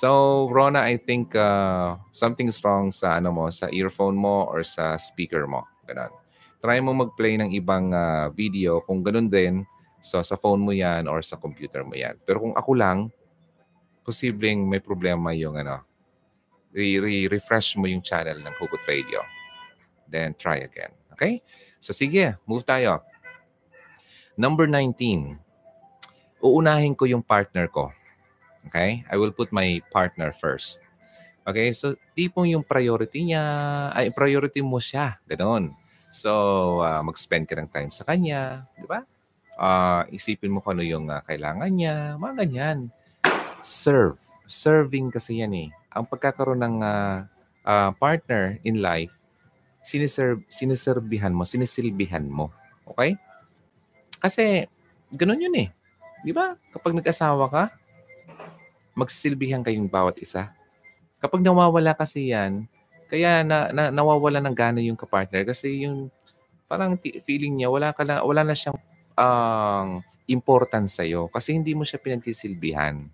So, 0.00 0.48
Rona, 0.48 0.80
I 0.88 0.96
think 0.96 1.36
uh, 1.36 2.00
something's 2.16 2.56
wrong 2.64 2.88
sa 2.88 3.20
ano 3.20 3.28
mo, 3.36 3.52
sa 3.52 3.68
earphone 3.68 4.16
mo 4.16 4.48
or 4.48 4.64
sa 4.64 4.96
speaker 4.96 5.44
mo. 5.44 5.68
Ganun. 5.84 6.08
Try 6.64 6.80
mo 6.80 6.96
mag-play 6.96 7.36
ng 7.36 7.52
ibang 7.52 7.92
uh, 7.92 8.32
video 8.32 8.80
kung 8.88 9.04
ganun 9.04 9.28
din. 9.28 9.68
So, 10.00 10.24
sa 10.24 10.40
phone 10.40 10.64
mo 10.64 10.72
yan 10.72 11.04
or 11.04 11.20
sa 11.20 11.36
computer 11.36 11.84
mo 11.84 11.92
yan. 11.92 12.16
Pero 12.24 12.40
kung 12.40 12.56
ako 12.56 12.72
lang, 12.80 13.12
posibleng 14.00 14.64
may 14.64 14.80
problema 14.80 15.36
yung 15.36 15.60
ano, 15.60 15.84
re-refresh 16.72 17.76
mo 17.76 17.84
yung 17.84 18.00
channel 18.00 18.40
ng 18.40 18.56
Hugot 18.56 18.80
Radio. 18.88 19.20
Then, 20.08 20.32
try 20.32 20.64
again. 20.64 20.96
Okay? 21.12 21.44
So, 21.76 21.92
sige, 21.92 22.40
move 22.48 22.64
tayo. 22.64 23.04
Number 24.32 24.64
19 24.64 25.50
uunahin 26.40 26.96
ko 26.96 27.04
yung 27.04 27.20
partner 27.20 27.68
ko. 27.68 27.92
Okay? 28.68 29.04
I 29.08 29.16
will 29.16 29.32
put 29.32 29.54
my 29.54 29.80
partner 29.88 30.34
first. 30.36 30.84
Okay? 31.46 31.72
So, 31.72 31.96
tipong 32.12 32.52
yung 32.52 32.64
priority 32.66 33.32
niya, 33.32 33.44
ay 33.94 34.12
priority 34.12 34.60
mo 34.60 34.82
siya. 34.82 35.16
Ganon. 35.24 35.72
So, 36.10 36.82
uh, 36.82 37.00
mag-spend 37.00 37.46
ka 37.46 37.54
ng 37.56 37.70
time 37.70 37.90
sa 37.92 38.04
kanya. 38.04 38.66
Di 38.76 38.86
ba? 38.86 39.06
Uh, 39.60 40.02
isipin 40.12 40.52
mo 40.52 40.64
kung 40.64 40.80
ano 40.80 40.84
yung 40.84 41.06
uh, 41.08 41.22
kailangan 41.24 41.70
niya. 41.70 42.16
Mga 42.16 42.34
ganyan. 42.46 42.78
Serve. 43.62 44.18
Serving 44.50 45.14
kasi 45.14 45.40
yan 45.40 45.54
eh. 45.54 45.68
Ang 45.94 46.10
pagkakaroon 46.10 46.60
ng 46.60 46.76
uh, 46.82 47.22
uh, 47.62 47.90
partner 47.94 48.58
in 48.66 48.82
life, 48.82 49.14
siniserve, 49.86 50.42
siniserbihan 50.50 51.30
mo, 51.30 51.46
sinisilbihan 51.46 52.26
mo. 52.26 52.50
Okay? 52.88 53.14
Kasi, 54.18 54.66
ganun 55.14 55.40
yun 55.40 55.56
eh 55.56 55.70
Di 56.20 56.32
ba? 56.36 56.52
Kapag 56.72 56.92
nag-asawa 56.92 57.48
ka, 57.48 57.62
magsisilbihan 58.94 59.62
kayong 59.62 59.90
bawat 59.90 60.18
isa. 60.20 60.50
Kapag 61.20 61.44
nawawala 61.44 61.92
kasi 61.94 62.32
yan, 62.32 62.66
kaya 63.10 63.42
na, 63.42 63.70
na 63.74 63.90
nawawala 63.90 64.38
ng 64.40 64.56
gana 64.56 64.80
yung 64.80 64.96
kapartner 64.96 65.42
kasi 65.44 65.84
yung 65.84 66.08
parang 66.70 66.94
feeling 67.26 67.58
niya 67.58 67.66
wala 67.66 67.90
ka 67.90 68.06
na 68.06 68.22
wala 68.22 68.46
na 68.46 68.54
siyang 68.54 68.78
um, 69.18 69.98
importance 70.30 71.02
sa 71.02 71.02
iyo 71.02 71.26
kasi 71.26 71.50
hindi 71.50 71.74
mo 71.74 71.82
siya 71.82 71.98
pinagsisilbihan. 71.98 73.10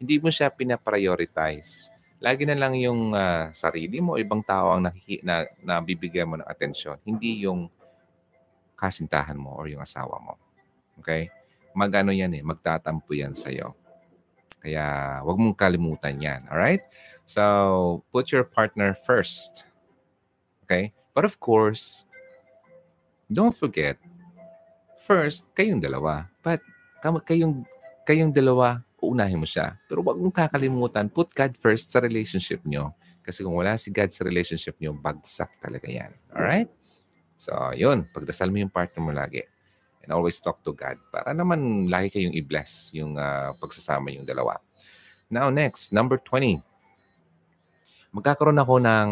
Hindi 0.00 0.16
mo 0.20 0.28
siya 0.32 0.48
pina-prioritize. 0.48 1.92
Lagi 2.20 2.44
na 2.44 2.56
lang 2.56 2.76
yung 2.76 3.12
uh, 3.16 3.48
sarili 3.52 4.00
mo, 4.00 4.16
ibang 4.16 4.40
tao 4.44 4.72
ang 4.76 4.88
nakiki, 4.88 5.20
na, 5.24 5.44
nabibigyan 5.60 6.28
mo 6.28 6.36
ng 6.40 6.48
atensyon. 6.48 7.00
Hindi 7.04 7.44
yung 7.44 7.68
kasintahan 8.76 9.36
mo 9.36 9.56
or 9.60 9.68
yung 9.68 9.84
asawa 9.84 10.16
mo. 10.20 10.40
Okay? 11.00 11.28
magano 11.74 12.10
yan 12.10 12.34
eh, 12.34 12.42
magtatampo 12.42 13.14
yan 13.14 13.34
sa 13.34 13.50
iyo. 13.50 13.74
Kaya 14.60 15.18
wag 15.24 15.36
mong 15.40 15.56
kalimutan 15.56 16.20
yan. 16.20 16.44
All 16.52 16.60
right? 16.60 16.84
So, 17.24 18.04
put 18.12 18.28
your 18.28 18.44
partner 18.44 18.92
first. 18.92 19.64
Okay? 20.64 20.92
But 21.16 21.24
of 21.24 21.40
course, 21.40 22.04
don't 23.26 23.56
forget, 23.56 23.96
first, 25.02 25.48
kayong 25.56 25.80
dalawa. 25.82 26.28
But 26.44 26.60
kayong, 27.02 27.66
kayong 28.06 28.36
dalawa, 28.36 28.84
uunahin 29.00 29.40
mo 29.40 29.48
siya. 29.48 29.80
Pero 29.88 30.04
wag 30.04 30.20
mong 30.20 30.36
kakalimutan, 30.36 31.08
put 31.08 31.32
God 31.32 31.56
first 31.56 31.90
sa 31.90 31.98
relationship 31.98 32.60
nyo. 32.68 32.92
Kasi 33.24 33.42
kung 33.42 33.56
wala 33.56 33.74
si 33.80 33.90
God 33.90 34.12
sa 34.12 34.22
relationship 34.22 34.76
nyo, 34.78 34.92
bagsak 34.92 35.50
talaga 35.58 35.88
yan. 35.88 36.12
Alright? 36.30 36.68
So, 37.40 37.56
yun. 37.72 38.04
Pagdasal 38.12 38.52
mo 38.52 38.60
yung 38.60 38.72
partner 38.72 39.02
mo 39.02 39.12
lagi 39.16 39.42
and 40.04 40.10
always 40.10 40.40
talk 40.40 40.60
to 40.64 40.72
God 40.72 40.96
para 41.12 41.36
naman 41.36 41.88
lagi 41.88 42.12
kayong 42.18 42.36
i-bless 42.36 42.92
yung 42.96 43.20
uh, 43.20 43.52
pagsasama 43.60 44.12
yung 44.12 44.24
dalawa. 44.24 44.56
Now 45.30 45.52
next, 45.52 45.94
number 45.94 46.18
20. 46.18 46.58
Magkakaroon 48.10 48.58
ako 48.58 48.82
ng 48.82 49.08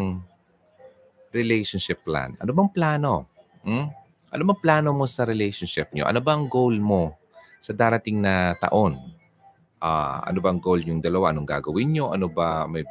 relationship 1.31 2.03
plan. 2.03 2.35
Ano 2.43 2.51
bang 2.51 2.71
plano? 2.73 3.29
Hmm? 3.63 3.87
Ano 4.29 4.43
bang 4.53 4.61
plano 4.61 4.91
mo 4.91 5.07
sa 5.07 5.23
relationship 5.25 5.93
nyo? 5.95 6.09
Ano 6.09 6.19
bang 6.19 6.51
goal 6.51 6.77
mo 6.83 7.15
sa 7.63 7.73
darating 7.73 8.19
na 8.19 8.59
taon? 8.59 8.99
Uh, 9.79 10.19
ano 10.27 10.39
bang 10.43 10.59
goal 10.59 10.83
yung 10.83 10.99
dalawa? 10.99 11.31
Anong 11.31 11.47
gagawin 11.47 11.95
nyo? 11.95 12.11
Ano 12.11 12.27
ba? 12.27 12.67
May, 12.67 12.83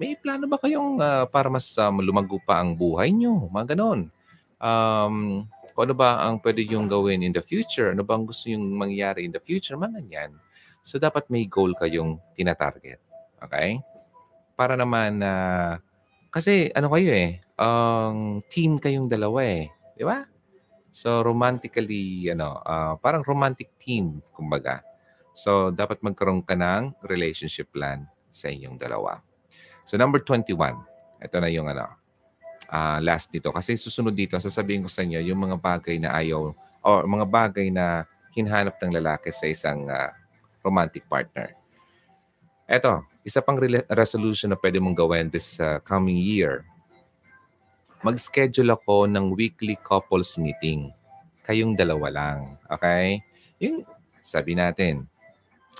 may 0.00 0.16
plano 0.16 0.48
ba 0.48 0.56
kayong 0.56 0.98
uh, 0.98 1.24
para 1.28 1.52
mas 1.52 1.68
um, 1.76 2.00
lumago 2.00 2.40
pa 2.40 2.64
ang 2.64 2.72
buhay 2.72 3.12
nyo? 3.12 3.46
Mga 3.52 3.76
ganon. 3.76 4.08
Um, 4.56 5.44
kung 5.74 5.90
ano 5.90 5.94
ba 5.98 6.22
ang 6.22 6.38
pwede 6.38 6.62
yung 6.70 6.86
gawin 6.86 7.26
in 7.26 7.34
the 7.34 7.42
future, 7.42 7.90
ano 7.90 8.06
bang 8.06 8.22
gusto 8.22 8.46
yung 8.46 8.62
mangyari 8.78 9.26
in 9.26 9.34
the 9.34 9.42
future, 9.42 9.74
mga 9.74 9.98
ganyan. 10.06 10.30
So, 10.86 11.02
dapat 11.02 11.26
may 11.34 11.50
goal 11.50 11.74
kayong 11.74 12.22
tinatarget. 12.38 13.02
Okay? 13.42 13.82
Para 14.54 14.78
naman 14.78 15.18
na, 15.18 15.32
uh, 15.34 15.72
kasi 16.30 16.70
ano 16.78 16.90
kayo 16.94 17.10
eh, 17.10 17.42
ang 17.58 18.38
um, 18.38 18.46
team 18.46 18.78
kayong 18.78 19.10
dalawa 19.10 19.42
eh. 19.42 19.66
Di 19.98 20.06
ba? 20.06 20.22
So, 20.94 21.26
romantically, 21.26 22.30
ano, 22.30 22.62
uh, 22.62 22.94
parang 23.02 23.26
romantic 23.26 23.74
team, 23.82 24.22
kumbaga. 24.30 24.86
So, 25.34 25.74
dapat 25.74 25.98
magkaroon 26.06 26.46
ka 26.46 26.54
ng 26.54 27.02
relationship 27.10 27.74
plan 27.74 28.06
sa 28.30 28.46
inyong 28.46 28.78
dalawa. 28.78 29.18
So, 29.82 29.98
number 29.98 30.22
21. 30.22 30.54
Ito 31.18 31.36
na 31.42 31.50
yung 31.50 31.66
ano, 31.66 32.03
uh, 32.74 32.98
last 32.98 33.30
nito. 33.30 33.54
Kasi 33.54 33.78
susunod 33.78 34.10
dito, 34.10 34.34
sasabihin 34.42 34.82
ko 34.82 34.90
sa 34.90 35.06
inyo 35.06 35.22
yung 35.22 35.38
mga 35.46 35.56
bagay 35.62 35.96
na 36.02 36.10
ayaw 36.18 36.50
o 36.82 36.88
mga 37.06 37.26
bagay 37.30 37.70
na 37.70 38.02
hinahanap 38.34 38.74
ng 38.82 38.92
lalaki 38.98 39.30
sa 39.30 39.46
isang 39.46 39.86
uh, 39.86 40.10
romantic 40.66 41.06
partner. 41.06 41.54
Eto, 42.66 43.06
isa 43.22 43.38
pang 43.38 43.54
re- 43.54 43.86
resolution 43.86 44.50
na 44.50 44.58
pwede 44.58 44.82
mong 44.82 44.96
gawin 44.98 45.30
this 45.30 45.62
uh, 45.62 45.78
coming 45.86 46.18
year. 46.18 46.66
Mag-schedule 48.02 48.74
ako 48.74 49.06
ng 49.06 49.32
weekly 49.32 49.78
couples 49.80 50.36
meeting. 50.36 50.90
Kayong 51.46 51.78
dalawa 51.78 52.08
lang. 52.10 52.38
Okay? 52.68 53.22
Yung 53.62 53.84
sabi 54.20 54.56
natin, 54.56 55.08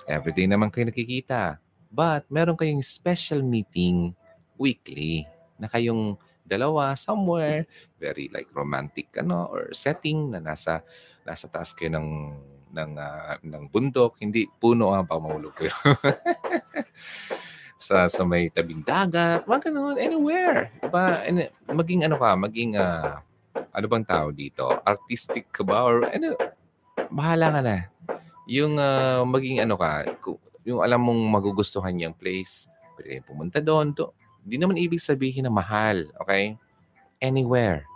everyday 0.08 0.48
naman 0.48 0.72
kayo 0.72 0.88
nakikita. 0.88 1.60
But 1.88 2.28
meron 2.32 2.56
kayong 2.56 2.84
special 2.84 3.40
meeting 3.44 4.12
weekly 4.56 5.24
na 5.56 5.68
kayong 5.68 6.16
dalawa 6.44 6.92
somewhere 6.92 7.64
very 7.96 8.28
like 8.28 8.48
romantic 8.52 9.08
ano 9.16 9.48
or 9.48 9.72
setting 9.72 10.30
na 10.30 10.44
nasa 10.44 10.84
nasa 11.24 11.48
taas 11.48 11.72
kayo 11.72 11.96
ng 11.96 12.08
ng 12.74 12.90
uh, 13.00 13.40
ng 13.40 13.64
bundok 13.72 14.20
hindi 14.20 14.44
puno 14.60 14.92
ang 14.92 15.08
pamulog 15.08 15.56
kayo 15.56 15.72
sa 17.84 18.08
sa 18.08 18.22
may 18.24 18.48
tabing 18.48 18.80
dagat, 18.80 19.44
mga 19.44 19.68
ganun, 19.68 20.00
anywhere. 20.00 20.72
Diba? 20.80 21.20
And, 21.28 21.52
maging 21.68 22.08
ano 22.08 22.16
ka, 22.16 22.32
maging, 22.32 22.80
uh, 22.80 23.20
ano 23.76 23.86
bang 23.92 24.06
tao 24.08 24.32
dito? 24.32 24.64
Artistic 24.88 25.52
ka 25.52 25.60
ba? 25.60 25.84
Or 25.84 26.08
ano, 26.08 26.32
bahala 27.12 27.52
ka 27.52 27.60
na. 27.60 27.76
Yung 28.48 28.80
uh, 28.80 29.20
maging 29.28 29.60
ano 29.60 29.76
ka, 29.76 30.16
yung 30.64 30.80
alam 30.80 31.00
mong 31.04 31.22
magugustuhan 31.28 31.92
niyang 31.92 32.16
place, 32.16 32.72
pwede 32.96 33.20
pumunta 33.20 33.60
doon. 33.60 33.92
To, 33.92 34.16
di 34.44 34.60
naman 34.60 34.76
ibig 34.76 35.00
sabihin 35.00 35.48
na 35.48 35.52
mahal, 35.52 36.06
okay? 36.20 36.54
Anywhere. 37.18 37.88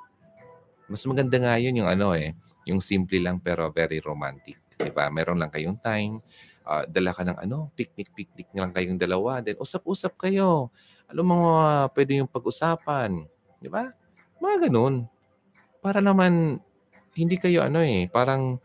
Mas 0.88 1.04
maganda 1.04 1.36
nga 1.36 1.60
yun 1.60 1.84
yung 1.84 1.90
ano 1.92 2.16
eh, 2.16 2.32
yung 2.64 2.80
simple 2.80 3.20
lang 3.20 3.36
pero 3.38 3.68
very 3.68 4.00
romantic. 4.00 4.56
Diba? 4.80 5.12
Meron 5.12 5.36
lang 5.36 5.52
kayong 5.52 5.76
time, 5.84 6.16
uh, 6.64 6.88
dala 6.88 7.12
ka 7.12 7.24
ng 7.24 7.38
ano, 7.44 7.68
picnic-picnic 7.76 8.48
lang 8.56 8.72
kayong 8.72 8.96
dalawa. 8.96 9.44
Then 9.44 9.60
usap-usap 9.60 10.16
kayo. 10.16 10.72
Mo, 11.12 11.36
uh, 11.60 11.88
pwede 11.92 12.20
yung 12.20 12.28
pag-usapan. 12.28 13.28
Di 13.60 13.68
ba? 13.68 13.92
Mga 14.40 14.68
ganun. 14.68 15.08
Para 15.84 16.00
naman, 16.00 16.60
hindi 17.12 17.36
kayo 17.36 17.64
ano 17.64 17.84
eh, 17.84 18.06
parang, 18.08 18.56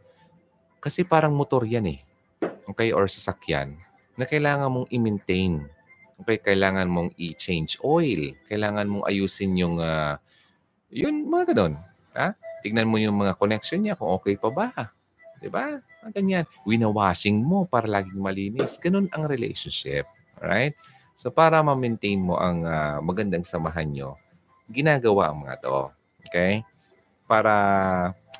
kasi 0.79 1.03
parang 1.03 1.35
motor 1.35 1.67
yan 1.67 1.87
eh. 1.91 1.99
Okay? 2.67 2.95
Or 2.95 3.07
sasakyan 3.07 3.75
na 4.13 4.29
kailangan 4.29 4.69
mong 4.69 4.87
i-maintain. 4.93 5.65
Okay? 6.21 6.37
Kailangan 6.41 6.85
mong 6.89 7.15
i-change 7.17 7.81
oil. 7.81 8.35
Kailangan 8.45 8.85
mong 8.89 9.05
ayusin 9.09 9.57
yung, 9.57 9.81
uh, 9.81 10.19
yun, 10.93 11.25
mga 11.25 11.53
ganun. 11.55 11.73
Ha? 12.13 12.37
Tignan 12.61 12.89
mo 12.89 13.01
yung 13.01 13.17
mga 13.17 13.33
connection 13.39 13.81
niya 13.81 13.97
kung 13.97 14.13
okay 14.13 14.37
pa 14.37 14.49
ba. 14.53 14.69
Di 15.41 15.49
ba? 15.49 15.81
Ganyan. 16.13 16.47
Winawashing 16.63 17.41
mo 17.41 17.67
para 17.67 17.89
laging 17.89 18.21
malinis. 18.21 18.79
Ganun 18.79 19.09
ang 19.11 19.27
relationship. 19.27 20.07
Alright? 20.39 20.77
So 21.13 21.29
para 21.29 21.61
ma-maintain 21.61 22.19
mo 22.19 22.39
ang 22.39 22.65
uh, 22.65 22.97
magandang 23.03 23.45
samahan 23.45 23.89
nyo, 23.89 24.17
ginagawa 24.71 25.29
ang 25.29 25.45
mga 25.45 25.55
to. 25.61 25.91
Okay? 26.29 26.63
Para, 27.27 27.53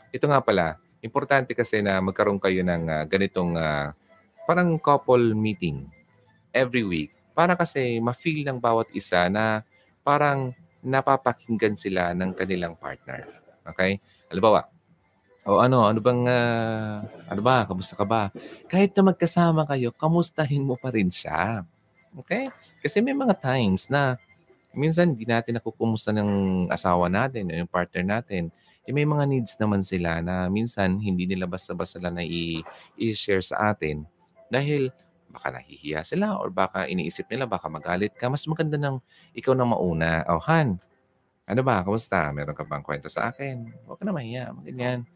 ito 0.09 0.25
nga 0.25 0.39
pala, 0.39 0.79
importante 1.03 1.51
kasi 1.51 1.83
na 1.83 1.99
magkaroon 1.99 2.39
kayo 2.39 2.63
ng 2.63 2.83
uh, 2.87 3.03
ganitong 3.05 3.59
uh, 3.59 3.91
parang 4.47 4.75
couple 4.79 5.35
meeting 5.35 5.87
every 6.55 6.83
week. 6.83 7.11
Para 7.33 7.57
kasi 7.57 7.97
ma-feel 7.97 8.45
ng 8.45 8.61
bawat 8.61 8.89
isa 8.93 9.25
na 9.27 9.65
parang 10.05 10.53
napapakinggan 10.83 11.73
sila 11.73 12.13
ng 12.13 12.31
kanilang 12.37 12.77
partner. 12.77 13.25
Okay? 13.73 13.97
Halimbawa, 14.29 14.67
o 15.43 15.59
ano, 15.59 15.83
ano 15.83 15.99
bang, 15.99 16.23
uh, 16.23 17.03
ano 17.27 17.41
ba, 17.43 17.67
kamusta 17.67 17.99
ka 17.99 18.05
ba? 18.07 18.31
Kahit 18.71 18.95
na 18.95 19.11
magkasama 19.11 19.67
kayo, 19.67 19.91
kamustahin 19.91 20.63
mo 20.63 20.79
pa 20.79 20.91
rin 20.91 21.11
siya. 21.11 21.67
Okay? 22.15 22.47
Kasi 22.79 23.03
may 23.03 23.15
mga 23.15 23.35
times 23.39 23.91
na 23.91 24.15
minsan 24.75 25.13
hindi 25.13 25.27
natin 25.27 25.59
nakukumusta 25.59 26.11
ng 26.11 26.65
asawa 26.71 27.07
natin 27.07 27.49
o 27.49 27.53
yung 27.53 27.69
partner 27.69 28.03
natin. 28.03 28.49
Eh, 28.83 28.91
may 28.91 29.07
mga 29.07 29.23
needs 29.27 29.55
naman 29.55 29.79
sila 29.79 30.19
na 30.19 30.51
minsan 30.51 30.99
hindi 30.99 31.23
nila 31.23 31.47
basta-basta 31.47 32.03
na 32.03 32.19
i-share 32.99 33.39
sa 33.39 33.71
atin 33.71 34.03
dahil 34.51 34.91
baka 35.33 35.49
nahihiya 35.49 36.05
sila 36.05 36.37
or 36.37 36.53
baka 36.53 36.85
iniisip 36.85 37.25
nila 37.33 37.49
baka 37.49 37.65
magalit 37.65 38.13
ka. 38.13 38.29
Mas 38.29 38.45
maganda 38.45 38.77
ng 38.77 39.01
ikaw 39.33 39.57
na 39.57 39.65
mauna. 39.65 40.21
Oh, 40.29 40.37
Han, 40.45 40.77
ano 41.49 41.61
ba? 41.65 41.81
Kamusta? 41.81 42.29
Meron 42.29 42.53
ka 42.53 42.61
bang 42.61 42.85
kwento 42.85 43.09
sa 43.09 43.33
akin? 43.33 43.65
Huwag 43.89 43.97
ka 43.97 44.05
na 44.05 44.13
mahiya. 44.13 44.53
Ganyan. 44.61 45.09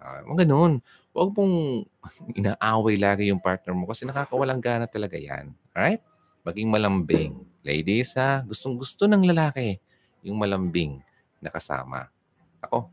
Uh, 0.00 0.24
mga 0.32 0.48
ganun. 0.48 0.80
Huwag 1.12 1.30
mong 1.36 1.86
inaaway 2.40 2.96
lagi 2.96 3.28
yung 3.28 3.38
partner 3.38 3.76
mo 3.76 3.84
kasi 3.86 4.08
nakakawalang 4.08 4.58
gana 4.58 4.88
talaga 4.88 5.20
yan. 5.20 5.52
Alright? 5.76 6.00
Maging 6.42 6.72
malambing. 6.72 7.44
Ladies, 7.62 8.18
ha? 8.18 8.42
Gustong 8.42 8.74
gusto 8.74 9.06
ng 9.06 9.22
lalaki 9.22 9.78
yung 10.26 10.40
malambing 10.40 10.98
na 11.38 11.52
kasama. 11.52 12.10
Ako, 12.64 12.90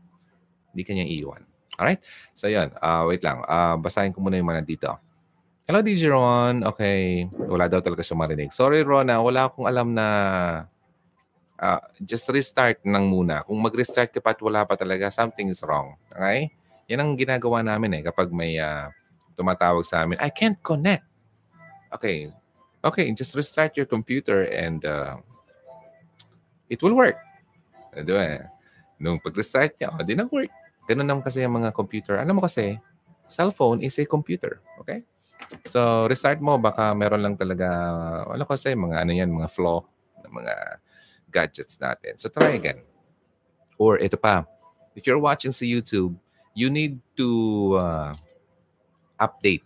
hindi 0.70 0.82
kanya 0.86 1.02
iiwan. 1.08 1.42
Alright? 1.74 2.04
So, 2.36 2.46
yun. 2.46 2.70
Uh, 2.78 3.08
wait 3.10 3.24
lang. 3.26 3.42
Uh, 3.48 3.74
basahin 3.80 4.14
ko 4.14 4.22
muna 4.22 4.38
yung 4.38 4.46
mga 4.46 4.62
dito. 4.62 4.90
Hello, 5.70 5.86
DJ 5.86 6.10
Ron. 6.10 6.66
Okay. 6.66 7.30
Wala 7.30 7.70
daw 7.70 7.78
talaga 7.78 8.02
siya 8.02 8.18
marinig. 8.18 8.50
Sorry, 8.50 8.82
Ron. 8.82 9.06
Wala 9.06 9.46
akong 9.46 9.70
alam 9.70 9.94
na 9.94 10.06
uh, 11.62 11.80
just 12.02 12.26
restart 12.26 12.82
nang 12.82 13.06
muna. 13.06 13.46
Kung 13.46 13.62
mag-restart 13.62 14.10
ka 14.10 14.18
pa 14.18 14.34
at 14.34 14.42
wala 14.42 14.66
pa 14.66 14.74
talaga, 14.74 15.14
something 15.14 15.46
is 15.46 15.62
wrong. 15.62 15.94
Okay? 16.10 16.50
Yan 16.90 17.06
ang 17.06 17.14
ginagawa 17.14 17.62
namin 17.62 17.94
eh 17.94 18.02
kapag 18.02 18.34
may 18.34 18.58
uh, 18.58 18.90
tumatawag 19.38 19.86
sa 19.86 20.02
amin, 20.02 20.18
I 20.18 20.34
can't 20.34 20.58
connect. 20.58 21.06
Okay. 21.94 22.34
Okay, 22.82 23.06
just 23.14 23.38
restart 23.38 23.78
your 23.78 23.86
computer 23.86 24.50
and 24.50 24.82
uh, 24.82 25.22
it 26.66 26.82
will 26.82 26.98
work. 26.98 27.22
Di 27.94 28.10
ba? 28.10 28.42
Nung 28.98 29.22
pag-restart 29.22 29.78
niya, 29.78 29.94
oh, 29.94 30.02
di 30.02 30.18
nag-work. 30.18 30.50
Ganun 30.90 31.06
naman 31.06 31.22
kasi 31.22 31.46
yung 31.46 31.62
mga 31.62 31.70
computer. 31.70 32.18
Alam 32.18 32.42
mo 32.42 32.42
kasi, 32.42 32.74
cellphone 33.30 33.86
is 33.86 33.94
a 34.02 34.04
computer. 34.10 34.58
Okay? 34.82 35.06
So, 35.66 36.06
restart 36.06 36.38
mo. 36.42 36.58
Baka 36.58 36.94
meron 36.94 37.22
lang 37.22 37.34
talaga, 37.36 37.68
wala 38.26 38.44
kasi, 38.46 38.74
mga 38.74 39.02
ano 39.02 39.12
yan, 39.12 39.30
mga 39.30 39.50
flaw 39.50 39.82
ng 40.26 40.32
mga 40.32 40.54
gadgets 41.30 41.78
natin. 41.78 42.18
So, 42.18 42.30
try 42.30 42.58
again. 42.58 42.82
Or 43.80 43.96
ito 43.96 44.20
pa, 44.20 44.44
if 44.92 45.06
you're 45.06 45.22
watching 45.22 45.52
sa 45.52 45.64
YouTube, 45.64 46.14
you 46.52 46.68
need 46.68 47.00
to 47.16 47.30
uh, 47.78 48.12
update 49.16 49.64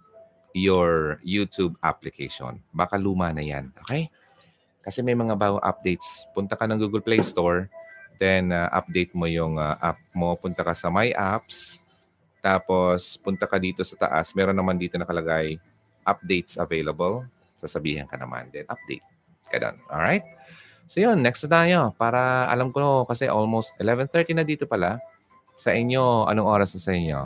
your 0.54 1.18
YouTube 1.26 1.74
application. 1.82 2.62
Baka 2.70 2.94
luma 2.94 3.34
na 3.34 3.42
yan. 3.42 3.74
Okay? 3.82 4.06
Kasi 4.84 5.02
may 5.02 5.16
mga 5.16 5.34
bagong 5.34 5.64
updates. 5.64 6.28
Punta 6.30 6.54
ka 6.54 6.68
ng 6.68 6.78
Google 6.78 7.02
Play 7.02 7.24
Store, 7.24 7.66
then 8.22 8.52
uh, 8.54 8.70
update 8.70 9.10
mo 9.16 9.26
yung 9.26 9.58
uh, 9.58 9.74
app 9.80 9.98
mo. 10.14 10.36
Punta 10.38 10.62
ka 10.62 10.76
sa 10.76 10.92
My 10.92 11.10
Apps, 11.16 11.82
tapos 12.44 13.16
punta 13.24 13.48
ka 13.48 13.56
dito 13.56 13.80
sa 13.80 13.96
taas. 13.96 14.36
Meron 14.36 14.52
naman 14.52 14.76
dito 14.76 15.00
nakalagay 15.00 15.56
updates 16.04 16.60
available. 16.60 17.24
Sasabihin 17.56 18.04
ka 18.04 18.20
naman, 18.20 18.52
then 18.52 18.68
update. 18.68 19.00
Ganun. 19.48 19.80
Alright? 19.88 20.28
So 20.84 21.00
yun, 21.00 21.24
next 21.24 21.48
na 21.48 21.64
tayo. 21.64 21.80
Para 21.96 22.44
alam 22.52 22.68
ko 22.68 23.08
kasi 23.08 23.24
almost 23.24 23.72
11.30 23.80 24.36
na 24.36 24.44
dito 24.44 24.68
pala. 24.68 25.00
Sa 25.56 25.72
inyo, 25.72 26.28
anong 26.28 26.44
oras 26.44 26.76
na 26.76 26.80
sa 26.84 26.92
inyo? 26.92 27.24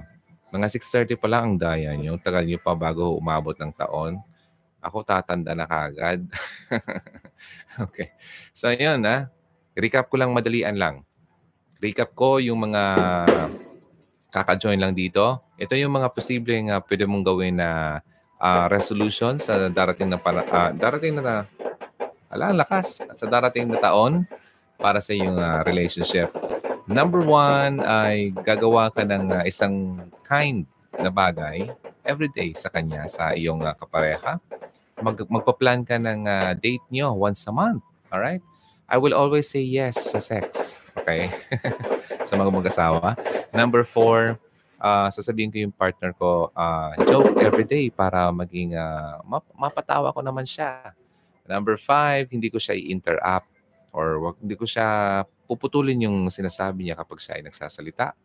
Mga 0.55 0.67
6.30 1.11 1.19
pa 1.19 1.27
lang 1.27 1.43
ang 1.43 1.57
daya 1.59 1.91
nyo. 1.99 2.15
Tagal 2.23 2.47
nyo 2.47 2.63
pa 2.63 2.79
bago 2.79 3.19
umabot 3.19 3.59
ng 3.59 3.75
taon. 3.75 4.23
Ako 4.79 5.03
tatanda 5.03 5.59
na 5.59 5.67
kagad. 5.67 6.23
okay. 7.85 8.15
So, 8.55 8.71
yun 8.71 9.03
ha. 9.03 9.27
Recap 9.75 10.07
ko 10.07 10.15
lang 10.15 10.31
madalian 10.31 10.79
lang. 10.79 11.03
Recap 11.83 12.15
ko 12.15 12.39
yung 12.39 12.71
mga 12.71 12.83
kaka-join 14.29 14.79
lang 14.79 14.93
dito. 14.93 15.41
Ito 15.57 15.75
yung 15.75 15.97
mga 15.97 16.13
posibleng 16.13 16.69
uh, 16.73 16.81
pwede 16.85 17.05
mong 17.09 17.25
gawin 17.25 17.57
na 17.59 18.01
uh, 18.39 18.67
resolution 18.71 19.37
sa 19.41 19.69
darating 19.69 20.09
na 20.09 20.19
para, 20.21 20.45
uh, 20.47 20.71
darating 20.73 21.19
na 21.19 21.45
ala 22.29 22.53
lakas 22.53 23.01
at 23.05 23.17
sa 23.17 23.27
darating 23.27 23.73
na 23.73 23.81
taon 23.81 24.29
para 24.77 25.01
sa 25.01 25.17
iyong 25.17 25.37
uh, 25.37 25.65
relationship. 25.65 26.31
Number 26.89 27.21
one 27.21 27.85
ay 27.85 28.33
gagawa 28.33 28.89
ka 28.89 29.05
ng 29.05 29.25
uh, 29.33 29.45
isang 29.45 30.01
kind 30.25 30.65
na 30.97 31.13
bagay 31.13 31.69
every 32.05 32.33
day 32.33 32.57
sa 32.57 32.73
kanya, 32.73 33.05
sa 33.09 33.37
iyong 33.37 33.61
uh, 33.61 33.77
kapareha. 33.77 34.41
Mag 34.99 35.21
magpa-plan 35.29 35.85
ka 35.85 36.01
ng 36.01 36.25
uh, 36.25 36.53
date 36.57 36.85
nyo 36.89 37.13
once 37.13 37.45
a 37.49 37.53
month. 37.53 37.85
All 38.09 38.21
right? 38.21 38.41
I 38.89 38.97
will 38.97 39.13
always 39.13 39.45
say 39.45 39.61
yes 39.61 40.01
sa 40.01 40.17
sex. 40.17 40.81
Okay? 40.97 41.29
sa 42.29 42.41
mga 42.41 42.49
mag-asawa. 42.49 43.21
Number 43.53 43.85
four, 43.85 44.41
uh, 44.81 45.09
sasabihin 45.13 45.53
ko 45.53 45.61
yung 45.61 45.77
partner 45.77 46.17
ko, 46.17 46.49
uh, 46.57 46.97
joke 47.05 47.37
every 47.45 47.69
day 47.69 47.93
para 47.93 48.33
maging 48.33 48.73
uh, 48.73 49.21
map- 49.29 49.53
mapatawa 49.53 50.09
ko 50.09 50.25
naman 50.25 50.49
siya. 50.49 50.97
Number 51.45 51.77
five, 51.77 52.33
hindi 52.33 52.49
ko 52.49 52.57
siya 52.57 52.81
i-interrupt 52.81 53.49
or 53.93 54.37
hindi 54.41 54.57
ko 54.57 54.65
siya 54.65 55.21
puputulin 55.45 56.09
yung 56.09 56.33
sinasabi 56.33 56.89
niya 56.89 56.97
kapag 56.97 57.21
siya 57.21 57.41
ay 57.41 57.43
nagsasalita. 57.45 58.17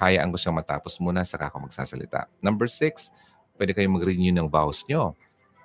Hayaan 0.00 0.32
ko 0.32 0.40
siyang 0.40 0.56
matapos 0.56 0.96
muna 0.96 1.28
saka 1.28 1.52
ako 1.52 1.68
magsasalita. 1.68 2.24
Number 2.40 2.72
six, 2.72 3.12
pwede 3.60 3.76
kayong 3.76 4.00
mag-renew 4.00 4.32
ng 4.32 4.48
vows 4.48 4.80
nyo. 4.88 5.12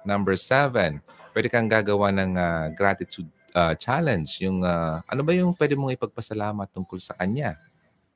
Number 0.03 0.35
seven, 0.35 0.99
pwede 1.31 1.47
kang 1.47 1.71
gagawa 1.71 2.11
ng 2.11 2.31
uh, 2.35 2.67
gratitude 2.75 3.31
uh, 3.55 3.73
challenge. 3.77 4.41
Yung, 4.43 4.65
uh, 4.65 4.99
ano 5.05 5.21
ba 5.21 5.31
yung 5.31 5.53
pwede 5.55 5.77
mong 5.77 5.95
ipagpasalamat 5.95 6.67
tungkol 6.73 6.99
sa 6.99 7.15
kanya 7.15 7.55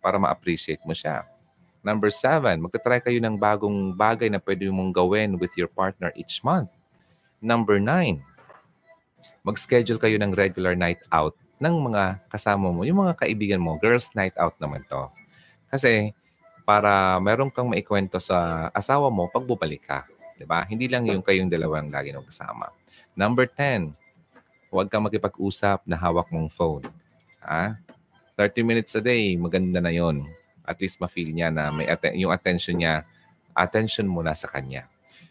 para 0.02 0.18
ma-appreciate 0.18 0.82
mo 0.84 0.92
siya. 0.94 1.24
Number 1.86 2.12
seven, 2.12 2.60
magta-try 2.60 3.00
kayo 3.00 3.22
ng 3.24 3.40
bagong 3.40 3.96
bagay 3.96 4.28
na 4.28 4.42
pwede 4.44 4.68
mong 4.68 4.92
gawin 4.92 5.40
with 5.40 5.54
your 5.56 5.72
partner 5.72 6.12
each 6.20 6.44
month. 6.44 6.68
Number 7.40 7.80
nine, 7.80 8.20
mag-schedule 9.46 10.02
kayo 10.02 10.20
ng 10.20 10.36
regular 10.36 10.76
night 10.76 11.00
out 11.14 11.38
ng 11.58 11.76
mga 11.90 12.22
kasama 12.30 12.70
mo, 12.70 12.86
yung 12.86 13.02
mga 13.08 13.18
kaibigan 13.18 13.62
mo, 13.62 13.80
girls 13.80 14.12
night 14.14 14.36
out 14.38 14.54
naman 14.60 14.86
to. 14.86 15.10
Kasi 15.72 16.14
para 16.68 17.16
meron 17.24 17.48
kang 17.48 17.72
maikwento 17.72 18.20
sa 18.20 18.68
asawa 18.76 19.08
mo 19.08 19.32
pag 19.32 19.48
bubalik 19.48 19.88
ka. 19.88 20.04
Di 20.38 20.44
ba? 20.44 20.68
Hindi 20.68 20.86
lang 20.92 21.08
yung 21.08 21.24
kayong 21.24 21.50
dalawang 21.50 21.90
lagi 21.90 22.12
nang 22.14 22.28
kasama. 22.28 22.70
Number 23.18 23.50
10, 23.50 23.96
Huwag 24.68 24.92
kang 24.92 25.08
makipag-usap 25.08 25.88
na 25.88 25.96
hawak 25.96 26.28
mong 26.28 26.52
phone. 26.52 26.84
Ha? 27.40 27.80
30 28.36 28.62
minutes 28.68 28.94
a 28.94 29.02
day, 29.02 29.34
maganda 29.40 29.80
na 29.80 29.90
yon. 29.90 30.28
At 30.68 30.78
least 30.84 31.00
ma-feel 31.00 31.32
niya 31.32 31.50
na 31.50 31.72
may 31.72 31.88
atten- 31.88 32.20
yung 32.20 32.30
attention 32.30 32.78
niya, 32.78 33.08
attention 33.56 34.06
mo 34.06 34.20
na 34.20 34.36
sa 34.36 34.52
kanya. 34.52 34.86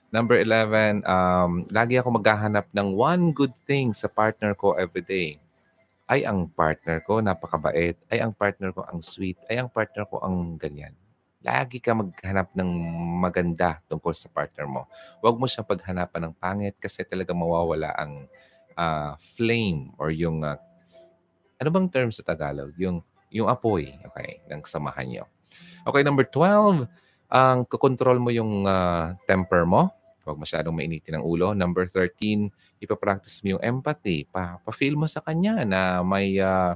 Number 0.08 0.40
11, 0.40 1.04
um, 1.04 1.68
lagi 1.68 2.00
ako 2.00 2.16
maghahanap 2.16 2.66
ng 2.72 2.88
one 2.96 3.36
good 3.36 3.52
thing 3.68 3.92
sa 3.92 4.08
partner 4.08 4.56
ko 4.56 4.72
every 4.74 5.04
day. 5.04 5.36
Ay, 6.08 6.24
ang 6.24 6.48
partner 6.48 7.02
ko 7.02 7.18
napakabait. 7.18 7.98
Ay, 8.08 8.22
ang 8.22 8.32
partner 8.32 8.72
ko 8.72 8.86
ang 8.86 9.02
sweet. 9.02 9.36
Ay, 9.50 9.58
ang 9.60 9.68
partner 9.68 10.06
ko 10.06 10.22
ang 10.22 10.54
ganyan. 10.56 10.94
Lagi 11.42 11.82
ka 11.82 11.92
maghanap 11.92 12.54
ng 12.56 12.70
maganda 13.20 13.82
tungkol 13.90 14.14
sa 14.14 14.30
partner 14.30 14.64
mo. 14.70 14.86
Huwag 15.20 15.36
mo 15.36 15.44
siyang 15.50 15.66
paghanapan 15.66 16.30
ng 16.30 16.34
pangit 16.38 16.74
kasi 16.78 17.02
talaga 17.02 17.34
mawawala 17.34 17.90
ang 17.98 18.24
uh, 18.76 19.16
flame 19.18 19.90
or 19.96 20.12
yung 20.12 20.44
uh, 20.44 20.60
ano 21.56 21.68
bang 21.72 21.88
term 21.88 22.10
sa 22.12 22.22
Tagalog? 22.22 22.76
Yung 22.76 23.00
yung 23.32 23.50
apoy, 23.50 23.90
okay, 24.06 24.40
ng 24.46 24.62
samahan 24.62 25.06
niyo. 25.08 25.24
Okay, 25.82 26.06
number 26.06 26.24
12, 26.24 26.86
ang 27.26 27.58
um, 27.62 27.66
kokontrol 27.66 28.22
mo 28.22 28.30
yung 28.30 28.64
uh, 28.64 29.18
temper 29.26 29.66
mo. 29.66 29.90
Huwag 30.26 30.38
masyadong 30.38 30.74
mainitin 30.74 31.18
ng 31.18 31.24
ulo. 31.26 31.54
Number 31.54 31.86
13, 31.86 32.50
ipapractice 32.82 33.42
mo 33.42 33.58
yung 33.58 33.62
empathy. 33.62 34.26
Pa, 34.26 34.58
pa-feel 34.62 34.98
mo 34.98 35.06
sa 35.06 35.22
kanya 35.22 35.62
na 35.62 36.02
may 36.02 36.38
uh, 36.42 36.74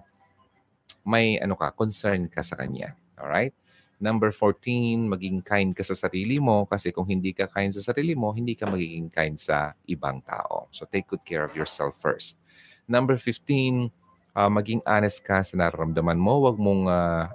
may 1.02 1.38
ano 1.42 1.58
ka, 1.58 1.74
concern 1.74 2.30
ka 2.30 2.42
sa 2.42 2.54
kanya. 2.54 2.94
All 3.18 3.30
right? 3.30 3.54
Number 4.00 4.32
14, 4.32 5.12
maging 5.12 5.44
kind 5.44 5.76
ka 5.76 5.84
sa 5.84 5.92
sarili 5.92 6.40
mo 6.40 6.64
kasi 6.64 6.88
kung 6.88 7.04
hindi 7.04 7.36
ka 7.36 7.52
kind 7.52 7.68
sa 7.68 7.84
sarili 7.84 8.16
mo, 8.16 8.32
hindi 8.32 8.56
ka 8.56 8.64
magiging 8.64 9.12
kind 9.12 9.36
sa 9.36 9.76
ibang 9.84 10.24
tao. 10.24 10.72
So 10.72 10.88
take 10.88 11.04
good 11.12 11.20
care 11.20 11.44
of 11.44 11.52
yourself 11.52 12.00
first. 12.00 12.40
Number 12.88 13.20
15, 13.20 13.92
uh, 14.32 14.48
maging 14.48 14.80
honest 14.88 15.20
ka 15.20 15.44
sa 15.44 15.52
nararamdaman 15.52 16.16
mo. 16.16 16.40
Huwag 16.40 16.56
mong 16.56 16.88
uh, 16.88 17.28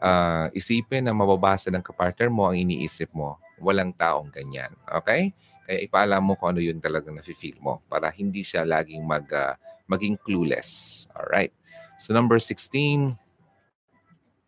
uh, 0.00 0.46
isipin 0.56 1.04
na 1.04 1.12
mababasa 1.12 1.68
ng 1.68 1.84
kapartner 1.84 2.32
mo 2.32 2.48
ang 2.48 2.56
iniisip 2.56 3.12
mo. 3.12 3.36
Walang 3.60 3.92
taong 3.92 4.32
ganyan. 4.32 4.72
Okay? 4.88 5.36
Kaya 5.68 5.84
ipaalam 5.84 6.24
mo 6.24 6.32
kung 6.32 6.56
ano 6.56 6.64
yun 6.64 6.80
talagang 6.80 7.12
nafe-feel 7.12 7.60
mo 7.60 7.84
para 7.92 8.08
hindi 8.08 8.40
siya 8.40 8.64
laging 8.64 9.04
mag, 9.04 9.28
uh, 9.28 9.52
maging 9.84 10.16
clueless. 10.16 11.04
Alright. 11.12 11.52
So 12.00 12.16
number 12.16 12.40
16, 12.40 13.20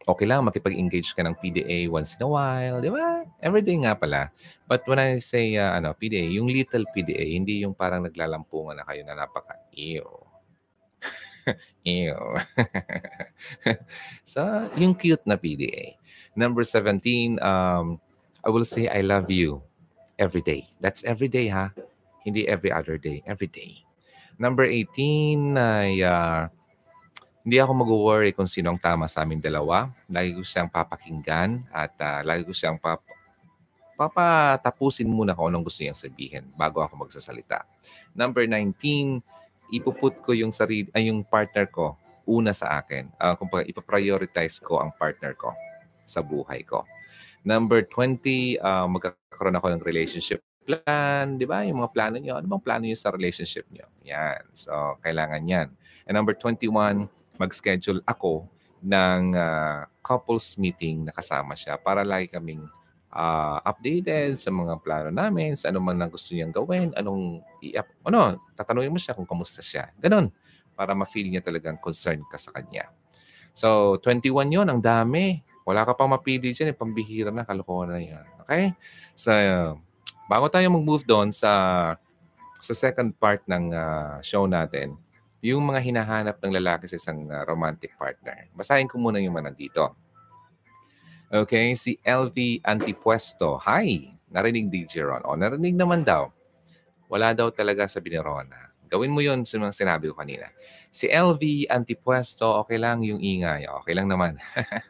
okay 0.09 0.25
lang 0.25 0.49
makipag-engage 0.49 1.13
ka 1.13 1.21
ng 1.21 1.37
PDA 1.37 1.85
once 1.93 2.17
in 2.17 2.25
a 2.25 2.31
while, 2.33 2.81
di 2.81 2.89
ba? 2.89 3.29
Everyday 3.45 3.77
nga 3.85 3.93
pala. 3.93 4.33
But 4.65 4.89
when 4.89 4.97
I 4.97 5.21
say 5.21 5.61
uh, 5.61 5.77
ano, 5.77 5.93
PDA, 5.93 6.33
yung 6.33 6.49
little 6.49 6.89
PDA, 6.97 7.37
hindi 7.37 7.61
yung 7.61 7.77
parang 7.77 8.09
naglalampungan 8.09 8.81
na 8.81 8.89
kayo 8.89 9.05
na 9.05 9.21
napaka-ew. 9.21 10.09
ew. 11.85 12.21
so, 14.33 14.41
yung 14.81 14.97
cute 14.97 15.23
na 15.29 15.37
PDA. 15.37 16.01
Number 16.33 16.65
17, 16.65 17.37
um, 17.45 18.01
I 18.41 18.49
will 18.49 18.65
say 18.65 18.89
I 18.89 19.05
love 19.05 19.29
you 19.29 19.61
every 20.17 20.41
day. 20.41 20.73
That's 20.81 21.05
every 21.05 21.29
day, 21.29 21.53
ha? 21.53 21.77
Hindi 22.25 22.49
every 22.49 22.73
other 22.73 22.97
day. 22.97 23.21
Every 23.29 23.49
day. 23.49 23.85
Number 24.41 24.65
18, 24.65 25.59
ay 25.59 26.01
uh, 26.01 26.49
hindi 27.49 27.65
ako 27.65 27.81
mag-worry 27.81 28.37
kung 28.37 28.45
sino 28.45 28.69
ang 28.69 28.77
tama 28.77 29.09
sa 29.09 29.25
amin 29.25 29.41
dalawa. 29.41 29.89
Lagi 30.13 30.37
ko 30.37 30.45
siyang 30.45 30.69
papakinggan 30.69 31.65
at 31.73 31.97
uh, 31.97 32.21
lagi 32.21 32.45
ko 32.45 32.53
siyang 32.53 32.77
pap 32.77 33.01
papatapusin 33.97 35.09
muna 35.09 35.33
kung 35.33 35.49
anong 35.49 35.65
gusto 35.65 35.81
niyang 35.81 35.97
sabihin 35.97 36.45
bago 36.61 36.85
ako 36.85 37.09
magsasalita. 37.09 37.65
Number 38.13 38.45
19, 38.45 39.25
ipuput 39.73 40.21
ko 40.21 40.37
yung 40.37 40.53
sarili 40.53 40.93
ay 40.93 41.09
yung 41.09 41.25
partner 41.25 41.73
ko 41.73 41.97
una 42.29 42.53
sa 42.53 42.85
akin. 42.85 43.09
Uh, 43.17 43.33
kung 43.41 43.49
ipa-prioritize 43.49 44.61
ko 44.61 44.85
ang 44.85 44.93
partner 44.93 45.33
ko 45.33 45.57
sa 46.05 46.21
buhay 46.21 46.61
ko. 46.69 46.85
Number 47.49 47.81
20, 47.81 48.61
uh, 48.61 48.85
magkakaroon 48.93 49.57
ako 49.57 49.73
ng 49.73 49.83
relationship 49.89 50.45
plan, 50.69 51.41
di 51.41 51.49
ba? 51.49 51.65
Yung 51.65 51.81
mga 51.81 51.97
plano 51.97 52.21
niyo. 52.21 52.37
Ano 52.37 52.45
bang 52.45 52.61
plano 52.61 52.85
niyo 52.85 53.01
sa 53.01 53.09
relationship 53.09 53.65
niyo? 53.73 53.89
Yan. 54.05 54.45
So, 54.53 55.01
kailangan 55.01 55.49
yan. 55.49 55.73
And 56.05 56.13
number 56.13 56.37
21, 56.37 57.09
mag-schedule 57.39 58.03
ako 58.05 58.45
ng 58.83 59.35
uh, 59.35 59.87
couples 60.03 60.59
meeting 60.59 61.07
na 61.07 61.13
kasama 61.15 61.59
siya 61.59 61.79
para 61.79 62.07
lagi 62.07 62.31
kaming 62.31 62.63
uh, 63.13 63.59
updated 63.65 64.37
sa 64.37 64.51
mga 64.53 64.79
plano 64.83 65.11
namin, 65.11 65.57
sa 65.57 65.73
ano 65.73 65.81
man 65.81 65.99
gusto 66.11 66.35
niyang 66.35 66.53
gawin, 66.55 66.93
anong 66.95 67.43
i-up, 67.65 67.89
ano, 68.05 68.39
tatanungin 68.55 68.93
mo 68.93 69.01
siya 69.01 69.17
kung 69.17 69.29
kamusta 69.29 69.65
siya. 69.65 69.91
Ganon. 69.99 70.31
Para 70.79 70.95
ma-feel 70.95 71.27
niya 71.27 71.43
talagang 71.43 71.75
concern 71.83 72.23
ka 72.31 72.39
sa 72.39 72.55
kanya. 72.55 72.87
So, 73.51 73.99
21 74.07 74.55
yon 74.55 74.69
ang 74.71 74.79
dami. 74.79 75.43
Wala 75.67 75.83
ka 75.83 75.99
pang 75.99 76.07
mapili 76.07 76.55
dyan, 76.55 76.71
eh, 76.71 76.77
pambihira 76.77 77.35
na, 77.35 77.43
kalokohan 77.43 77.91
na 77.91 77.99
yan. 77.99 78.27
Okay? 78.47 78.71
So, 79.19 79.35
bago 80.31 80.47
tayo 80.47 80.71
mag-move 80.71 81.03
doon 81.03 81.35
sa 81.35 81.51
sa 82.59 82.75
second 82.75 83.15
part 83.19 83.43
ng 83.51 83.75
uh, 83.75 84.19
show 84.23 84.47
natin, 84.47 84.95
yung 85.39 85.71
mga 85.71 85.81
hinahanap 85.83 86.37
ng 86.43 86.53
lalaki 86.59 86.91
sa 86.91 86.99
isang 86.99 87.31
uh, 87.31 87.47
romantic 87.47 87.95
partner. 87.95 88.51
Basahin 88.55 88.91
ko 88.91 88.99
muna 88.99 89.23
yung 89.23 89.39
mga 89.39 89.55
nandito. 89.55 89.95
Okay, 91.29 91.77
si 91.77 92.01
LV 92.03 92.65
Antipuesto. 92.65 93.61
Hi! 93.63 94.17
Narinig 94.33 94.73
DJ 94.73 95.05
Ron. 95.05 95.23
O, 95.29 95.37
narinig 95.37 95.77
naman 95.77 96.03
daw. 96.03 96.33
Wala 97.09 97.33
daw 97.33 97.49
talaga 97.49 97.89
sa 97.89 98.01
ni 98.01 98.17
Rona. 98.17 98.69
Gawin 98.89 99.13
mo 99.13 99.21
yun 99.21 99.45
sa 99.45 99.61
mga 99.61 99.77
sinabi 99.77 100.09
ko 100.09 100.17
kanina. 100.17 100.49
Si 100.89 101.09
LV 101.09 101.69
Antipuesto, 101.69 102.49
okay 102.65 102.81
lang 102.81 103.05
yung 103.05 103.21
ingay. 103.21 103.69
Okay 103.69 103.93
lang 103.93 104.09
naman. 104.09 104.41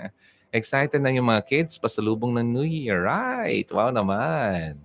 Excited 0.54 1.02
na 1.02 1.10
yung 1.10 1.26
mga 1.26 1.42
kids 1.44 1.74
pasalubong 1.76 2.38
ng 2.38 2.46
New 2.54 2.66
Year. 2.66 3.02
Right! 3.02 3.66
Wow 3.74 3.90
naman. 3.90 4.78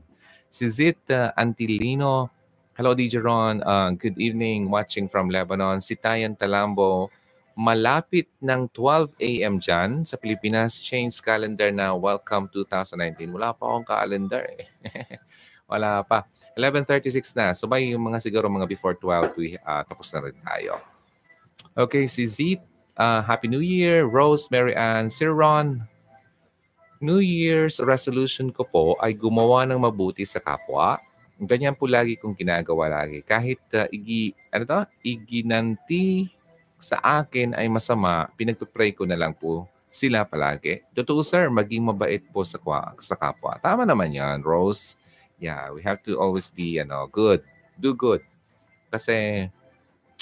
Si 0.50 0.66
Zit 0.70 1.02
uh, 1.14 1.30
Antilino, 1.38 2.34
Hello, 2.74 2.98
DJ 2.98 3.22
Ron. 3.22 3.62
Uh, 3.62 3.94
good 3.94 4.18
evening. 4.18 4.66
Watching 4.66 5.06
from 5.06 5.30
Lebanon. 5.30 5.78
Si 5.78 5.94
Tayan 5.94 6.34
Talambo. 6.34 7.06
Malapit 7.54 8.26
ng 8.42 8.66
12 8.74 9.14
a.m. 9.22 9.62
dyan 9.62 10.02
sa 10.10 10.18
Pilipinas. 10.18 10.82
Change 10.82 11.14
calendar 11.22 11.70
na 11.70 11.94
welcome 11.94 12.50
2019. 12.50 13.30
Wala 13.30 13.54
pa 13.54 13.70
akong 13.70 13.86
calendar 13.86 14.42
eh. 14.58 14.66
Wala 15.70 16.02
pa. 16.02 16.26
11.36 16.58 17.14
na. 17.38 17.54
So 17.54 17.70
by 17.70 17.78
yung 17.78 18.10
mga 18.10 18.26
siguro 18.26 18.50
mga 18.50 18.66
before 18.66 18.98
12, 18.98 19.38
we, 19.38 19.54
uh, 19.54 19.86
tapos 19.86 20.10
na 20.10 20.26
rin 20.26 20.38
tayo. 20.42 20.82
Okay, 21.78 22.10
si 22.10 22.26
Zit. 22.26 22.62
Uh, 22.98 23.22
Happy 23.22 23.46
New 23.54 23.62
Year. 23.62 24.10
Rose, 24.10 24.50
Mary 24.50 24.74
Ann, 24.74 25.14
Sir 25.14 25.30
Ron. 25.30 25.86
New 26.98 27.22
Year's 27.22 27.78
resolution 27.78 28.50
ko 28.50 28.66
po 28.66 28.98
ay 28.98 29.14
gumawa 29.14 29.62
ng 29.70 29.78
mabuti 29.78 30.26
sa 30.26 30.42
kapwa 30.42 30.98
Ganyan 31.46 31.76
po 31.78 31.86
lagi 31.88 32.20
kong 32.20 32.36
ginagawa 32.36 33.02
lagi. 33.02 33.24
Kahit 33.24 33.60
uh, 33.76 33.88
igi, 33.92 34.36
ano 34.50 34.64
to, 34.64 34.80
iginanti 35.04 36.32
sa 36.84 37.00
akin 37.24 37.56
ay 37.56 37.72
masama, 37.72 38.28
pinagpipray 38.36 38.92
ko 38.92 39.08
na 39.08 39.16
lang 39.16 39.32
po 39.32 39.64
sila 39.94 40.26
palagi. 40.28 40.84
Totoo 40.92 41.22
sir, 41.22 41.48
maging 41.48 41.86
mabait 41.86 42.20
po 42.34 42.44
sa, 42.44 42.58
sa 43.00 43.16
kapwa. 43.16 43.56
Tama 43.62 43.88
naman 43.88 44.12
yan, 44.12 44.42
Rose. 44.44 45.00
Yeah, 45.38 45.72
we 45.72 45.86
have 45.86 46.02
to 46.10 46.20
always 46.20 46.52
be 46.52 46.82
ano, 46.82 47.08
good. 47.08 47.40
Do 47.80 47.96
good. 47.96 48.26
Kasi 48.92 49.48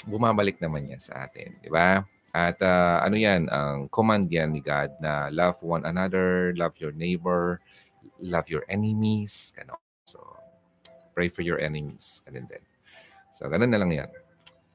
bumabalik 0.06 0.62
naman 0.62 0.86
yan 0.86 1.02
sa 1.02 1.26
atin. 1.26 1.58
Di 1.58 1.72
ba? 1.72 2.06
At 2.32 2.56
uh, 2.64 3.04
ano 3.04 3.16
yan, 3.18 3.50
ang 3.50 3.92
command 3.92 4.30
yan 4.30 4.56
ni 4.56 4.64
God 4.64 4.96
na 5.02 5.28
love 5.28 5.60
one 5.60 5.84
another, 5.84 6.56
love 6.56 6.72
your 6.80 6.94
neighbor, 6.96 7.60
love 8.22 8.48
your 8.48 8.64
enemies. 8.72 9.52
Ano. 9.60 9.81
Pray 11.12 11.28
for 11.28 11.44
your 11.44 11.60
enemies. 11.60 12.20
Ganun 12.26 12.48
din. 12.48 12.64
So, 13.32 13.48
ganun 13.48 13.72
na 13.72 13.80
lang 13.80 13.92
yan. 13.92 14.10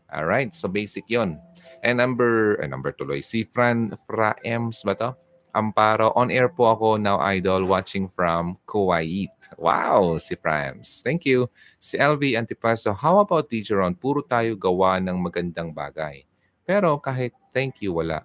Alright, 0.07 0.55
so 0.55 0.71
basic 0.71 1.03
yon. 1.11 1.35
And 1.83 1.99
number, 1.99 2.57
eh, 2.63 2.67
number 2.69 2.95
tuloy, 2.95 3.19
si 3.19 3.43
Fran 3.43 3.91
Fraems 4.07 4.81
ba 4.88 4.95
to? 4.95 5.11
Amparo, 5.57 6.13
on 6.13 6.29
air 6.29 6.53
po 6.53 6.69
ako 6.69 7.01
now 7.01 7.17
idol 7.17 7.65
watching 7.65 8.05
from 8.13 8.61
Kuwait. 8.69 9.33
Wow, 9.57 10.21
si 10.21 10.38
Fraems. 10.38 11.01
Thank 11.01 11.25
you. 11.25 11.49
Si 11.81 11.97
LV 11.97 12.38
Antipaso, 12.38 12.93
how 12.93 13.17
about 13.19 13.49
Teacher 13.49 13.81
Ron? 13.81 13.97
Puro 13.97 14.21
tayo 14.21 14.53
gawa 14.53 15.01
ng 15.01 15.17
magandang 15.17 15.73
bagay. 15.73 16.23
Pero 16.61 17.01
kahit 17.01 17.33
thank 17.49 17.81
you, 17.81 17.97
wala. 17.97 18.21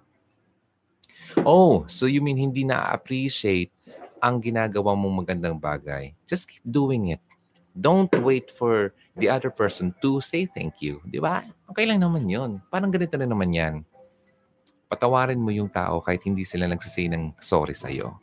Oh, 1.41 1.89
so 1.89 2.05
you 2.05 2.21
mean 2.21 2.37
hindi 2.37 2.67
na-appreciate 2.67 3.73
ang 4.21 4.37
ginagawa 4.37 4.93
mong 4.93 5.25
magandang 5.25 5.57
bagay? 5.57 6.13
Just 6.29 6.47
keep 6.47 6.63
doing 6.63 7.17
it. 7.17 7.23
Don't 7.73 8.13
wait 8.21 8.53
for 8.53 8.93
the 9.17 9.25
other 9.29 9.49
person 9.49 9.93
to 10.05 10.21
say 10.21 10.45
thank 10.45 10.77
you. 10.77 11.01
Di 11.09 11.17
ba? 11.17 11.41
Okay 11.73 11.89
lang 11.89 12.05
naman 12.05 12.29
yun. 12.29 12.61
Parang 12.69 12.93
ganito 12.93 13.17
na 13.17 13.25
naman 13.25 13.49
yan. 13.49 13.75
Patawarin 14.85 15.41
mo 15.41 15.49
yung 15.49 15.69
tao 15.69 15.97
kahit 15.97 16.21
hindi 16.21 16.45
sila 16.45 16.69
nagsasay 16.69 17.09
ng 17.09 17.41
sorry 17.41 17.73
sa'yo. 17.73 18.13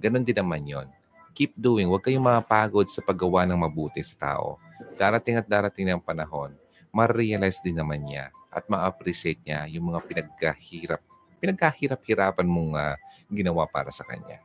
Ganon 0.00 0.24
din 0.24 0.40
naman 0.40 0.64
yon. 0.64 0.88
Keep 1.36 1.52
doing. 1.52 1.84
Huwag 1.92 2.00
kayong 2.00 2.24
mapagod 2.24 2.88
sa 2.88 3.04
paggawa 3.04 3.44
ng 3.44 3.60
mabuti 3.60 4.00
sa 4.00 4.16
tao. 4.32 4.56
Darating 4.96 5.36
at 5.36 5.44
darating 5.44 5.92
ng 5.92 6.00
panahon, 6.00 6.56
ma-realize 6.88 7.60
din 7.60 7.76
naman 7.76 8.08
niya 8.08 8.32
at 8.48 8.64
ma-appreciate 8.72 9.42
niya 9.44 9.68
yung 9.68 9.92
mga 9.92 10.00
pinagkahirap, 10.06 11.02
pinagkahirap-hirapan 11.44 12.46
mong 12.48 12.72
uh, 12.72 12.96
ginawa 13.28 13.68
para 13.68 13.92
sa 13.92 14.06
kanya. 14.08 14.40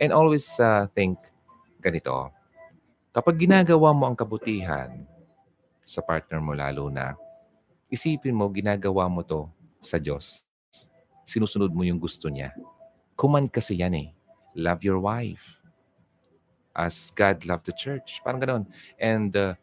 And 0.00 0.16
always 0.16 0.48
uh, 0.56 0.88
think 0.96 1.20
ganito, 1.82 2.30
kapag 3.12 3.46
ginagawa 3.46 3.92
mo 3.92 4.08
ang 4.08 4.16
kabutihan 4.16 5.04
sa 5.84 6.00
partner 6.00 6.40
mo 6.40 6.56
lalo 6.56 6.88
na, 6.88 7.14
isipin 7.92 8.32
mo, 8.32 8.48
ginagawa 8.48 9.04
mo 9.12 9.20
to 9.20 9.52
sa 9.84 10.00
Diyos. 10.00 10.48
Sinusunod 11.28 11.68
mo 11.70 11.84
yung 11.84 12.00
gusto 12.00 12.32
niya. 12.32 12.56
Kuman 13.14 13.52
kasi 13.52 13.76
yan 13.76 13.92
eh. 13.92 14.08
Love 14.56 14.80
your 14.80 14.98
wife. 14.98 15.60
As 16.72 17.12
God 17.12 17.44
loved 17.44 17.68
the 17.68 17.76
church. 17.76 18.24
Parang 18.24 18.40
ganon. 18.40 18.64
And 18.96 19.28
uh, 19.36 19.54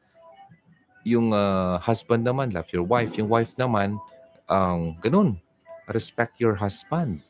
yung 1.01 1.33
uh, 1.33 1.81
husband 1.81 2.21
naman, 2.21 2.53
love 2.53 2.69
your 2.69 2.85
wife. 2.85 3.17
Yung 3.17 3.33
wife 3.33 3.57
naman, 3.57 3.97
um, 4.45 4.93
ganun. 5.01 5.41
Respect 5.89 6.37
your 6.37 6.53
husband. 6.53 7.25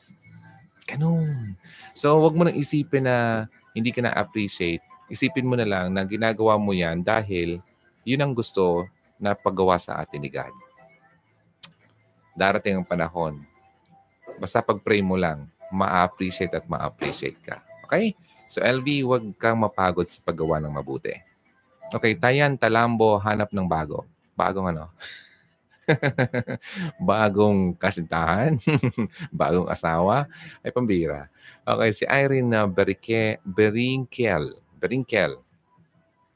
Ganun. 0.83 1.55
So, 1.95 2.19
wag 2.19 2.35
mo 2.35 2.43
nang 2.43 2.59
isipin 2.59 3.07
na 3.07 3.47
hindi 3.71 3.95
ka 3.95 4.03
na-appreciate. 4.03 4.83
Isipin 5.09 5.49
mo 5.49 5.57
na 5.57 5.65
lang 5.65 5.89
na 5.89 6.05
ginagawa 6.05 6.55
mo 6.55 6.71
yan 6.71 7.01
dahil 7.01 7.59
yun 8.05 8.21
ang 8.21 8.33
gusto 8.33 8.85
na 9.19 9.35
paggawa 9.35 9.75
sa 9.81 9.99
atin 9.99 10.21
ni 10.21 10.29
God. 10.31 10.53
Darating 12.37 12.79
ang 12.79 12.87
panahon. 12.87 13.43
Basta 14.39 14.63
pag-pray 14.63 15.03
mo 15.03 15.19
lang, 15.19 15.49
ma-appreciate 15.73 16.55
at 16.55 16.63
ma-appreciate 16.69 17.35
ka. 17.43 17.59
Okay? 17.83 18.15
So, 18.47 18.63
LV, 18.63 18.87
wag 19.05 19.25
kang 19.35 19.59
mapagod 19.59 20.07
sa 20.07 20.23
paggawa 20.23 20.57
ng 20.63 20.71
mabuti. 20.71 21.13
Okay, 21.89 22.13
Tayan 22.15 22.55
Talambo, 22.55 23.17
hanap 23.17 23.49
ng 23.51 23.65
bago. 23.65 24.05
Bagong 24.37 24.71
ano? 24.71 24.93
bagong 27.09 27.73
kasintahan? 27.75 28.61
bagong 29.33 29.67
asawa? 29.67 30.29
Ay, 30.61 30.69
pambira. 30.69 31.27
Okay, 31.65 31.89
si 31.93 32.03
Irene 32.05 32.65
Berike, 32.69 33.41
Berinkel. 33.41 34.53
Berinkel. 34.79 35.35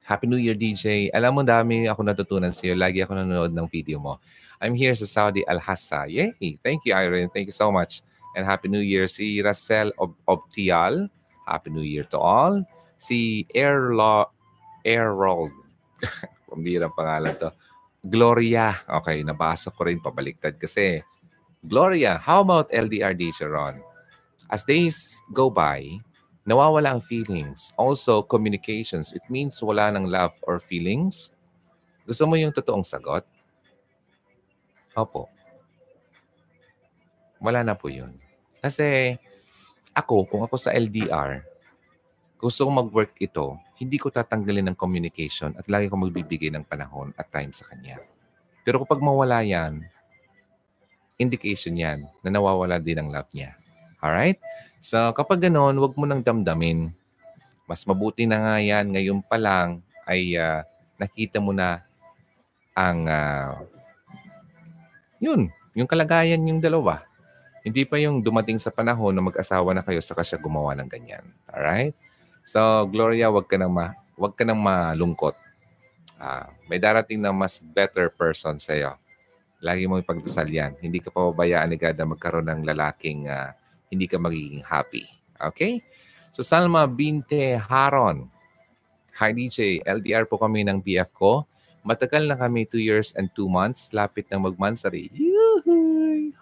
Happy 0.03 0.27
New 0.27 0.35
Year, 0.35 0.53
DJ. 0.53 1.07
Alam 1.15 1.39
mo, 1.39 1.41
dami 1.47 1.87
ako 1.87 2.03
natutunan 2.03 2.51
sa 2.51 2.67
iyo. 2.67 2.75
Lagi 2.75 2.99
ako 2.99 3.15
nanonood 3.15 3.55
ng 3.55 3.67
video 3.71 4.03
mo. 4.03 4.19
I'm 4.59 4.75
here 4.75 4.91
sa 4.99 5.07
Saudi 5.07 5.47
Al-Hassa. 5.47 6.11
Yay! 6.11 6.59
Thank 6.59 6.83
you, 6.83 6.91
Irene. 6.91 7.31
Thank 7.31 7.47
you 7.47 7.55
so 7.55 7.71
much. 7.71 8.03
And 8.35 8.43
Happy 8.43 8.67
New 8.67 8.83
Year. 8.83 9.07
Si 9.07 9.39
Rasel 9.39 9.95
Ob 9.95 10.11
Obtial. 10.27 11.07
Happy 11.47 11.71
New 11.71 11.87
Year 11.87 12.03
to 12.11 12.19
all. 12.19 12.67
Si 12.99 13.47
Airlaw 13.55 14.27
Errol. 14.83 15.47
Pambirang 16.51 16.91
pangalan 16.99 17.39
to. 17.39 17.49
Gloria. 18.03 18.83
Okay, 18.83 19.23
nabasa 19.23 19.71
ko 19.71 19.87
rin 19.87 20.03
pabaliktad 20.03 20.59
kasi. 20.59 20.99
Gloria, 21.63 22.19
how 22.19 22.43
about 22.43 22.67
LDRD, 22.75 23.31
Sharon? 23.31 23.79
As 24.51 24.67
days 24.67 25.23
go 25.31 25.47
by, 25.47 26.03
nawawala 26.43 26.95
ang 26.95 27.01
feelings. 27.03 27.71
Also, 27.79 28.23
communications. 28.23 29.15
It 29.15 29.23
means 29.31 29.59
wala 29.63 29.91
ng 29.95 30.07
love 30.07 30.35
or 30.43 30.59
feelings. 30.59 31.31
Gusto 32.03 32.27
mo 32.27 32.35
yung 32.35 32.51
totoong 32.51 32.83
sagot? 32.83 33.23
Opo. 34.93 35.31
Wala 37.39 37.63
na 37.63 37.75
po 37.75 37.87
yun. 37.87 38.15
Kasi 38.59 39.15
ako, 39.95 40.27
kung 40.27 40.43
ako 40.43 40.55
sa 40.59 40.75
LDR, 40.75 41.43
gusto 42.39 42.67
kong 42.67 42.87
mag-work 42.87 43.15
ito, 43.23 43.55
hindi 43.79 43.95
ko 43.95 44.11
tatanggalin 44.11 44.71
ng 44.71 44.77
communication 44.79 45.55
at 45.55 45.67
lagi 45.71 45.87
ko 45.87 45.95
magbibigay 45.95 46.51
ng 46.51 46.67
panahon 46.67 47.15
at 47.15 47.31
time 47.31 47.55
sa 47.55 47.63
kanya. 47.71 48.03
Pero 48.67 48.83
kapag 48.83 48.99
mawala 48.99 49.43
yan, 49.43 49.83
indication 51.15 51.75
yan 51.75 52.03
na 52.19 52.29
nawawala 52.31 52.79
din 52.83 52.99
ang 52.99 53.09
love 53.11 53.31
niya. 53.31 53.55
Alright? 54.03 54.39
So 54.83 54.99
kapag 55.15 55.47
ganoon, 55.47 55.79
wag 55.79 55.95
mo 55.95 56.03
nang 56.03 56.19
damdamin. 56.19 56.91
Mas 57.63 57.87
mabuti 57.87 58.27
na 58.27 58.43
nga 58.43 58.55
yan 58.59 58.91
ngayon 58.91 59.23
pa 59.23 59.39
lang 59.39 59.79
ay 60.03 60.35
uh, 60.35 60.59
nakita 60.99 61.39
mo 61.39 61.55
na 61.55 61.79
ang 62.75 63.07
uh, 63.07 63.63
yun, 65.23 65.47
yung 65.71 65.87
kalagayan 65.87 66.43
yung 66.43 66.59
dalawa. 66.59 66.99
Hindi 67.63 67.87
pa 67.87 67.95
yung 67.95 68.19
dumating 68.19 68.59
sa 68.59 68.75
panahon 68.75 69.15
na 69.15 69.23
mag-asawa 69.23 69.71
na 69.71 69.79
kayo 69.87 70.03
sa 70.03 70.19
siya 70.19 70.35
gumawa 70.35 70.75
ng 70.75 70.91
ganyan. 70.91 71.23
Alright? 71.47 71.95
So, 72.43 72.59
Gloria, 72.91 73.31
wag 73.31 73.47
ka 73.47 73.55
nang 73.55 73.71
ma 73.71 73.95
wag 74.19 74.35
ka 74.35 74.43
nang 74.43 74.59
malungkot. 74.59 75.39
Uh, 76.19 76.51
may 76.67 76.75
darating 76.75 77.23
na 77.23 77.31
mas 77.31 77.55
better 77.71 78.11
person 78.11 78.59
sa 78.59 78.75
iyo. 78.75 78.99
Lagi 79.63 79.87
mo 79.87 79.95
ipagdasal 79.95 80.51
yan. 80.51 80.75
Hindi 80.83 80.99
ka 80.99 81.07
pababayaan 81.07 81.71
God 81.79 81.95
na 81.95 82.11
magkaroon 82.11 82.47
ng 82.51 82.61
lalaking 82.67 83.31
uh, 83.31 83.55
hindi 83.93 84.09
ka 84.09 84.17
magiging 84.17 84.65
happy. 84.65 85.05
Okay? 85.37 85.79
So, 86.33 86.41
Salma 86.41 86.89
Binte 86.89 87.61
Haron. 87.61 88.25
Hi 89.21 89.29
DJ, 89.29 89.85
LDR 89.85 90.25
po 90.25 90.41
kami 90.41 90.65
ng 90.65 90.81
BF 90.81 91.13
ko. 91.13 91.45
Matagal 91.85 92.25
na 92.25 92.33
kami 92.33 92.65
2 92.65 92.81
years 92.81 93.13
and 93.13 93.29
2 93.37 93.45
months. 93.45 93.93
Lapit 93.93 94.25
ng 94.33 94.49
magmansari. 94.49 95.13
Yuhuy! 95.13 96.33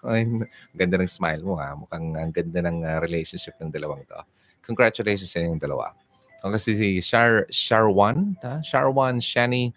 Ganda 0.72 0.96
ng 0.96 1.10
smile 1.10 1.44
mo 1.44 1.60
ha. 1.60 1.76
Mukhang 1.76 2.16
ang 2.16 2.32
ganda 2.32 2.64
ng 2.64 2.80
uh, 2.80 2.98
relationship 3.04 3.60
ng 3.60 3.68
dalawang 3.68 4.00
to. 4.08 4.16
Congratulations 4.64 5.28
sa 5.28 5.44
inyong 5.44 5.60
dalawa. 5.60 5.92
Kasi 6.40 6.74
si 6.74 6.88
Shar, 7.04 7.44
Sharwan, 7.52 8.40
ha? 8.40 8.64
Sharwan 8.64 9.20
Shani. 9.20 9.76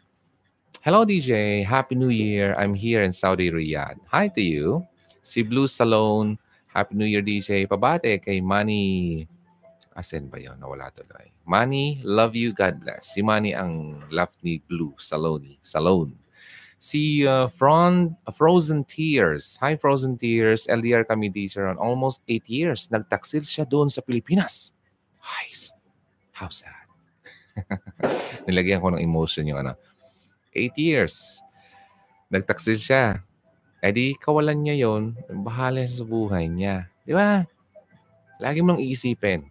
Hello 0.79 1.03
DJ, 1.03 1.61
Happy 1.67 1.99
New 1.99 2.13
Year. 2.13 2.55
I'm 2.55 2.71
here 2.71 3.03
in 3.03 3.11
Saudi 3.11 3.51
Riyadh. 3.51 3.99
Hi 4.15 4.31
to 4.31 4.41
you. 4.41 4.85
Si 5.19 5.43
Blue 5.43 5.67
Salone, 5.67 6.39
Happy 6.75 6.99
New 6.99 7.07
Year 7.07 7.23
DJ. 7.23 7.63
Pabate 7.71 8.19
kay 8.19 8.43
Manny. 8.43 9.23
Asen 9.95 10.27
ba 10.27 10.35
yun? 10.35 10.59
Nawala 10.59 10.91
tuloy. 10.91 11.31
Manny, 11.47 12.03
love 12.03 12.35
you, 12.35 12.51
God 12.51 12.83
bless. 12.83 13.15
Si 13.15 13.23
Manny 13.23 13.55
ang 13.55 14.03
love 14.11 14.35
ni 14.43 14.59
Blue 14.67 14.91
Salone. 14.99 15.55
Salone. 15.63 16.11
Si 16.75 17.23
uh, 17.23 17.47
Fron, 17.47 18.19
Frozen 18.35 18.83
Tears. 18.83 19.55
Hi, 19.63 19.79
Frozen 19.79 20.19
Tears. 20.19 20.67
LDR 20.67 21.07
kami 21.07 21.31
teacher 21.31 21.71
on 21.71 21.79
almost 21.79 22.27
8 22.27 22.43
years. 22.51 22.91
Nagtaksil 22.91 23.47
siya 23.47 23.63
doon 23.63 23.87
sa 23.87 24.03
Pilipinas. 24.03 24.75
Ay, 25.23 25.55
how 26.35 26.51
sad. 26.51 26.85
Nilagyan 28.47 28.83
ko 28.83 28.91
ng 28.91 29.01
emotion 29.01 29.47
yung 29.47 29.63
ano. 29.63 29.79
Eight 30.51 30.75
years. 30.75 31.39
Nagtaksil 32.27 32.79
siya. 32.79 33.23
Eh 33.85 33.93
di, 33.93 34.17
kawalan 34.17 34.65
niya 34.65 34.81
yon 34.81 35.13
Bahala 35.45 35.85
sa 35.85 36.01
buhay 36.01 36.49
niya. 36.49 36.89
Di 37.05 37.13
ba? 37.13 37.45
Lagi 38.41 38.65
mong 38.65 38.81
iisipin. 38.81 39.45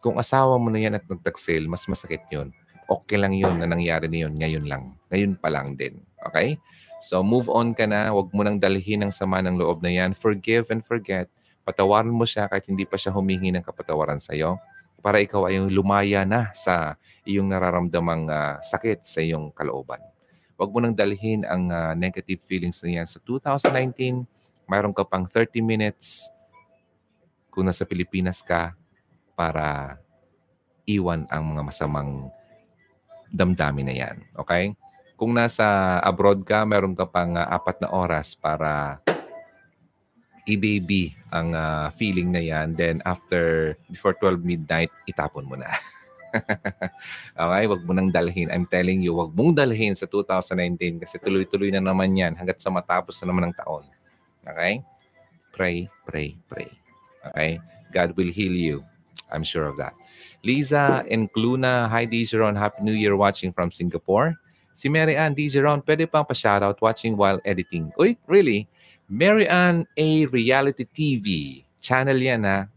Kung 0.00 0.16
asawa 0.16 0.56
mo 0.56 0.72
na 0.72 0.80
yan 0.80 0.96
at 0.96 1.04
nagtaksil, 1.04 1.68
mas 1.68 1.84
masakit 1.84 2.24
yon 2.32 2.56
Okay 2.88 3.20
lang 3.20 3.36
yun 3.36 3.60
na 3.60 3.68
nangyari 3.68 4.08
na 4.08 4.24
yun 4.24 4.32
ngayon 4.32 4.64
lang. 4.64 4.96
Ngayon 5.12 5.36
pa 5.36 5.52
lang 5.52 5.76
din. 5.76 6.00
Okay? 6.32 6.56
So 7.04 7.20
move 7.20 7.52
on 7.52 7.76
ka 7.76 7.84
na. 7.84 8.08
Huwag 8.08 8.32
mo 8.32 8.40
nang 8.48 8.56
dalhin 8.56 9.04
ang 9.04 9.12
sama 9.12 9.44
ng 9.44 9.60
loob 9.60 9.84
na 9.84 9.92
yan. 9.92 10.16
Forgive 10.16 10.72
and 10.72 10.80
forget 10.80 11.28
patawarin 11.70 12.10
mo 12.10 12.26
siya 12.26 12.50
kahit 12.50 12.66
hindi 12.66 12.82
pa 12.82 12.98
siya 12.98 13.14
humingi 13.14 13.54
ng 13.54 13.62
kapatawaran 13.62 14.18
sa 14.18 14.34
iyo 14.34 14.58
para 14.98 15.22
ikaw 15.22 15.46
ay 15.46 15.62
lumaya 15.70 16.26
na 16.26 16.50
sa 16.50 16.98
iyong 17.22 17.46
nararamdamang 17.46 18.26
uh, 18.26 18.58
sakit 18.58 19.06
sa 19.06 19.22
iyong 19.22 19.54
kalooban. 19.54 20.02
Huwag 20.60 20.76
mo 20.76 20.78
nang 20.84 20.92
dalhin 20.92 21.40
ang 21.48 21.72
uh, 21.72 21.96
negative 21.96 22.44
feelings 22.44 22.84
na 22.84 23.00
yan. 23.00 23.08
Sa 23.08 23.16
2019, 23.24 24.28
mayroon 24.68 24.92
ka 24.92 25.08
pang 25.08 25.24
30 25.24 25.64
minutes 25.64 26.28
kung 27.48 27.64
nasa 27.64 27.88
Pilipinas 27.88 28.44
ka 28.44 28.76
para 29.32 29.96
iwan 30.84 31.24
ang 31.32 31.56
mga 31.56 31.64
masamang 31.64 32.28
damdamin 33.32 33.88
na 33.88 33.94
yan. 34.04 34.16
Okay? 34.36 34.76
Kung 35.16 35.32
nasa 35.32 35.96
abroad 36.04 36.44
ka, 36.44 36.68
meron 36.68 36.92
ka 36.92 37.08
pang 37.08 37.40
uh, 37.40 37.48
apat 37.48 37.80
na 37.80 37.88
oras 37.88 38.36
para 38.36 39.00
i-baby 40.44 41.16
ang 41.32 41.56
uh, 41.56 41.88
feeling 41.96 42.28
na 42.28 42.44
yan. 42.44 42.76
Then 42.76 43.00
after, 43.08 43.74
before 43.88 44.12
12 44.12 44.44
midnight, 44.44 44.92
itapon 45.08 45.48
mo 45.48 45.56
na. 45.56 45.72
okay, 47.42 47.64
wag 47.66 47.82
mo 47.84 47.92
nang 47.94 48.10
dalhin. 48.10 48.50
I'm 48.50 48.66
telling 48.66 49.02
you, 49.02 49.14
wag 49.18 49.34
mong 49.34 49.58
dalhin 49.58 49.94
sa 49.94 50.06
2019 50.06 51.02
kasi 51.02 51.16
tuloy-tuloy 51.18 51.74
na 51.74 51.82
naman 51.82 52.14
yan 52.14 52.38
hanggat 52.38 52.62
sa 52.62 52.70
matapos 52.70 53.18
na 53.22 53.30
naman 53.30 53.50
ng 53.50 53.54
taon. 53.58 53.84
Okay? 54.46 54.82
Pray, 55.52 55.90
pray, 56.06 56.38
pray. 56.46 56.70
Okay? 57.26 57.50
God 57.90 58.14
will 58.14 58.30
heal 58.30 58.54
you. 58.54 58.86
I'm 59.30 59.42
sure 59.42 59.66
of 59.66 59.78
that. 59.78 59.94
Liza 60.42 61.04
and 61.10 61.28
Cluna, 61.32 61.86
hi 61.90 62.06
Dijeron, 62.06 62.56
Happy 62.56 62.82
New 62.82 62.96
Year 62.96 63.14
watching 63.14 63.52
from 63.52 63.70
Singapore. 63.70 64.34
Si 64.72 64.88
Mary 64.88 65.14
Ann 65.18 65.34
Dijeron, 65.34 65.84
pwede 65.84 66.08
pang 66.08 66.24
pa-shoutout 66.24 66.80
watching 66.80 67.12
while 67.18 67.38
editing. 67.44 67.92
Uy, 68.00 68.16
really? 68.24 68.64
Mary 69.10 69.44
Ann 69.50 69.84
A. 69.98 70.24
Reality 70.30 70.86
TV. 70.86 71.60
Channel 71.82 72.16
yan 72.16 72.46
ha. 72.46 72.70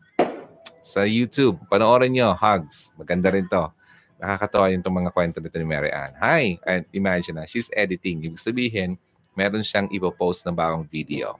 Sa 0.83 1.07
YouTube. 1.07 1.63
Panoorin 1.71 2.11
nyo. 2.11 2.35
Hugs. 2.35 2.91
Maganda 2.99 3.31
rin 3.31 3.47
to. 3.47 3.71
Nakakatawa 4.19 4.67
yung 4.71 4.83
itong 4.83 4.99
mga 4.99 5.11
kwento 5.15 5.39
nito 5.39 5.55
ni 5.55 5.67
Mary 5.67 5.91
Ann. 5.91 6.11
Hi! 6.19 6.59
And 6.67 6.83
imagine 6.91 7.39
na, 7.39 7.47
she's 7.47 7.71
editing. 7.71 8.23
Ibig 8.23 8.39
sabihin, 8.39 8.99
meron 9.35 9.63
siyang 9.63 9.87
ipopost 9.95 10.43
na 10.43 10.51
bagong 10.51 10.83
video. 10.87 11.39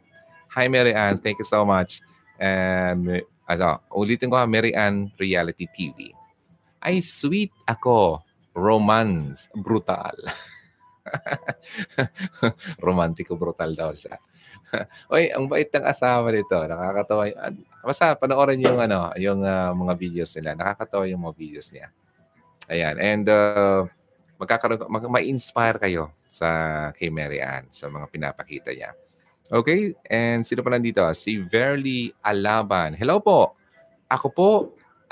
Hi, 0.56 0.72
Mary 0.72 0.96
Ann. 0.96 1.20
Thank 1.20 1.44
you 1.44 1.48
so 1.48 1.68
much. 1.68 2.00
Um, 2.40 3.24
ano, 3.48 3.84
ulitin 3.92 4.32
ko 4.32 4.40
ha, 4.40 4.48
Mary 4.48 4.72
Ann 4.72 5.12
Reality 5.20 5.68
TV. 5.68 6.16
Ay, 6.80 7.04
sweet 7.04 7.52
ako. 7.68 8.24
Romance. 8.56 9.52
Brutal. 9.56 10.16
Romantiko 12.86 13.36
brutal 13.36 13.76
daw 13.76 13.92
siya. 13.92 14.16
Oy, 15.14 15.30
ang 15.30 15.46
bait 15.46 15.70
ng 15.70 15.86
asawa 15.86 16.30
nito. 16.34 16.58
Nakakatawa. 16.58 17.30
Basta 17.84 18.18
panoorin 18.18 18.62
yung 18.64 18.80
ano, 18.80 19.14
yung 19.18 19.42
uh, 19.44 19.72
mga 19.74 19.94
videos 19.98 20.32
nila. 20.38 20.58
Nakakatawa 20.58 21.06
yung 21.10 21.24
mga 21.26 21.36
videos 21.38 21.68
niya. 21.70 21.88
Ayan. 22.72 22.96
And 22.98 23.26
uh, 23.30 23.86
magkakaroon, 24.40 24.88
mag, 24.90 25.06
ma-inspire 25.10 25.78
kayo 25.78 26.12
sa 26.34 26.90
kay 26.98 27.14
Mary 27.14 27.40
Ann 27.44 27.70
sa 27.70 27.88
mga 27.92 28.10
pinapakita 28.10 28.74
niya. 28.74 28.98
Okay? 29.54 29.94
And 30.10 30.42
sino 30.42 30.66
pa 30.66 30.74
nandito? 30.74 31.04
Si 31.14 31.38
Verly 31.38 32.10
Alaban. 32.26 32.98
Hello 32.98 33.22
po. 33.22 33.54
Ako 34.10 34.28
po 34.32 34.52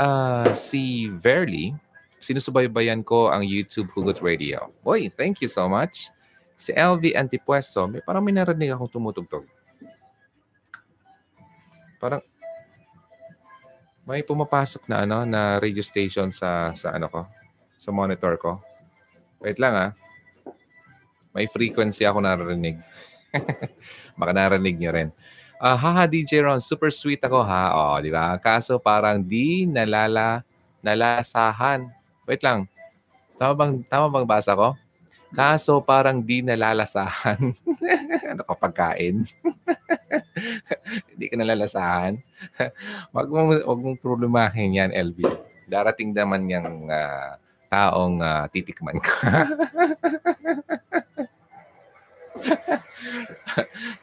uh, 0.01 0.49
si 0.57 1.13
Verly. 1.21 1.75
Sinusubaybayan 2.21 3.01
ko 3.01 3.33
ang 3.33 3.41
YouTube 3.41 3.89
Hugot 3.97 4.21
Radio. 4.21 4.69
Boy, 4.85 5.09
thank 5.09 5.41
you 5.41 5.49
so 5.49 5.65
much. 5.65 6.13
Si 6.61 6.69
LV 6.77 7.17
Antipuesto, 7.17 7.89
may 7.89 8.05
parang 8.05 8.21
may 8.21 8.37
narinig 8.37 8.69
akong 8.69 8.93
tumutugtog. 8.93 9.49
Parang 11.97 12.21
may 14.05 14.21
pumapasok 14.21 14.85
na 14.85 15.01
ano 15.01 15.25
na 15.25 15.57
radio 15.57 15.81
station 15.81 16.29
sa 16.29 16.69
sa 16.77 16.93
ano 16.93 17.09
ko, 17.09 17.25
sa 17.81 17.89
monitor 17.89 18.37
ko. 18.37 18.61
Wait 19.41 19.57
lang 19.57 19.73
ah. 19.73 19.91
May 21.33 21.49
frequency 21.49 22.05
ako 22.05 22.21
narinig. 22.21 22.77
Baka 24.19 24.29
narinig 24.29 24.77
niyo 24.77 24.93
rin. 24.93 25.09
Uh, 25.57 25.77
haha, 25.77 26.05
DJ 26.05 26.45
Ron, 26.45 26.61
super 26.61 26.93
sweet 26.93 27.25
ako 27.25 27.41
ha. 27.41 27.73
Oh, 27.73 27.97
di 27.97 28.13
ba? 28.13 28.37
Kaso 28.37 28.77
parang 28.77 29.17
di 29.17 29.65
nalala, 29.65 30.45
nalasahan. 30.85 31.89
Wait 32.29 32.45
lang. 32.45 32.69
Tama 33.41 33.57
bang, 33.57 33.73
tama 33.89 34.13
bang 34.13 34.25
basa 34.29 34.53
ko? 34.53 34.77
Kaso 35.31 35.79
parang 35.79 36.19
di 36.19 36.43
nalalasahan. 36.43 37.39
ano 38.31 38.41
ka 38.43 38.55
pagkain? 38.59 39.23
Hindi 41.15 41.25
ka 41.31 41.35
nalalasahan. 41.39 42.19
wag 43.15 43.27
mo 43.31 43.55
wag 43.55 43.79
mong 43.79 43.99
problemahin 44.03 44.75
yan, 44.75 44.91
LB. 44.91 45.23
Darating 45.71 46.11
naman 46.11 46.51
yung 46.51 46.91
uh, 46.91 47.39
taong 47.71 48.19
uh, 48.19 48.43
titikman 48.51 48.99
ka. 48.99 49.47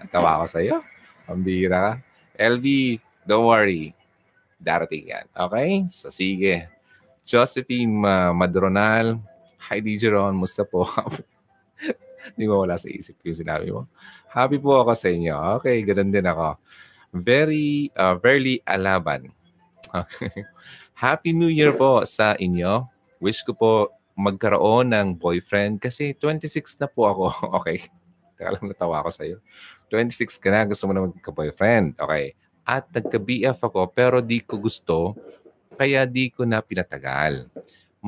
Natawa 0.00 0.44
ko 0.44 0.46
sa'yo. 0.48 0.76
Pambira 1.28 1.76
ka. 1.76 1.92
LB, 2.40 2.96
don't 3.28 3.44
worry. 3.44 3.92
Darating 4.56 5.12
yan. 5.12 5.26
Okay? 5.36 5.84
So, 5.92 6.08
sige. 6.08 6.64
Josephine 7.28 7.92
uh, 8.08 8.32
Madronal, 8.32 9.20
Hi 9.58 9.82
DJ 9.82 10.14
Ron, 10.14 10.38
musta 10.38 10.62
po? 10.62 10.86
Hindi 12.32 12.44
mo 12.50 12.62
wala 12.62 12.78
sa 12.78 12.86
isip 12.86 13.18
yung 13.26 13.34
sinabi 13.34 13.74
mo. 13.74 13.90
Happy 14.30 14.56
po 14.62 14.78
ako 14.78 14.94
sa 14.94 15.10
inyo. 15.10 15.34
Okay, 15.58 15.82
ganun 15.82 16.14
din 16.14 16.22
ako. 16.22 16.54
Very, 17.10 17.90
uh, 17.98 18.14
very 18.14 18.62
alaban. 18.62 19.34
Okay. 19.90 20.46
Happy 20.94 21.34
New 21.34 21.50
Year 21.50 21.74
po 21.74 22.06
sa 22.06 22.38
inyo. 22.38 22.86
Wish 23.18 23.42
ko 23.42 23.52
po 23.52 23.70
magkaroon 24.14 24.94
ng 24.94 25.18
boyfriend 25.18 25.82
kasi 25.82 26.14
26 26.14 26.78
na 26.78 26.86
po 26.86 27.10
ako. 27.10 27.24
Okay. 27.62 27.90
Teka 28.38 28.54
lang 28.54 28.70
natawa 28.70 29.02
ako 29.02 29.10
sa'yo. 29.10 29.42
26 29.90 30.38
ka 30.38 30.54
na, 30.54 30.62
gusto 30.62 30.86
mo 30.86 30.94
na 30.94 31.10
magka-boyfriend. 31.10 31.98
Okay. 31.98 32.38
At 32.62 32.86
nagka-BF 32.94 33.58
ako 33.58 33.90
pero 33.90 34.22
di 34.22 34.38
ko 34.38 34.62
gusto 34.62 35.18
kaya 35.74 36.06
di 36.06 36.30
ko 36.30 36.46
na 36.46 36.62
pinatagal. 36.62 37.50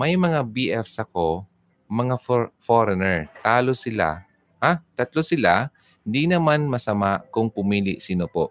May 0.01 0.17
mga 0.17 0.49
BFs 0.49 0.97
ako 0.97 1.45
mga 1.85 2.17
for, 2.25 2.49
foreigner. 2.57 3.29
Talo 3.45 3.77
sila. 3.77 4.25
Ha? 4.57 4.81
Tatlo 4.97 5.21
sila. 5.21 5.69
Hindi 6.01 6.25
naman 6.25 6.65
masama 6.65 7.21
kung 7.29 7.53
pumili 7.53 8.01
sino 8.01 8.25
po. 8.25 8.49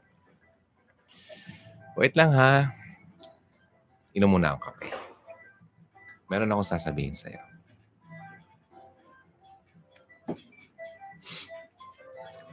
Wait 1.98 2.14
lang 2.14 2.38
ha. 2.38 2.70
Inom 4.14 4.38
muna 4.38 4.54
ang 4.54 4.62
kape. 4.62 4.94
Meron 6.30 6.54
akong 6.54 6.70
sasabihin 6.70 7.18
sa'yo. 7.18 7.42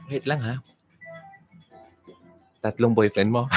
Wait 0.09 0.25
lang 0.25 0.41
ha. 0.41 0.57
Tatlong 2.65 2.97
boyfriend 2.97 3.29
mo. 3.29 3.45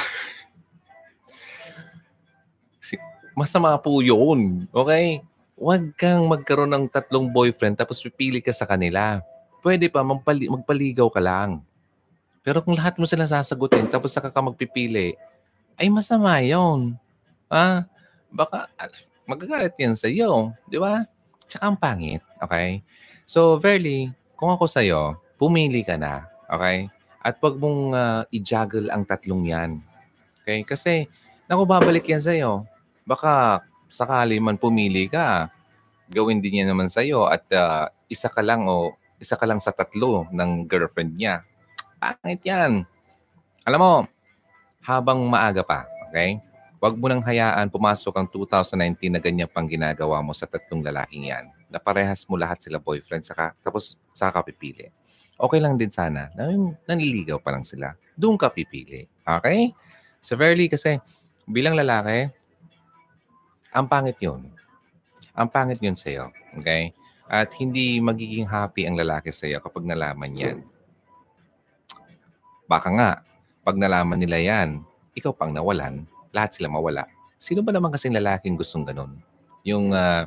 Masama 3.41 3.81
po 3.81 4.05
yun. 4.05 4.69
Okay? 4.69 5.30
Huwag 5.61 5.93
kang 5.93 6.25
magkaroon 6.25 6.73
ng 6.73 6.87
tatlong 6.89 7.29
boyfriend 7.29 7.77
tapos 7.77 8.01
pipili 8.01 8.41
ka 8.41 8.49
sa 8.49 8.65
kanila. 8.65 9.21
Pwede 9.61 9.93
pa, 9.93 10.01
magpali- 10.01 10.49
magpaligaw 10.49 11.13
ka 11.13 11.21
lang. 11.21 11.61
Pero 12.41 12.65
kung 12.65 12.73
lahat 12.73 12.97
mo 12.97 13.05
sila 13.05 13.29
sasagutin 13.29 13.85
tapos 13.85 14.17
saka 14.17 14.33
ka 14.33 14.41
magpipili, 14.41 15.21
ay 15.77 15.93
masama 15.93 16.41
yun. 16.41 16.97
Ah, 17.53 17.85
baka 18.33 18.73
magagalit 19.29 19.77
yan 19.77 19.93
sa 19.93 20.09
iyo. 20.09 20.57
Di 20.65 20.81
ba? 20.81 21.05
Tsaka 21.45 21.69
ang 21.69 21.77
pangit. 21.77 22.25
Okay? 22.41 22.81
So, 23.29 23.61
Verly, 23.61 24.09
kung 24.41 24.49
ako 24.49 24.65
sa'yo, 24.65 25.21
pumili 25.37 25.85
ka 25.85 26.01
na. 26.01 26.25
Okay? 26.49 26.89
At 27.21 27.37
wag 27.45 27.61
mong 27.61 27.93
uh, 27.93 28.23
i-juggle 28.33 28.89
ang 28.89 29.05
tatlong 29.05 29.45
yan. 29.45 29.71
Okay? 30.41 30.65
Kasi, 30.65 31.05
naku, 31.45 31.69
babalik 31.69 32.09
yan 32.09 32.25
sa'yo. 32.25 32.65
Baka 33.05 33.61
sakali 33.91 34.39
man 34.39 34.57
pumili 34.57 35.11
ka, 35.11 35.51
gawin 36.09 36.39
din 36.39 36.63
niya 36.63 36.67
naman 36.71 36.87
sa 36.87 37.03
iyo 37.03 37.27
at 37.27 37.45
uh, 37.55 37.91
isa 38.07 38.31
ka 38.31 38.41
lang 38.41 38.67
o 38.71 38.95
isa 39.21 39.37
ka 39.37 39.45
lang 39.45 39.59
sa 39.61 39.75
tatlo 39.75 40.31
ng 40.33 40.65
girlfriend 40.65 41.19
niya. 41.19 41.45
Pangit 42.01 42.41
yan. 42.47 42.89
Alam 43.69 43.81
mo, 43.83 43.95
habang 44.81 45.21
maaga 45.29 45.61
pa, 45.61 45.85
okay? 46.09 46.41
Huwag 46.81 46.97
mo 46.97 47.13
nang 47.13 47.21
hayaan 47.21 47.69
pumasok 47.69 48.17
ang 48.17 48.27
2019 48.33 49.13
na 49.13 49.21
ganyan 49.21 49.51
pang 49.53 49.69
ginagawa 49.69 50.25
mo 50.25 50.33
sa 50.33 50.49
tatlong 50.49 50.81
lalaking 50.81 51.29
yan. 51.29 51.53
Na 51.69 51.77
parehas 51.77 52.25
mo 52.25 52.41
lahat 52.41 52.65
sila 52.65 52.81
boyfriend, 52.81 53.29
saka, 53.29 53.53
tapos 53.61 54.01
saka 54.17 54.41
ka 54.41 54.49
pipili. 54.49 54.89
Okay 55.37 55.61
lang 55.61 55.77
din 55.77 55.93
sana 55.93 56.33
na 56.33 56.49
yung 56.49 56.73
nanliligaw 56.89 57.37
pa 57.37 57.53
lang 57.53 57.69
sila. 57.69 57.93
Doon 58.17 58.41
ka 58.41 58.49
pipili. 58.49 59.05
Okay? 59.29 59.77
Severely 60.25 60.73
kasi 60.73 60.97
bilang 61.45 61.77
lalaki, 61.77 62.33
ang 63.71 63.87
pangit 63.87 64.19
yun. 64.19 64.51
Ang 65.35 65.49
pangit 65.51 65.79
yun 65.79 65.95
sa'yo. 65.95 66.35
Okay? 66.59 66.91
At 67.31 67.55
hindi 67.63 68.03
magiging 68.03 68.51
happy 68.51 68.87
ang 68.87 68.99
lalaki 68.99 69.31
sa'yo 69.31 69.63
kapag 69.63 69.87
nalaman 69.87 70.35
yan. 70.35 70.59
Baka 72.67 72.89
nga, 72.91 73.11
pag 73.63 73.77
nalaman 73.79 74.19
nila 74.19 74.39
yan, 74.43 74.83
ikaw 75.15 75.31
pang 75.35 75.55
nawalan, 75.55 76.07
lahat 76.35 76.59
sila 76.59 76.71
mawala. 76.71 77.07
Sino 77.39 77.63
ba 77.63 77.71
naman 77.71 77.95
kasing 77.95 78.15
lalaking 78.15 78.59
gustong 78.59 78.87
ganun? 78.87 79.19
Yung, 79.63 79.95
uh, 79.95 80.27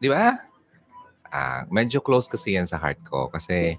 di 0.00 0.08
ba? 0.08 0.40
Uh, 1.30 1.62
medyo 1.70 2.02
close 2.02 2.26
kasi 2.26 2.58
yan 2.58 2.66
sa 2.66 2.80
heart 2.80 2.98
ko 3.06 3.30
kasi 3.30 3.78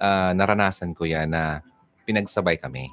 uh, 0.00 0.32
naranasan 0.32 0.96
ko 0.96 1.04
yan 1.04 1.34
na 1.34 1.60
pinagsabay 2.08 2.56
kami. 2.56 2.88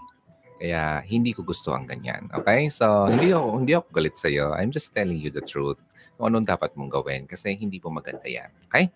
Kaya 0.65 1.05
hindi 1.05 1.29
ko 1.29 1.45
gusto 1.45 1.77
ang 1.77 1.85
ganyan. 1.85 2.25
Okay? 2.33 2.73
So, 2.73 3.05
hindi 3.05 3.29
ako, 3.29 3.61
hindi 3.61 3.77
ako 3.77 3.87
galit 3.93 4.17
sa'yo. 4.17 4.57
I'm 4.57 4.73
just 4.73 4.97
telling 4.97 5.21
you 5.21 5.29
the 5.29 5.45
truth 5.45 5.77
kung 6.17 6.33
anong 6.33 6.49
dapat 6.49 6.73
mong 6.73 6.89
gawin 6.89 7.29
kasi 7.29 7.53
hindi 7.53 7.77
po 7.77 7.93
maganda 7.93 8.25
yan. 8.25 8.49
Okay? 8.65 8.89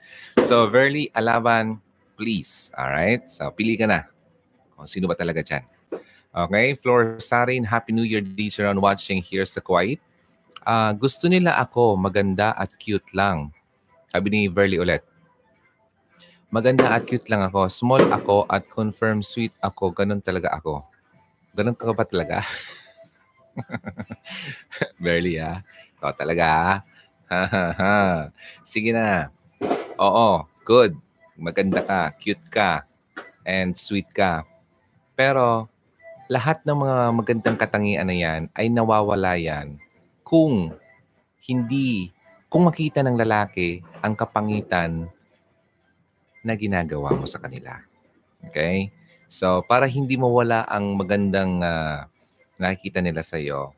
So, 0.49 0.65
Verly 0.65 1.13
Alaban, 1.13 1.77
please. 2.17 2.73
Alright? 2.73 3.29
So, 3.29 3.53
pili 3.53 3.77
ka 3.77 3.85
na. 3.85 4.09
Kung 4.73 4.89
sino 4.89 5.05
ba 5.05 5.13
talaga 5.13 5.45
dyan. 5.45 5.61
Okay? 6.33 6.73
Flor 6.81 7.21
Sarin, 7.21 7.61
Happy 7.69 7.93
New 7.93 8.01
Year, 8.01 8.25
teacher 8.25 8.65
on 8.65 8.81
watching 8.81 9.21
here 9.21 9.45
sa 9.45 9.61
Kuwait. 9.61 10.01
Uh, 10.65 10.89
gusto 10.97 11.29
nila 11.29 11.53
ako 11.53 12.01
maganda 12.01 12.57
at 12.57 12.73
cute 12.81 13.13
lang. 13.13 13.53
Sabi 14.09 14.33
ni 14.33 14.41
Verly 14.49 14.81
ulit. 14.81 15.05
Maganda 16.49 16.97
at 16.97 17.05
cute 17.05 17.29
lang 17.29 17.45
ako. 17.45 17.69
Small 17.69 18.09
ako 18.09 18.49
at 18.49 18.65
confirm 18.73 19.21
sweet 19.21 19.53
ako. 19.61 19.93
Ganun 19.93 20.25
talaga 20.25 20.49
ako. 20.57 20.81
Ganun 21.53 21.75
ka 21.75 21.91
ba 21.91 22.05
talaga? 22.05 22.45
Barely 25.03 25.41
ah. 25.41 25.61
Ikaw 25.99 26.11
talaga 26.15 26.45
ah. 26.47 26.77
Sige 28.69 28.93
na. 28.93 29.29
Oo, 29.99 30.47
good. 30.65 30.97
Maganda 31.39 31.83
ka, 31.83 32.11
cute 32.19 32.45
ka, 32.51 32.83
and 33.45 33.75
sweet 33.75 34.09
ka. 34.11 34.43
Pero 35.15 35.67
lahat 36.29 36.61
ng 36.63 36.77
mga 36.77 36.97
magandang 37.15 37.57
katangian 37.57 38.05
na 38.05 38.15
yan 38.15 38.41
ay 38.53 38.69
nawawala 38.69 39.33
yan 39.39 39.81
kung 40.21 40.77
hindi 41.49 42.13
kung 42.49 42.69
makita 42.69 43.01
ng 43.01 43.17
lalaki 43.17 43.81
ang 44.05 44.13
kapangitan 44.13 45.09
na 46.45 46.53
ginagawa 46.53 47.17
mo 47.17 47.25
sa 47.25 47.41
kanila. 47.41 47.81
Okay? 48.45 48.93
So, 49.29 49.61
para 49.61 49.85
hindi 49.85 50.17
mawala 50.17 50.65
ang 50.65 50.97
magandang 50.97 51.61
uh, 51.61 52.09
nakikita 52.57 52.97
nila 52.97 53.21
sa 53.21 53.37
iyo, 53.37 53.77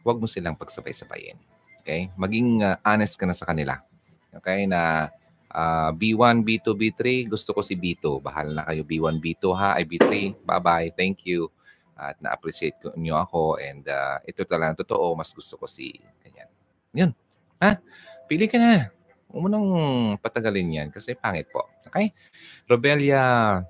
huwag 0.00 0.16
mo 0.16 0.24
silang 0.24 0.56
pagsabay-sabayin. 0.56 1.36
Okay? 1.84 2.08
Maging 2.16 2.64
uh, 2.64 2.80
honest 2.80 3.20
ka 3.20 3.28
na 3.28 3.36
sa 3.36 3.44
kanila. 3.44 3.84
Okay? 4.32 4.64
Na 4.64 5.12
uh, 5.52 5.92
B1, 5.92 6.40
B2, 6.40 6.72
B3, 6.72 7.28
gusto 7.28 7.52
ko 7.52 7.60
si 7.60 7.76
B2. 7.76 8.24
Bahal 8.24 8.56
na 8.56 8.64
kayo 8.64 8.80
B1, 8.88 9.20
B2 9.20 9.44
ha. 9.52 9.76
Ay 9.76 9.84
B3, 9.84 10.32
bye-bye. 10.48 10.96
Thank 10.96 11.28
you. 11.28 11.52
At 12.00 12.16
na-appreciate 12.16 12.80
ko 12.80 12.96
niyo 12.96 13.20
ako 13.20 13.60
and 13.60 13.84
uh, 13.84 14.16
ito 14.24 14.48
talagang 14.48 14.80
totoo, 14.80 15.12
mas 15.12 15.28
gusto 15.36 15.60
ko 15.60 15.68
si 15.68 15.92
ganyan. 16.24 16.48
Yun. 16.96 17.10
Ha? 17.60 17.76
Pili 18.24 18.48
ka 18.48 18.56
na. 18.56 18.88
Huwag 19.28 19.42
mo 19.44 19.48
nang 19.52 19.68
patagalin 20.24 20.80
yan 20.80 20.88
kasi 20.88 21.12
pangit 21.12 21.52
po. 21.52 21.68
Okay? 21.84 22.16
Robelia 22.64 23.60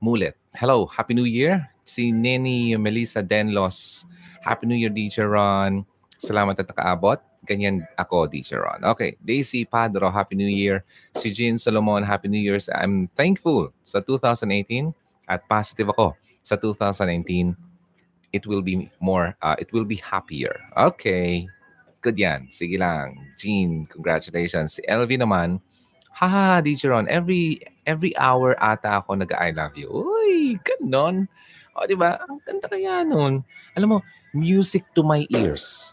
Mulet. 0.00 0.36
Hello, 0.52 0.84
Happy 0.86 1.14
New 1.14 1.24
Year. 1.24 1.72
Si 1.84 2.12
Neni 2.12 2.76
Melissa 2.76 3.22
Denlos. 3.22 4.04
Happy 4.44 4.66
New 4.66 4.76
Year, 4.76 4.92
DJ 4.92 5.24
Ron. 5.24 5.88
Salamat 6.20 6.60
at 6.60 6.68
nakaabot. 6.68 7.20
Ganyan 7.46 7.86
ako, 7.96 8.28
DJ 8.28 8.60
Ron. 8.60 8.84
Okay, 8.84 9.16
Daisy 9.24 9.64
Padro, 9.64 10.10
Happy 10.12 10.36
New 10.36 10.50
Year. 10.50 10.84
Si 11.16 11.32
Jean 11.32 11.56
Solomon, 11.56 12.02
Happy 12.04 12.28
New 12.28 12.40
Year. 12.40 12.58
I'm 12.76 13.08
thankful 13.16 13.72
sa 13.86 14.02
2018 14.04 14.92
at 15.30 15.46
positive 15.48 15.88
ako 15.94 16.12
sa 16.44 16.58
2019. 16.58 17.56
It 18.34 18.44
will 18.44 18.60
be 18.60 18.90
more, 19.00 19.32
uh, 19.40 19.56
it 19.56 19.72
will 19.72 19.86
be 19.86 19.96
happier. 20.02 20.52
Okay. 20.76 21.48
Good 22.04 22.20
yan. 22.20 22.52
Sige 22.52 22.76
lang. 22.76 23.16
Jean, 23.40 23.88
congratulations. 23.88 24.76
Si 24.76 24.82
Elvie 24.84 25.18
naman, 25.18 25.58
haha, 26.16 26.64
DJ 26.64 26.88
Ron, 26.88 27.04
every, 27.12 27.60
every 27.84 28.16
hour 28.16 28.56
ata 28.56 29.04
ako 29.04 29.20
nag-I 29.20 29.52
love 29.52 29.76
you. 29.76 29.92
Uy, 29.92 30.56
ganon. 30.64 31.28
O, 31.76 31.84
di 31.84 31.92
ba? 31.92 32.16
Ang 32.24 32.40
ganda 32.40 32.72
kaya 32.72 33.04
nun. 33.04 33.44
Alam 33.76 33.88
mo, 33.88 33.98
music 34.32 34.88
to 34.96 35.04
my 35.04 35.28
ears. 35.28 35.92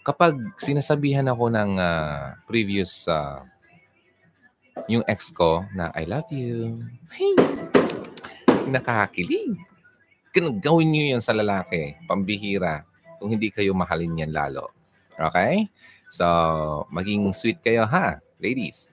Kapag 0.00 0.40
sinasabihan 0.56 1.28
ako 1.28 1.52
ng 1.52 1.76
uh, 1.76 2.40
previous 2.48 3.04
uh, 3.04 3.44
yung 4.88 5.04
ex 5.04 5.28
ko 5.28 5.68
na 5.76 5.92
I 5.92 6.08
love 6.08 6.32
you, 6.32 6.80
hey, 7.12 7.36
nakakakilig. 8.64 9.60
Gawin 10.36 10.88
niyo 10.88 11.16
yan 11.16 11.24
sa 11.24 11.36
lalaki, 11.36 12.00
pambihira, 12.08 12.84
kung 13.20 13.28
hindi 13.28 13.52
kayo 13.52 13.76
mahalin 13.76 14.24
yan 14.24 14.32
lalo. 14.32 14.72
Okay? 15.20 15.68
So, 16.08 16.24
maging 16.88 17.32
sweet 17.36 17.60
kayo 17.60 17.84
ha, 17.88 18.24
ladies. 18.40 18.90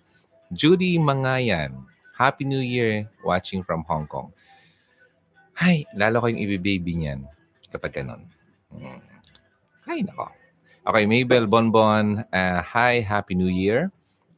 Judy 0.54 1.02
Mangayan, 1.02 1.86
Happy 2.14 2.46
New 2.46 2.62
Year 2.62 3.10
watching 3.26 3.66
from 3.66 3.82
Hong 3.90 4.06
Kong. 4.06 4.30
Hay, 5.58 5.86
lalo 5.94 6.22
kayong 6.22 6.42
ibibaby 6.42 6.94
niyan 6.98 7.26
kapag 7.70 8.02
ganun. 8.02 8.26
Hmm. 8.70 9.02
Hay, 9.86 10.06
nako. 10.06 10.30
Okay, 10.84 11.04
Mabel 11.08 11.48
Bonbon, 11.48 12.28
uh, 12.28 12.62
hi, 12.62 13.02
Happy 13.02 13.34
New 13.34 13.50
Year. 13.50 13.90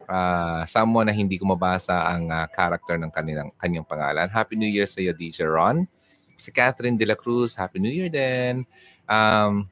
Uh, 0.06 0.62
someone 0.70 1.10
na 1.10 1.16
hindi 1.16 1.42
ko 1.42 1.50
mabasa 1.50 2.06
ang 2.06 2.30
uh, 2.30 2.46
character 2.54 2.96
ng 3.02 3.10
kanilang, 3.10 3.50
kanyang 3.58 3.88
pangalan. 3.88 4.30
Happy 4.30 4.54
New 4.54 4.70
Year 4.70 4.86
sa 4.86 5.02
iyo, 5.02 5.12
DJ 5.12 5.50
Ron. 5.50 5.90
Si 6.38 6.54
Catherine 6.54 7.00
De 7.00 7.08
La 7.08 7.18
Cruz, 7.18 7.58
Happy 7.58 7.82
New 7.82 7.90
Year 7.90 8.12
din. 8.12 8.68
Um, 9.10 9.66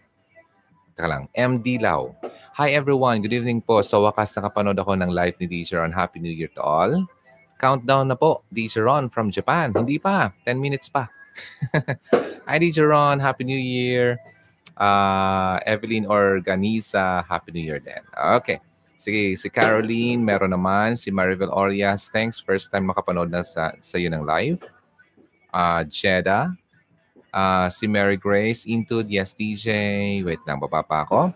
Teka 0.93 1.09
lang. 1.09 1.23
MD 1.33 1.81
Lau. 1.81 2.13
Hi 2.53 2.77
everyone. 2.77 3.25
Good 3.25 3.33
evening 3.33 3.65
po. 3.65 3.81
Sa 3.81 3.97
wakas 3.97 4.29
nakapanood 4.37 4.77
ako 4.77 4.93
ng 4.93 5.09
live 5.09 5.33
ni 5.41 5.49
DJ 5.49 5.81
Ron. 5.81 5.89
Happy 5.89 6.21
New 6.21 6.29
Year 6.29 6.53
to 6.53 6.61
all. 6.61 7.01
Countdown 7.57 8.05
na 8.05 8.13
po. 8.13 8.45
DJ 8.53 8.85
Ron 8.85 9.09
from 9.09 9.33
Japan. 9.33 9.73
Hindi 9.73 9.97
pa. 9.97 10.29
10 10.45 10.61
minutes 10.61 10.85
pa. 10.85 11.09
Hi 12.45 12.61
DJ 12.61 12.85
Ron. 12.85 13.17
Happy 13.17 13.41
New 13.41 13.57
Year. 13.57 14.21
Uh, 14.77 15.57
Evelyn 15.65 16.05
Organiza. 16.05 17.25
Happy 17.25 17.49
New 17.49 17.65
Year 17.65 17.81
din. 17.81 18.05
Okay. 18.37 18.61
Sige, 19.01 19.33
si 19.33 19.49
Caroline, 19.49 20.21
meron 20.21 20.53
naman. 20.53 20.93
Si 20.93 21.09
Maribel 21.09 21.49
Orias, 21.49 22.05
thanks. 22.13 22.37
First 22.37 22.69
time 22.69 22.85
makapanood 22.85 23.33
na 23.33 23.41
sa, 23.41 23.73
sa 23.81 23.97
iyo 23.97 24.13
ng 24.13 24.29
live. 24.29 24.61
Uh, 25.49 25.81
Jeddah, 25.89 26.53
Uh, 27.33 27.65
si 27.65 27.89
Mary 27.89 28.13
Grace, 28.13 28.69
into 28.69 29.01
yes 29.09 29.33
DJ. 29.33 30.21
Wait 30.21 30.37
lang, 30.45 30.61
baba 30.61 30.85
pa 30.85 31.01
ako. 31.01 31.33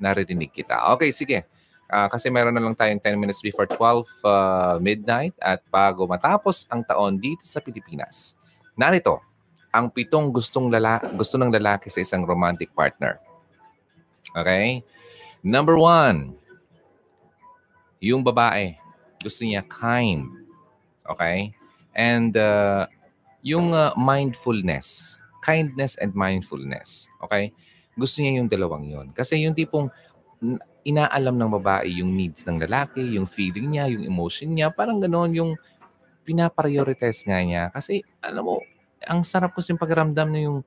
Naririnig 0.00 0.52
kita. 0.52 0.92
Okay, 0.96 1.10
sige. 1.12 1.44
Uh, 1.86 2.10
kasi 2.10 2.26
meron 2.34 2.50
na 2.50 2.58
lang 2.58 2.74
tayong 2.74 2.98
10 2.98 3.14
minutes 3.14 3.38
before 3.38 3.70
12 3.70 3.78
uh, 4.26 4.74
midnight 4.82 5.30
at 5.38 5.62
bago 5.70 6.02
matapos 6.02 6.66
ang 6.66 6.82
taon 6.82 7.14
dito 7.14 7.46
sa 7.46 7.62
Pilipinas. 7.62 8.34
Narito, 8.74 9.22
ang 9.70 9.86
pitong 9.92 10.34
gustong 10.34 10.66
lala 10.66 10.98
gusto 11.14 11.38
ng 11.38 11.52
lalaki 11.52 11.86
sa 11.86 12.02
isang 12.02 12.26
romantic 12.26 12.74
partner. 12.74 13.22
Okay? 14.34 14.82
Number 15.46 15.78
one, 15.78 16.34
yung 18.02 18.26
babae, 18.26 18.74
gusto 19.22 19.46
niya 19.46 19.62
kind. 19.70 20.26
Okay? 21.06 21.54
And 21.94 22.34
uh, 22.34 22.90
yung 23.46 23.70
uh, 23.70 23.94
mindfulness, 23.94 25.20
kindness 25.38 25.94
and 26.02 26.10
mindfulness. 26.18 27.06
Okay? 27.22 27.54
Gusto 27.96 28.20
niya 28.20 28.38
yung 28.38 28.48
dalawang 28.52 28.84
yon. 28.84 29.06
Kasi 29.16 29.40
yung 29.42 29.56
tipong 29.56 29.88
inaalam 30.86 31.34
ng 31.34 31.50
babae 31.58 31.98
yung 31.98 32.12
needs 32.12 32.44
ng 32.44 32.60
lalaki, 32.62 33.02
yung 33.16 33.26
feeling 33.26 33.72
niya, 33.72 33.88
yung 33.90 34.04
emotion 34.04 34.52
niya, 34.52 34.70
parang 34.70 35.00
ganoon 35.00 35.32
yung 35.34 35.52
pinaprioritize 36.28 37.24
nga 37.24 37.40
niya. 37.40 37.72
Kasi 37.72 38.04
alam 38.20 38.44
mo, 38.44 38.60
ang 39.02 39.24
sarap 39.24 39.56
ko 39.56 39.64
yung 39.64 39.80
pakiramdam 39.80 40.28
na 40.28 40.40
yung, 40.44 40.58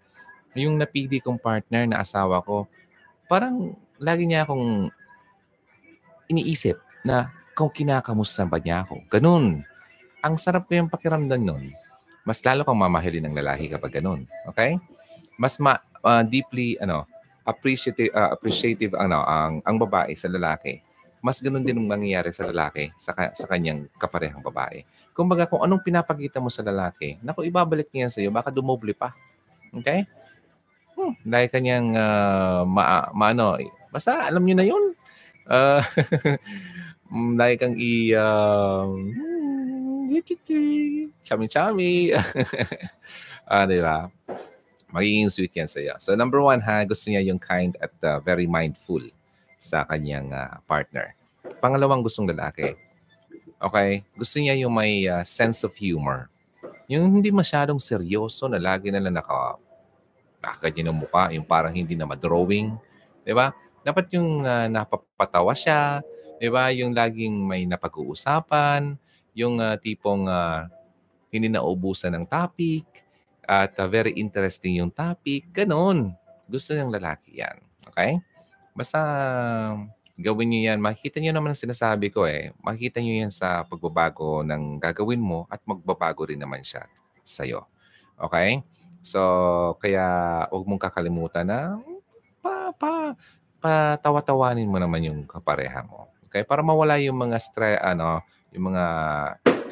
yung 0.57 0.75
napili 0.75 1.21
kong 1.21 1.39
partner 1.39 1.85
na 1.85 2.01
asawa 2.01 2.41
ko, 2.41 2.65
parang 3.29 3.77
lagi 4.01 4.25
niya 4.25 4.43
akong 4.43 4.89
iniisip 6.27 6.81
na 7.05 7.29
kung 7.53 7.69
kinakamusta 7.69 8.43
ba 8.49 8.57
niya 8.57 8.83
ako. 8.83 9.05
Ganun. 9.07 9.61
Ang 10.19 10.35
sarap 10.35 10.67
ko 10.67 10.75
yung 10.75 10.91
pakiramdam 10.91 11.39
nun 11.39 11.71
mas 12.29 12.45
lalo 12.45 12.61
kang 12.61 12.77
mamahalin 12.77 13.25
ng 13.25 13.35
lalaki 13.41 13.73
kapag 13.73 13.97
ganun. 13.97 14.29
Okay? 14.45 14.77
Mas 15.41 15.57
ma, 15.57 15.81
uh, 16.05 16.21
deeply 16.21 16.77
ano, 16.77 17.09
appreciative 17.49 18.13
uh, 18.13 18.29
appreciative 18.29 18.93
ano 18.93 19.25
ang 19.25 19.65
ang 19.65 19.75
babae 19.81 20.13
sa 20.13 20.29
lalaki. 20.29 20.79
Mas 21.19 21.43
ganun 21.43 21.65
din 21.65 21.75
ang 21.75 21.89
mangyayari 21.89 22.31
sa 22.31 22.47
lalaki 22.47 22.93
sa 23.01 23.11
sa 23.33 23.45
kanyang 23.49 23.89
kaparehang 23.99 24.45
babae. 24.45 24.85
Kumbaga 25.11 25.49
kung 25.49 25.65
anong 25.65 25.83
pinapakita 25.83 26.39
mo 26.39 26.47
sa 26.47 26.63
lalaki, 26.63 27.19
nako 27.19 27.43
ibabalik 27.43 27.91
niya 27.91 28.07
sa 28.07 28.23
iyo, 28.23 28.31
baka 28.31 28.53
dumoble 28.53 28.95
pa. 28.95 29.11
Okay? 29.75 30.07
Hmm, 30.95 31.15
dahil 31.27 31.47
kanyang 31.51 31.91
uh, 31.97 32.63
ma, 32.63 33.11
ma 33.11 33.35
ano, 33.35 33.59
basta 33.91 34.29
alam 34.31 34.45
niyo 34.45 34.55
na 34.55 34.65
'yun. 34.67 34.83
Uh, 35.49 35.81
dahil 37.39 37.55
kang 37.57 37.75
i 37.75 38.13
uh, 38.15 38.87
chami-chami. 41.25 42.13
ah, 43.51 43.63
di 43.65 43.79
ba? 43.81 44.09
Magiging 44.89 45.29
sweet 45.29 45.53
yan 45.53 45.69
sa 45.69 45.79
iyo. 45.81 45.93
So 46.01 46.17
number 46.17 46.41
one 46.41 46.61
ha, 46.65 46.81
gusto 46.81 47.13
niya 47.13 47.21
yung 47.21 47.37
kind 47.37 47.77
at 47.77 47.93
uh, 48.01 48.17
very 48.25 48.49
mindful 48.49 49.01
sa 49.61 49.85
kanyang 49.85 50.33
uh, 50.33 50.57
partner. 50.65 51.13
Pangalawang 51.61 52.01
gustong 52.01 52.25
lalaki. 52.25 52.73
Okay? 53.61 54.01
Gusto 54.17 54.41
niya 54.41 54.57
yung 54.57 54.73
may 54.73 55.05
uh, 55.05 55.21
sense 55.21 55.61
of 55.61 55.77
humor. 55.77 56.25
Yung 56.89 57.05
hindi 57.05 57.29
masyadong 57.29 57.77
seryoso 57.77 58.49
na 58.49 58.57
lagi 58.57 58.89
na 58.89 58.97
lang 58.97 59.13
naka 59.13 59.61
nakaganyan 60.39 60.89
ng 60.89 60.99
mukha, 61.05 61.29
yung 61.35 61.45
parang 61.45 61.75
hindi 61.75 61.93
na 61.93 62.07
ma-drawing. 62.07 62.73
Di 63.27 63.35
ba? 63.35 63.51
Dapat 63.83 64.09
yung 64.15 64.41
uh, 64.41 64.71
napapatawa 64.71 65.51
siya, 65.51 65.99
di 66.39 66.47
ba? 66.47 66.71
Yung 66.71 66.95
laging 66.95 67.35
may 67.45 67.67
napag-uusapan, 67.67 68.95
yung 69.35 69.59
uh, 69.59 69.75
tipong 69.77 70.25
uh, 70.25 70.65
hindi 71.29 71.51
naubusan 71.51 72.15
ng 72.15 72.25
topic 72.25 72.87
at 73.49 73.73
uh, 73.81 73.89
very 73.89 74.13
interesting 74.13 74.77
yung 74.77 74.93
topic. 74.93 75.49
Ganon. 75.49 76.13
Gusto 76.45 76.77
ng 76.77 76.93
lalaki 76.93 77.41
yan. 77.41 77.57
Okay? 77.89 78.21
Basta 78.77 79.01
gawin 80.13 80.53
niyo 80.53 80.69
yan. 80.69 80.77
Makikita 80.77 81.17
niyo 81.17 81.33
naman 81.33 81.57
ang 81.57 81.63
sinasabi 81.65 82.13
ko 82.13 82.29
eh. 82.29 82.53
Makikita 82.61 83.01
niyo 83.01 83.25
yan 83.25 83.33
sa 83.33 83.65
pagbabago 83.65 84.45
ng 84.45 84.77
gagawin 84.77 85.17
mo 85.17 85.49
at 85.49 85.65
magbabago 85.65 86.29
rin 86.29 86.37
naman 86.37 86.61
siya 86.61 86.85
sa'yo. 87.25 87.65
Okay? 88.21 88.61
So, 89.01 89.19
kaya 89.81 90.05
huwag 90.53 90.69
mong 90.69 90.85
kakalimutan 90.85 91.49
na 91.49 91.81
pa, 92.45 92.69
pa, 92.77 93.17
patawa-tawanin 93.57 94.69
mo 94.69 94.77
naman 94.77 95.09
yung 95.09 95.19
kapareha 95.25 95.81
mo. 95.89 96.05
Okay? 96.29 96.45
Para 96.45 96.61
mawala 96.61 97.01
yung 97.01 97.17
mga 97.17 97.41
stress, 97.41 97.81
ano, 97.81 98.21
yung 98.53 98.69
mga 98.69 98.85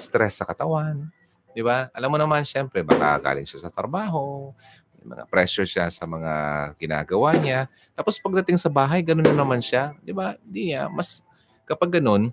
stress 0.01 0.41
sa 0.41 0.49
katawan. 0.49 1.13
Di 1.58 1.66
ba? 1.66 1.89
Alam 1.89 2.14
mo 2.14 2.18
naman, 2.22 2.45
syempre, 2.45 2.86
baka 2.86 3.18
galing 3.18 3.49
siya 3.49 3.66
sa 3.66 3.74
trabaho. 3.74 4.53
mga 5.01 5.26
pressure 5.26 5.66
siya 5.66 5.89
sa 5.89 6.05
mga 6.05 6.34
ginagawa 6.78 7.34
niya. 7.34 7.66
Tapos 7.97 8.22
pagdating 8.22 8.62
sa 8.62 8.70
bahay, 8.70 9.01
ganun 9.01 9.26
na 9.26 9.34
naman 9.34 9.58
siya. 9.58 9.97
Di 10.05 10.14
ba? 10.14 10.38
Di 10.45 10.70
niya. 10.70 10.86
Mas 10.86 11.26
kapag 11.66 11.97
ganun, 11.97 12.30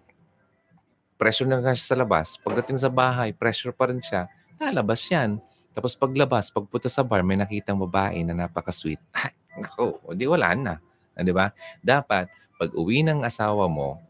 pressure 1.16 1.48
na 1.48 1.72
siya 1.72 1.96
sa 1.96 1.96
labas. 1.96 2.36
Pagdating 2.36 2.76
sa 2.76 2.92
bahay, 2.92 3.32
pressure 3.32 3.72
pa 3.72 3.88
rin 3.88 4.04
siya. 4.04 4.28
Lalabas 4.60 5.00
yan. 5.08 5.40
Tapos 5.72 5.96
paglabas, 5.96 6.52
pagpunta 6.52 6.92
sa 6.92 7.00
bar, 7.00 7.24
may 7.24 7.40
nakitang 7.40 7.80
babae 7.80 8.20
na 8.28 8.36
napaka-sweet. 8.36 9.00
Ay, 9.16 9.32
nako, 9.56 10.04
di 10.12 10.28
wala 10.28 10.52
na. 10.52 10.74
Ah, 11.16 11.24
Di 11.24 11.32
ba? 11.32 11.48
Dapat, 11.80 12.28
pag 12.60 12.70
uwi 12.76 13.00
ng 13.00 13.24
asawa 13.24 13.72
mo, 13.72 14.04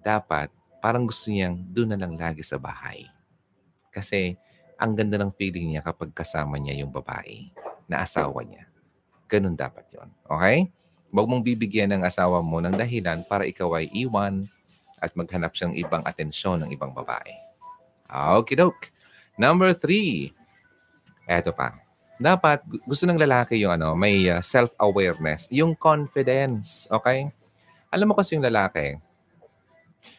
dapat, 0.00 0.48
parang 0.80 1.04
gusto 1.04 1.28
niyang 1.28 1.60
doon 1.70 1.92
na 1.92 1.98
lang 2.00 2.16
lagi 2.16 2.40
sa 2.40 2.56
bahay. 2.56 3.13
Kasi, 3.94 4.34
ang 4.74 4.98
ganda 4.98 5.14
ng 5.16 5.30
feeling 5.38 5.74
niya 5.74 5.82
kapag 5.86 6.10
kasama 6.10 6.58
niya 6.58 6.74
yung 6.82 6.90
babae 6.90 7.48
na 7.86 8.02
asawa 8.02 8.42
niya. 8.42 8.66
Ganun 9.30 9.54
dapat 9.54 9.86
yon 9.94 10.10
Okay? 10.26 10.68
Huwag 11.14 11.30
mong 11.30 11.46
bibigyan 11.46 11.94
ng 11.94 12.02
asawa 12.02 12.42
mo 12.42 12.58
ng 12.58 12.74
dahilan 12.74 13.22
para 13.30 13.46
ikaw 13.46 13.78
ay 13.78 13.86
iwan 13.94 14.50
at 14.98 15.14
maghanap 15.14 15.54
siyang 15.54 15.78
ibang 15.78 16.02
atensyon 16.02 16.66
ng 16.66 16.74
ibang 16.74 16.90
babae. 16.90 17.38
Okay, 18.10 18.58
doke. 18.58 18.90
Number 19.38 19.70
three. 19.74 20.34
Eto 21.30 21.54
pa. 21.54 21.78
Dapat, 22.18 22.62
gu- 22.66 22.82
gusto 22.86 23.06
ng 23.06 23.18
lalaki 23.18 23.58
yung 23.58 23.74
ano, 23.74 23.94
may 23.94 24.26
uh, 24.30 24.42
self-awareness, 24.42 25.50
yung 25.50 25.74
confidence. 25.78 26.86
Okay? 26.90 27.30
Alam 27.90 28.10
mo 28.10 28.14
kasi 28.18 28.34
yung 28.34 28.46
lalaki, 28.46 28.98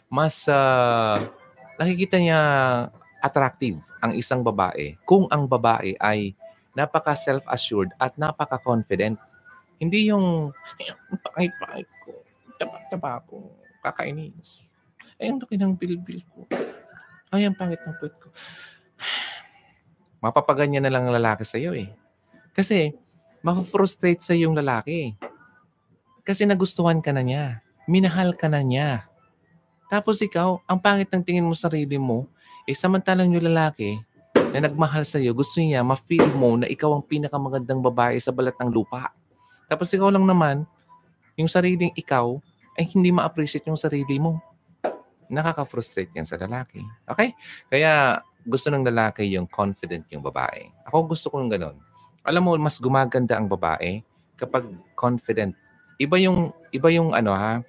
mas 0.08 0.48
uh, 0.48 1.20
nakikita 1.76 2.20
niya 2.20 2.42
attractive 3.26 3.82
ang 4.06 4.14
isang 4.14 4.46
babae 4.46 4.94
kung 5.10 5.26
ang 5.34 5.50
babae 5.50 5.98
ay 5.98 6.38
napaka 6.78 7.18
self-assured 7.18 7.90
at 7.98 8.14
napaka-confident. 8.22 9.18
Hindi 9.82 10.12
yung 10.14 10.54
"Ay, 10.80 10.94
ang 10.94 11.20
pangit-pangit 11.26 11.90
ko, 12.06 12.12
taba-taba 12.62 13.20
ko, 13.28 13.50
kakainis. 13.84 14.64
Ay, 15.18 15.32
ang 15.34 15.40
laki 15.42 15.56
ng 15.58 15.74
bilbil 15.76 16.22
ko. 16.32 16.46
Ay, 17.34 17.48
ang 17.48 17.56
pangit 17.58 17.82
ng 17.84 17.96
puwet 18.00 18.16
ko. 18.22 18.30
Mapapaganyan 20.24 20.84
na 20.86 20.92
lang 20.94 21.08
ang 21.08 21.16
lalaki 21.16 21.44
sa'yo 21.48 21.76
eh. 21.76 21.92
Kasi, 22.56 22.96
ma-frustrate 23.44 24.24
sa 24.24 24.34
yung 24.38 24.56
lalaki. 24.56 25.16
Kasi 26.26 26.48
nagustuhan 26.50 27.00
ka 27.04 27.14
na 27.14 27.22
niya. 27.26 27.62
Minahal 27.86 28.34
ka 28.34 28.50
na 28.50 28.64
niya. 28.66 29.06
Tapos 29.92 30.18
ikaw, 30.24 30.60
ang 30.66 30.82
pangit 30.82 31.12
ng 31.14 31.22
tingin 31.22 31.46
mo 31.46 31.54
sa 31.54 31.70
sarili 31.70 32.02
mo, 32.02 32.26
eh 32.66 32.74
samantalang 32.74 33.30
yung 33.30 33.46
lalaki 33.46 34.02
na 34.50 34.66
nagmahal 34.66 35.06
sa 35.06 35.22
iyo, 35.22 35.38
gusto 35.38 35.62
niya 35.62 35.86
ma-feel 35.86 36.26
mo 36.34 36.58
na 36.58 36.66
ikaw 36.66 36.98
ang 36.98 37.06
pinakamagandang 37.06 37.84
babae 37.84 38.18
sa 38.18 38.34
balat 38.34 38.58
ng 38.58 38.74
lupa. 38.74 39.14
Tapos 39.70 39.90
ikaw 39.94 40.10
lang 40.10 40.26
naman, 40.26 40.66
yung 41.38 41.50
sariling 41.50 41.94
ikaw, 41.94 42.42
ay 42.76 42.90
hindi 42.92 43.14
ma-appreciate 43.14 43.68
yung 43.70 43.80
sarili 43.80 44.18
mo. 44.18 44.42
Nakaka-frustrate 45.30 46.12
yan 46.16 46.28
sa 46.28 46.42
lalaki. 46.42 46.84
Okay? 47.08 47.34
Kaya 47.72 48.20
gusto 48.46 48.70
ng 48.70 48.86
lalaki 48.86 49.26
yung 49.30 49.50
confident 49.50 50.06
yung 50.14 50.22
babae. 50.22 50.70
Ako 50.86 51.10
gusto 51.10 51.34
ko 51.34 51.42
ng 51.42 51.50
ganun. 51.50 51.78
Alam 52.26 52.42
mo, 52.46 52.52
mas 52.58 52.78
gumaganda 52.82 53.38
ang 53.38 53.50
babae 53.50 54.02
kapag 54.38 54.66
confident. 54.98 55.54
Iba 56.02 56.18
yung, 56.18 56.52
iba 56.74 56.90
yung 56.92 57.16
ano 57.16 57.32
ha, 57.34 57.62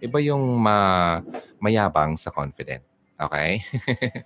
iba 0.00 0.18
yung 0.20 0.60
ma, 0.60 1.20
mayabang 1.58 2.14
sa 2.16 2.28
confident. 2.28 2.84
Okay? 3.18 3.62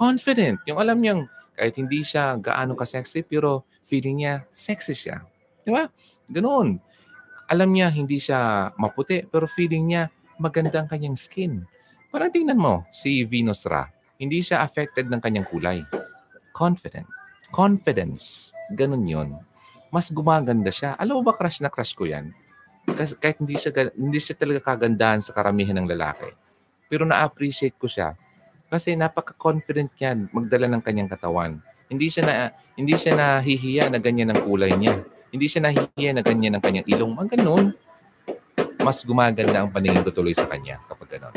confident. 0.00 0.62
Yung 0.64 0.80
alam 0.80 0.96
niyang 0.96 1.28
kahit 1.52 1.76
hindi 1.76 2.00
siya 2.00 2.40
gaano 2.40 2.72
ka-sexy, 2.72 3.20
pero 3.20 3.68
feeling 3.84 4.24
niya 4.24 4.34
sexy 4.56 4.96
siya. 4.96 5.20
Di 5.60 5.68
ba? 5.68 5.84
Ganoon. 6.30 6.80
Alam 7.52 7.68
niya 7.74 7.92
hindi 7.92 8.16
siya 8.16 8.72
maputi, 8.80 9.26
pero 9.28 9.44
feeling 9.44 9.92
niya 9.92 10.02
maganda 10.40 10.80
ang 10.80 10.88
kanyang 10.88 11.20
skin. 11.20 11.68
Parang 12.08 12.32
tingnan 12.32 12.56
mo, 12.56 12.88
si 12.94 13.28
Venus 13.28 13.68
Ra, 13.68 13.84
hindi 14.16 14.40
siya 14.40 14.64
affected 14.64 15.12
ng 15.12 15.20
kanyang 15.20 15.46
kulay. 15.52 15.84
Confident. 16.56 17.06
Confidence. 17.52 18.56
Ganun 18.72 19.04
yon. 19.04 19.30
Mas 19.90 20.08
gumaganda 20.08 20.70
siya. 20.70 20.94
Alam 20.96 21.20
mo 21.20 21.22
ba, 21.28 21.36
crush 21.36 21.60
na 21.60 21.68
crush 21.68 21.92
ko 21.92 22.06
yan? 22.06 22.30
Kahit 23.20 23.42
hindi 23.42 23.58
siya, 23.58 23.74
hindi 23.92 24.18
siya 24.22 24.38
talaga 24.38 24.72
kagandahan 24.72 25.20
sa 25.20 25.34
karamihan 25.34 25.76
ng 25.76 25.90
lalaki. 25.90 26.30
Pero 26.90 27.06
na-appreciate 27.06 27.78
ko 27.78 27.86
siya 27.86 28.18
kasi 28.70 28.98
napaka-confident 28.98 29.90
niya 29.98 30.14
magdala 30.34 30.66
ng 30.70 30.82
kanyang 30.82 31.10
katawan. 31.10 31.62
Hindi 31.90 32.06
siya 32.06 32.22
na 32.22 32.34
hindi 32.78 32.94
siya 32.94 33.18
nahihiya 33.18 33.90
na 33.90 33.98
ganyan 33.98 34.30
ang 34.30 34.42
kulay 34.46 34.70
niya. 34.74 35.02
Hindi 35.30 35.46
siya 35.50 35.70
nahihiya 35.70 36.18
na 36.18 36.22
ganyan 36.22 36.58
ang 36.58 36.62
kanyang 36.62 36.86
ilong. 36.86 37.14
Ang 37.18 37.30
ganun. 37.30 37.66
Mas 38.82 39.02
gumaganda 39.02 39.62
ang 39.62 39.70
paningin 39.74 40.06
ko 40.06 40.14
tuloy 40.14 40.34
sa 40.34 40.46
kanya 40.46 40.78
kapag 40.86 41.18
ganun. 41.18 41.34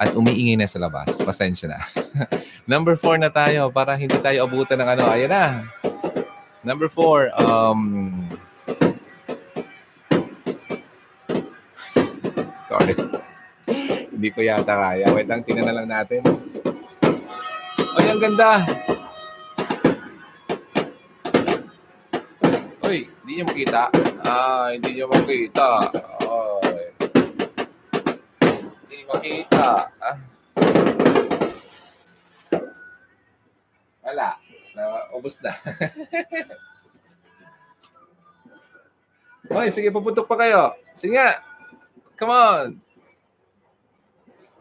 At 0.00 0.12
umiingay 0.16 0.60
na 0.60 0.68
sa 0.68 0.80
labas. 0.80 1.16
Pasensya 1.20 1.72
na. 1.72 1.80
Number 2.70 3.00
four 3.00 3.16
na 3.16 3.32
tayo 3.32 3.72
para 3.72 3.96
hindi 3.96 4.16
tayo 4.20 4.44
abutan 4.44 4.80
ng 4.80 4.88
ano. 4.96 5.04
Ayan 5.08 5.32
na. 5.32 5.44
Number 6.60 6.92
four. 6.92 7.32
Um, 7.36 8.28
sorry. 12.68 12.92
Hindi 14.20 14.36
ko 14.36 14.44
yata 14.44 14.76
kaya. 14.76 15.08
Wait 15.16 15.32
lang, 15.32 15.40
tingnan 15.48 15.64
na 15.64 15.80
lang 15.80 15.88
natin. 15.88 16.20
Ay, 17.96 18.04
ang 18.12 18.20
ganda! 18.20 18.60
Uy, 22.84 23.08
hindi 23.08 23.32
niyo 23.32 23.48
makita. 23.48 23.88
Ah, 24.20 24.76
hindi 24.76 24.92
niyo 24.92 25.08
makita. 25.08 25.88
Ay. 26.20 26.92
Hindi 28.84 28.98
makita. 29.08 29.88
Ah. 29.88 30.16
Wala. 34.04 34.36
Na, 34.76 34.82
ubos 35.16 35.40
na. 35.40 35.56
Hoy, 39.56 39.72
sige, 39.72 39.88
paputok 39.88 40.28
pa 40.28 40.36
kayo. 40.44 40.76
Sige. 40.92 41.24
Come 42.20 42.36
on. 42.36 42.89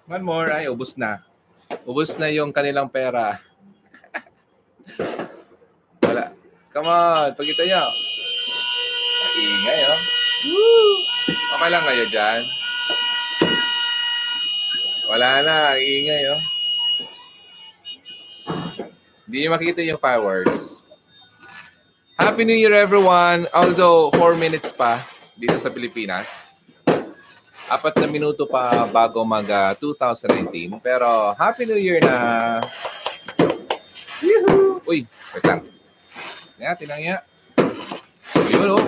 One 0.10 0.26
more. 0.26 0.50
Ay, 0.50 0.66
ubos 0.66 0.98
na. 0.98 1.22
Ubos 1.86 2.18
na 2.18 2.34
yung 2.34 2.50
kanilang 2.50 2.90
pera. 2.90 3.38
Wala. 6.02 6.34
Come 6.74 6.90
on. 6.90 7.30
Pagkita 7.38 7.62
nyo. 7.70 7.86
Ingay, 9.38 9.80
oh. 9.86 10.02
Woo! 10.50 10.94
Okay 11.30 11.70
lang 11.70 11.86
kayo 11.86 12.04
dyan. 12.10 12.42
Wala 15.14 15.30
na. 15.46 15.78
Ingay, 15.78 16.22
oh. 16.34 16.42
Hindi 19.30 19.46
nyo 19.46 19.50
makita 19.54 19.86
yung 19.86 20.02
fireworks. 20.02 20.82
Happy 22.18 22.50
New 22.50 22.58
Year, 22.58 22.74
everyone. 22.74 23.46
Although, 23.54 24.10
4 24.18 24.34
minutes 24.42 24.74
pa 24.74 25.06
dito 25.38 25.62
sa 25.62 25.70
Pilipinas 25.70 26.49
apat 27.70 28.02
na 28.02 28.10
minuto 28.10 28.50
pa 28.50 28.90
bago 28.90 29.22
mag 29.22 29.46
ah, 29.54 29.78
2019. 29.78 30.82
Pero 30.82 31.38
Happy 31.38 31.70
New 31.70 31.78
Year 31.78 32.02
na! 32.02 32.58
Yuhu! 34.20 34.82
Uy, 34.90 35.06
wait 35.06 35.46
lang. 35.46 35.62
Nga, 36.58 36.76
tinang 36.82 37.04
nga. 37.06 37.18
Yun, 38.50 38.74
oh. 38.74 38.82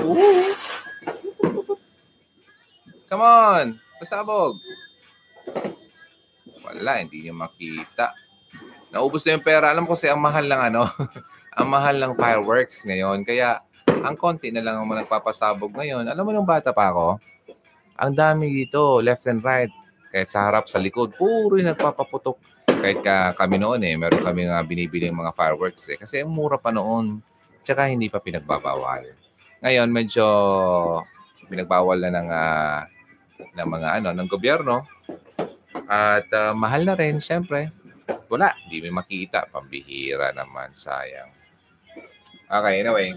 Come 3.06 3.24
on! 3.24 3.66
Pasabog! 4.02 4.58
Wala, 6.66 7.06
hindi 7.06 7.22
niyo 7.22 7.38
makita. 7.38 8.18
Naubos 8.90 9.24
na 9.24 9.38
yung 9.38 9.45
pera. 9.45 9.70
Alam 9.70 9.86
ko 9.86 9.94
kasi 9.94 10.10
ang 10.10 10.20
mahal 10.20 10.49
ng 10.49 10.62
ano, 10.74 10.90
ang 11.60 11.68
mahal 11.70 11.95
ng 12.02 12.18
fireworks 12.18 12.84
ngayon. 12.84 13.22
Kaya 13.24 13.62
ang 14.02 14.18
konti 14.18 14.49
na 14.49 14.66
lang 14.66 14.82
ang 14.82 14.90
nagpapasabog 14.90 15.72
ngayon. 15.76 16.10
Alam 16.10 16.24
mo 16.26 16.32
nung 16.34 16.49
bata 16.49 16.74
pa 16.74 16.90
ako, 16.90 17.22
ang 17.97 18.13
dami 18.15 18.51
dito, 18.51 18.99
left 19.03 19.27
and 19.27 19.43
right. 19.43 19.72
Kahit 20.11 20.27
sa 20.27 20.47
harap, 20.47 20.68
sa 20.68 20.80
likod, 20.80 21.15
puro 21.15 21.55
yung 21.55 21.72
nagpapaputok. 21.72 22.38
Kahit 22.68 22.99
ka, 23.05 23.38
kami 23.38 23.61
noon 23.61 23.81
eh, 23.85 23.95
meron 23.95 24.26
kami 24.26 24.49
nga 24.49 24.59
binibili 24.65 25.07
ng 25.07 25.15
mga 25.15 25.35
fireworks 25.38 25.88
eh. 25.93 25.97
Kasi 26.01 26.26
mura 26.27 26.59
pa 26.59 26.73
noon. 26.73 27.23
Tsaka 27.61 27.88
hindi 27.88 28.11
pa 28.11 28.19
pinagbabawal. 28.19 29.07
Ngayon, 29.61 29.89
medyo 29.93 30.26
pinagbawal 31.47 32.01
na 32.01 32.11
ng, 32.11 32.30
ah, 32.34 32.81
ng 33.53 33.68
mga 33.69 33.88
ano, 34.01 34.09
ng 34.18 34.27
gobyerno. 34.27 34.84
At 35.88 36.27
ah, 36.34 36.51
mahal 36.57 36.84
na 36.84 36.97
rin, 36.97 37.22
syempre. 37.22 37.72
Wala, 38.27 38.51
hindi 38.65 38.84
may 38.84 38.93
makita. 38.95 39.47
Pambihira 39.47 40.34
naman, 40.35 40.73
sayang. 40.76 41.31
Okay, 42.51 42.84
anyway. 42.84 43.15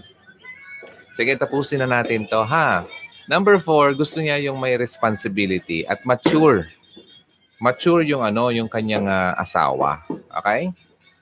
Sige, 1.15 1.35
tapusin 1.35 1.83
na 1.83 1.99
natin 1.99 2.27
to, 2.27 2.43
ha? 2.43 2.83
Number 3.25 3.57
four, 3.57 3.97
gusto 3.97 4.21
niya 4.21 4.37
yung 4.45 4.61
may 4.61 4.77
responsibility 4.77 5.81
at 5.85 6.01
mature. 6.05 6.69
Mature 7.57 8.05
yung 8.05 8.21
ano, 8.21 8.53
yung 8.53 8.69
kanyang 8.69 9.09
ah, 9.09 9.33
asawa. 9.39 10.05
Okay? 10.29 10.69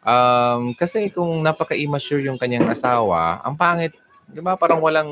Um, 0.03 0.75
kasi 0.75 1.07
kung 1.07 1.39
napaka-immature 1.39 2.27
yung 2.27 2.35
kanyang 2.35 2.67
asawa, 2.67 3.39
ang 3.39 3.55
pangit, 3.55 3.95
Di 4.29 4.39
ba? 4.39 4.55
Parang 4.55 4.79
walang, 4.79 5.09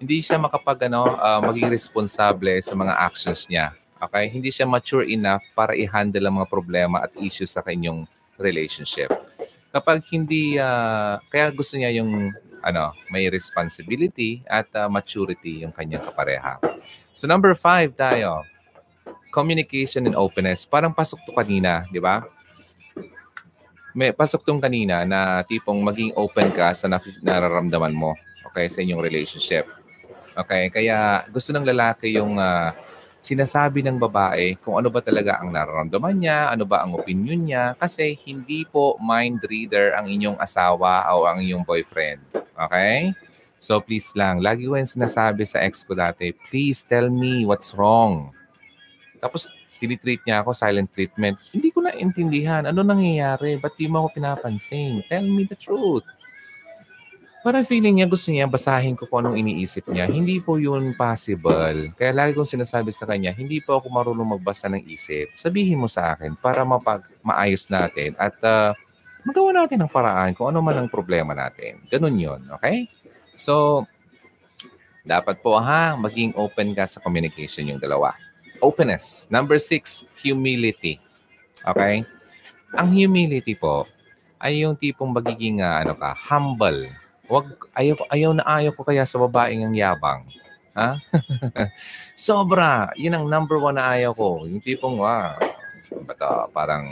hindi 0.00 0.20
siya 0.20 0.36
makapag, 0.36 0.88
ano, 0.90 1.16
uh, 1.16 1.40
maging 1.44 1.72
responsable 1.72 2.60
sa 2.60 2.76
mga 2.76 2.92
actions 2.94 3.48
niya. 3.48 3.72
Okay? 4.00 4.28
Hindi 4.28 4.52
siya 4.52 4.68
mature 4.68 5.04
enough 5.08 5.44
para 5.56 5.76
i-handle 5.76 6.28
ang 6.28 6.40
mga 6.40 6.48
problema 6.48 7.04
at 7.04 7.12
issues 7.20 7.52
sa 7.52 7.64
kanyang 7.64 8.04
relationship. 8.36 9.12
Kapag 9.70 10.02
hindi, 10.10 10.56
uh, 10.56 11.20
kaya 11.30 11.52
gusto 11.52 11.78
niya 11.78 12.00
yung 12.00 12.32
ano, 12.60 12.92
may 13.08 13.28
responsibility 13.32 14.44
at 14.48 14.68
uh, 14.76 14.88
maturity 14.88 15.64
yung 15.64 15.72
kanyang 15.72 16.04
kapareha. 16.04 16.60
So 17.16 17.28
number 17.28 17.52
five 17.56 17.96
tayo, 17.96 18.44
communication 19.32 20.04
and 20.06 20.16
openness. 20.18 20.66
Parang 20.66 20.92
pasok 20.92 21.22
to 21.24 21.32
kanina, 21.32 21.86
di 21.88 22.02
ba? 22.02 22.26
May 23.90 24.14
pasok 24.14 24.46
tong 24.46 24.62
kanina 24.62 25.02
na 25.02 25.42
tipong 25.42 25.82
maging 25.82 26.14
open 26.14 26.54
ka 26.54 26.70
sa 26.74 26.86
nararamdaman 27.22 27.90
mo 27.90 28.14
okay, 28.50 28.70
sa 28.70 28.82
inyong 28.82 29.02
relationship. 29.02 29.66
Okay, 30.34 30.70
kaya 30.70 31.26
gusto 31.30 31.50
ng 31.50 31.66
lalaki 31.66 32.14
yung 32.14 32.38
uh, 32.38 32.70
sinasabi 33.20 33.84
ng 33.84 34.00
babae 34.00 34.56
kung 34.64 34.80
ano 34.80 34.88
ba 34.88 35.04
talaga 35.04 35.38
ang 35.40 35.52
nararamdaman 35.52 36.16
niya, 36.16 36.50
ano 36.50 36.64
ba 36.64 36.82
ang 36.82 36.96
opinion 36.96 37.44
niya, 37.44 37.76
kasi 37.76 38.16
hindi 38.24 38.64
po 38.64 38.96
mind 39.00 39.44
reader 39.46 39.92
ang 39.92 40.08
inyong 40.08 40.40
asawa 40.40 41.04
o 41.12 41.28
ang 41.28 41.44
inyong 41.44 41.64
boyfriend. 41.64 42.20
Okay? 42.56 43.12
So 43.60 43.76
please 43.78 44.08
lang, 44.16 44.40
lagi 44.40 44.64
ko 44.64 44.74
yung 44.74 44.88
sinasabi 44.88 45.44
sa 45.44 45.60
ex 45.60 45.84
ko 45.84 45.92
dati, 45.92 46.32
please 46.48 46.80
tell 46.80 47.12
me 47.12 47.44
what's 47.44 47.76
wrong. 47.76 48.32
Tapos 49.20 49.52
tinitreat 49.80 50.24
niya 50.24 50.44
ako, 50.44 50.52
silent 50.52 50.88
treatment. 50.92 51.40
Hindi 51.52 51.72
ko 51.72 51.84
na 51.84 51.96
intindihan. 51.96 52.68
Ano 52.68 52.84
nangyayari? 52.84 53.56
Ba't 53.56 53.76
di 53.80 53.88
mo 53.88 54.04
ako 54.04 54.20
pinapansin? 54.20 55.00
Tell 55.08 55.24
me 55.24 55.48
the 55.48 55.56
truth. 55.56 56.04
Parang 57.40 57.64
feeling 57.64 57.96
niya, 57.96 58.04
gusto 58.04 58.28
niya 58.28 58.44
basahin 58.44 58.92
ko 58.92 59.08
kung 59.08 59.24
anong 59.24 59.40
iniisip 59.40 59.88
niya. 59.88 60.04
Hindi 60.04 60.44
po 60.44 60.60
yun 60.60 60.92
possible. 60.92 61.88
Kaya 61.96 62.12
lagi 62.12 62.36
kong 62.36 62.52
sinasabi 62.52 62.92
sa 62.92 63.08
kanya, 63.08 63.32
hindi 63.32 63.64
po 63.64 63.80
ako 63.80 63.88
marunong 63.88 64.36
magbasa 64.36 64.68
ng 64.68 64.84
isip. 64.84 65.32
Sabihin 65.40 65.80
mo 65.80 65.88
sa 65.88 66.12
akin 66.12 66.36
para 66.36 66.68
mapag 66.68 67.00
maayos 67.24 67.64
natin 67.72 68.12
at 68.20 68.36
uh, 68.44 68.76
magawa 69.24 69.64
natin 69.64 69.80
ang 69.80 69.88
paraan 69.88 70.36
kung 70.36 70.52
ano 70.52 70.60
man 70.60 70.84
ang 70.84 70.92
problema 70.92 71.32
natin. 71.32 71.80
Ganun 71.88 72.20
yun, 72.20 72.40
okay? 72.52 72.92
So, 73.32 73.88
dapat 75.00 75.40
po 75.40 75.56
ha, 75.56 75.96
maging 75.96 76.36
open 76.36 76.76
ka 76.76 76.84
sa 76.84 77.00
communication 77.00 77.72
yung 77.72 77.80
dalawa. 77.80 78.12
Openness. 78.60 79.24
Number 79.32 79.56
six, 79.56 80.04
humility. 80.20 81.00
Okay? 81.64 82.04
Ang 82.76 82.88
humility 82.92 83.56
po 83.56 83.88
ay 84.36 84.60
yung 84.60 84.76
tipong 84.76 85.08
magiging 85.08 85.64
uh, 85.64 85.80
ano 85.80 85.96
ka, 85.96 86.12
humble 86.12 86.84
Wag 87.30 87.46
ayaw 87.78 87.94
ayaw 88.10 88.30
na 88.34 88.42
ayaw 88.42 88.74
ko 88.74 88.82
kaya 88.82 89.06
sa 89.06 89.22
babaeng 89.22 89.62
ang 89.62 89.74
yabang. 89.78 90.26
Ha? 90.74 90.98
Sobra. 92.18 92.90
Yun 92.98 93.14
ang 93.14 93.26
number 93.30 93.62
one 93.62 93.78
na 93.78 93.94
ayaw 93.94 94.10
ko. 94.14 94.50
Yung 94.50 94.58
tipong, 94.58 94.98
wa, 94.98 95.38
bata, 96.06 96.50
parang, 96.50 96.90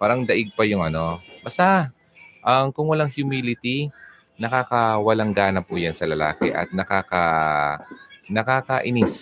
parang 0.00 0.24
daig 0.24 0.48
pa 0.56 0.64
yung 0.64 0.84
ano. 0.84 1.20
Basta, 1.44 1.92
ang 2.40 2.72
um, 2.72 2.74
kung 2.74 2.88
walang 2.88 3.12
humility, 3.12 3.92
nakakawalang 4.40 5.36
gana 5.36 5.60
po 5.60 5.76
yan 5.76 5.92
sa 5.92 6.08
lalaki 6.08 6.48
at 6.48 6.72
nakaka, 6.72 7.24
nakakainis. 8.32 9.16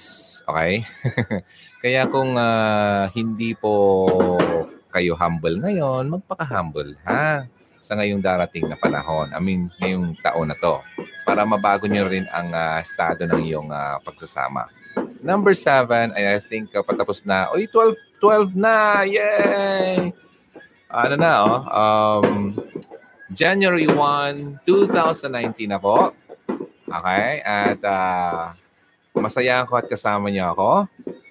Okay? 0.46 0.86
Kaya 1.82 2.06
kung 2.06 2.38
uh, 2.38 3.10
hindi 3.14 3.54
po 3.58 4.06
kayo 4.94 5.18
humble 5.18 5.58
ngayon, 5.62 6.10
magpaka-humble, 6.10 6.94
ha? 7.06 7.46
Sa 7.88 7.96
ngayong 7.96 8.20
darating 8.20 8.68
na 8.68 8.76
panahon. 8.76 9.32
I 9.32 9.40
mean, 9.40 9.72
ngayong 9.80 10.20
taon 10.20 10.52
na 10.52 10.56
to. 10.60 10.84
Para 11.24 11.48
mabago 11.48 11.88
nyo 11.88 12.04
rin 12.04 12.28
ang 12.28 12.52
uh, 12.52 12.76
estado 12.84 13.24
ng 13.24 13.40
iyong 13.48 13.72
uh, 13.72 13.96
pagsasama. 14.04 14.68
Number 15.24 15.56
seven, 15.56 16.12
I 16.12 16.36
think 16.36 16.76
uh, 16.76 16.84
patapos 16.84 17.24
na. 17.24 17.48
Oy, 17.48 17.64
12, 17.64 17.96
12 18.20 18.52
na! 18.60 19.08
Yay! 19.08 20.12
Ano 20.92 21.14
na, 21.16 21.32
oh. 21.40 21.60
Um, 21.72 22.60
January 23.32 23.88
1, 23.88 24.68
2019 24.68 25.72
na 25.72 25.80
po. 25.80 26.12
Okay? 26.84 27.40
At 27.40 27.80
uh, 27.80 28.52
masaya 29.16 29.64
ako 29.64 29.80
at 29.80 29.88
kasama 29.88 30.28
niyo 30.28 30.52
ako. 30.52 30.70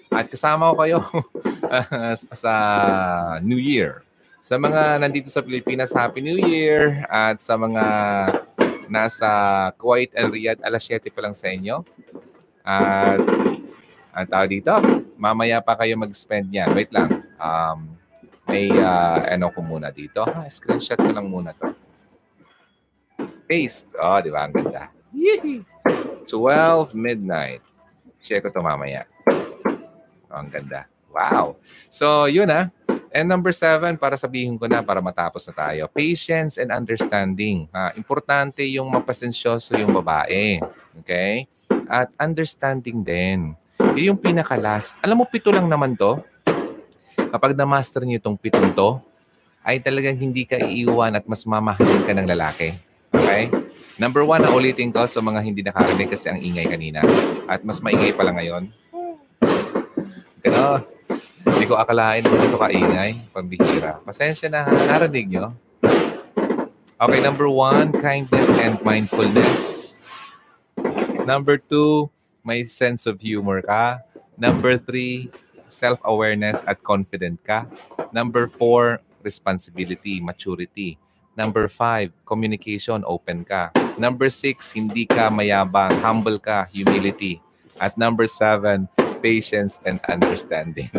At 0.09 0.25
kasama 0.25 0.73
ko 0.73 0.75
kayo 0.81 0.99
sa 2.33 2.53
New 3.45 3.61
Year. 3.61 4.06
Sa 4.47 4.55
mga 4.55 5.03
nandito 5.03 5.27
sa 5.27 5.43
Pilipinas, 5.43 5.91
Happy 5.91 6.23
New 6.23 6.39
Year! 6.39 7.03
At 7.11 7.43
sa 7.43 7.59
mga 7.59 7.83
nasa 8.87 9.27
Kuwait 9.75 10.15
and 10.15 10.31
Riyadh, 10.31 10.63
alas 10.63 10.87
7 10.87 11.03
pa 11.11 11.19
lang 11.19 11.35
sa 11.35 11.51
inyo. 11.51 11.83
At 12.63 13.19
ang 14.15 14.27
tao 14.31 14.47
dito, 14.47 14.71
mamaya 15.19 15.59
pa 15.59 15.75
kayo 15.75 15.99
mag-spend 15.99 16.47
niyan. 16.47 16.71
Wait 16.71 16.87
lang. 16.95 17.27
Um, 17.35 17.91
may 18.47 18.71
uh, 18.71 19.19
ano 19.27 19.51
ko 19.51 19.59
muna 19.59 19.91
dito. 19.91 20.23
Ha, 20.23 20.47
screenshot 20.47 20.95
ko 20.95 21.11
lang 21.11 21.27
muna 21.27 21.51
to. 21.51 21.67
Paste. 23.51 23.91
Oh, 23.99 24.23
di 24.23 24.31
ba? 24.31 24.47
Ang 24.47 24.55
ganda. 24.55 24.87
Yee! 25.11 25.67
12 26.23 26.95
midnight. 26.95 27.59
Share 28.15 28.39
ko 28.39 28.47
to 28.47 28.63
mamaya. 28.63 29.03
Oh, 30.31 30.39
ang 30.39 30.47
ganda. 30.47 30.87
Wow. 31.11 31.59
So, 31.91 32.31
yun 32.31 32.47
ah. 32.47 32.71
And 33.11 33.25
number 33.31 33.55
seven, 33.55 33.95
para 33.95 34.19
sabihin 34.19 34.59
ko 34.59 34.67
na, 34.67 34.83
para 34.83 34.99
matapos 34.99 35.47
na 35.47 35.53
tayo, 35.55 35.87
patience 35.91 36.59
and 36.59 36.69
understanding. 36.69 37.65
Ha? 37.71 37.95
Importante 37.95 38.63
yung 38.67 38.91
mapasensyoso 38.91 39.75
yung 39.79 39.95
babae. 39.95 40.59
Okay? 41.03 41.47
At 41.87 42.11
understanding 42.19 43.01
din. 43.01 43.55
Yun 43.95 44.15
yung 44.15 44.19
pinaka-last. 44.19 44.97
Alam 45.01 45.23
mo, 45.23 45.25
pito 45.25 45.49
lang 45.53 45.65
naman 45.65 45.95
to. 45.95 46.19
Kapag 47.15 47.55
na-master 47.55 48.03
niyo 48.03 48.19
itong 48.19 48.37
pitong 48.37 48.71
to, 48.75 48.99
ay 49.67 49.83
talagang 49.83 50.15
hindi 50.15 50.47
ka 50.47 50.63
iiwan 50.63 51.15
at 51.15 51.27
mas 51.27 51.43
mamahalin 51.43 52.03
ka 52.07 52.13
ng 52.15 52.27
lalaki. 52.27 52.71
Okay? 53.11 53.51
Number 53.97 54.21
one, 54.21 54.45
na 54.45 54.53
ulitin 54.53 54.93
ko 54.93 55.03
sa 55.09 55.19
mga 55.19 55.39
hindi 55.41 55.65
nakarinig 55.65 56.07
kasi 56.13 56.29
ang 56.29 56.39
ingay 56.39 56.69
kanina. 56.69 57.01
At 57.49 57.65
mas 57.65 57.81
maingay 57.81 58.13
pala 58.13 58.31
ngayon. 58.35 58.69
Ganon. 60.45 60.96
Hindi 61.47 61.65
ko 61.69 61.79
akalain 61.79 62.27
na 62.27 62.43
ito 62.43 62.59
kaingay. 62.59 63.11
Pambihira. 63.31 64.03
Pasensya 64.03 64.51
na, 64.51 64.67
narinig 64.67 65.31
nyo. 65.31 65.55
Okay, 66.97 67.21
number 67.21 67.45
one, 67.45 67.93
kindness 67.93 68.49
and 68.57 68.81
mindfulness. 68.81 69.95
Number 71.23 71.61
two, 71.61 72.09
may 72.41 72.65
sense 72.65 73.05
of 73.05 73.21
humor 73.21 73.61
ka. 73.61 74.01
Number 74.33 74.81
three, 74.81 75.29
self-awareness 75.69 76.63
at 76.65 76.81
confident 76.81 77.43
ka. 77.45 77.67
Number 78.09 78.47
four, 78.47 79.03
responsibility, 79.21 80.23
maturity. 80.23 80.97
Number 81.37 81.69
five, 81.69 82.09
communication, 82.25 83.05
open 83.05 83.45
ka. 83.45 83.69
Number 83.99 84.31
six, 84.31 84.73
hindi 84.73 85.05
ka 85.05 85.29
mayabang, 85.29 85.93
humble 86.01 86.41
ka, 86.41 86.65
humility. 86.71 87.43
At 87.77 87.93
number 87.93 88.25
seven, 88.25 88.89
patience 89.19 89.81
and 89.85 90.01
understanding. 90.07 90.89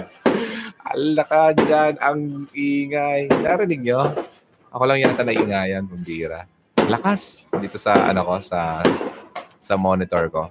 Ala 0.92 1.24
ka 1.26 1.52
dyan, 1.52 2.00
ang 2.00 2.48
ingay. 2.56 3.28
Narinig 3.44 3.84
nyo? 3.84 4.08
Ako 4.72 4.84
lang 4.84 5.00
yata 5.00 5.24
na 5.24 5.32
ingayan, 5.32 5.84
bumbira. 5.84 6.44
Lakas 6.88 7.52
dito 7.60 7.76
sa 7.76 8.08
ano 8.08 8.24
ko 8.24 8.40
sa 8.40 8.80
sa 9.60 9.74
monitor 9.76 10.32
ko. 10.32 10.48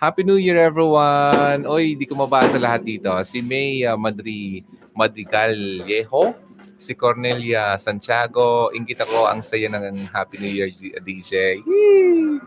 Happy 0.00 0.24
New 0.24 0.40
Year 0.40 0.56
everyone. 0.56 1.68
Oy, 1.68 1.92
di 1.92 2.08
ko 2.08 2.16
mabasa 2.16 2.56
lahat 2.56 2.88
dito. 2.88 3.12
Si 3.20 3.44
May 3.44 3.84
uh, 3.84 4.00
Madri 4.00 4.64
Madigaliejo, 4.96 6.32
si 6.80 6.96
Cornelia 6.96 7.76
Santiago, 7.76 8.72
ingkit 8.72 9.04
ako 9.04 9.28
ang 9.28 9.44
saya 9.44 9.68
ng 9.68 10.08
Happy 10.08 10.40
New 10.40 10.48
Year 10.48 10.72
DJ. 11.04 11.60
Yee! 11.60 12.40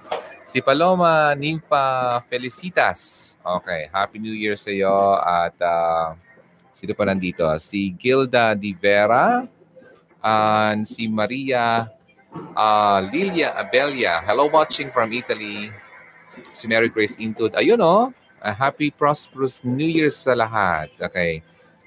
Si 0.44 0.60
Paloma 0.60 1.32
Nympha 1.34 2.20
Felicitas. 2.28 3.36
Okay, 3.40 3.88
Happy 3.92 4.20
New 4.20 4.36
Year 4.36 4.60
sa 4.60 4.70
iyo 4.70 5.16
at 5.20 5.56
uh, 5.64 6.14
Sino 6.74 6.98
pa 6.98 7.06
nandito? 7.06 7.46
Si 7.62 7.94
Gilda 7.96 8.58
Di 8.58 8.74
Vera 8.74 9.46
and 10.20 10.84
si 10.84 11.06
Maria 11.06 11.88
uh, 12.58 13.00
Lilia 13.14 13.54
Abelia. 13.56 14.20
Hello 14.26 14.50
watching 14.50 14.90
from 14.90 15.14
Italy. 15.14 15.70
Si 16.52 16.66
Mary 16.66 16.90
Grace 16.90 17.16
Intud. 17.22 17.54
Ayun 17.54 17.80
oh. 17.80 18.10
A 18.44 18.52
happy 18.52 18.92
prosperous 18.92 19.64
New 19.64 19.88
Year 19.88 20.12
sa 20.12 20.36
lahat. 20.36 20.92
Okay. 21.00 21.40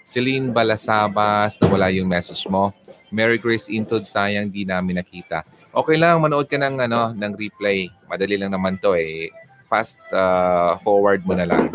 Celine 0.07 0.55
Balasabas, 0.55 1.59
nawala 1.59 1.91
yung 1.91 2.07
message 2.07 2.47
mo. 2.47 2.71
Mary 3.11 3.43
Grace 3.43 3.67
Intud, 3.67 4.07
sayang 4.07 4.47
di 4.49 4.63
namin 4.63 5.03
nakita. 5.03 5.43
Okay 5.77 6.01
lang, 6.01 6.25
manood 6.25 6.49
ka 6.49 6.57
ng, 6.57 6.89
ano, 6.89 7.13
ng 7.13 7.37
replay. 7.37 7.93
Madali 8.09 8.41
lang 8.41 8.57
naman 8.57 8.81
to 8.81 8.97
eh. 8.97 9.29
Fast 9.69 10.01
uh, 10.09 10.81
forward 10.81 11.21
mo 11.29 11.37
na 11.37 11.45
lang. 11.45 11.69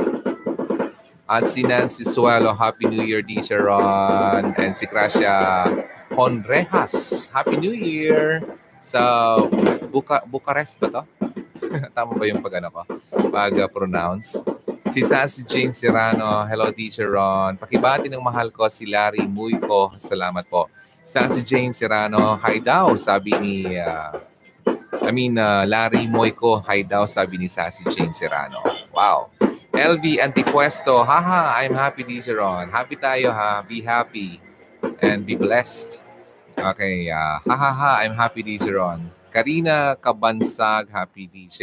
At 1.30 1.46
si 1.46 1.62
Nancy 1.62 2.02
Suelo, 2.10 2.50
Happy 2.50 2.90
New 2.90 3.06
Year, 3.06 3.22
D. 3.22 3.46
Sharon. 3.46 4.58
And 4.58 4.74
si 4.74 4.90
Gracia 4.90 5.70
Honrejas, 6.18 7.30
Happy 7.30 7.62
New 7.62 7.78
Year. 7.78 8.42
Sa 8.82 9.38
Buka 9.94 10.26
Bucharest 10.26 10.82
ba 10.82 10.90
to? 10.90 11.04
Tama 11.96 12.18
ba 12.18 12.26
yung 12.26 12.42
pag 12.42 12.58
ano 12.58 12.74
ko? 12.74 12.82
Pag-pronounce. 13.30 14.42
Si 14.90 15.06
Sassy 15.06 15.46
Jane 15.46 15.78
Serrano. 15.78 16.42
Hello, 16.50 16.74
Teacher 16.74 17.06
Ron. 17.06 17.54
Pakibati 17.54 18.10
ng 18.10 18.26
mahal 18.26 18.50
ko 18.50 18.66
si 18.66 18.90
Larry 18.90 19.30
Muyko. 19.30 19.94
Salamat 20.02 20.50
po. 20.50 20.74
Sassy 21.02 21.42
Jane 21.42 21.74
Serrano. 21.74 22.38
Hi 22.38 22.62
daw, 22.62 22.94
sabi 22.94 23.34
ni... 23.42 23.56
Uh, 23.74 24.22
I 25.02 25.10
mean, 25.10 25.34
uh, 25.34 25.66
Larry 25.66 26.06
Moyko. 26.06 26.62
Hi 26.70 26.86
daw, 26.86 27.10
sabi 27.10 27.42
ni 27.42 27.50
Sassy 27.50 27.82
Jane 27.90 28.14
Serrano. 28.14 28.62
Wow. 28.94 29.34
LV 29.74 30.22
Antipuesto. 30.22 31.02
Haha, 31.02 31.58
I'm 31.58 31.74
happy, 31.74 32.06
Teacher 32.06 32.38
Ron. 32.38 32.70
Happy 32.70 32.94
tayo 33.02 33.34
ha. 33.34 33.66
Be 33.66 33.82
happy 33.82 34.38
and 35.02 35.26
be 35.26 35.34
blessed. 35.34 35.98
Okay, 36.54 37.10
uh, 37.10 37.42
ha 37.50 37.56
ha 37.58 37.72
ha, 37.74 37.92
I'm 38.06 38.14
happy 38.14 38.46
DJ 38.46 38.70
Ron. 38.78 39.10
Karina 39.34 39.98
Kabansag, 39.98 40.92
happy 40.94 41.26
DJ. 41.26 41.62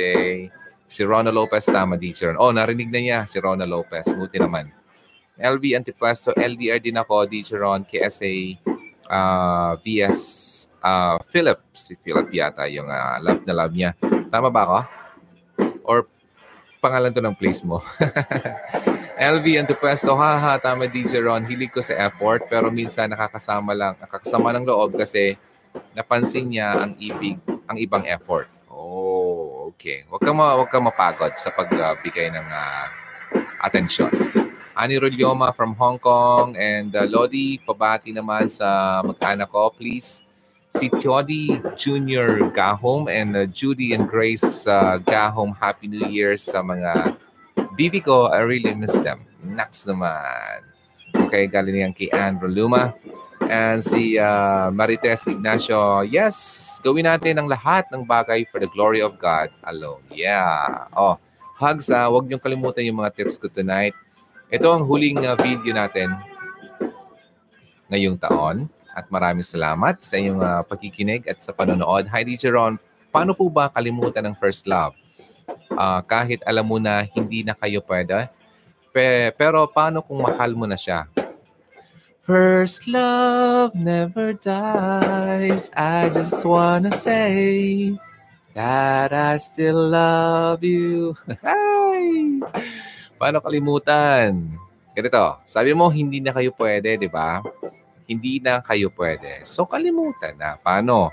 Si 0.89 1.05
Rona 1.07 1.31
Lopez, 1.31 1.71
tama 1.71 1.95
DJ 1.95 2.35
Ron. 2.35 2.43
Oh, 2.43 2.51
narinig 2.51 2.91
na 2.91 2.99
niya 2.99 3.19
si 3.29 3.39
Rona 3.39 3.69
Lopez. 3.69 4.11
Buti 4.11 4.43
naman. 4.43 4.73
LV 5.39 5.63
Antipuesto, 5.79 6.35
LDR 6.35 6.83
din 6.83 6.99
ako, 6.99 7.23
DJ 7.31 7.55
Ron, 7.63 7.87
KSA, 7.87 8.59
uh, 9.09 9.75
VS 9.83 10.21
uh, 10.85 11.19
Philip. 11.33 11.59
Si 11.75 11.97
Philip 12.01 12.29
yata 12.31 12.69
yung 12.69 12.89
uh, 12.89 13.19
love 13.25 13.43
na 13.43 13.55
love 13.57 13.75
niya. 13.75 13.97
Tama 14.29 14.53
ba 14.53 14.63
ako? 14.65 14.79
Or 15.89 15.99
pangalan 16.79 17.11
to 17.11 17.25
ng 17.25 17.35
place 17.35 17.65
mo? 17.65 17.83
LV 19.19 19.67
Antipuesto, 19.67 20.15
haha, 20.15 20.63
tama 20.63 20.87
DJ 20.87 21.19
Ron. 21.19 21.43
Hilig 21.43 21.75
ko 21.75 21.83
sa 21.83 21.99
effort 22.07 22.47
pero 22.47 22.71
minsan 22.71 23.11
nakakasama 23.11 23.75
lang, 23.75 23.99
nakakasama 23.99 24.55
ng 24.55 24.63
loob 24.63 24.95
kasi 24.95 25.35
napansin 25.91 26.55
niya 26.55 26.87
ang 26.87 26.95
ibig, 27.03 27.35
ang 27.67 27.75
ibang 27.83 28.07
effort. 28.07 28.47
Oh, 28.71 29.75
okay. 29.75 30.07
Huwag 30.07 30.23
kang, 30.23 30.39
ma- 30.39 30.55
huwag 30.55 30.71
mapagod 30.71 31.35
sa 31.35 31.51
pagbigay 31.51 32.31
ng 32.31 32.47
uh, 32.47 32.87
atensyon. 33.67 34.38
Ani 34.79 34.95
Rolioma 34.95 35.51
from 35.51 35.75
Hong 35.75 35.99
Kong 35.99 36.55
and 36.55 36.95
uh, 36.95 37.03
Lodi, 37.03 37.59
pabati 37.67 38.15
naman 38.15 38.47
sa 38.47 39.03
mag-anak 39.03 39.51
ko, 39.51 39.75
please. 39.75 40.23
Si 40.71 40.87
Tiodi 40.87 41.59
Jr. 41.75 42.47
Gahom 42.55 43.11
and 43.11 43.35
uh, 43.35 43.43
Judy 43.51 43.91
and 43.91 44.07
Grace 44.07 44.71
uh, 44.71 45.03
Gahom, 45.03 45.51
Happy 45.59 45.91
New 45.91 46.07
Year 46.07 46.39
sa 46.39 46.63
mga 46.63 47.19
bibi 47.75 47.99
ko. 47.99 48.31
I 48.31 48.47
really 48.47 48.71
miss 48.71 48.95
them. 48.95 49.27
Next 49.43 49.91
naman. 49.91 50.63
Okay, 51.27 51.51
galing 51.51 51.83
yan 51.83 51.91
kay 51.91 52.07
Andrew 52.15 52.47
Luma. 52.47 52.95
And 53.51 53.83
si 53.83 54.15
uh, 54.15 54.71
Marites 54.71 55.27
Ignacio, 55.27 56.07
yes, 56.07 56.79
gawin 56.87 57.11
natin 57.11 57.35
ang 57.43 57.51
lahat 57.51 57.91
ng 57.91 58.07
bagay 58.07 58.47
for 58.47 58.63
the 58.63 58.71
glory 58.71 59.03
of 59.03 59.19
God 59.19 59.51
alone. 59.67 60.07
Yeah. 60.15 60.87
Oh, 60.95 61.19
hugs, 61.59 61.91
uh, 61.91 62.07
huwag 62.07 62.31
niyong 62.31 62.45
kalimutan 62.47 62.87
yung 62.87 63.03
mga 63.03 63.19
tips 63.19 63.43
ko 63.43 63.51
tonight. 63.51 63.99
Ito 64.49 64.65
ang 64.73 64.89
huling 64.89 65.29
uh, 65.29 65.37
video 65.37 65.77
natin 65.77 66.09
ngayong 67.93 68.17
taon. 68.17 68.65
At 68.97 69.13
maraming 69.13 69.45
salamat 69.45 70.01
sa 70.01 70.17
inyong 70.17 70.41
uh, 70.41 70.65
pagkikinig 70.65 71.29
at 71.29 71.45
sa 71.45 71.53
panonood. 71.53 72.09
Hi, 72.09 72.25
DJ 72.25 72.57
Ron. 72.57 72.81
Paano 73.13 73.37
po 73.37 73.45
ba 73.53 73.69
kalimutan 73.69 74.25
ng 74.25 74.35
first 74.41 74.65
love? 74.65 74.97
Uh, 75.69 76.01
kahit 76.09 76.41
alam 76.49 76.65
mo 76.65 76.81
na 76.81 77.05
hindi 77.05 77.45
na 77.45 77.53
kayo 77.53 77.85
pwede. 77.85 78.33
Pe- 78.89 79.37
pero 79.37 79.69
paano 79.69 80.01
kung 80.01 80.25
mahal 80.25 80.57
mo 80.57 80.65
na 80.65 80.81
siya? 80.81 81.05
First 82.25 82.89
love 82.89 83.77
never 83.77 84.33
dies. 84.33 85.69
I 85.77 86.09
just 86.09 86.41
wanna 86.41 86.91
say 86.91 87.93
that 88.57 89.13
I 89.13 89.37
still 89.37 89.93
love 89.93 90.65
you. 90.65 91.21
Hi! 91.45 92.88
Paano 93.19 93.43
kalimutan? 93.43 94.47
Ganito, 94.95 95.43
sabi 95.43 95.75
mo 95.75 95.91
hindi 95.91 96.23
na 96.23 96.31
kayo 96.31 96.55
pwede, 96.55 96.95
di 96.95 97.11
ba? 97.11 97.43
Hindi 98.07 98.39
na 98.39 98.63
kayo 98.63 98.95
pwede. 98.95 99.43
So 99.43 99.67
kalimutan 99.67 100.39
na. 100.39 100.55
Paano? 100.55 101.11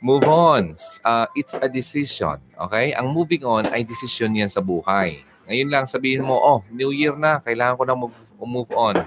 Move 0.00 0.26
on. 0.26 0.62
Uh, 1.04 1.28
it's 1.36 1.52
a 1.54 1.68
decision. 1.68 2.40
Okay? 2.56 2.96
Ang 2.96 3.12
moving 3.12 3.44
on 3.44 3.68
ay 3.68 3.84
decision 3.84 4.32
yan 4.32 4.48
sa 4.48 4.64
buhay. 4.64 5.20
Ngayon 5.46 5.68
lang 5.68 5.84
sabihin 5.84 6.24
mo, 6.24 6.40
oh, 6.40 6.64
New 6.72 6.90
Year 6.90 7.12
na, 7.14 7.38
kailangan 7.44 7.76
ko 7.76 7.84
na 7.84 7.96
move 8.42 8.72
on 8.72 9.04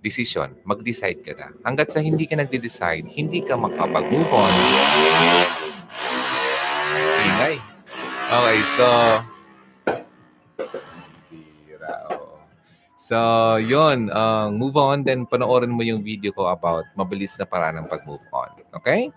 decision, 0.00 0.48
mag-decide 0.64 1.20
ka 1.20 1.32
na. 1.36 1.52
Hanggat 1.60 1.92
sa 1.92 2.00
hindi 2.00 2.24
ka 2.24 2.34
nagde-decide, 2.40 3.04
hindi 3.04 3.44
ka 3.44 3.54
makapag-move 3.56 4.32
on. 4.32 4.52
Ingay. 7.20 7.56
Okay, 8.32 8.58
so... 8.74 8.86
So, 13.10 13.58
yun. 13.58 14.06
Uh, 14.14 14.54
move 14.54 14.78
on, 14.78 15.02
then 15.02 15.26
panoorin 15.26 15.74
mo 15.74 15.82
yung 15.82 15.98
video 15.98 16.30
ko 16.30 16.46
about 16.46 16.86
mabilis 16.94 17.34
na 17.34 17.42
paraan 17.42 17.82
ng 17.82 17.90
pag-move 17.90 18.22
on. 18.30 18.54
Okay? 18.78 19.10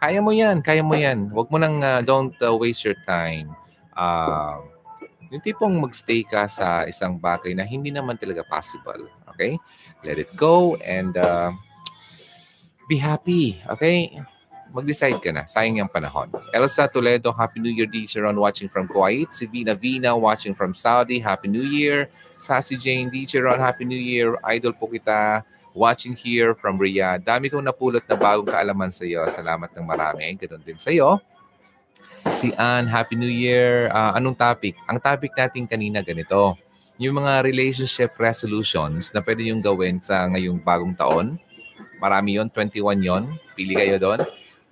Kaya 0.00 0.24
mo 0.24 0.32
yan. 0.32 0.64
Kaya 0.64 0.80
mo 0.80 0.96
yan. 0.96 1.28
Huwag 1.28 1.52
mo 1.52 1.60
nang 1.60 1.84
uh, 1.84 2.00
don't 2.00 2.32
uh, 2.40 2.56
waste 2.56 2.80
your 2.88 2.96
time. 3.04 3.52
Uh, 3.92 4.64
yung 5.28 5.44
tipong 5.44 5.76
magstay 5.76 6.24
ka 6.24 6.48
sa 6.48 6.88
isang 6.88 7.20
bagay 7.20 7.52
na 7.52 7.68
hindi 7.68 7.92
naman 7.92 8.16
talaga 8.16 8.40
possible. 8.48 9.12
Okay? 9.36 9.60
Let 10.00 10.16
it 10.16 10.32
go 10.32 10.80
and 10.80 11.12
uh, 11.20 11.52
be 12.88 12.96
happy. 12.96 13.60
Okay? 13.68 14.16
Mag-decide 14.72 15.20
ka 15.20 15.28
na. 15.28 15.44
Sayang 15.44 15.76
yung 15.76 15.92
panahon. 15.92 16.32
Elsa 16.56 16.88
Toledo, 16.88 17.36
Happy 17.36 17.60
New 17.60 17.68
Year, 17.68 17.84
DJ 17.84 18.24
Ron 18.24 18.40
watching 18.40 18.72
from 18.72 18.88
Kuwait. 18.88 19.28
Si 19.36 19.44
Vina 19.44 19.76
Vina 19.76 20.16
watching 20.16 20.56
from 20.56 20.72
Saudi. 20.72 21.20
Happy 21.20 21.52
New 21.52 21.68
Year. 21.68 22.08
Sassy 22.40 22.80
Jane, 22.80 23.12
DJ 23.12 23.44
Ron, 23.44 23.60
Happy 23.60 23.84
New 23.84 24.00
Year. 24.00 24.40
Idol 24.48 24.72
po 24.72 24.88
kita. 24.88 25.44
Watching 25.76 26.16
here 26.18 26.56
from 26.56 26.80
Riyadh. 26.80 27.22
Dami 27.22 27.46
kong 27.46 27.62
napulot 27.62 28.02
na 28.08 28.16
bagong 28.18 28.48
kaalaman 28.48 28.90
sa 28.90 29.06
iyo. 29.06 29.22
Salamat 29.28 29.70
ng 29.70 29.86
marami. 29.86 30.26
Ganun 30.34 30.64
din 30.64 30.74
sa 30.80 30.90
iyo. 30.90 31.22
Si 32.34 32.50
Ann, 32.58 32.90
Happy 32.90 33.14
New 33.14 33.30
Year. 33.30 33.86
Uh, 33.94 34.18
anong 34.18 34.34
topic? 34.34 34.74
Ang 34.90 34.98
topic 34.98 35.30
natin 35.36 35.70
kanina 35.70 36.02
ganito 36.02 36.58
yung 37.00 37.22
mga 37.22 37.46
relationship 37.46 38.12
resolutions 38.20 39.08
na 39.16 39.24
pwede 39.24 39.48
yung 39.48 39.64
gawin 39.64 40.02
sa 40.04 40.28
ngayong 40.28 40.60
bagong 40.60 40.92
taon. 40.92 41.40
Marami 41.96 42.36
yon 42.36 42.52
21 42.52 43.00
yon 43.00 43.24
Pili 43.56 43.72
kayo 43.72 43.96
doon. 43.96 44.20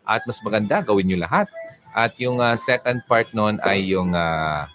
At 0.04 0.26
mas 0.28 0.40
maganda, 0.44 0.84
gawin 0.84 1.08
nyo 1.08 1.24
lahat. 1.24 1.46
At 1.96 2.16
yung 2.20 2.42
uh, 2.42 2.52
second 2.58 3.00
part 3.06 3.32
nun 3.32 3.56
ay 3.64 3.92
yung 3.92 4.12
uh, 4.12 4.68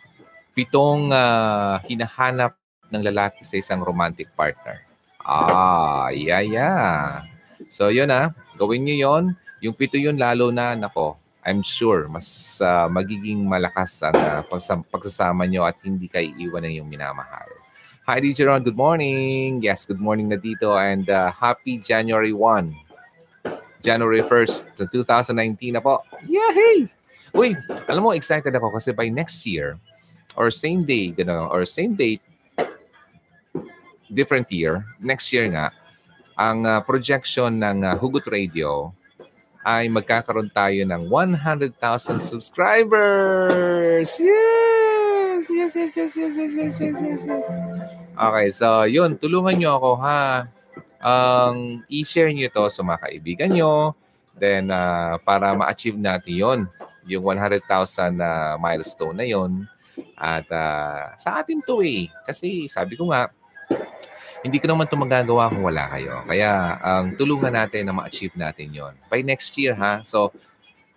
pitong 0.58 1.14
uh, 1.14 1.78
hinahanap 1.86 2.58
ng 2.94 3.02
lalaki 3.02 3.42
sa 3.42 3.58
isang 3.58 3.82
romantic 3.82 4.30
partner. 4.38 4.86
Ah, 5.26 6.14
yeah, 6.14 6.46
yeah. 6.46 7.26
So 7.74 7.90
yun 7.90 8.14
ah, 8.14 8.30
gawin 8.54 8.86
nyo 8.86 8.96
yon 8.96 9.24
Yung 9.66 9.74
pito 9.74 9.98
yun 9.98 10.20
lalo 10.20 10.54
na, 10.54 10.78
nako, 10.78 11.18
I'm 11.44 11.66
sure 11.66 12.08
mas 12.08 12.60
uh, 12.62 12.88
magiging 12.88 13.44
malakas 13.44 14.00
ang 14.06 14.16
uh, 14.16 14.44
pagsasama 14.88 15.44
nyo 15.50 15.68
at 15.68 15.76
hindi 15.84 16.08
kayo 16.08 16.32
iiwan 16.38 16.64
ng 16.64 16.74
iyong 16.80 16.90
minamahal. 16.90 17.50
Hi, 18.04 18.20
DJ 18.20 18.52
Ron. 18.52 18.64
Good 18.68 18.76
morning. 18.76 19.64
Yes, 19.64 19.88
good 19.88 20.00
morning 20.00 20.28
na 20.28 20.36
dito 20.36 20.76
and 20.76 21.08
uh, 21.08 21.32
happy 21.32 21.80
January 21.80 22.36
1. 22.36 22.76
January 23.84 24.24
1st, 24.24 24.92
2019 24.92 25.76
na 25.76 25.82
po. 25.84 26.04
Yay! 26.28 26.88
Uy, 27.36 27.56
alam 27.88 28.04
mo, 28.04 28.12
excited 28.12 28.52
ako 28.52 28.76
kasi 28.76 28.92
by 28.92 29.08
next 29.08 29.44
year 29.48 29.80
or 30.36 30.52
same 30.52 30.84
day, 30.84 31.12
gano'n, 31.12 31.52
or 31.52 31.64
same 31.64 31.96
date, 31.96 32.24
different 34.14 34.48
year, 34.54 34.86
next 35.02 35.34
year 35.34 35.50
nga, 35.50 35.74
ang 36.38 36.66
uh, 36.66 36.80
projection 36.86 37.58
ng 37.58 37.84
uh, 37.86 37.98
Hugot 37.98 38.26
Radio 38.30 38.94
ay 39.64 39.88
magkakaroon 39.88 40.52
tayo 40.52 40.82
ng 40.86 41.10
100,000 41.10 41.76
subscribers! 42.20 44.14
Yes! 44.20 45.04
Yes, 45.44 45.76
yes, 45.76 45.96
yes, 45.96 46.16
yes, 46.16 46.36
yes, 46.40 46.54
yes, 46.56 46.76
yes, 46.80 46.98
yes, 47.04 47.22
yes. 47.28 47.48
Okay, 48.16 48.48
so 48.56 48.88
yun, 48.88 49.20
tulungan 49.20 49.60
nyo 49.60 49.76
ako 49.76 49.92
ha. 50.00 50.48
Ang 51.04 51.84
um, 51.84 51.92
i-share 51.92 52.32
nyo 52.32 52.48
to 52.48 52.72
sa 52.72 52.80
mga 52.80 53.00
kaibigan 53.04 53.52
nyo. 53.52 53.92
Then, 54.40 54.72
uh, 54.72 55.20
para 55.20 55.52
ma-achieve 55.52 56.00
natin 56.00 56.32
yon 56.32 56.60
yung 57.04 57.28
100,000 57.28 57.68
na 58.16 58.56
uh, 58.56 58.62
milestone 58.62 59.20
na 59.20 59.28
yon 59.28 59.68
At 60.16 60.48
uh, 60.48 61.12
sa 61.20 61.44
atin 61.44 61.60
to 61.68 61.84
eh. 61.84 62.08
Kasi 62.24 62.72
sabi 62.72 62.96
ko 62.96 63.12
nga, 63.12 63.28
hindi 64.44 64.60
ko 64.60 64.68
naman 64.68 64.86
ito 64.86 65.00
magagawa 65.00 65.48
kung 65.48 65.64
wala 65.64 65.88
kayo. 65.88 66.20
Kaya 66.28 66.76
ang 66.84 67.16
um, 67.16 67.16
tulungan 67.16 67.56
natin 67.56 67.88
na 67.88 67.96
ma-achieve 67.96 68.36
natin 68.36 68.76
yon 68.76 68.94
By 69.08 69.24
next 69.24 69.56
year 69.56 69.72
ha. 69.80 70.04
So, 70.04 70.36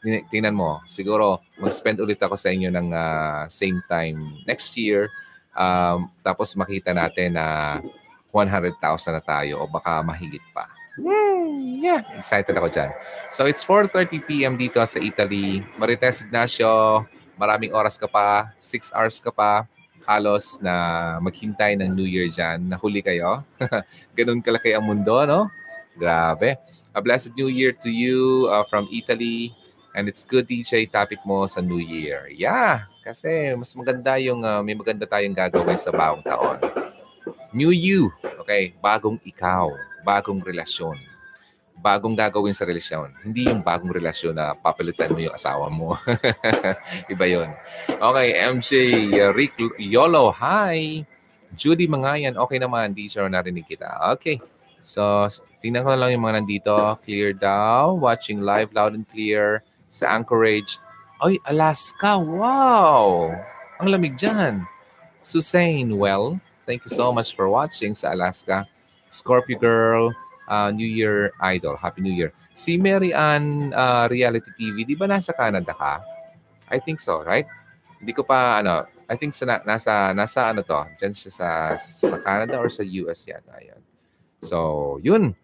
tingnan 0.03 0.55
mo, 0.55 0.83
siguro 0.85 1.39
mag-spend 1.63 2.03
ulit 2.03 2.19
ako 2.19 2.35
sa 2.35 2.51
inyo 2.51 2.75
ng 2.75 2.89
uh, 2.91 3.47
same 3.47 3.79
time 3.87 4.43
next 4.51 4.75
year. 4.75 5.07
Um, 5.55 6.11
tapos 6.27 6.59
makita 6.59 6.91
natin 6.91 7.39
na 7.39 7.79
100,000 8.35 8.77
na 9.15 9.23
tayo 9.23 9.63
o 9.63 9.71
baka 9.71 10.03
mahigit 10.03 10.43
pa. 10.51 10.67
Mm, 10.99 11.81
yeah, 11.81 12.03
excited 12.19 12.53
ako 12.53 12.69
dyan. 12.69 12.91
So 13.31 13.47
it's 13.47 13.63
4.30 13.63 14.27
p.m. 14.27 14.55
dito 14.59 14.83
sa 14.83 14.99
Italy. 14.99 15.63
Marites 15.79 16.25
Ignacio, 16.25 17.07
maraming 17.39 17.71
oras 17.71 17.95
ka 17.95 18.09
pa, 18.11 18.53
6 18.59 18.91
hours 18.91 19.17
ka 19.23 19.31
pa, 19.31 19.69
halos 20.07 20.63
na 20.63 20.73
maghintay 21.19 21.75
ng 21.77 21.91
New 21.93 22.07
Year 22.07 22.31
dyan. 22.31 22.63
Nahuli 22.71 23.03
kayo. 23.03 23.43
Ganun 24.17 24.41
kalaki 24.41 24.73
ang 24.73 24.87
mundo, 24.87 25.13
no? 25.27 25.51
Grabe. 25.99 26.57
A 26.95 27.03
blessed 27.03 27.35
New 27.35 27.51
Year 27.51 27.75
to 27.75 27.91
you 27.91 28.47
uh, 28.49 28.65
from 28.71 28.87
Italy. 28.89 29.53
And 29.97 30.07
it's 30.07 30.23
good 30.23 30.47
DJ 30.47 30.87
topic 30.87 31.21
mo 31.27 31.49
sa 31.51 31.59
New 31.65 31.81
Year. 31.81 32.29
Yeah, 32.29 32.85
kasi 33.01 33.57
mas 33.57 33.73
maganda 33.73 34.21
yung 34.21 34.45
uh, 34.45 34.61
may 34.61 34.77
maganda 34.77 35.09
tayong 35.09 35.33
gagawin 35.33 35.81
sa 35.81 35.89
bagong 35.89 36.21
taon. 36.21 36.61
New 37.51 37.73
you. 37.73 38.13
Okay, 38.45 38.77
bagong 38.79 39.17
ikaw, 39.25 39.73
bagong 40.05 40.45
relasyon 40.45 41.16
bagong 41.77 42.17
gagawin 42.17 42.57
sa 42.57 42.65
relasyon. 42.65 43.13
Hindi 43.23 43.47
yung 43.47 43.61
bagong 43.61 43.93
relasyon 43.93 44.35
na 44.35 44.57
papalitan 44.57 45.13
mo 45.13 45.21
yung 45.21 45.37
asawa 45.37 45.69
mo. 45.69 45.95
Iba 47.13 47.25
yon. 47.29 47.49
Okay, 47.89 48.29
MJ 48.43 48.73
Rick 49.37 49.61
Yolo, 49.79 50.33
hi. 50.35 51.05
Judy 51.55 51.87
Mangayan, 51.87 52.37
okay 52.37 52.59
naman. 52.59 52.93
Teacher, 52.93 53.25
narinig 53.29 53.69
kita. 53.69 54.13
Okay. 54.19 54.43
So, 54.83 55.27
tingnan 55.63 55.83
ko 55.83 55.95
lang 55.95 56.15
yung 56.15 56.25
mga 56.27 56.37
nandito. 56.43 56.75
Clear 57.03 57.35
daw. 57.35 57.97
Watching 57.97 58.43
live 58.43 58.71
loud 58.75 58.95
and 58.95 59.07
clear 59.09 59.63
sa 59.87 60.15
Anchorage. 60.15 60.79
Ay, 61.19 61.41
Alaska. 61.49 62.21
Wow! 62.21 63.33
Ang 63.81 63.89
lamig 63.89 64.21
dyan. 64.21 64.69
Susain, 65.27 65.97
well, 65.99 66.39
thank 66.69 66.87
you 66.87 66.93
so 66.93 67.11
much 67.11 67.35
for 67.35 67.51
watching 67.51 67.99
sa 67.99 68.15
Alaska. 68.15 68.69
Scorpio 69.11 69.59
Girl, 69.59 70.15
uh, 70.49 70.71
New 70.71 70.87
Year 70.87 71.35
Idol. 71.43 71.77
Happy 71.77 72.03
New 72.03 72.15
Year. 72.15 72.33
Si 72.57 72.81
Mary 72.81 73.13
Ann 73.13 73.75
uh, 73.77 74.09
Reality 74.09 74.49
TV, 74.57 74.89
di 74.89 74.97
ba 74.97 75.05
nasa 75.05 75.37
Canada 75.37 75.77
ka? 75.77 76.01
I 76.73 76.81
think 76.81 76.99
so, 76.99 77.21
right? 77.23 77.47
Hindi 78.01 78.13
ko 78.17 78.25
pa, 78.25 78.65
ano, 78.65 78.89
I 79.07 79.15
think 79.15 79.37
sa, 79.37 79.63
nasa, 79.63 80.11
nasa 80.17 80.51
ano 80.51 80.67
to, 80.67 80.81
dyan 80.99 81.15
siya 81.15 81.31
sa, 81.31 81.49
sa 81.79 82.17
Canada 82.19 82.59
or 82.59 82.73
sa 82.73 82.83
US 82.83 83.23
yata. 83.29 83.55
Ayan. 83.61 83.81
So, 84.43 84.99
yun. 85.03 85.37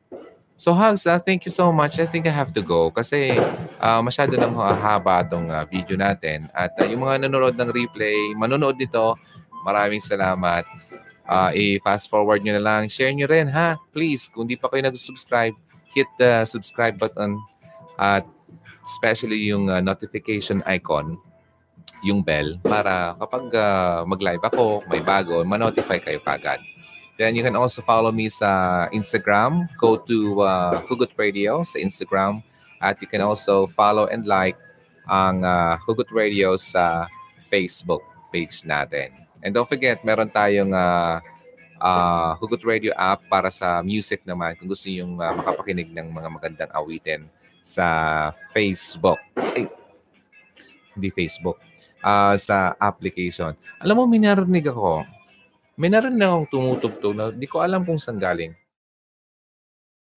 So, 0.58 0.74
Hugs, 0.74 1.06
uh, 1.06 1.18
thank 1.18 1.42
you 1.42 1.52
so 1.52 1.74
much. 1.74 1.98
I 1.98 2.06
think 2.06 2.26
I 2.26 2.34
have 2.34 2.54
to 2.54 2.62
go 2.62 2.90
kasi 2.94 3.34
uh, 3.82 4.00
masyado 4.02 4.38
nang 4.38 4.54
haba 4.54 5.26
itong 5.26 5.50
uh, 5.50 5.66
video 5.66 5.98
natin. 5.98 6.46
At 6.54 6.74
uh, 6.78 6.86
yung 6.86 7.02
mga 7.02 7.26
nanonood 7.26 7.58
ng 7.58 7.70
replay, 7.70 8.34
manonood 8.38 8.78
nito, 8.78 9.18
maraming 9.66 10.02
salamat 10.02 10.66
uh, 11.32 11.50
i-fast 11.56 12.12
forward 12.12 12.44
nyo 12.44 12.60
na 12.60 12.64
lang. 12.64 12.92
Share 12.92 13.12
nyo 13.16 13.24
rin 13.24 13.48
ha. 13.48 13.80
Please, 13.96 14.28
kung 14.28 14.44
di 14.44 14.60
pa 14.60 14.68
kayo 14.68 14.84
nag-subscribe, 14.84 15.56
hit 15.96 16.08
the 16.20 16.44
subscribe 16.44 17.00
button 17.00 17.40
at 17.96 18.28
especially 18.84 19.40
yung 19.48 19.72
uh, 19.72 19.80
notification 19.80 20.60
icon, 20.68 21.16
yung 22.04 22.20
bell, 22.20 22.60
para 22.60 23.16
kapag 23.16 23.48
uh, 23.56 24.04
mag-live 24.04 24.42
ako, 24.44 24.84
may 24.92 25.00
bago, 25.00 25.40
ma-notify 25.46 25.96
kayo 25.96 26.20
kagad. 26.20 26.60
Then 27.20 27.36
you 27.36 27.44
can 27.44 27.54
also 27.54 27.84
follow 27.84 28.10
me 28.10 28.32
sa 28.32 28.88
Instagram. 28.90 29.68
Go 29.78 30.00
to 30.00 30.42
uh, 30.42 30.82
Hugot 30.88 31.12
Radio 31.14 31.62
sa 31.62 31.78
Instagram. 31.78 32.42
At 32.82 32.98
you 32.98 33.06
can 33.06 33.22
also 33.22 33.70
follow 33.70 34.10
and 34.10 34.26
like 34.26 34.58
ang 35.06 35.46
uh, 35.46 35.78
Hugot 35.86 36.10
Radio 36.10 36.58
sa 36.58 37.06
Facebook 37.46 38.02
page 38.34 38.66
natin. 38.66 39.21
And 39.42 39.50
don't 39.50 39.66
forget, 39.66 40.06
meron 40.06 40.30
tayong 40.30 40.70
uh, 40.70 41.18
uh, 41.82 42.30
Hugot 42.38 42.62
Radio 42.62 42.94
app 42.94 43.26
para 43.26 43.50
sa 43.50 43.82
music 43.82 44.22
naman 44.22 44.54
kung 44.54 44.70
gusto 44.70 44.86
niyo 44.86 45.10
uh, 45.18 45.34
makapakinig 45.34 45.90
ng 45.90 46.14
mga 46.14 46.28
magandang 46.30 46.70
awitin 46.70 47.26
sa 47.58 48.30
Facebook. 48.54 49.18
Ay, 49.34 49.66
hindi 50.94 51.10
Facebook. 51.10 51.58
Uh, 52.02 52.38
sa 52.38 52.78
application. 52.78 53.54
Alam 53.82 54.02
mo, 54.02 54.04
may 54.06 54.22
narinig 54.22 54.66
ako. 54.70 55.02
May 55.74 55.90
narinig 55.90 56.22
akong 56.22 56.50
tumutugtog 56.50 57.14
na 57.14 57.34
hindi 57.34 57.46
ko 57.50 57.62
alam 57.62 57.82
kung 57.82 57.98
saan 57.98 58.22
galing. 58.22 58.54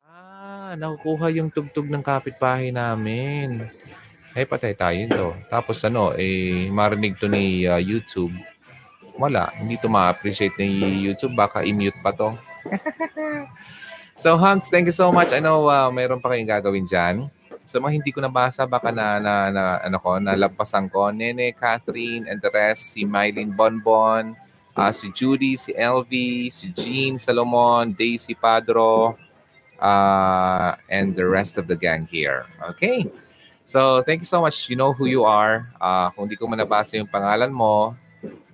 Ah, 0.05 0.77
nakukuha 0.77 1.33
yung 1.33 1.49
tugtog 1.49 1.89
ng 1.89 2.01
kapitbahay 2.01 2.69
namin. 2.69 3.69
Ay, 4.37 4.45
patay 4.49 4.73
tayo 4.73 4.97
ito. 4.97 5.27
Tapos 5.49 5.81
ano, 5.85 6.13
eh, 6.17 6.69
marinig 6.69 7.17
to 7.17 7.29
ni 7.29 7.69
uh, 7.69 7.77
YouTube 7.77 8.33
wala. 9.19 9.51
Hindi 9.55 9.79
to 9.79 9.87
ma-appreciate 9.87 10.55
ni 10.59 11.03
YouTube. 11.03 11.35
Baka 11.35 11.63
i-mute 11.63 11.97
pa 12.03 12.11
to. 12.11 12.35
so, 14.21 14.37
Hans, 14.37 14.67
thank 14.67 14.85
you 14.85 14.95
so 14.95 15.11
much. 15.11 15.31
I 15.31 15.39
know 15.39 15.67
uh, 15.67 15.89
mayroon 15.91 16.19
pa 16.19 16.31
kayong 16.31 16.49
gagawin 16.49 16.85
dyan. 16.87 17.29
So, 17.65 17.81
mga 17.81 17.97
hindi 17.97 18.13
ko 18.13 18.21
nabasa, 18.21 18.69
baka 18.69 18.93
na, 18.93 19.17
na, 19.17 19.33
na 19.49 19.63
ano 19.81 19.97
ko, 19.97 20.21
nalampasan 20.21 20.85
ko. 20.91 21.09
Nene, 21.09 21.49
Catherine, 21.57 22.29
and 22.29 22.37
the 22.37 22.53
rest, 22.53 22.93
si 22.93 23.09
Mylene 23.09 23.55
Bonbon, 23.57 24.37
uh, 24.77 24.91
si 24.93 25.09
Judy, 25.09 25.57
si 25.57 25.73
LV, 25.73 26.11
si 26.53 26.69
Jean 26.77 27.17
Salomon, 27.17 27.89
Daisy 27.89 28.37
Padro, 28.37 29.17
uh, 29.81 30.71
and 30.93 31.15
the 31.17 31.25
rest 31.25 31.57
of 31.57 31.65
the 31.65 31.75
gang 31.75 32.05
here. 32.05 32.45
Okay? 32.75 33.09
So, 33.65 34.05
thank 34.05 34.21
you 34.21 34.29
so 34.29 34.45
much. 34.45 34.69
You 34.69 34.77
know 34.77 34.93
who 34.93 35.09
you 35.09 35.25
are. 35.25 35.73
Uh, 35.81 36.13
kung 36.13 36.29
di 36.29 36.37
ko 36.37 36.45
man 36.45 36.61
nabasa 36.61 37.01
yung 37.01 37.09
pangalan 37.09 37.49
mo, 37.49 37.97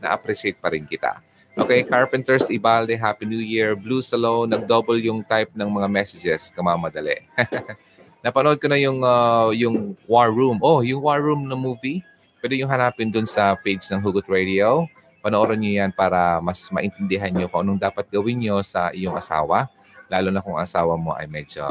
na-appreciate 0.02 0.58
pa 0.60 0.74
rin 0.74 0.88
kita. 0.88 1.22
Okay, 1.52 1.84
Carpenters, 1.84 2.48
Ibalde, 2.48 2.96
Happy 2.96 3.28
New 3.28 3.44
Year. 3.44 3.76
Blue 3.76 4.00
Salon, 4.00 4.48
nag-double 4.48 5.04
yung 5.04 5.20
type 5.28 5.52
ng 5.52 5.68
mga 5.68 5.88
messages, 5.92 6.48
kamamadali. 6.56 7.28
Napanood 8.24 8.56
ko 8.64 8.72
na 8.72 8.80
yung, 8.80 9.04
uh, 9.04 9.52
yung 9.52 10.00
War 10.08 10.32
Room. 10.32 10.64
Oh, 10.64 10.80
yung 10.80 11.04
War 11.04 11.20
Room 11.20 11.52
na 11.52 11.60
movie. 11.60 12.00
Pwede 12.40 12.56
yung 12.56 12.72
hanapin 12.72 13.12
dun 13.12 13.28
sa 13.28 13.52
page 13.60 13.84
ng 13.92 14.00
Hugot 14.00 14.32
Radio. 14.32 14.88
Panoorin 15.20 15.60
niyo 15.60 15.84
yan 15.84 15.92
para 15.92 16.40
mas 16.40 16.66
maintindihan 16.72 17.30
niyo 17.30 17.52
kung 17.52 17.68
anong 17.68 17.84
dapat 17.84 18.08
gawin 18.10 18.40
niyo 18.40 18.64
sa 18.64 18.90
iyong 18.96 19.14
asawa. 19.20 19.68
Lalo 20.08 20.32
na 20.32 20.40
kung 20.40 20.56
asawa 20.56 20.96
mo 20.96 21.14
ay 21.14 21.28
medyo 21.28 21.68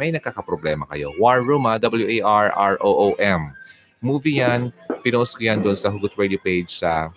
may 0.00 0.10
nakakaproblema 0.10 0.88
kayo. 0.88 1.12
War 1.20 1.44
Room, 1.44 1.68
ha? 1.68 1.76
W-A-R-R-O-O-M. 1.80 3.42
Movie 4.00 4.40
yan 4.44 4.72
pinost 5.06 5.38
ko 5.38 5.46
yan 5.46 5.62
doon 5.62 5.78
sa 5.78 5.86
Hugot 5.86 6.18
Radio 6.18 6.34
page 6.42 6.82
sa 6.82 7.14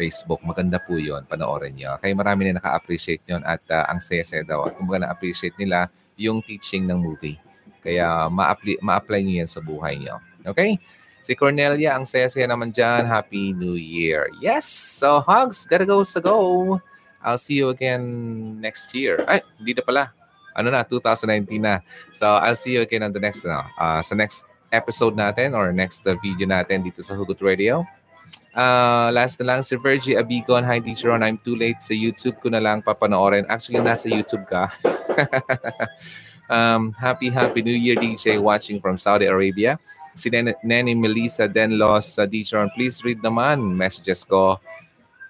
Facebook. 0.00 0.40
Maganda 0.40 0.80
po 0.80 0.96
yun. 0.96 1.28
Panoorin 1.28 1.76
nyo. 1.76 2.00
Kaya 2.00 2.16
marami 2.16 2.48
na 2.48 2.56
naka-appreciate 2.56 3.20
yun 3.28 3.44
at 3.44 3.60
uh, 3.68 3.84
ang 3.92 4.00
saya-saya 4.00 4.40
daw. 4.48 4.64
At 4.64 4.80
kumbaga 4.80 5.04
na-appreciate 5.04 5.52
nila 5.60 5.92
yung 6.16 6.40
teaching 6.40 6.88
ng 6.88 6.96
movie. 6.96 7.36
Kaya 7.84 8.32
ma-apply, 8.32 8.80
ma-apply 8.80 9.20
nyo 9.20 9.44
yan 9.44 9.50
sa 9.50 9.60
buhay 9.60 10.00
nyo. 10.00 10.16
Okay? 10.48 10.80
Si 11.20 11.36
Cornelia, 11.36 12.00
ang 12.00 12.08
saya-saya 12.08 12.48
naman 12.48 12.72
dyan. 12.72 13.04
Happy 13.04 13.52
New 13.52 13.76
Year. 13.76 14.32
Yes! 14.40 14.64
So, 14.64 15.20
hugs. 15.20 15.68
Gotta 15.68 15.84
go 15.84 16.00
sa 16.00 16.24
go. 16.24 16.80
I'll 17.20 17.36
see 17.36 17.60
you 17.60 17.68
again 17.68 18.56
next 18.56 18.96
year. 18.96 19.20
Ay, 19.28 19.44
hindi 19.60 19.76
na 19.76 19.84
pala. 19.84 20.04
Ano 20.56 20.72
na, 20.72 20.80
2019 20.80 21.60
na. 21.60 21.84
So, 22.16 22.24
I'll 22.24 22.56
see 22.56 22.72
you 22.72 22.80
again 22.80 23.04
on 23.04 23.12
the 23.12 23.20
next, 23.20 23.44
no, 23.44 23.60
uh, 23.76 24.00
sa 24.00 24.16
next 24.16 24.48
episode 24.76 25.16
natin 25.16 25.56
or 25.56 25.72
next 25.72 26.04
uh, 26.04 26.12
video 26.20 26.44
natin 26.44 26.84
dito 26.84 27.00
sa 27.00 27.16
Hugot 27.16 27.40
Radio. 27.40 27.82
Uh, 28.56 29.12
last 29.12 29.36
na 29.36 29.52
lang, 29.52 29.60
si 29.60 29.76
Virgie 29.76 30.16
Abigon. 30.16 30.64
Hi, 30.64 30.80
Teacher 30.80 31.12
Ron. 31.12 31.20
I'm 31.20 31.36
too 31.36 31.56
late. 31.56 31.80
Sa 31.84 31.92
YouTube 31.92 32.40
ko 32.40 32.48
na 32.48 32.56
lang 32.56 32.80
papanoorin. 32.80 33.44
Actually, 33.52 33.84
nasa 33.84 34.08
YouTube 34.08 34.48
ka. 34.48 34.72
um, 36.48 36.96
happy, 36.96 37.28
happy 37.28 37.60
New 37.60 37.76
Year, 37.76 38.00
DJ, 38.00 38.40
watching 38.40 38.80
from 38.80 38.96
Saudi 38.96 39.28
Arabia. 39.28 39.76
Si 40.16 40.32
Nen 40.32 40.56
Nenny 40.64 40.96
Melissa 40.96 41.44
Denlos, 41.44 42.16
uh, 42.16 42.24
Teacher 42.24 42.56
Ron, 42.56 42.72
please 42.72 43.04
read 43.04 43.20
naman 43.20 43.60
messages 43.76 44.24
ko. 44.24 44.56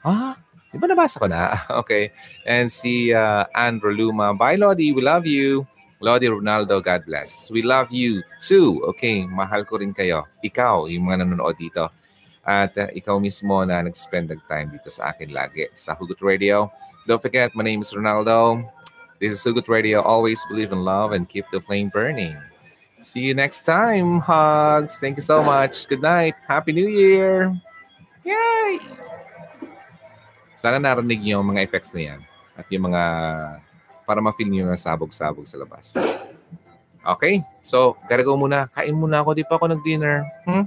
Ah, 0.07 0.39
di 0.71 0.79
ba 0.79 0.87
nabasa 0.87 1.19
ko 1.19 1.27
na? 1.27 1.59
okay. 1.83 2.15
And 2.47 2.71
si 2.71 3.11
uh, 3.11 3.43
Andrew 3.59 3.91
Luma. 3.91 4.39
Bye, 4.39 4.55
Lodi. 4.55 4.95
We 4.95 5.03
love 5.03 5.27
you. 5.27 5.67
Lodi 6.01 6.29
Ronaldo, 6.29 6.85
God 6.85 7.09
bless. 7.09 7.49
We 7.49 7.65
love 7.65 7.89
you 7.89 8.21
too. 8.45 8.85
Okay, 8.93 9.25
mahal 9.25 9.65
ko 9.65 9.81
rin 9.81 9.97
kayo. 9.97 10.29
Ikaw, 10.45 10.93
yung 10.93 11.09
mga 11.09 11.25
nanonood 11.25 11.57
dito. 11.57 11.89
At 12.47 12.77
uh, 12.79 12.93
ikaw 12.93 13.17
mismo 13.19 13.65
na 13.65 13.83
nag-spend 13.83 14.31
ng 14.31 14.43
time 14.47 14.69
dito 14.71 14.93
sa 14.93 15.11
akin 15.11 15.33
lagi 15.33 15.67
sa 15.73 15.97
Hugot 15.97 16.21
Radio. 16.21 16.69
Don't 17.09 17.19
forget, 17.19 17.57
my 17.57 17.65
name 17.65 17.81
is 17.81 17.97
Ronaldo. 17.97 18.61
This 19.19 19.33
is 19.33 19.41
Hugot 19.41 19.67
Radio. 19.73 20.05
Always 20.05 20.45
believe 20.47 20.71
in 20.71 20.85
love 20.85 21.17
and 21.17 21.25
keep 21.25 21.49
the 21.49 21.65
flame 21.65 21.89
burning. 21.89 22.37
See 23.01 23.25
you 23.25 23.33
next 23.33 23.65
time. 23.65 24.21
Hugs. 24.21 25.01
Thank 25.01 25.17
you 25.17 25.25
so 25.25 25.41
much. 25.43 25.89
Good 25.89 26.05
night. 26.05 26.37
Happy 26.45 26.77
New 26.77 26.89
Year. 26.89 27.51
Yay! 28.27 28.83
Sana 30.59 30.77
narinig 30.77 31.23
niyo 31.23 31.41
mga 31.41 31.63
effects 31.63 31.95
na 31.95 32.03
yan 32.13 32.21
at 32.57 32.67
yung 32.73 32.91
mga 32.91 33.03
para 34.07 34.23
ma-feel 34.23 34.49
nyo 34.49 34.71
na 34.71 34.79
sabog-sabog 34.79 35.45
sa 35.45 35.59
labas. 35.59 35.99
Okay? 37.03 37.43
So, 37.67 37.99
gotta 38.07 38.23
go 38.23 38.39
muna. 38.39 38.71
Kain 38.71 38.95
muna 38.95 39.21
ako. 39.21 39.35
Di 39.35 39.45
pa 39.45 39.59
ako 39.59 39.75
nag-dinner. 39.75 40.23
Hmm? 40.47 40.65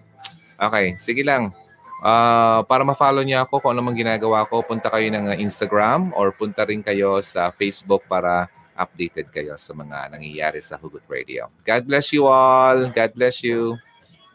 Okay, 0.60 1.00
sige 1.00 1.24
lang. 1.24 1.56
Uh, 2.00 2.64
para 2.68 2.84
ma-follow 2.84 3.24
niyo 3.24 3.44
ako 3.44 3.60
kung 3.64 3.72
ano 3.76 3.84
mang 3.84 3.96
ginagawa 3.96 4.48
ko, 4.48 4.64
punta 4.64 4.88
kayo 4.88 5.08
ng 5.12 5.36
Instagram 5.40 6.16
or 6.16 6.32
punta 6.32 6.64
rin 6.64 6.80
kayo 6.80 7.20
sa 7.20 7.52
Facebook 7.52 8.04
para 8.08 8.48
updated 8.80 9.28
kayo 9.36 9.60
sa 9.60 9.76
mga 9.76 10.16
nangyayari 10.16 10.64
sa 10.64 10.80
Hugot 10.80 11.04
Radio. 11.12 11.52
God 11.68 11.84
bless 11.84 12.16
you 12.16 12.32
all. 12.32 12.88
God 12.96 13.12
bless 13.12 13.44
you. 13.44 13.76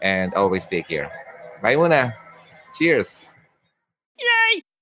And 0.04 0.36
always 0.36 0.68
take 0.68 0.84
care. 0.84 1.08
Bye 1.64 1.80
muna. 1.80 2.12
Cheers! 2.76 3.32